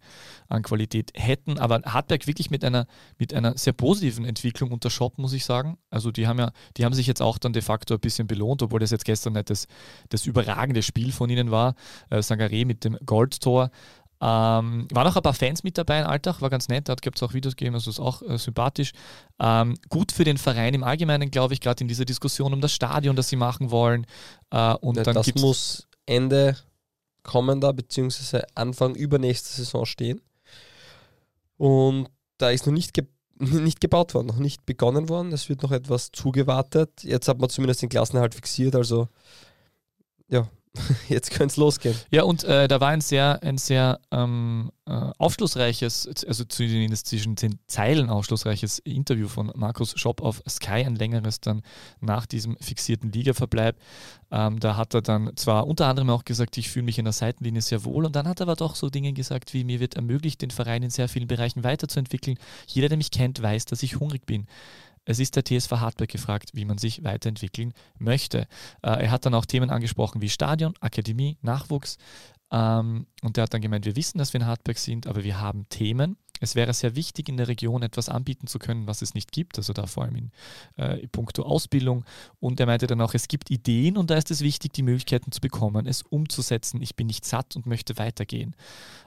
an 0.49 0.63
Qualität 0.63 1.11
hätten. 1.15 1.59
Aber 1.59 1.83
Hartberg 1.85 2.27
wirklich 2.27 2.51
mit 2.51 2.65
einer, 2.65 2.87
mit 3.19 3.35
einer 3.35 3.59
sehr 3.59 3.75
positiven 3.75 4.25
Entwicklung 4.25 4.73
unter 4.73 4.89
Shop, 4.89 5.19
muss 5.19 5.35
ich 5.35 5.45
sagen. 5.45 5.77
Also 5.91 6.11
die 6.11 6.27
haben 6.27 6.39
ja, 6.39 6.53
die 6.79 6.87
haben 6.87 6.95
sich 6.95 7.07
jetzt 7.07 7.21
auch 7.21 7.37
dann 7.37 7.53
de 7.53 7.61
facto 7.61 7.93
ein 7.95 8.01
bisschen 8.01 8.27
belohnt, 8.27 8.63
obwohl 8.63 8.81
das 8.81 8.91
jetzt 8.91 9.05
gestern 9.05 9.35
nicht 9.35 9.51
das, 9.51 9.67
das 10.09 10.25
überragende 10.25 10.83
Spiel 10.83 11.13
von 11.13 11.29
ihnen 11.29 11.51
war. 11.51 11.75
Äh, 12.09 12.21
Sangaré 12.21 12.65
mit 12.65 12.83
dem 12.83 12.97
Goldtor. 13.05 13.71
Ähm, 14.27 14.89
waren 14.91 15.07
auch 15.07 15.17
ein 15.17 15.23
paar 15.23 15.35
Fans 15.35 15.65
mit 15.65 15.77
dabei 15.77 16.01
in 16.01 16.07
Alltag, 16.07 16.41
war 16.41 16.49
ganz 16.49 16.69
nett, 16.69 16.89
da 16.89 16.95
gibt 16.95 17.19
es 17.19 17.23
auch 17.23 17.35
Videos 17.35 17.57
gegeben, 17.57 17.75
also 17.75 17.91
ist 17.91 18.01
auch 18.01 18.23
äh, 18.23 18.39
sympathisch. 18.39 18.93
Ähm, 19.39 19.75
gut 19.91 20.13
für 20.13 20.25
den 20.25 20.39
Verein 20.39 20.73
im 20.73 20.83
Allgemeinen, 20.83 21.31
glaube 21.31 21.53
ich, 21.53 21.61
gerade 21.61 21.85
in 21.85 21.89
dieser 21.89 22.07
Diskussion 22.07 22.55
um 22.55 22.63
das 22.63 22.73
Stadion, 22.73 23.17
das 23.17 23.29
sie 23.29 23.37
machen 23.37 23.71
wollen. 23.71 24.07
Äh, 24.51 24.77
und 24.77 24.97
Ja, 24.97 25.03
dann 25.03 25.15
das 25.15 25.35
muss 25.35 25.87
Ende 26.07 26.57
kommender 27.23 27.75
bzw. 27.75 28.41
Anfang 28.55 28.95
übernächste 28.95 29.51
Saison 29.51 29.85
stehen. 29.85 30.23
Und 31.59 32.09
da 32.39 32.49
ist 32.49 32.67
noch 32.67 32.73
nicht, 32.73 32.95
ge 32.95 33.07
nicht 33.39 33.83
gebaut 33.83 34.15
worden, 34.15 34.29
noch 34.29 34.39
nicht 34.39 34.65
begonnen 34.65 35.11
worden. 35.11 35.33
Es 35.33 35.51
wird 35.51 35.63
noch 35.63 35.73
etwas 35.73 36.13
zugewartet. 36.13 37.03
Jetzt 37.03 37.29
hat 37.29 37.41
man 37.41 37.51
zumindest 37.51 37.83
den 37.83 37.91
Klassenerhalt 37.91 38.35
fixiert, 38.35 38.75
also 38.75 39.09
ja, 40.29 40.49
jetzt 41.09 41.31
könnte 41.31 41.53
es 41.53 41.57
losgehen. 41.57 41.97
Ja, 42.11 42.25
und 42.25 42.45
äh, 42.45 42.67
da 42.67 42.81
war 42.81 42.89
ein 42.89 43.01
sehr, 43.01 43.43
ein 43.43 43.59
sehr 43.59 44.01
ähm, 44.11 44.71
äh, 44.87 44.93
aufschlussreiches, 45.19 46.09
also 46.27 46.45
zumindest 46.45 47.07
zwischen 47.07 47.37
den 47.37 47.59
Zeilen 47.69 48.11
aufschlussreiches 48.11 48.81
Interview 48.81 49.29
von 49.29 49.53
Markus 49.55 49.99
Schopp 49.99 50.21
auf 50.21 50.43
Sky, 50.49 50.85
ein 50.85 50.97
längeres 50.97 51.41
dann 51.41 51.63
nach 52.01 52.27
diesem 52.27 52.57
fixierten 52.57 53.13
Ligaverbleib. 53.13 53.77
Ähm, 54.31 54.59
da 54.59 54.77
hat 54.77 54.95
er 54.95 55.03
dann 55.03 55.37
zwar 55.37 55.67
unter 55.67 55.87
anderem 55.87 56.11
auch 56.11 56.25
gesagt, 56.25 56.57
ich 56.59 56.69
fühle 56.69 56.87
mich 56.87 56.99
in 56.99 57.05
der 57.05 57.13
Seitenlinie 57.13 57.63
sehr 57.63 57.85
wohl, 57.85 58.05
und 58.05 58.17
dann 58.17 58.27
hat 58.27 58.41
er 58.41 58.45
aber 58.45 58.57
doch 58.57 58.75
so 58.75 58.91
Dinge 58.91 59.13
gesagt, 59.13 59.55
wie 59.55 59.65
mir 59.65 59.79
wird 59.79 59.95
ermöglicht, 59.95 60.43
den 60.43 60.51
Verein 60.51 60.83
in 60.83 60.91
sehr 60.91 61.09
vielen 61.09 61.29
Bereichen 61.29 61.63
weiterzuentwickeln. 61.63 62.37
Jeder, 62.67 62.89
der 62.89 62.99
mich 62.99 63.13
kennt, 63.13 63.41
weiß, 63.41 63.67
dass 63.67 63.83
ich 63.83 64.01
hungrig 64.01 64.27
bin. 64.27 64.47
Es 65.05 65.19
ist 65.19 65.37
der 65.37 65.45
TSV 65.45 65.73
Hartberg 65.73 66.11
gefragt, 66.11 66.51
wie 66.55 66.65
man 66.65 66.79
sich 66.79 67.05
weiterentwickeln 67.05 67.73
möchte. 67.99 68.47
Äh, 68.83 69.05
er 69.05 69.11
hat 69.11 69.27
dann 69.27 69.35
auch 69.35 69.47
Themen 69.47 69.71
angesprochen 69.71 70.23
wie 70.23 70.29
Stadion, 70.29 70.75
Akademie, 70.81 71.39
Nachwuchs. 71.43 71.99
Ähm, 72.51 73.07
und 73.23 73.37
er 73.37 73.45
hat 73.45 73.55
dann 73.55 73.61
gemeint, 73.61 73.85
wir 73.85 73.97
wissen, 73.97 74.19
dass 74.19 74.33
wir 74.33 74.41
in 74.41 74.47
Hartberg 74.47 74.79
sind, 74.79 75.07
aber 75.07 75.25
wir 75.25 75.41
haben 75.41 75.69
Themen. 75.69 76.17
Es 76.45 76.55
wäre 76.55 76.73
sehr 76.73 76.95
wichtig, 76.95 77.29
in 77.29 77.37
der 77.37 77.49
Region 77.49 77.83
etwas 77.83 78.09
anbieten 78.09 78.47
zu 78.47 78.59
können, 78.59 78.87
was 78.87 79.03
es 79.03 79.15
nicht 79.15 79.33
gibt, 79.33 79.59
also 79.59 79.73
da 79.73 79.87
vor 79.87 80.05
allem 80.05 80.17
in 80.17 80.31
äh, 80.77 81.07
puncto 81.09 81.43
Ausbildung. 81.43 82.05
Und 82.39 82.61
er 82.61 82.67
meinte 82.67 82.87
dann 82.87 83.01
auch, 83.01 83.15
es 83.15 83.27
gibt 83.29 83.51
Ideen 83.51 83.97
und 83.97 84.11
da 84.11 84.17
ist 84.17 84.31
es 84.31 84.41
wichtig, 84.41 84.73
die 84.73 84.83
Möglichkeiten 84.83 85.33
zu 85.33 85.41
bekommen, 85.41 85.87
es 85.87 86.03
umzusetzen. 86.03 86.81
Ich 86.83 86.95
bin 86.95 87.07
nicht 87.07 87.25
satt 87.25 87.57
und 87.57 87.67
möchte 87.67 87.99
weitergehen. 87.99 88.55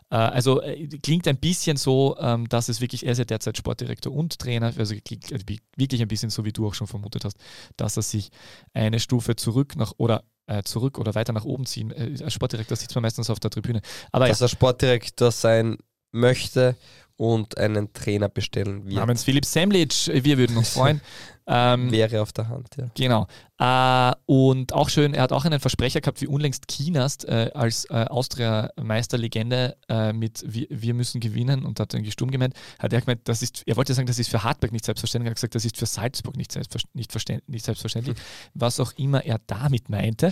Äh, 0.09 0.15
also 0.15 0.61
äh, 0.61 0.87
klingt 0.87 1.27
ein 1.27 1.37
bisschen 1.37 1.77
so, 1.77 2.17
ähm, 2.19 2.47
dass 2.49 2.69
es 2.69 2.81
wirklich, 2.81 3.05
er 3.05 3.13
ist 3.13 3.17
ja 3.19 3.25
derzeit 3.25 3.57
Sportdirektor 3.57 4.13
und 4.13 4.39
Trainer, 4.39 4.73
also 4.77 4.95
klingt 5.03 5.31
äh, 5.31 5.39
wirklich 5.75 6.01
ein 6.01 6.07
bisschen 6.07 6.29
so, 6.29 6.45
wie 6.45 6.53
du 6.53 6.67
auch 6.67 6.73
schon 6.73 6.87
vermutet 6.87 7.25
hast, 7.25 7.37
dass 7.77 7.97
er 7.97 8.03
sich 8.03 8.29
eine 8.73 8.99
Stufe 8.99 9.35
zurück 9.35 9.75
nach 9.75 9.93
oder 9.97 10.23
äh, 10.47 10.63
zurück 10.63 10.97
oder 10.97 11.13
weiter 11.15 11.33
nach 11.33 11.45
oben 11.45 11.65
ziehen. 11.65 11.93
Als 11.93 12.33
Sportdirektor 12.33 12.77
sitzt 12.77 12.95
man 12.95 13.01
meistens 13.01 13.29
auf 13.29 13.39
der 13.39 13.51
Tribüne. 13.51 13.81
Aber 14.11 14.25
ja, 14.25 14.31
Dass 14.31 14.41
er 14.41 14.47
Sportdirektor 14.47 15.31
sein 15.31 15.77
möchte 16.11 16.75
und 17.17 17.57
einen 17.57 17.91
Trainer 17.93 18.29
bestellen 18.29 18.85
wird. 18.85 18.95
namens 18.95 19.23
Philipp 19.23 19.45
Semlic, 19.45 20.07
äh, 20.07 20.23
wir 20.23 20.37
würden 20.37 20.55
uns 20.55 20.69
freuen. 20.69 21.01
ähm, 21.47 21.91
Wäre 21.91 22.21
auf 22.21 22.31
der 22.31 22.47
Hand, 22.47 22.69
ja. 22.77 22.85
Genau. 22.95 23.27
Äh, 23.59 24.15
und 24.25 24.73
auch 24.73 24.89
schön, 24.89 25.13
er 25.13 25.23
hat 25.23 25.31
auch 25.31 25.45
einen 25.45 25.59
Versprecher 25.59 25.99
gehabt, 26.01 26.21
wie 26.21 26.27
unlängst 26.27 26.67
Kienast 26.67 27.25
äh, 27.25 27.49
als 27.55 27.85
äh, 27.85 28.05
Austria-Meisterlegende 28.07 29.77
äh, 29.89 30.13
mit 30.13 30.43
wir, 30.45 30.67
wir 30.69 30.93
müssen 30.93 31.19
gewinnen 31.19 31.65
und 31.65 31.79
hat 31.79 31.93
irgendwie 31.93 32.11
stumm 32.11 32.31
gemeint, 32.31 32.53
hat 32.79 32.93
er 32.93 33.01
gemeint, 33.01 33.21
das 33.25 33.41
ist, 33.41 33.63
er 33.65 33.75
wollte 33.75 33.93
sagen, 33.93 34.07
das 34.07 34.19
ist 34.19 34.29
für 34.29 34.43
Hartberg 34.43 34.71
nicht 34.71 34.85
selbstverständlich, 34.85 35.27
er 35.27 35.31
hat 35.31 35.35
gesagt, 35.37 35.55
das 35.55 35.65
ist 35.65 35.77
für 35.77 35.85
Salzburg 35.85 36.37
nicht, 36.37 36.51
selbstver 36.51 36.79
nicht, 36.93 37.11
verständ- 37.11 37.43
nicht 37.47 37.65
selbstverständlich. 37.65 38.17
Was 38.53 38.79
auch 38.79 38.93
immer 38.97 39.25
er 39.25 39.39
damit 39.47 39.89
meinte, 39.89 40.31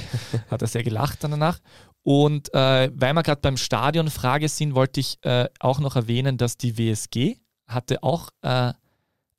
hat 0.52 0.62
er 0.62 0.68
sehr 0.68 0.84
gelacht 0.84 1.24
dann 1.24 1.32
danach. 1.32 1.60
Und 2.06 2.54
äh, 2.54 2.92
weil 2.94 3.14
wir 3.14 3.24
gerade 3.24 3.42
beim 3.42 3.58
Stadion-Frage 3.58 4.48
sind, 4.48 4.76
wollte 4.76 5.00
ich 5.00 5.18
äh, 5.24 5.50
auch 5.60 5.80
noch 5.80 5.96
erwähnen, 5.96 6.38
dass 6.38 6.56
die 6.56 6.78
WSG 6.78 7.38
hatte 7.66 8.04
auch 8.04 8.30
äh, 8.44 8.74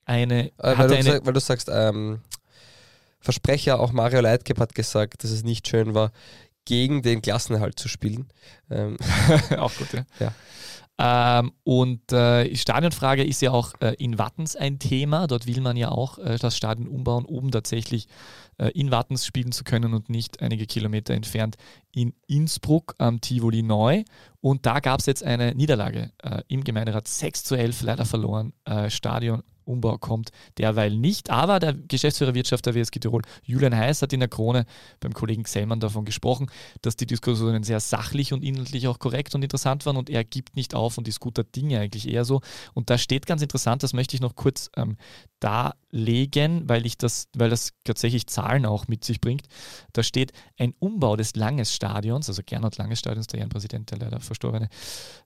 eine, 0.04 0.48
Äh, 0.48 0.52
weil, 0.58 0.76
hatte 0.76 0.88
du, 0.88 0.96
eine 0.96 1.24
weil 1.24 1.32
du 1.32 1.38
sagst, 1.38 1.70
ähm, 1.72 2.22
Versprecher, 3.20 3.78
auch 3.78 3.92
Mario 3.92 4.20
Leitgeb 4.20 4.58
hat 4.58 4.74
gesagt, 4.74 5.22
dass 5.22 5.30
es 5.30 5.44
nicht 5.44 5.68
schön 5.68 5.94
war, 5.94 6.10
gegen 6.64 7.02
den 7.02 7.22
Klassenerhalt 7.22 7.78
zu 7.78 7.88
spielen. 7.88 8.26
Ähm, 8.68 8.96
auch 9.58 9.72
gut, 9.76 9.92
ja. 9.92 10.04
Ja. 10.18 10.32
Ähm, 10.98 11.52
und 11.62 12.10
äh, 12.12 12.54
Stadionfrage 12.56 13.22
ist 13.22 13.42
ja 13.42 13.50
auch 13.50 13.74
äh, 13.80 13.94
in 13.98 14.18
Wattens 14.18 14.56
ein 14.56 14.78
Thema. 14.78 15.26
Dort 15.26 15.46
will 15.46 15.60
man 15.60 15.76
ja 15.76 15.90
auch 15.90 16.18
äh, 16.18 16.38
das 16.38 16.56
Stadion 16.56 16.88
umbauen, 16.88 17.26
um 17.26 17.50
tatsächlich 17.50 18.08
äh, 18.56 18.70
in 18.70 18.90
Wattens 18.90 19.26
spielen 19.26 19.52
zu 19.52 19.62
können 19.62 19.92
und 19.92 20.08
nicht 20.08 20.40
einige 20.40 20.66
Kilometer 20.66 21.12
entfernt 21.12 21.56
in 21.92 22.14
Innsbruck 22.26 22.94
am 22.98 23.20
Tivoli 23.20 23.62
Neu. 23.62 24.04
Und 24.40 24.64
da 24.64 24.80
gab 24.80 25.00
es 25.00 25.06
jetzt 25.06 25.22
eine 25.22 25.54
Niederlage 25.54 26.12
äh, 26.22 26.42
im 26.48 26.64
Gemeinderat 26.64 27.08
6 27.08 27.44
zu 27.44 27.56
11, 27.56 27.82
leider 27.82 28.06
verloren. 28.06 28.54
Äh, 28.64 28.88
Stadionumbau 29.66 29.98
kommt 29.98 30.30
derweil 30.58 30.96
nicht. 30.96 31.30
Aber 31.30 31.58
der 31.58 31.74
Geschäftsführer 31.74 32.34
Wirtschaft 32.34 32.66
der 32.66 32.74
WSG 32.74 33.00
Tirol, 33.00 33.22
Julian 33.42 33.74
Heiß, 33.76 34.02
hat 34.02 34.12
in 34.12 34.20
der 34.20 34.28
Krone 34.28 34.64
beim 35.00 35.12
Kollegen 35.12 35.42
Xellmann 35.42 35.80
davon 35.80 36.04
gesprochen, 36.04 36.48
dass 36.82 36.96
die 36.96 37.06
Diskussionen 37.06 37.62
sehr 37.62 37.80
sachlich 37.80 38.32
und 38.32 38.42
inhaltlich 38.42 38.88
auch 38.88 38.98
korrekt 38.98 39.34
und 39.34 39.42
interessant 39.42 39.86
waren 39.86 39.96
und 39.96 40.10
er 40.10 40.24
gibt 40.24 40.56
nicht 40.56 40.74
auf 40.74 40.98
und 40.98 41.08
ist 41.08 41.20
guter 41.20 41.44
Dinge 41.44 41.80
eigentlich 41.80 42.08
eher 42.08 42.24
so. 42.24 42.40
Und 42.74 42.90
da 42.90 42.98
steht 42.98 43.26
ganz 43.26 43.42
interessant, 43.42 43.82
das 43.82 43.92
möchte 43.92 44.14
ich 44.14 44.20
noch 44.20 44.36
kurz 44.36 44.70
ähm, 44.76 44.96
darlegen, 45.40 46.68
weil 46.68 46.86
ich 46.86 46.96
das, 46.96 47.28
weil 47.36 47.50
das 47.50 47.72
tatsächlich 47.84 48.26
Zahlen 48.26 48.66
auch 48.66 48.88
mit 48.88 49.04
sich 49.04 49.20
bringt. 49.20 49.46
Da 49.92 50.02
steht 50.02 50.32
ein 50.58 50.74
Umbau 50.78 51.16
des 51.16 51.36
Langes-Stadions, 51.36 52.28
also 52.28 52.42
Gernot 52.44 52.78
Langes-Stadions, 52.78 53.26
der 53.26 53.40
Ehrenpräsident, 53.40 53.90
der 53.90 53.98
leider 53.98 54.20
verstorbene, 54.20 54.68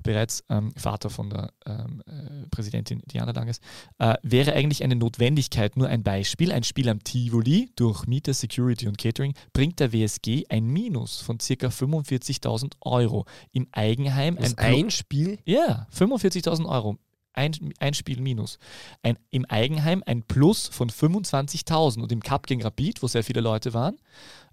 bereits 0.02 0.44
ähm, 0.48 0.72
Vater 0.76 1.10
von 1.10 1.30
der 1.30 1.52
ähm, 1.66 2.02
äh, 2.06 2.46
Präsidentin 2.50 3.02
Diana 3.06 3.32
Langes, 3.32 3.60
äh, 3.98 4.14
wäre 4.30 4.52
eigentlich 4.52 4.82
eine 4.82 4.96
Notwendigkeit. 4.96 5.76
Nur 5.76 5.88
ein 5.88 6.02
Beispiel, 6.02 6.52
ein 6.52 6.62
Spiel 6.62 6.88
am 6.88 7.02
Tivoli 7.02 7.70
durch 7.76 8.06
Miete, 8.06 8.34
Security 8.34 8.88
und 8.88 8.98
Catering 8.98 9.34
bringt 9.52 9.80
der 9.80 9.92
WSG 9.92 10.46
ein 10.48 10.66
Minus 10.66 11.20
von 11.20 11.38
ca. 11.38 11.66
45.000 11.66 12.72
Euro. 12.80 13.26
Im 13.52 13.68
Eigenheim 13.72 14.38
ein, 14.38 14.56
ein 14.58 14.90
Spiel? 14.90 15.38
ja, 15.44 15.86
45.000 15.96 16.68
Euro. 16.68 16.98
Ein, 17.32 17.52
ein 17.78 17.94
Spiel 17.94 18.20
minus. 18.20 18.58
Ein, 19.02 19.16
Im 19.30 19.44
Eigenheim 19.44 20.02
ein 20.04 20.24
Plus 20.24 20.66
von 20.66 20.90
25.000 20.90 22.02
und 22.02 22.10
im 22.10 22.20
Cup 22.20 22.48
gegen 22.48 22.60
Rapid, 22.60 23.02
wo 23.02 23.06
sehr 23.06 23.22
viele 23.22 23.40
Leute 23.40 23.72
waren 23.72 23.96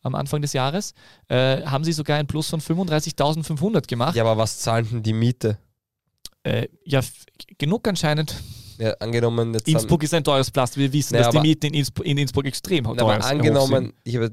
am 0.04 0.16
Anfang 0.16 0.42
des 0.42 0.54
Jahres, 0.54 0.94
äh, 1.28 1.64
haben 1.64 1.84
sie 1.84 1.92
sogar 1.94 2.18
ein 2.18 2.28
Plus 2.28 2.50
von 2.50 2.62
35.500 2.62 3.88
gemacht. 3.88 4.16
Ja, 4.16 4.24
aber 4.24 4.38
was 4.38 4.60
zahlen 4.60 4.88
denn 4.90 5.04
die 5.04 5.14
Miete? 5.14 5.58
Äh, 6.44 6.68
ja 6.84 7.02
genug 7.58 7.88
anscheinend. 7.88 8.36
Ja, 8.78 8.92
angenommen, 9.00 9.54
jetzt 9.54 9.68
Innsbruck 9.68 10.04
ist 10.04 10.14
ein 10.14 10.24
teures 10.24 10.52
Platz. 10.52 10.78
Wir 10.78 10.92
wissen, 10.94 11.14
Naja, 11.14 11.26
dass 11.26 11.32
die 11.32 11.38
aber- 11.38 11.48
Mieten 11.48 11.66
in 11.68 11.74
Innsbruck, 11.76 12.06
in 12.06 12.18
Innsbruck 12.18 12.46
extrem 12.46 12.88
haben, 12.88 12.98
teuer 12.98 13.14
aber 13.16 13.22
sind. 13.24 13.32
angenommen, 13.40 13.94
ich 14.04 14.16
habe, 14.16 14.32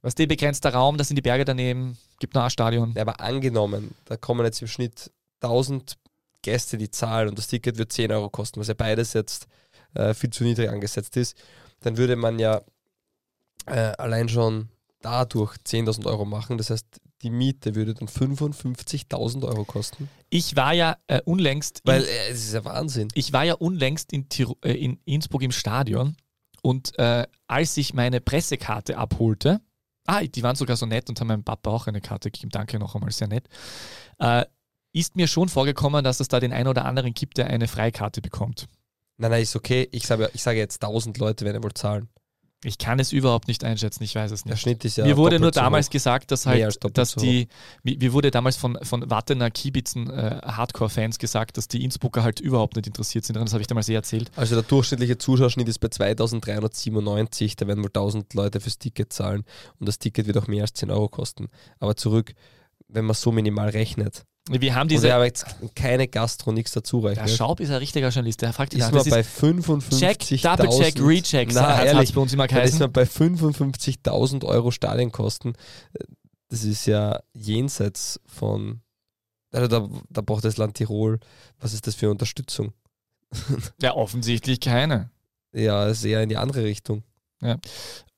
Was 0.00 0.14
der 0.14 0.26
begrenzter 0.28 0.72
Raum, 0.72 0.96
das 0.96 1.08
sind 1.08 1.16
die 1.16 1.22
Berge 1.22 1.44
daneben, 1.44 1.98
gibt 2.20 2.34
noch 2.34 2.44
ein 2.44 2.50
Stadion. 2.50 2.92
ja, 2.94 3.02
aber 3.02 3.20
angenommen, 3.20 3.90
da 4.04 4.16
kommen 4.16 4.44
jetzt 4.44 4.62
im 4.62 4.68
Schnitt 4.68 5.10
1000 5.42 5.96
Gäste, 6.42 6.78
die 6.78 6.88
zahlen 6.90 7.28
und 7.30 7.38
das 7.38 7.48
Ticket 7.48 7.78
wird 7.78 7.92
10 7.92 8.12
Euro 8.12 8.30
kosten, 8.30 8.60
was 8.60 8.68
ja 8.68 8.74
beides 8.74 9.12
jetzt 9.12 9.48
äh, 9.94 10.14
viel 10.14 10.30
zu 10.30 10.44
niedrig 10.44 10.68
angesetzt 10.70 11.16
ist, 11.16 11.36
dann 11.80 11.96
würde 11.96 12.14
man 12.14 12.38
ja 12.38 12.60
äh, 13.66 13.92
allein 13.98 14.28
schon 14.28 14.68
dadurch 15.02 15.56
10.000 15.66 16.06
Euro 16.06 16.24
machen. 16.24 16.58
Das 16.58 16.70
heißt, 16.70 16.86
die 17.22 17.30
Miete 17.30 17.74
würde 17.74 17.94
dann 17.94 18.08
55.000 18.08 19.44
Euro 19.46 19.64
kosten. 19.64 20.08
Ich 20.30 20.56
war 20.56 20.72
ja 20.72 20.96
äh, 21.06 21.20
unlängst 21.24 21.80
in- 21.80 21.86
Weil 21.92 22.04
äh, 22.04 22.28
es 22.30 22.44
ist 22.44 22.54
ja 22.54 22.64
Wahnsinn. 22.64 23.08
Ich 23.14 23.32
war 23.32 23.44
ja 23.44 23.54
unlängst 23.54 24.12
in, 24.12 24.28
Tiro 24.28 24.56
äh, 24.62 24.72
in 24.72 24.98
Innsbruck 25.04 25.42
im 25.42 25.52
Stadion 25.52 26.16
und 26.62 26.98
äh, 26.98 27.26
als 27.46 27.76
ich 27.76 27.94
meine 27.94 28.20
Pressekarte 28.20 28.96
abholte, 28.98 29.60
ah, 30.06 30.22
die 30.22 30.42
waren 30.42 30.56
sogar 30.56 30.76
so 30.76 30.86
nett 30.86 31.08
und 31.08 31.20
haben 31.20 31.28
meinem 31.28 31.44
Papa 31.44 31.70
auch 31.70 31.86
eine 31.86 32.00
Karte 32.00 32.30
gegeben, 32.30 32.50
danke 32.50 32.78
noch 32.78 32.94
einmal, 32.94 33.10
sehr 33.12 33.28
nett, 33.28 33.48
äh, 34.18 34.44
ist 34.92 35.16
mir 35.16 35.28
schon 35.28 35.48
vorgekommen, 35.48 36.02
dass 36.02 36.20
es 36.20 36.28
da 36.28 36.40
den 36.40 36.52
einen 36.52 36.68
oder 36.68 36.84
anderen 36.84 37.12
gibt, 37.14 37.38
der 37.38 37.48
eine 37.48 37.68
Freikarte 37.68 38.20
bekommt. 38.22 38.66
Nein, 39.18 39.32
nein, 39.32 39.42
ist 39.42 39.54
okay. 39.56 39.88
Ich 39.92 40.06
sage, 40.06 40.30
ich 40.32 40.42
sage 40.42 40.58
jetzt 40.58 40.82
1000 40.82 41.18
Leute 41.18 41.44
werden 41.44 41.62
wohl 41.62 41.74
zahlen. 41.74 42.08
Ich 42.64 42.78
kann 42.78 42.98
es 42.98 43.12
überhaupt 43.12 43.46
nicht 43.46 43.62
einschätzen, 43.62 44.02
ich 44.02 44.16
weiß 44.16 44.32
es 44.32 44.42
Der 44.42 44.54
nicht. 44.54 44.62
Schnitt 44.62 44.84
ist 44.84 44.96
ja. 44.96 45.04
mir 45.04 45.16
wurde 45.16 45.38
nur 45.38 45.52
damals 45.52 45.86
hoch. 45.86 45.92
gesagt, 45.92 46.32
dass 46.32 46.44
halt, 46.44 46.64
als 46.64 46.78
dass 46.92 47.14
die, 47.14 47.46
mir 47.84 48.12
wurde 48.12 48.32
damals 48.32 48.56
von, 48.56 48.76
von 48.82 49.08
Wattener 49.08 49.48
Kiebitzen 49.48 50.10
äh, 50.10 50.40
Hardcore-Fans 50.44 51.18
gesagt, 51.20 51.56
dass 51.56 51.68
die 51.68 51.84
Innsbrucker 51.84 52.24
halt 52.24 52.40
überhaupt 52.40 52.74
nicht 52.74 52.88
interessiert 52.88 53.24
sind. 53.24 53.36
daran. 53.36 53.46
Das 53.46 53.52
habe 53.52 53.60
ich 53.60 53.68
damals 53.68 53.88
eh 53.88 53.94
erzählt. 53.94 54.32
Also 54.34 54.56
der 54.56 54.64
durchschnittliche 54.64 55.18
Zuschauerschnitt 55.18 55.68
ist 55.68 55.78
bei 55.78 55.88
2397, 55.88 57.54
da 57.54 57.68
werden 57.68 57.84
wohl 57.84 57.90
1000 57.90 58.34
Leute 58.34 58.58
fürs 58.58 58.78
Ticket 58.78 59.12
zahlen 59.12 59.44
und 59.78 59.86
das 59.88 60.00
Ticket 60.00 60.26
wird 60.26 60.36
auch 60.36 60.48
mehr 60.48 60.62
als 60.62 60.72
10 60.72 60.90
Euro 60.90 61.08
kosten. 61.08 61.48
Aber 61.78 61.94
zurück, 61.94 62.34
wenn 62.88 63.04
man 63.04 63.14
so 63.14 63.30
minimal 63.30 63.68
rechnet 63.68 64.24
Wir 64.48 64.74
haben 64.74 64.82
und 64.82 64.90
diese. 64.90 65.04
wir 65.04 65.14
aber 65.14 65.26
jetzt 65.26 65.46
keine 65.74 66.08
Gastro, 66.08 66.52
nichts 66.52 66.72
dazu 66.72 67.00
Der 67.00 67.10
rechnet, 67.10 67.30
Schaub 67.30 67.60
ist 67.60 67.70
ein 67.70 67.76
richtiger 67.76 68.08
Journalist, 68.08 68.42
der 68.42 68.52
fragt 68.52 68.74
ist 68.74 68.80
nach. 68.80 68.90
bei 68.90 69.20
ist 69.20 69.42
55.000 69.42 69.98
Check, 69.98 70.42
Double 70.42 70.68
Check, 70.70 71.00
Recheck, 71.00 71.50
Na, 71.52 71.84
ehrlich, 71.84 72.14
bei 72.14 72.20
uns 72.20 72.32
immer 72.32 72.46
dann 72.46 72.64
ist 72.64 72.78
geheißen. 72.78 72.78
man 72.80 72.92
bei 72.92 73.02
55.000 73.02 74.44
Euro 74.44 74.70
Stadionkosten. 74.70 75.54
Das 76.48 76.64
ist 76.64 76.86
ja 76.86 77.20
jenseits 77.34 78.20
von, 78.26 78.80
also 79.52 79.68
da, 79.68 79.88
da 80.08 80.20
braucht 80.22 80.44
das 80.44 80.56
Land 80.56 80.74
Tirol, 80.76 81.20
was 81.60 81.74
ist 81.74 81.86
das 81.86 81.94
für 81.94 82.10
Unterstützung? 82.10 82.72
Ja, 83.82 83.94
offensichtlich 83.94 84.60
keine. 84.60 85.10
Ja, 85.52 85.92
sehr 85.92 86.22
in 86.22 86.28
die 86.30 86.36
andere 86.36 86.64
Richtung. 86.64 87.02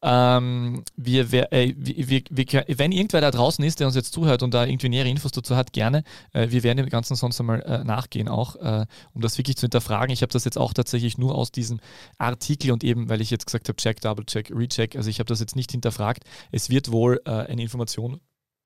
Ähm, 0.02 0.82
wir, 0.96 1.30
wir, 1.30 1.52
äh, 1.52 1.74
wir, 1.76 2.22
wenn 2.68 2.90
irgendwer 2.90 3.20
da 3.20 3.30
draußen 3.30 3.62
ist, 3.62 3.80
der 3.80 3.86
uns 3.86 3.96
jetzt 3.96 4.14
zuhört 4.14 4.42
und 4.42 4.54
da 4.54 4.64
irgendwie 4.64 4.88
nähere 4.88 5.10
Infos 5.10 5.32
dazu 5.32 5.56
hat, 5.56 5.74
gerne. 5.74 6.04
Äh, 6.32 6.48
wir 6.50 6.62
werden 6.62 6.78
dem 6.78 6.88
Ganzen 6.88 7.16
sonst 7.16 7.38
einmal 7.38 7.60
äh, 7.62 7.84
nachgehen, 7.84 8.28
auch 8.28 8.56
äh, 8.56 8.86
um 9.12 9.20
das 9.20 9.36
wirklich 9.36 9.56
zu 9.56 9.62
hinterfragen. 9.62 10.10
Ich 10.10 10.22
habe 10.22 10.32
das 10.32 10.46
jetzt 10.46 10.56
auch 10.56 10.72
tatsächlich 10.72 11.18
nur 11.18 11.34
aus 11.34 11.52
diesem 11.52 11.80
Artikel 12.16 12.70
und 12.70 12.82
eben, 12.82 13.10
weil 13.10 13.20
ich 13.20 13.30
jetzt 13.30 13.44
gesagt 13.44 13.68
habe, 13.68 13.76
check, 13.76 14.00
double 14.00 14.24
check, 14.24 14.50
recheck, 14.50 14.96
also 14.96 15.10
ich 15.10 15.18
habe 15.18 15.28
das 15.28 15.40
jetzt 15.40 15.54
nicht 15.54 15.70
hinterfragt. 15.70 16.24
Es 16.50 16.70
wird 16.70 16.90
wohl 16.90 17.20
äh, 17.26 17.30
eine 17.30 17.60
Information 17.60 18.20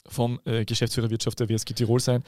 vom 0.06 0.38
äh, 0.44 0.64
Geschäftsführer 0.64 1.10
Wirtschaft 1.10 1.40
der 1.40 1.48
WSG 1.48 1.74
Tirol 1.74 1.98
sein. 1.98 2.22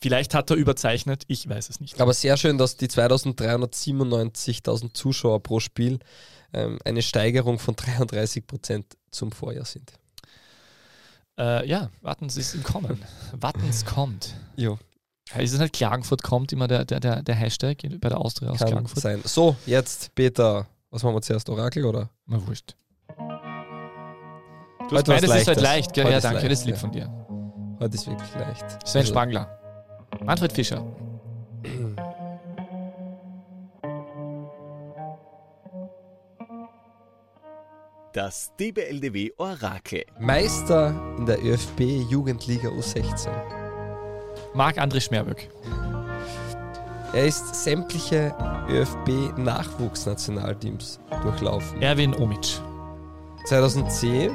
Vielleicht 0.00 0.34
hat 0.34 0.50
er 0.50 0.56
überzeichnet, 0.56 1.22
ich 1.28 1.48
weiß 1.48 1.70
es 1.70 1.78
nicht. 1.80 2.00
Aber 2.00 2.14
sehr 2.14 2.36
schön, 2.36 2.58
dass 2.58 2.76
die 2.76 2.88
2397.000 2.88 4.94
Zuschauer 4.94 5.40
pro 5.42 5.60
Spiel 5.60 6.00
ähm, 6.52 6.78
eine 6.84 7.02
Steigerung 7.02 7.58
von 7.58 7.74
33 7.76 8.46
Prozent 8.46 8.96
zum 9.10 9.32
Vorjahr 9.32 9.64
sind. 9.64 9.92
Äh, 11.38 11.68
ja, 11.68 11.88
warten 12.02 12.28
Sie 12.28 12.40
es 12.40 12.54
im 12.54 12.62
Kommen. 12.62 13.00
Warten's 13.32 13.84
kommt. 13.84 14.34
Jo, 14.56 14.78
Ja, 15.32 15.40
Ist 15.40 15.52
es 15.52 15.60
halt 15.60 15.72
Klagenfurt 15.72 16.22
kommt 16.22 16.52
immer 16.52 16.66
der, 16.66 16.84
der, 16.84 16.98
der, 17.00 17.22
der 17.22 17.34
Hashtag 17.34 17.78
bei 18.00 18.08
der 18.08 18.18
Austria 18.18 18.50
aus 18.50 18.58
kann 18.58 18.68
Klagenfurt? 18.70 19.02
sein. 19.02 19.20
So, 19.24 19.54
jetzt 19.66 20.14
Peter, 20.14 20.66
was 20.90 21.02
machen 21.02 21.14
wir 21.14 21.22
zuerst? 21.22 21.48
Orakel 21.48 21.84
oder? 21.84 22.10
Na 22.26 22.44
wurscht. 22.46 22.74
Du 24.88 24.96
Heute 24.96 25.12
hast 25.12 25.20
beides 25.20 25.24
ist 25.24 25.46
halt 25.48 25.60
Leichtes. 25.60 25.62
leicht, 25.62 25.92
gell? 25.92 26.04
Heute 26.04 26.12
Ja, 26.12 26.18
ist 26.18 26.24
danke, 26.24 26.38
leicht, 26.40 26.50
das 26.52 26.58
ist 26.60 26.64
lieb 26.66 26.74
ja. 26.76 26.80
von 26.80 26.92
dir. 26.92 27.76
Heute 27.78 27.94
ist 27.94 28.06
wirklich 28.06 28.34
leicht. 28.34 28.88
Sven 28.88 29.00
Also, 29.00 29.12
Spangler. 29.12 29.58
Manfred 30.24 30.52
Fischer. 30.52 30.82
Das 38.14 38.52
DBLDW 38.58 39.32
Orakel. 39.36 40.04
Meister 40.18 40.94
in 41.18 41.26
der 41.26 41.44
ÖFB 41.44 41.80
Jugendliga 42.08 42.70
U16. 42.70 43.28
Marc-André 44.54 45.00
Schmerböck. 45.00 45.50
Er 47.12 47.26
ist 47.26 47.54
sämtliche 47.54 48.34
ÖFB 48.70 49.36
Nachwuchsnationalteams 49.36 51.00
durchlaufen. 51.22 51.82
Erwin 51.82 52.14
Omic. 52.14 52.60
2010 53.44 54.32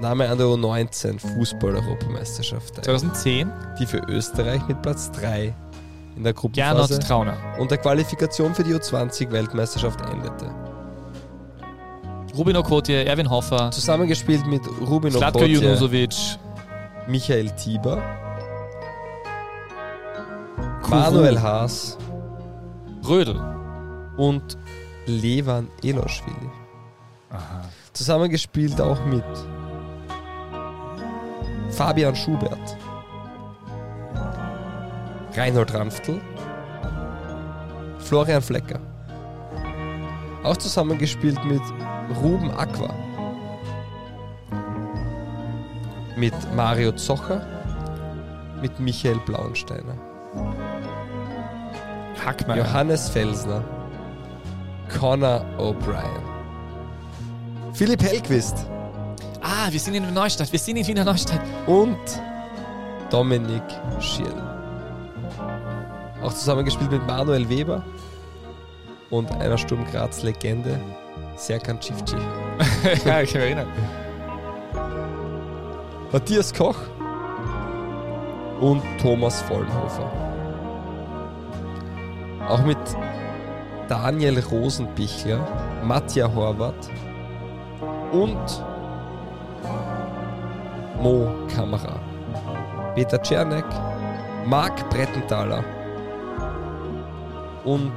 nahm 0.00 0.20
er 0.20 0.30
an 0.30 0.38
der 0.38 0.46
U19 0.46 1.18
Fußball-Europameisterschaft 1.18 2.76
teil, 2.76 2.84
2010 2.84 3.52
die 3.78 3.86
für 3.86 3.98
Österreich 4.08 4.66
mit 4.66 4.80
Platz 4.80 5.10
3 5.12 5.54
in 6.16 6.24
der 6.24 6.32
Gernot 6.32 6.54
Gruppenphase 6.54 6.98
Trauner. 7.00 7.36
und 7.58 7.70
der 7.70 7.78
Qualifikation 7.78 8.54
für 8.54 8.64
die 8.64 8.74
U20-Weltmeisterschaft 8.74 10.00
endete. 10.10 10.69
Rubin 12.40 12.56
Okotje, 12.56 13.04
Erwin 13.04 13.28
Hoffer, 13.28 13.70
Zusammengespielt 13.70 14.46
mit 14.46 14.62
Rubin 14.80 15.12
Slatko 15.12 15.40
Okotje, 15.40 15.56
Junusovic, 15.56 16.38
Michael 17.06 17.50
Tieber, 17.50 18.02
Kuru, 20.80 20.96
Manuel 20.96 21.42
Haas 21.42 21.98
Rödel. 23.06 23.38
und 24.16 24.56
Levan 25.04 25.68
Eloschwili. 25.84 26.48
Aha. 27.28 27.60
Zusammengespielt 27.92 28.80
auch 28.80 29.04
mit 29.04 29.22
Fabian 31.68 32.16
Schubert, 32.16 32.78
Reinhold 35.36 35.74
Ramftl, 35.74 36.18
Florian 37.98 38.40
Flecker. 38.40 38.80
Auch 40.42 40.56
zusammengespielt 40.56 41.44
mit 41.44 41.60
Ruben 42.22 42.50
Aqua, 42.50 42.94
mit 46.16 46.34
Mario 46.54 46.92
Zocher, 46.92 47.46
mit 48.60 48.78
Michael 48.80 49.20
Blauensteiner, 49.26 49.94
Hackmeier. 52.24 52.58
Johannes 52.64 53.08
Felsner, 53.08 53.62
Connor 54.98 55.44
O'Brien, 55.58 56.22
Philipp 57.72 58.02
Hellquist 58.02 58.66
Ah, 59.42 59.68
wir 59.70 59.80
sind 59.80 59.94
in 59.94 60.12
Neustadt. 60.12 60.52
Wir 60.52 60.58
sind 60.58 60.76
in 60.76 60.86
Wiener 60.86 61.04
Neustadt. 61.04 61.40
und 61.66 61.96
Dominik 63.10 63.62
Schirl. 63.98 64.34
Auch 66.22 66.32
zusammengespielt 66.34 66.90
mit 66.90 67.06
Manuel 67.06 67.48
Weber 67.48 67.82
und 69.10 69.30
einer 69.40 69.58
Sturm 69.58 69.84
Graz 69.84 70.22
Legende, 70.22 70.80
Serkan 71.36 71.80
Cifci. 71.80 72.16
ja, 73.04 73.22
ich 73.22 73.34
erinnere. 73.34 73.66
Matthias 76.12 76.52
Koch 76.52 76.76
und 78.60 78.82
Thomas 79.00 79.40
Vollenhofer. 79.42 80.10
Auch 82.48 82.64
mit 82.64 82.78
Daniel 83.88 84.40
Rosenbichler, 84.40 85.46
Matja 85.84 86.32
Horvath 86.32 86.90
und 88.12 88.64
Mo 91.00 91.32
Kamera. 91.54 92.00
Peter 92.94 93.22
Czernek, 93.22 93.64
Marc 94.46 94.90
Brettenthaler 94.90 95.64
und 97.64 97.92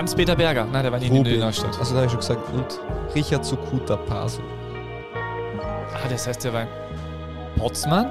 Hans-Peter 0.00 0.34
Berger. 0.34 0.64
Nein, 0.64 0.82
der 0.82 0.92
war 0.92 0.98
nicht 0.98 1.10
in 1.10 1.16
Rubin. 1.18 1.34
der 1.34 1.44
Neustadt. 1.44 1.78
Also, 1.78 1.94
habe 1.94 2.06
ich 2.06 2.10
schon 2.10 2.20
gesagt. 2.20 2.40
Und 2.54 2.80
Richard 3.14 3.44
Sukuta 3.44 3.98
Pasu. 3.98 4.40
Ah, 5.92 6.08
das 6.08 6.26
heißt, 6.26 6.42
der 6.42 6.54
war 6.54 6.62
in 6.62 6.68
Potsmann? 7.58 8.06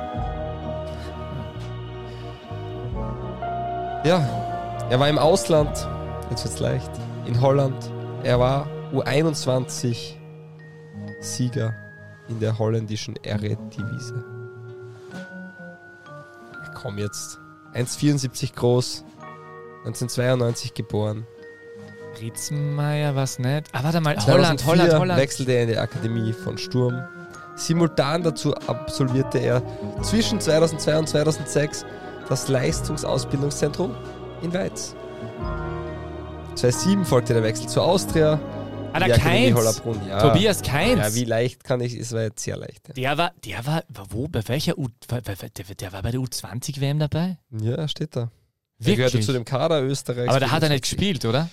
Ja, 4.06 4.24
er 4.92 5.00
war 5.00 5.10
im 5.10 5.18
Ausland, 5.18 5.88
jetzt 6.30 6.44
wird's 6.44 6.60
leicht, 6.60 6.92
in 7.26 7.42
Holland. 7.42 7.92
Er 8.22 8.40
war 8.40 8.68
U21 8.94 10.14
Sieger 11.22 11.74
in 12.28 12.40
der 12.40 12.60
holländischen 12.60 13.16
Eredivisie. 13.24 14.24
Komm 16.80 17.00
jetzt. 17.00 17.40
1,74 17.74 18.54
groß, 18.54 19.04
1992 19.86 20.76
geboren. 20.76 21.26
Ritzmeier 22.22 23.16
was 23.16 23.40
nicht. 23.40 23.68
Ah, 23.72 23.84
warte 23.84 24.02
mal. 24.02 24.16
Holland, 24.18 24.60
2004 24.60 24.68
Holland, 24.68 25.00
Holland. 25.00 25.20
wechselte 25.22 25.52
er 25.54 25.64
in 25.64 25.70
die 25.70 25.78
Akademie 25.78 26.34
von 26.34 26.58
Sturm. 26.58 27.02
Simultan 27.56 28.24
dazu 28.24 28.56
absolvierte 28.56 29.38
er 29.40 29.62
zwischen 30.02 30.40
2002 30.40 30.98
und 31.00 31.10
2006 31.10 31.86
das 32.30 32.48
Leistungsausbildungszentrum 32.48 33.96
in 34.42 34.54
Weiz. 34.54 34.96
2007 36.56 37.06
folgte 37.06 37.34
der 37.34 37.44
Wechsel 37.44 37.68
zur 37.68 37.84
Austria. 37.84 38.40
Ah, 38.92 39.00
der 39.00 39.18
Keins. 39.18 39.82
Ja. 40.08 40.20
Tobias 40.20 40.62
Keins. 40.62 41.00
Ja, 41.00 41.16
wie 41.16 41.26
leicht 41.26 41.64
kann 41.64 41.80
ich, 41.80 41.94
es 41.94 42.12
war 42.12 42.22
jetzt 42.24 42.44
sehr 42.44 42.58
leicht. 42.58 42.88
Ja, 42.90 42.94
Der 43.16 43.18
war, 43.18 43.32
der 43.46 43.66
war, 43.66 43.84
wo, 44.10 44.28
bei 44.28 44.42
welcher 44.48 44.78
U, 44.78 44.88
der, 45.10 45.22
der 45.22 45.94
war 45.94 46.02
bei 46.02 46.12
der 46.12 46.20
U20-WM 46.20 47.00
dabei? 47.00 47.38
ja 47.52 47.88
steht 47.88 48.16
da. 48.16 48.32
Er 48.82 48.96
gehörte 48.96 49.14
Wirklich? 49.14 49.26
zu 49.26 49.34
dem 49.34 49.46
Kader 49.46 49.84
Österreichs. 49.84 50.30
Aber 50.30 50.40
da 50.40 50.52
hat 50.52 50.64
er 50.64 50.70
nicht 50.70 50.88
25. 50.88 50.98
gespielt, 50.98 51.26
oder? 51.26 51.50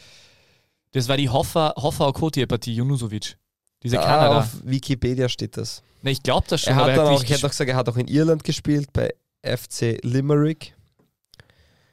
Das 0.96 1.08
war 1.08 1.18
die 1.18 1.28
Hoffa, 1.28 1.74
Hoffa 1.76 2.06
Okotie-Partie, 2.08 2.74
Junusovic. 2.74 3.36
Diese 3.82 4.00
Ah, 4.00 4.02
Kanada. 4.02 4.38
auf 4.38 4.64
Wikipedia 4.64 5.28
steht 5.28 5.58
das. 5.58 5.82
Ne, 6.00 6.10
ich 6.10 6.22
glaube 6.22 6.46
das 6.48 6.62
schon, 6.62 6.72
Er 6.72 6.76
hat 6.76 6.96
dann 6.96 7.08
auch, 7.08 7.22
ich 7.22 7.28
hätte 7.28 7.44
auch 7.46 7.50
gesagt, 7.50 7.68
er 7.68 7.76
hat 7.76 7.86
auch 7.90 7.98
in 7.98 8.08
Irland 8.08 8.44
gespielt, 8.44 8.90
bei 8.94 9.12
FC 9.42 9.98
Limerick. 10.02 10.74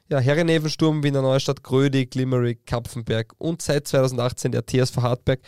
Ja, 0.08 0.20
Herrenevensturm, 0.20 1.04
Wiener 1.04 1.22
Neustadt, 1.22 1.64
Grödig, 1.64 2.16
Limerick, 2.16 2.66
Kapfenberg 2.66 3.34
und 3.40 3.62
seit 3.62 3.90
2018 3.90 4.54
der 4.54 4.66
TSV 4.66 4.96
Hartberg. 5.02 5.42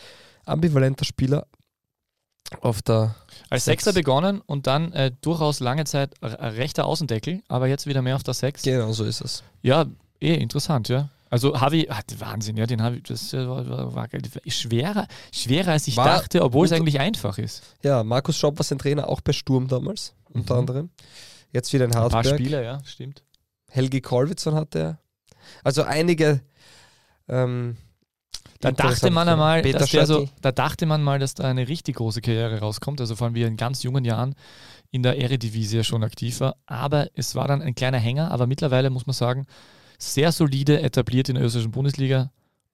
Ambivalenter 0.44 1.06
Spieler, 1.06 1.46
auf 2.60 2.82
der 2.82 3.14
Als 3.48 3.64
Sechs. 3.64 3.84
Sechser 3.84 3.94
begonnen 3.98 4.42
und 4.44 4.66
dann 4.66 4.92
äh, 4.92 5.12
durchaus 5.22 5.60
lange 5.60 5.84
Zeit 5.86 6.12
rechter 6.22 6.84
Außendeckel, 6.84 7.42
aber 7.48 7.68
jetzt 7.68 7.86
wieder 7.86 8.02
mehr 8.02 8.16
auf 8.16 8.22
der 8.22 8.34
Sechs. 8.34 8.64
Genau, 8.64 8.92
so 8.92 9.04
ist 9.04 9.22
es. 9.22 9.42
Ja, 9.62 9.86
eh 10.20 10.34
interessant, 10.34 10.90
ja. 10.90 11.08
Also 11.28 11.60
Harvey, 11.60 11.88
ah, 11.90 12.00
Wahnsinn, 12.18 12.56
ja, 12.56 12.66
den 12.66 12.82
Harvey, 12.82 13.02
das 13.02 13.32
äh, 13.34 13.48
war, 13.48 13.68
war, 13.68 13.94
war 13.94 14.08
schwerer, 14.46 15.08
schwerer 15.32 15.72
als 15.72 15.88
ich 15.88 15.96
War 15.96 16.06
dachte, 16.06 16.42
obwohl 16.42 16.66
es 16.66 16.72
eigentlich 16.72 17.00
einfach 17.00 17.38
ist. 17.38 17.62
Ja, 17.82 18.04
Markus 18.04 18.36
Schopp 18.38 18.58
war 18.58 18.64
sein 18.64 18.78
Trainer 18.78 19.08
auch 19.08 19.20
bei 19.20 19.32
Sturm 19.32 19.66
damals, 19.68 20.14
unter 20.30 20.54
Mhm. 20.54 20.60
anderem. 20.60 20.90
Jetzt 21.52 21.72
wieder 21.72 21.84
in 21.86 21.90
Ein 21.92 21.94
paar 22.00 22.12
Hartberg. 22.12 22.38
Spieler, 22.38 22.62
ja, 22.62 22.78
stimmt. 22.84 23.22
Helgi 23.70 24.00
Kolwitzson 24.00 24.54
hatte 24.54 24.78
er. 24.78 24.98
Also 25.64 25.82
einige. 25.82 26.40
Ähm, 27.28 27.76
Da 28.60 28.72
dachte 28.72 29.10
man 29.10 29.28
einmal, 29.28 29.62
Peter 29.62 29.80
dass 29.80 29.90
der 29.90 30.06
so, 30.06 30.28
da 30.40 30.50
dachte 30.52 30.86
man 30.86 31.02
mal, 31.02 31.18
dass 31.18 31.34
da 31.34 31.44
eine 31.44 31.68
richtig 31.68 31.96
große 31.96 32.20
Karriere 32.20 32.60
rauskommt. 32.60 33.00
Also 33.00 33.16
vor 33.16 33.26
allem 33.26 33.34
wie 33.34 33.42
er 33.42 33.48
in 33.48 33.56
ganz 33.56 33.82
jungen 33.82 34.04
Jahren 34.04 34.34
in 34.90 35.02
der 35.02 35.18
Eredivisie 35.18 35.84
schon 35.84 36.02
aktiv 36.04 36.40
war. 36.40 36.56
Aber 36.66 37.08
es 37.14 37.34
war 37.34 37.48
dann 37.48 37.62
ein 37.62 37.74
kleiner 37.74 37.98
Hänger. 37.98 38.30
Aber 38.30 38.46
mittlerweile 38.46 38.90
muss 38.90 39.06
man 39.06 39.14
sagen, 39.14 39.46
sehr 39.98 40.32
solide 40.32 40.80
etabliert 40.80 41.28
in 41.28 41.36
der 41.36 41.44
österreichischen 41.44 41.72
Bundesliga. 41.72 42.30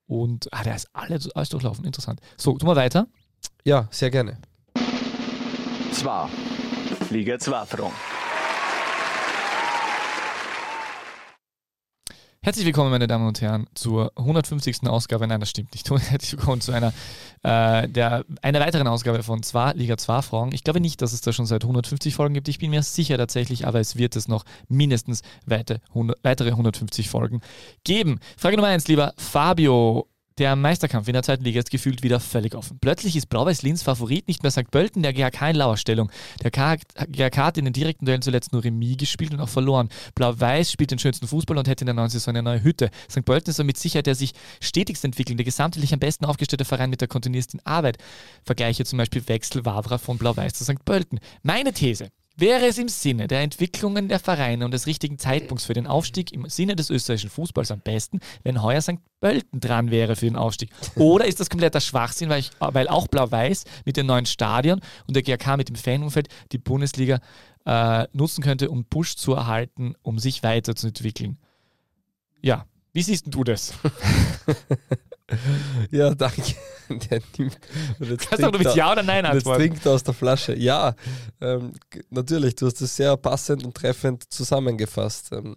Und 0.07 0.53
ah, 0.53 0.63
der 0.63 0.77
ist 0.77 0.89
alles, 0.93 1.31
alles 1.31 1.49
durchlaufen. 1.49 1.85
Interessant. 1.85 2.21
So, 2.37 2.57
tun 2.57 2.69
wir 2.69 2.77
weiter. 2.77 3.07
Ja, 3.65 3.89
sehr 3.91 4.11
gerne. 4.11 4.39
Zwei. 5.93 6.29
Liga 7.11 7.39
2 7.39 7.67
Franc. 7.67 7.93
Herzlich 12.45 12.67
willkommen, 12.67 12.91
meine 12.91 13.07
Damen 13.07 13.29
und 13.29 13.41
Herren, 13.41 13.69
zur 13.73 14.11
150. 14.17 14.89
Ausgabe. 14.89 15.29
Nein, 15.29 15.39
das 15.39 15.51
stimmt 15.51 15.73
nicht. 15.75 15.89
Herzlich 16.11 16.33
willkommen 16.33 16.61
zu 16.61 16.73
einer, 16.73 16.93
äh, 17.45 17.89
der, 17.89 18.25
einer 18.43 18.59
weiteren 18.59 18.89
Ausgabe 18.89 19.23
von 19.23 19.45
zwei 19.45 19.73
Liga 19.75 19.97
2 19.97 20.23
Fragen. 20.23 20.53
Ich 20.53 20.65
glaube 20.65 20.81
nicht, 20.81 21.01
dass 21.03 21.13
es 21.13 21.21
da 21.21 21.33
schon 21.33 21.47
seit 21.47 21.63
150 21.63 22.17
Folgen 22.17 22.35
gibt. 22.35 22.49
Ich 22.49 22.59
bin 22.59 22.71
mir 22.71 22.83
sicher 22.83 23.17
tatsächlich, 23.17 23.69
aber 23.69 23.79
es 23.79 23.95
wird 23.95 24.17
es 24.17 24.27
noch 24.27 24.45
mindestens 24.67 25.23
weite, 25.47 25.81
100, 25.91 26.19
weitere 26.25 26.49
150 26.49 27.09
Folgen 27.09 27.43
geben. 27.85 28.19
Frage 28.37 28.57
Nummer 28.57 28.71
1, 28.71 28.89
lieber 28.89 29.15
Fabio. 29.17 30.09
Der 30.39 30.57
Meisterkampf 30.57 31.09
in 31.09 31.13
der 31.13 31.23
zweiten 31.23 31.45
Liga 31.45 31.59
ist 31.59 31.71
gefühlt 31.71 32.03
wieder 32.03 32.19
völlig 32.19 32.55
offen. 32.55 32.79
Plötzlich 32.81 33.17
ist 33.17 33.27
Blau-Weiß-Linz 33.27 33.83
Favorit 33.83 34.29
nicht 34.29 34.43
mehr 34.43 34.51
St. 34.51 34.71
Pölten, 34.71 35.03
der 35.03 35.13
GHK 35.13 35.51
in 35.51 35.57
Lauerstellung. 35.57 36.11
Der 36.43 36.51
GHK 36.51 37.37
hat 37.37 37.59
in 37.59 37.65
den 37.65 37.75
direkten 37.75 38.07
Duellen 38.07 38.23
zuletzt 38.23 38.53
nur 38.53 38.65
Remis 38.65 38.97
gespielt 38.97 39.35
und 39.35 39.41
auch 39.41 39.49
verloren. 39.49 39.91
Blau-Weiß 40.15 40.73
spielt 40.73 40.91
den 40.91 40.99
schönsten 40.99 41.27
Fußball 41.27 41.59
und 41.59 41.69
hätte 41.69 41.83
in 41.83 41.87
der 41.87 41.95
neuen 41.95 42.09
Saison 42.09 42.33
eine 42.35 42.43
neue 42.43 42.63
Hütte. 42.63 42.91
St. 43.11 43.25
Pölten 43.25 43.51
ist 43.51 43.63
mit 43.63 43.77
Sicherheit 43.77 44.07
der 44.07 44.15
sich 44.15 44.33
stetigst 44.61 45.05
entwickelnde, 45.05 45.45
gesamtheitlich 45.45 45.93
am 45.93 46.01
besten 46.01 46.25
aufgestellte 46.25 46.65
Verein 46.65 46.91
mit 46.91 47.01
der 47.01 47.09
kontinuiersten 47.09 47.61
Arbeit. 47.65 47.99
Vergleiche 48.45 48.85
zum 48.85 48.97
Beispiel 48.97 49.27
Wechsel 49.29 49.65
Wavra 49.65 49.99
von 49.99 50.19
Blau-Weiß 50.19 50.55
zu 50.55 50.65
St. 50.65 50.85
Pölten. 50.85 51.21
Meine 51.43 51.73
These. 51.73 52.09
Wäre 52.37 52.67
es 52.67 52.79
im 52.79 52.89
Sinne 52.89 53.29
der 53.29 53.41
Entwicklungen 53.41 54.09
der 54.09 54.19
Vereine 54.19 54.65
und 54.65 54.73
des 54.73 54.87
richtigen 54.87 55.19
Zeitpunkts 55.19 55.67
für 55.67 55.75
den 55.75 55.87
Aufstieg 55.87 56.33
im 56.33 56.49
Sinne 56.49 56.77
des 56.77 56.89
österreichischen 56.89 57.31
Fußballs 57.31 57.71
am 57.71 57.81
besten, 57.81 58.21
wenn 58.43 58.63
heuer 58.63 58.81
St. 58.81 58.99
Pölten 59.21 59.61
dran 59.61 59.91
wäre 59.91 60.17
für 60.17 60.27
den 60.27 60.37
Aufstieg? 60.37 60.71
Oder 60.97 61.27
ist 61.27 61.41
das 61.41 61.51
kompletter 61.51 61.81
Schwachsinn, 61.81 62.29
weil, 62.31 62.41
ich, 62.41 62.51
weil 62.59 62.89
auch 62.89 63.07
Blau-Weiß 63.07 63.65
mit 63.85 63.97
dem 63.97 64.07
neuen 64.07 64.27
Stadion 64.27 64.81
und 65.07 65.15
der 65.15 65.23
GRK 65.23 65.57
mit 65.59 65.69
dem 65.69 65.77
Fanumfeld 65.77 66.29
die 66.53 66.59
Bundesliga 66.59 67.21
äh, 67.67 68.07
nutzen 68.13 68.43
könnte, 68.43 68.71
um 68.71 68.85
Push 68.85 69.17
zu 69.17 69.35
erhalten, 69.35 69.95
um 70.03 70.19
sich 70.19 70.43
weiterzuentwickeln? 70.43 71.39
Ja, 72.41 72.67
wie 72.93 73.03
siehst 73.03 73.27
du 73.29 73.45
das? 73.45 73.75
Ja, 75.91 76.15
danke. 76.15 76.43
Der 76.89 77.23
nimmt, 77.39 77.59
Kannst 77.99 78.33
du 78.33 78.37
trinkt 78.37 78.59
mit 78.59 78.75
Ja 78.75 78.93
oder 78.93 79.03
Nein 79.03 79.25
und 79.25 79.33
Jetzt 79.33 79.47
antworten? 79.47 79.61
trinkt 79.61 79.87
aus 79.87 80.03
der 80.03 80.15
Flasche. 80.15 80.55
Ja, 80.59 80.95
ähm, 81.41 81.73
natürlich, 82.11 82.55
du 82.57 82.67
hast 82.67 82.81
es 82.81 82.95
sehr 82.97 83.17
passend 83.17 83.65
und 83.65 83.75
treffend 83.75 84.31
zusammengefasst. 84.31 85.33
Ähm, 85.33 85.55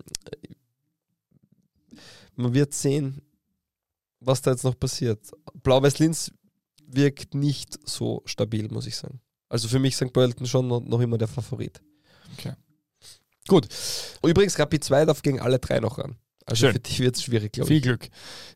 man 2.36 2.54
wird 2.54 2.74
sehen, 2.74 3.22
was 4.20 4.42
da 4.42 4.52
jetzt 4.52 4.64
noch 4.64 4.80
passiert. 4.80 5.20
Blau-Weiß-Linz 5.64 6.32
wirkt 6.88 7.34
nicht 7.34 7.78
so 7.88 8.22
stabil, 8.26 8.68
muss 8.70 8.88
ich 8.88 8.96
sagen. 8.96 9.20
Also 9.50 9.68
für 9.68 9.80
mich 9.80 9.96
St. 9.96 10.14
Pölten 10.14 10.46
schon 10.46 10.68
noch, 10.68 11.00
immer 11.00 11.18
der 11.18 11.28
Favorit. 11.28 11.82
Gut, 13.48 13.68
Übrigens, 14.24 14.58
Rapid 14.58 14.84
2 14.84 15.06
darf 15.06 15.22
gegen 15.22 15.40
alle 15.40 15.60
drei 15.60 15.80
noch 15.80 16.00
ran. 16.00 16.16
Also 16.48 16.68
Schön. 16.68 16.74
für 16.74 16.80
dich 16.80 17.00
wird 17.00 17.16
es 17.16 17.24
schwierig, 17.24 17.54
glaube 17.54 17.68
Viel 17.68 17.78
ich. 17.78 17.84
Glück. 17.84 18.10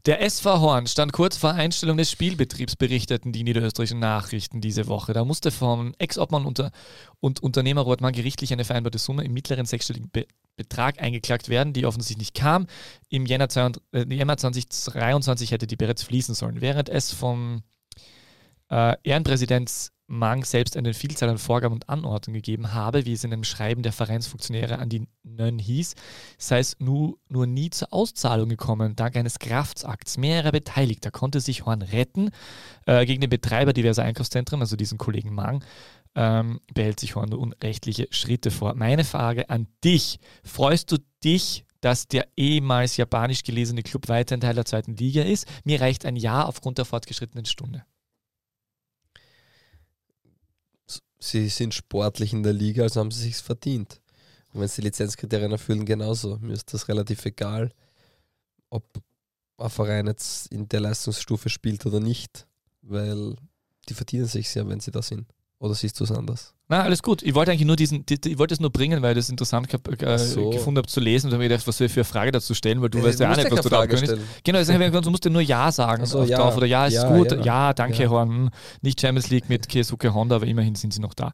Der 0.06 0.22
SV 0.22 0.60
Horn 0.60 0.86
stand 0.86 1.12
kurz 1.12 1.38
vor 1.38 1.54
Einstellung 1.54 1.98
des 1.98 2.12
Spielbetriebs, 2.12 2.76
berichteten 2.76 3.32
die 3.32 3.44
niederösterreichischen 3.44 4.00
Nachrichten 4.00 4.62
diese 4.62 4.88
Woche. 4.88 5.14
Da 5.14 5.26
musste 5.26 5.50
vom 5.50 5.96
Ex-Obmann 5.98 6.46
unter 6.46 6.72
und 7.20 7.42
Unternehmer 7.42 7.82
Rothmann 7.82 8.14
gerichtlich 8.14 8.54
eine 8.54 8.64
vereinbarte 8.64 9.00
Summe 9.00 9.24
im 9.24 9.34
mittleren 9.34 9.66
sechsstelligen 9.66 10.10
Be 10.10 10.26
Betrag 10.56 11.02
eingeklagt 11.02 11.48
werden, 11.48 11.72
die 11.72 11.86
offensichtlich 11.86 12.18
nicht 12.18 12.34
kam. 12.34 12.68
Im 13.08 13.26
Jänner, 13.26 13.48
22 13.48 13.82
äh, 13.94 14.14
Jänner 14.14 14.36
2023 14.36 15.52
hätte 15.52 15.68
die 15.68 15.78
bereits 15.78 16.04
fließen 16.04 16.36
sollen. 16.36 16.60
Während 16.60 16.90
es 16.90 17.14
vom 17.14 17.64
äh, 18.70 18.96
Ehrenpräsident 19.04 19.92
Mang 20.10 20.44
selbst 20.44 20.76
eine 20.76 20.94
Vielzahl 20.94 21.30
an 21.30 21.38
Vorgaben 21.38 21.76
und 21.76 21.88
Anordnungen 21.88 22.42
gegeben 22.42 22.74
habe, 22.74 23.06
wie 23.06 23.14
es 23.14 23.24
in 23.24 23.32
einem 23.32 23.44
Schreiben 23.44 23.84
der 23.84 23.94
Vereinsfunktionäre 23.94 24.80
an 24.80 24.90
die 24.90 25.08
Nön 25.24 25.60
hieß, 25.60 25.94
sei 26.38 26.60
es 26.60 26.76
nur, 26.80 27.18
nur 27.30 27.46
nie 27.46 27.70
zur 27.70 27.94
Auszahlung 27.94 28.50
gekommen. 28.50 28.96
Dank 28.96 29.16
eines 29.16 29.40
Kraftsakts 29.40 30.18
mehrerer 30.18 30.52
Beteiligter 30.52 31.12
konnte 31.12 31.40
sich 31.40 31.66
Horn 31.66 31.84
retten. 31.84 32.32
Äh, 32.86 33.06
gegen 33.06 33.22
den 33.22 33.30
Betreiber 33.30 33.72
diverser 33.72 34.04
Einkaufszentren, 34.04 34.62
also 34.62 34.76
diesen 34.76 34.98
Kollegen 34.98 35.34
Mang, 35.34 35.64
ähm, 36.16 36.60
behält 36.74 37.00
sich 37.00 37.16
Horn 37.16 37.30
nur 37.30 37.40
unrechtliche 37.40 38.08
Schritte 38.10 38.52
vor. 38.52 38.74
Meine 38.74 39.04
Frage 39.04 39.50
an 39.50 39.68
dich: 39.84 40.20
Freust 40.44 40.92
du 40.92 40.98
dich, 41.24 41.66
dass 41.82 42.08
der 42.08 42.28
ehemals 42.36 42.98
japanisch 42.98 43.44
gelesene 43.44 43.84
Club 43.84 44.10
weiterhin 44.10 44.42
Teil 44.42 44.56
der 44.56 44.66
zweiten 44.66 44.96
Liga 44.96 45.22
ist? 45.22 45.48
Mir 45.64 45.80
reicht 45.80 46.06
ein 46.06 46.16
Ja 46.16 46.46
aufgrund 46.46 46.78
der 46.78 46.86
fortgeschrittenen 46.86 47.46
Stunde. 47.46 47.84
Sie 51.20 51.50
sind 51.50 51.74
sportlich 51.74 52.34
in 52.34 52.44
der 52.44 52.54
Liga, 52.54 52.84
also 52.84 53.00
haben 53.02 53.12
sie 53.12 53.24
sich 53.24 53.36
verdient. 53.38 54.00
Und 54.54 54.62
wenn 54.62 54.68
sie 54.68 54.82
die 54.82 54.88
Lizenzkriterien 54.88 55.52
erfüllen, 55.52 55.86
genauso. 55.86 56.38
Mir 56.38 56.54
ist 56.54 56.74
das 56.74 56.88
relativ 56.88 57.26
egal, 57.26 57.72
ob 58.70 58.84
ein 59.58 59.70
Verein 59.70 60.08
jetzt 60.08 60.48
in 60.48 60.68
der 60.70 60.80
Leistungsstufe 60.80 61.50
spielt 61.50 61.86
oder 61.86 62.00
nicht, 62.00 62.48
weil 62.82 63.36
die 63.90 63.94
verdienen 63.94 64.26
sich 64.26 64.54
ja, 64.56 64.68
wenn 64.68 64.80
sie 64.80 64.92
da 64.92 65.02
sind. 65.02 65.28
Oder 65.62 65.74
siehst 65.74 66.00
du 66.00 66.06
es 66.06 66.12
anders? 66.12 66.54
Na, 66.70 66.84
alles 66.84 67.04
gut. 67.04 67.22
Ich 67.22 67.36
wollte 67.36 67.52
eigentlich 67.52 67.66
nur 67.68 67.76
diesen, 67.76 68.06
die- 68.06 68.22
die- 68.22 68.32
ich 68.32 68.38
wollte 68.38 68.54
es 68.54 68.62
nur 68.62 68.70
bringen, 68.70 69.02
weil 69.02 69.12
ich 69.12 69.18
das 69.18 69.30
interessant 69.30 69.68
äh, 69.74 70.18
so. 70.18 70.52
gefunden 70.52 70.78
habe 70.78 70.88
zu 70.88 71.02
lesen 71.02 71.28
und 71.28 71.34
habe 71.34 71.44
mir 71.44 71.50
gedacht, 71.50 71.68
was 71.68 71.82
ich 71.82 71.92
für 71.92 72.00
eine 72.00 72.06
Frage 72.06 72.32
dazu 72.32 72.54
stellen, 72.54 72.82
weil 72.82 72.90
du 72.90 73.00
Äh, 73.00 73.04
weißt 73.04 73.20
ja 73.20 73.32
auch 73.32 73.36
nicht, 73.36 73.52
was 73.52 73.62
du 73.64 73.70
da 73.70 73.84
stellen. 73.98 74.22
Genau, 74.44 74.58
also, 74.60 75.02
du 75.02 75.10
musst 75.10 75.26
dir 75.26 75.30
nur 75.32 75.42
Ja 75.42 75.70
sagen 75.72 76.04
Ach 76.04 76.08
so, 76.08 76.22
auf 76.22 76.30
ja. 76.30 76.38
drauf 76.38 76.56
oder 76.56 76.66
Ja, 76.66 76.86
ist 76.86 76.94
Ja, 76.94 77.14
gut. 77.14 77.32
Ja, 77.32 77.42
ja. 77.44 77.74
danke, 77.74 78.04
Ja. 78.04 78.10
Horn. 78.10 78.52
Nicht 78.82 79.02
Champions 79.02 79.30
League 79.30 79.50
mit 79.50 79.68
Keisuke 79.70 80.14
Honda, 80.14 80.38
aber 80.38 80.46
immerhin 80.48 80.76
sind 80.76 80.94
sie 80.94 81.02
noch 81.02 81.14
da. 81.14 81.34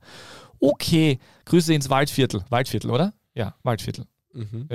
Okay, 0.60 1.20
Grüße 1.46 1.74
ins 1.74 1.90
Waldviertel. 1.92 2.44
Waldviertel, 2.50 2.90
oder? 2.90 3.14
Ja, 3.36 3.54
Waldviertel. 3.64 4.06
Mhm. 4.34 4.68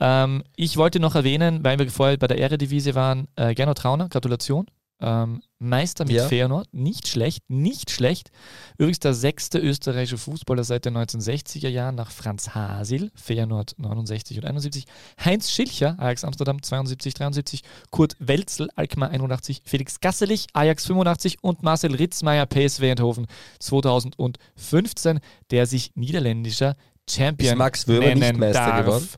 Ähm, 0.00 0.42
ich 0.56 0.76
wollte 0.76 0.98
noch 0.98 1.14
erwähnen, 1.14 1.62
weil 1.62 1.78
wir 1.78 1.88
vorher 1.90 2.16
bei 2.16 2.26
der 2.26 2.38
Eredivisie 2.38 2.94
waren, 2.94 3.28
äh, 3.36 3.54
Gernot 3.54 3.78
Trauner, 3.78 4.08
Gratulation. 4.08 4.66
Ähm, 5.02 5.42
Meister 5.58 6.04
mit 6.04 6.14
Ja. 6.14 6.28
Feyenoord, 6.28 6.68
nicht 6.72 7.08
schlecht, 7.08 7.48
nicht 7.48 7.90
schlecht. 7.90 8.30
Übrigens 8.78 8.98
der 8.98 9.14
sechste 9.14 9.58
österreichische 9.58 10.18
Fußballer 10.18 10.64
seit 10.64 10.84
den 10.84 10.96
1960er 10.96 11.68
Jahren 11.68 11.94
nach 11.94 12.10
Franz 12.10 12.50
Hasil, 12.50 13.10
Feyenoord 13.14 13.74
69 13.78 14.38
und 14.38 14.44
71, 14.46 14.84
Heinz 15.22 15.50
Schilcher, 15.50 15.96
Ajax 15.98 16.24
Amsterdam 16.24 16.62
72, 16.62 17.14
73, 17.14 17.62
Kurt 17.90 18.16
Welzel, 18.18 18.68
Alkmaar 18.76 19.10
81, 19.10 19.62
Felix 19.64 20.00
Gasselich, 20.00 20.46
Ajax 20.54 20.86
85 20.86 21.38
und 21.42 21.62
Marcel 21.62 21.94
Ritzmeier, 21.94 22.46
PSW 22.46 22.90
Eindhoven 22.90 23.26
2015, 23.58 25.20
der 25.50 25.66
sich 25.66 25.92
niederländischer 25.94 26.76
Champion 27.08 27.52
Ist 27.52 27.58
Max 27.58 27.88
Wöber 27.88 28.14
nicht 28.14 28.36
Meister 28.36 28.52
darf. 28.66 28.84
geworden? 28.84 29.08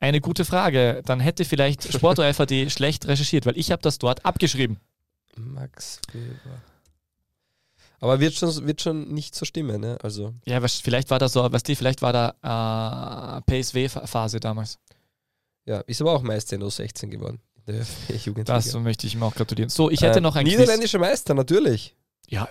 Eine 0.00 0.20
gute 0.20 0.44
Frage. 0.44 1.02
Dann 1.04 1.18
hätte 1.18 1.44
vielleicht 1.44 1.92
Sporto-FAD 1.92 2.70
schlecht 2.70 3.08
recherchiert, 3.08 3.46
weil 3.46 3.58
ich 3.58 3.72
habe 3.72 3.82
das 3.82 3.98
dort 3.98 4.24
abgeschrieben. 4.24 4.78
Max 5.38 6.00
Weber. 6.12 6.62
Aber 8.00 8.20
wird 8.20 8.34
schon, 8.34 8.66
wird 8.66 8.80
schon 8.80 9.12
nicht 9.12 9.34
so 9.34 9.44
stimmen, 9.44 9.80
ne? 9.80 9.98
Also, 10.02 10.34
Ja, 10.44 10.60
vielleicht 10.66 11.10
war 11.10 11.18
da 11.18 11.28
so, 11.28 11.50
was 11.50 11.62
die, 11.64 11.74
vielleicht 11.74 12.00
war 12.02 12.12
da 12.12 13.42
äh, 13.48 13.62
PSW-Phase 13.62 14.38
damals. 14.40 14.78
ja, 15.64 15.80
ist 15.80 16.00
aber 16.00 16.12
auch 16.12 16.22
Meister 16.22 16.56
in 16.56 16.62
U16 16.62 17.08
geworden. 17.08 17.40
Der 17.66 17.84
Jugendliga. 18.24 18.54
Das 18.54 18.72
möchte 18.74 19.06
ich 19.06 19.14
ihm 19.14 19.22
auch 19.22 19.34
gratulieren. 19.34 19.68
So, 19.68 19.90
ich 19.90 20.00
hätte 20.00 20.18
Äh, 20.18 20.22
noch 20.22 20.36
ein. 20.36 20.44
Niederländischer 20.46 20.98
Meister, 20.98 21.34
natürlich. 21.34 21.96
Ja, 22.28 22.48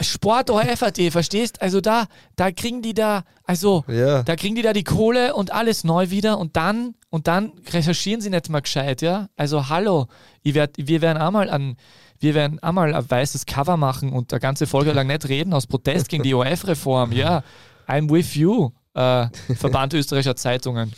Sport 0.00 0.48
FAD, 0.50 1.10
verstehst? 1.10 1.60
Also 1.60 1.80
da, 1.80 2.06
da 2.36 2.50
kriegen 2.52 2.82
die 2.82 2.94
da, 2.94 3.24
also 3.44 3.84
Ja. 3.88 4.22
da 4.22 4.36
kriegen 4.36 4.54
die 4.54 4.62
da 4.62 4.72
die 4.72 4.84
Kohle 4.84 5.34
und 5.34 5.50
alles 5.52 5.84
neu 5.84 6.10
wieder 6.10 6.38
und 6.38 6.56
dann, 6.56 6.94
und 7.10 7.26
dann 7.26 7.52
recherchieren 7.72 8.20
sie 8.20 8.30
nicht 8.30 8.48
mal 8.48 8.60
gescheit, 8.60 9.02
ja? 9.02 9.28
Also 9.36 9.68
hallo, 9.68 10.06
ich 10.42 10.54
werd, 10.54 10.76
wir 10.78 11.02
werden 11.02 11.20
auch 11.20 11.30
mal 11.32 11.50
an, 11.50 11.76
wir 12.20 12.34
werden 12.34 12.58
einmal 12.60 12.94
ein 12.94 13.10
weißes 13.10 13.44
Cover 13.46 13.76
machen 13.76 14.12
und 14.12 14.32
eine 14.32 14.40
ganze 14.40 14.66
Folge 14.66 14.92
lang 14.92 15.08
nicht 15.08 15.28
reden 15.28 15.52
aus 15.52 15.66
Protest 15.66 16.08
gegen 16.08 16.22
die 16.22 16.34
OF-Reform. 16.34 17.12
Ja, 17.12 17.42
I'm 17.88 18.08
with 18.10 18.34
you, 18.36 18.70
äh, 18.94 19.26
Verband 19.56 19.92
österreichischer 19.94 20.36
Zeitungen. 20.36 20.92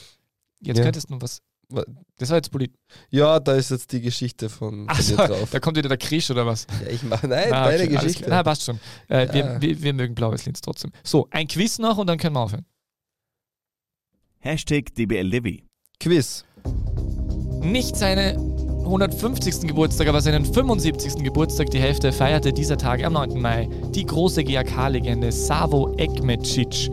Jetzt 0.60 0.78
Ja. 0.78 0.84
könntest 0.84 1.08
du 1.08 1.14
noch 1.14 1.22
was. 1.22 1.40
Das 2.18 2.30
war 2.30 2.36
jetzt 2.36 2.50
Polit. 2.50 2.72
Ja, 3.10 3.40
da 3.40 3.54
ist 3.54 3.70
jetzt 3.70 3.92
die 3.92 4.00
Geschichte 4.00 4.48
von, 4.48 4.70
von 4.70 4.86
Ach 4.88 4.96
dir 4.98 5.02
so, 5.02 5.16
drauf. 5.16 5.48
da 5.50 5.60
kommt 5.60 5.76
wieder 5.76 5.88
der 5.88 5.98
Krisch 5.98 6.30
oder 6.30 6.46
was? 6.46 6.66
Ja, 6.84 6.90
ich 6.90 7.02
mache, 7.02 7.26
nein, 7.28 7.52
Ah, 7.52 7.66
deine 7.66 7.84
okay, 7.84 7.94
Geschichte. 7.94 8.32
Ah, 8.32 8.42
passt 8.42 8.64
schon. 8.64 8.78
Äh, 9.08 9.26
Ja. 9.26 9.34
wir, 9.34 9.60
wir, 9.60 9.82
wir 9.82 9.92
mögen 9.94 10.14
blaues 10.14 10.44
Linz 10.46 10.60
trotzdem. 10.60 10.92
So, 11.02 11.26
ein 11.30 11.48
Quiz 11.48 11.78
noch 11.78 11.98
und 11.98 12.06
dann 12.06 12.18
können 12.18 12.34
wir 12.36 12.40
aufhören. 12.40 12.64
Hashtag 14.38 14.94
DBLDW. 14.94 15.62
Quiz. 16.00 16.44
Nicht 17.62 17.96
seine 17.96 18.36
150. 18.84 19.66
Geburtstag, 19.66 20.08
aber 20.08 20.20
seinen 20.20 20.44
75. 20.44 21.24
Geburtstag, 21.24 21.70
die 21.70 21.78
Hälfte, 21.80 22.12
feierte 22.12 22.52
dieser 22.52 22.76
Tag 22.76 23.02
am 23.02 23.14
9. 23.14 23.40
Mai 23.40 23.68
die 23.94 24.04
große 24.04 24.44
GAK-Legende 24.44 25.32
Savo 25.32 25.94
Ekmecic. 25.96 26.90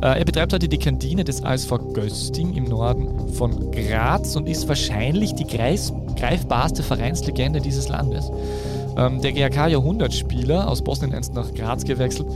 Äh, 0.00 0.18
er 0.20 0.24
betreibt 0.24 0.52
heute 0.52 0.68
die 0.68 0.78
Kantine 0.78 1.24
des 1.24 1.42
ASV 1.42 1.70
Gösting 1.94 2.54
im 2.54 2.64
Norden 2.64 3.13
von 3.32 3.70
Graz 3.70 4.36
und 4.36 4.48
ist 4.48 4.68
wahrscheinlich 4.68 5.34
die 5.34 5.46
greis 5.46 5.92
greifbarste 6.16 6.82
Vereinslegende 6.82 7.60
dieses 7.60 7.88
Landes. 7.88 8.30
Ähm, 8.96 9.20
der 9.20 9.32
GAK-Jahrhundertspieler 9.32 10.68
aus 10.68 10.82
Bosnien 10.82 11.12
einst 11.12 11.34
nach 11.34 11.52
Graz 11.52 11.84
gewechselt, 11.84 12.28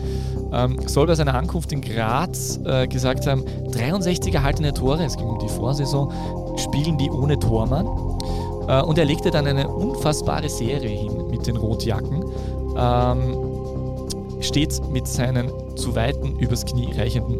ähm, 0.52 0.78
soll 0.86 1.06
bei 1.06 1.14
seiner 1.14 1.34
Ankunft 1.34 1.72
in 1.72 1.80
Graz 1.80 2.58
äh, 2.64 2.86
gesagt 2.88 3.26
haben, 3.26 3.44
63 3.70 4.34
erhaltene 4.34 4.72
Tore, 4.72 5.04
es 5.04 5.16
ging 5.16 5.26
um 5.26 5.38
die 5.38 5.48
Vorsaison, 5.48 6.12
spielen 6.56 6.98
die 6.98 7.10
ohne 7.10 7.38
Tormann. 7.38 7.86
Äh, 8.68 8.82
und 8.82 8.98
er 8.98 9.04
legte 9.04 9.30
dann 9.30 9.46
eine 9.46 9.68
unfassbare 9.68 10.48
Serie 10.48 10.88
hin 10.88 11.28
mit 11.30 11.46
den 11.46 11.56
Rotjacken. 11.56 12.24
Ähm, 12.76 13.36
stets 14.40 14.80
mit 14.90 15.06
seinen 15.06 15.50
zu 15.76 15.94
weiten 15.94 16.38
übers 16.38 16.64
Knie 16.64 16.92
reichenden 16.96 17.38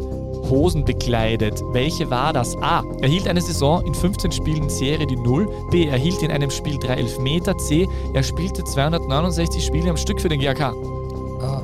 Hosen 0.49 0.85
bekleidet. 0.85 1.61
Welche 1.71 2.09
war 2.09 2.33
das? 2.33 2.57
A. 2.57 2.83
Er 3.01 3.07
hielt 3.09 3.27
eine 3.27 3.41
Saison 3.41 3.85
in 3.85 3.93
15 3.93 4.31
Spielen 4.31 4.69
Serie 4.69 5.05
die 5.07 5.15
Null. 5.15 5.47
B. 5.71 5.85
Er 5.87 5.97
hielt 5.97 6.21
in 6.21 6.31
einem 6.31 6.49
Spiel 6.49 6.77
drei 6.77 6.95
Elfmeter. 6.95 7.57
C. 7.57 7.87
Er 8.13 8.23
spielte 8.23 8.63
269 8.63 9.63
Spiele 9.65 9.89
am 9.89 9.97
Stück 9.97 10.19
für 10.21 10.29
den 10.29 10.39
GAK. 10.39 10.61
Ah, 11.41 11.61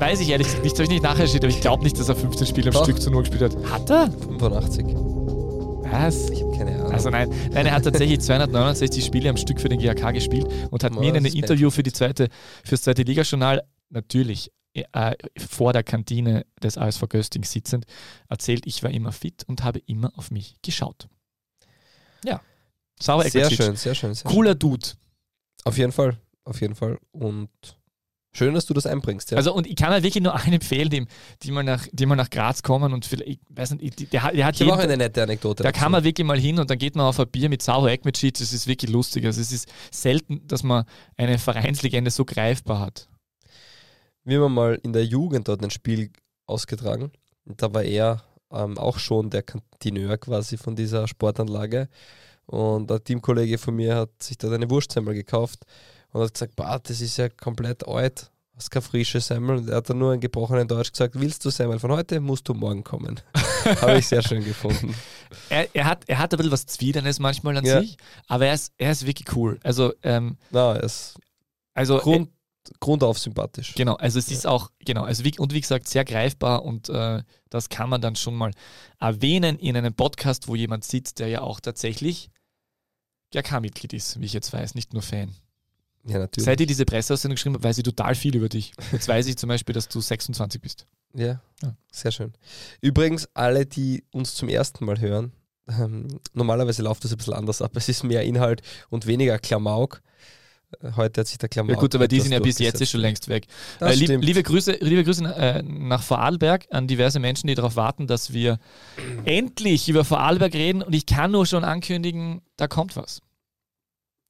Weiß 0.00 0.20
ich 0.20 0.28
ehrlich 0.30 0.48
nicht, 0.62 0.74
habe 0.74 0.82
ich 0.84 0.90
nicht 0.90 1.02
nachrecherchiert, 1.04 1.44
aber 1.44 1.52
ich 1.52 1.60
glaube 1.60 1.82
nicht, 1.84 1.98
dass 1.98 2.08
er 2.08 2.16
15 2.16 2.46
Spiele 2.48 2.68
am 2.68 2.74
Doch. 2.74 2.84
Stück 2.84 3.00
zu 3.00 3.10
Null 3.10 3.22
gespielt 3.22 3.42
hat. 3.42 3.56
Hat 3.70 3.88
er? 3.90 4.10
85. 4.10 4.86
Was? 5.90 6.30
Ich 6.30 6.42
habe 6.42 6.56
keine 6.56 6.74
Ahnung. 6.80 6.92
Also 6.92 7.10
nein, 7.10 7.30
nein, 7.52 7.66
er 7.66 7.72
hat 7.72 7.84
tatsächlich 7.84 8.20
269 8.22 9.04
Spiele 9.04 9.30
am 9.30 9.36
Stück 9.36 9.60
für 9.60 9.68
den 9.68 9.78
GAK 9.80 10.12
gespielt 10.14 10.46
und 10.70 10.82
hat 10.82 10.92
Oh, 10.96 11.00
mir 11.00 11.10
in 11.10 11.16
einem 11.16 11.26
Interview 11.26 11.70
für 11.70 11.82
die 11.84 11.92
zweite, 11.92 12.28
fürs 12.64 12.82
zweite 12.82 13.02
Ligajournal 13.02 13.62
natürlich 13.90 14.50
äh, 14.74 15.14
vor 15.38 15.72
der 15.72 15.82
Kantine 15.84 16.44
des 16.62 16.76
ASV 16.76 17.08
Gösting 17.08 17.44
sitzend 17.44 17.86
erzählt, 18.28 18.66
ich 18.66 18.82
war 18.82 18.90
immer 18.90 19.12
fit 19.12 19.44
und 19.46 19.62
habe 19.62 19.78
immer 19.86 20.12
auf 20.16 20.30
mich 20.30 20.56
geschaut. 20.62 21.08
Ja. 22.24 22.40
Sauer 23.00 23.24
sehr 23.24 23.50
schön, 23.50 23.76
sehr 23.76 23.94
schön. 23.94 24.14
Sehr 24.14 24.24
schön. 24.24 24.32
Cooler 24.32 24.54
Dude. 24.54 24.86
Auf 25.64 25.78
jeden 25.78 25.92
Fall, 25.92 26.16
auf 26.44 26.60
jeden 26.60 26.74
Fall. 26.74 26.98
Und 27.12 27.48
schön, 28.32 28.54
dass 28.54 28.66
du 28.66 28.74
das 28.74 28.86
einbringst. 28.86 29.30
Ja. 29.30 29.36
Also 29.36 29.54
und 29.54 29.66
ich 29.66 29.76
kann 29.76 29.90
halt 29.90 30.02
wirklich 30.04 30.22
nur 30.22 30.34
allen 30.38 30.52
empfehlen, 30.54 30.90
die, 30.90 31.06
die, 31.42 31.50
mal 31.52 31.62
nach, 31.64 31.86
die 31.92 32.06
mal 32.06 32.16
nach 32.16 32.30
Graz 32.30 32.62
kommen 32.62 32.92
und 32.92 33.04
vielleicht, 33.04 33.28
ich 33.30 33.38
weiß 33.50 33.72
nicht, 33.74 33.98
die- 33.98 34.06
der, 34.06 34.22
hat- 34.22 34.34
der 34.34 34.46
hat 34.46 34.54
ich 34.56 34.62
habe 34.62 34.72
auch 34.74 34.78
eine 34.82 34.96
nette 34.96 35.22
Anekdote. 35.22 35.62
Da 35.62 35.70
dazu. 35.70 35.80
kann 35.82 35.92
man 35.92 36.02
wirklich 36.04 36.26
mal 36.26 36.38
hin 36.38 36.58
und 36.58 36.68
dann 36.70 36.78
geht 36.78 36.96
man 36.96 37.06
auf 37.06 37.18
ein 37.20 37.28
Bier 37.28 37.48
mit 37.48 37.62
Sauer 37.62 37.88
Ekmecic. 37.90 38.34
Das 38.38 38.52
ist 38.52 38.66
wirklich 38.66 38.90
lustig. 38.90 39.24
Also 39.24 39.40
es 39.40 39.52
ist 39.52 39.68
selten, 39.92 40.46
dass 40.46 40.62
man 40.62 40.84
eine 41.16 41.38
Vereinslegende 41.38 42.10
so 42.10 42.24
greifbar 42.24 42.80
hat. 42.80 43.08
Wir 44.24 44.40
haben 44.40 44.54
mal 44.54 44.78
in 44.82 44.92
der 44.92 45.04
Jugend 45.04 45.48
dort 45.48 45.62
ein 45.62 45.70
Spiel 45.70 46.10
ausgetragen. 46.46 47.12
Und 47.44 47.60
da 47.62 47.72
war 47.74 47.82
er 47.82 48.22
ähm, 48.50 48.78
auch 48.78 48.98
schon 48.98 49.30
der 49.30 49.42
Kantineur 49.42 50.16
quasi 50.18 50.56
von 50.56 50.74
dieser 50.76 51.06
Sportanlage. 51.06 51.88
Und 52.46 52.90
ein 52.90 53.04
Teamkollege 53.04 53.58
von 53.58 53.76
mir 53.76 53.96
hat 53.96 54.22
sich 54.22 54.38
dort 54.38 54.54
eine 54.54 54.68
Wurstsemmel 54.70 55.14
gekauft 55.14 55.64
und 56.12 56.22
hat 56.22 56.32
gesagt, 56.34 56.56
bah, 56.56 56.78
das 56.78 57.00
ist 57.00 57.16
ja 57.18 57.28
komplett 57.28 57.86
alt. 57.86 58.30
Hast 58.56 58.70
keine 58.70 58.82
frische 58.82 59.20
Semmel. 59.20 59.58
Und 59.58 59.68
er 59.68 59.76
hat 59.76 59.90
dann 59.90 59.98
nur 59.98 60.14
in 60.14 60.20
gebrochenen 60.20 60.68
Deutsch 60.68 60.92
gesagt, 60.92 61.18
willst 61.18 61.44
du 61.44 61.50
Semmel 61.50 61.78
von 61.78 61.90
heute, 61.90 62.20
musst 62.20 62.48
du 62.48 62.54
morgen 62.54 62.84
kommen. 62.84 63.20
Habe 63.80 63.98
ich 63.98 64.06
sehr 64.06 64.22
schön 64.22 64.44
gefunden. 64.44 64.94
Er, 65.48 65.74
er, 65.74 65.86
hat, 65.86 66.04
er 66.06 66.18
hat 66.18 66.32
ein 66.32 66.36
bisschen 66.36 66.52
was 66.52 66.64
Zwidernes 66.66 67.18
manchmal 67.18 67.56
an 67.56 67.64
Ja. 67.64 67.80
sich, 67.80 67.96
aber 68.28 68.46
er 68.46 68.54
ist, 68.54 68.72
er 68.78 68.92
ist 68.92 69.04
wirklich 69.06 69.34
cool. 69.36 69.58
Also, 69.64 69.92
ähm, 70.02 70.36
Na, 70.50 70.74
er 70.76 70.84
ist 70.84 71.16
also 71.72 71.98
Grund, 71.98 72.30
grundauf 72.80 73.18
sympathisch. 73.18 73.74
Genau, 73.74 73.94
also 73.94 74.18
es 74.18 74.30
ist 74.30 74.46
auch, 74.46 74.70
genau, 74.84 75.02
also 75.04 75.24
wie, 75.24 75.38
und 75.38 75.52
wie 75.52 75.60
gesagt, 75.60 75.88
sehr 75.88 76.04
greifbar 76.04 76.64
und 76.64 76.88
äh, 76.88 77.22
das 77.50 77.68
kann 77.68 77.88
man 77.90 78.00
dann 78.00 78.16
schon 78.16 78.34
mal 78.34 78.52
erwähnen 79.00 79.58
in 79.58 79.76
einem 79.76 79.94
Podcast, 79.94 80.48
wo 80.48 80.54
jemand 80.54 80.84
sitzt, 80.84 81.18
der 81.18 81.28
ja 81.28 81.40
auch 81.42 81.60
tatsächlich 81.60 82.30
GRK-Mitglied 83.32 83.92
ist, 83.92 84.20
wie 84.20 84.26
ich 84.26 84.32
jetzt 84.32 84.52
weiß, 84.52 84.74
nicht 84.74 84.92
nur 84.92 85.02
Fan. 85.02 85.34
Ja, 86.06 86.18
natürlich. 86.18 86.44
Seit 86.44 86.60
ich 86.60 86.66
diese 86.66 86.84
Presseaussendung 86.84 87.36
geschrieben 87.36 87.54
habe, 87.54 87.64
weiß 87.64 87.78
ich 87.78 87.84
total 87.84 88.14
viel 88.14 88.36
über 88.36 88.48
dich. 88.48 88.72
Jetzt 88.92 89.08
weiß 89.08 89.26
ich 89.26 89.36
zum 89.36 89.48
Beispiel, 89.48 89.72
dass 89.74 89.88
du 89.88 90.00
26 90.00 90.60
bist. 90.60 90.86
Ja, 91.14 91.40
Ja. 91.62 91.76
sehr 91.90 92.12
schön. 92.12 92.32
Übrigens, 92.80 93.28
alle, 93.34 93.64
die 93.66 94.04
uns 94.12 94.34
zum 94.34 94.48
ersten 94.48 94.84
Mal 94.84 95.00
hören, 95.00 95.32
ähm, 95.66 96.20
normalerweise 96.34 96.82
läuft 96.82 97.04
das 97.04 97.12
ein 97.12 97.16
bisschen 97.16 97.32
anders 97.34 97.62
ab. 97.62 97.72
Es 97.76 97.88
ist 97.88 98.04
mehr 98.04 98.22
Inhalt 98.22 98.60
und 98.90 99.06
weniger 99.06 99.38
Klamauk. 99.38 100.02
Heute 100.96 101.20
hat 101.20 101.26
sich 101.28 101.38
der 101.38 101.48
Klamauk. 101.48 101.74
Ja 101.76 101.80
gut, 101.80 101.94
aber 101.94 102.08
die 102.08 102.20
sind 102.20 102.32
ja 102.32 102.40
bis 102.40 102.58
jetzt 102.58 102.80
eh 102.80 102.86
schon 102.86 103.00
längst 103.00 103.28
weg. 103.28 103.46
Äh, 103.80 103.94
lieb, 103.94 104.20
liebe 104.22 104.42
Grüße, 104.42 104.78
liebe 104.80 105.04
Grüße 105.04 105.24
äh, 105.24 105.62
nach 105.62 106.02
Vorarlberg 106.02 106.66
an 106.70 106.86
diverse 106.86 107.18
Menschen, 107.20 107.46
die 107.46 107.54
darauf 107.54 107.76
warten, 107.76 108.06
dass 108.06 108.32
wir 108.32 108.58
endlich 109.24 109.88
über 109.88 110.04
Vorarlberg 110.04 110.54
reden 110.54 110.82
und 110.82 110.94
ich 110.94 111.06
kann 111.06 111.30
nur 111.30 111.46
schon 111.46 111.64
ankündigen, 111.64 112.42
da 112.56 112.68
kommt 112.68 112.96
was. 112.96 113.20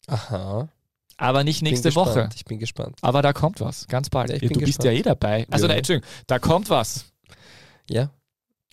Aha. 0.07 0.69
Aber 1.17 1.45
nicht 1.45 1.63
nächste 1.63 1.89
gespannt. 1.89 2.09
Woche. 2.09 2.29
Ich 2.35 2.45
bin 2.45 2.59
gespannt. 2.59 2.97
Aber 3.03 3.23
da 3.23 3.33
kommt 3.33 3.61
was, 3.61 3.87
ganz 3.87 4.11
bald. 4.11 4.31
Ja, 4.31 4.37
ich 4.37 4.43
du 4.43 4.49
bist 4.49 4.65
gespannt. 4.65 4.85
ja 4.87 4.93
eh 4.93 5.03
dabei. 5.03 5.47
Also 5.51 5.65
Ja. 5.67 5.69
nein, 5.69 5.79
Entschuldigung, 5.79 6.11
da 6.27 6.39
kommt 6.39 6.71
was. 6.71 7.07
Ja, 7.89 8.11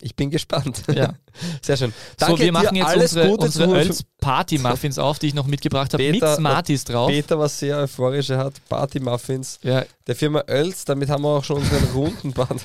ich 0.01 0.15
bin 0.15 0.29
gespannt. 0.29 0.83
Ja. 0.93 1.13
Sehr 1.61 1.77
schön. 1.77 1.93
Danke 2.17 2.37
so, 2.37 2.43
wir 2.43 2.51
machen 2.51 2.75
jetzt 2.75 2.87
alles 2.87 3.11
unsere, 3.13 3.29
Gute 3.29 3.45
unsere 3.45 3.67
zu 3.69 3.75
Öls 3.75 4.03
Party 4.19 4.57
Muffins 4.59 4.99
auf, 4.99 5.17
die 5.19 5.27
ich 5.27 5.33
noch 5.33 5.47
mitgebracht 5.47 5.93
habe, 5.93 6.11
mit 6.11 6.23
Smarties 6.23 6.83
drauf. 6.83 7.09
Peter, 7.09 7.39
was 7.39 7.57
sehr 7.57 7.77
euphorische 7.77 8.37
hat. 8.37 8.53
Party 8.69 8.99
Muffins. 8.99 9.59
Ja. 9.63 9.83
Der 10.05 10.15
Firma 10.15 10.43
Oels, 10.47 10.85
damit 10.85 11.09
haben 11.09 11.23
wir 11.23 11.29
auch 11.29 11.43
schon 11.43 11.57
unseren 11.57 11.83
runden 11.93 12.33
Band. 12.33 12.61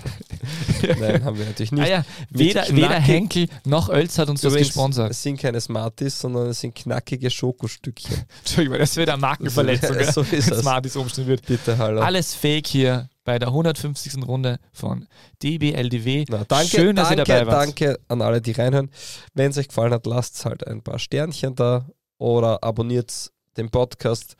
Nein, 1.00 1.24
haben 1.24 1.38
wir 1.38 1.46
natürlich 1.46 1.72
nicht. 1.72 1.84
Ah 1.84 1.88
ja, 1.88 2.04
weder, 2.30 2.66
weder 2.70 3.00
Henkel 3.00 3.48
noch 3.64 3.88
Öls 3.88 4.18
hat 4.18 4.28
uns 4.28 4.40
das 4.42 4.52
Übrigens, 4.52 4.68
gesponsert. 4.68 5.10
Es 5.10 5.22
sind 5.22 5.40
keine 5.40 5.60
Smarties, 5.60 6.18
sondern 6.20 6.48
es 6.48 6.60
sind 6.60 6.74
knackige 6.74 7.30
Schokostückchen. 7.30 8.24
Entschuldigung, 8.40 8.78
das 8.78 8.96
wird 8.96 9.08
eine 9.08 9.18
Markenverletzung, 9.20 9.96
So- 10.04 10.22
so 10.24 10.36
ist 10.36 10.46
wenn 10.48 10.54
es. 10.54 10.60
Smarties 10.60 10.96
umstehen 10.96 11.26
wird. 11.26 11.46
Bitte, 11.46 11.78
hallo. 11.78 12.00
Alles 12.02 12.34
fake 12.34 12.66
hier 12.66 13.08
bei 13.26 13.38
der 13.38 13.48
150. 13.48 14.24
Runde 14.26 14.58
von 14.72 15.06
DBLDW. 15.42 16.24
Na, 16.30 16.44
danke, 16.44 16.68
Schön, 16.68 16.96
dass 16.96 17.08
danke, 17.08 17.20
ihr 17.30 17.38
dabei 17.40 17.46
wart. 17.52 17.66
danke 17.66 17.98
an 18.08 18.22
alle, 18.22 18.40
die 18.40 18.52
reinhören. 18.52 18.90
Wenn 19.34 19.50
es 19.50 19.58
euch 19.58 19.68
gefallen 19.68 19.92
hat, 19.92 20.06
lasst 20.06 20.44
halt 20.46 20.66
ein 20.66 20.80
paar 20.82 20.98
Sternchen 20.98 21.54
da 21.54 21.86
oder 22.16 22.64
abonniert 22.64 23.30
den 23.58 23.68
Podcast. 23.70 24.36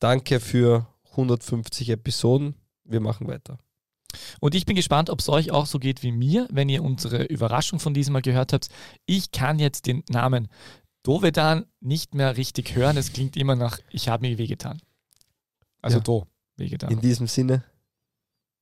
Danke 0.00 0.40
für 0.40 0.86
150 1.12 1.90
Episoden. 1.90 2.54
Wir 2.84 3.00
machen 3.00 3.28
weiter. 3.28 3.58
Und 4.40 4.54
ich 4.54 4.64
bin 4.64 4.76
gespannt, 4.76 5.10
ob 5.10 5.20
es 5.20 5.28
euch 5.28 5.50
auch 5.50 5.66
so 5.66 5.78
geht 5.78 6.02
wie 6.02 6.12
mir, 6.12 6.48
wenn 6.50 6.68
ihr 6.68 6.82
unsere 6.82 7.24
Überraschung 7.24 7.78
von 7.80 7.94
diesem 7.94 8.12
Mal 8.12 8.22
gehört 8.22 8.52
habt. 8.52 8.68
Ich 9.06 9.32
kann 9.32 9.58
jetzt 9.58 9.86
den 9.86 10.02
Namen 10.08 10.48
Dovedan 11.02 11.66
nicht 11.80 12.14
mehr 12.14 12.36
richtig 12.36 12.74
hören. 12.74 12.96
Es 12.96 13.12
klingt 13.12 13.36
immer 13.36 13.54
nach, 13.56 13.78
ich 13.90 14.08
habe 14.08 14.26
mir 14.26 14.38
wehgetan. 14.38 14.80
Also 15.82 15.98
Ja. 15.98 16.02
Do, 16.04 16.26
wehgetan. 16.56 16.90
In 16.92 17.00
diesem 17.00 17.26
Sinne, 17.26 17.64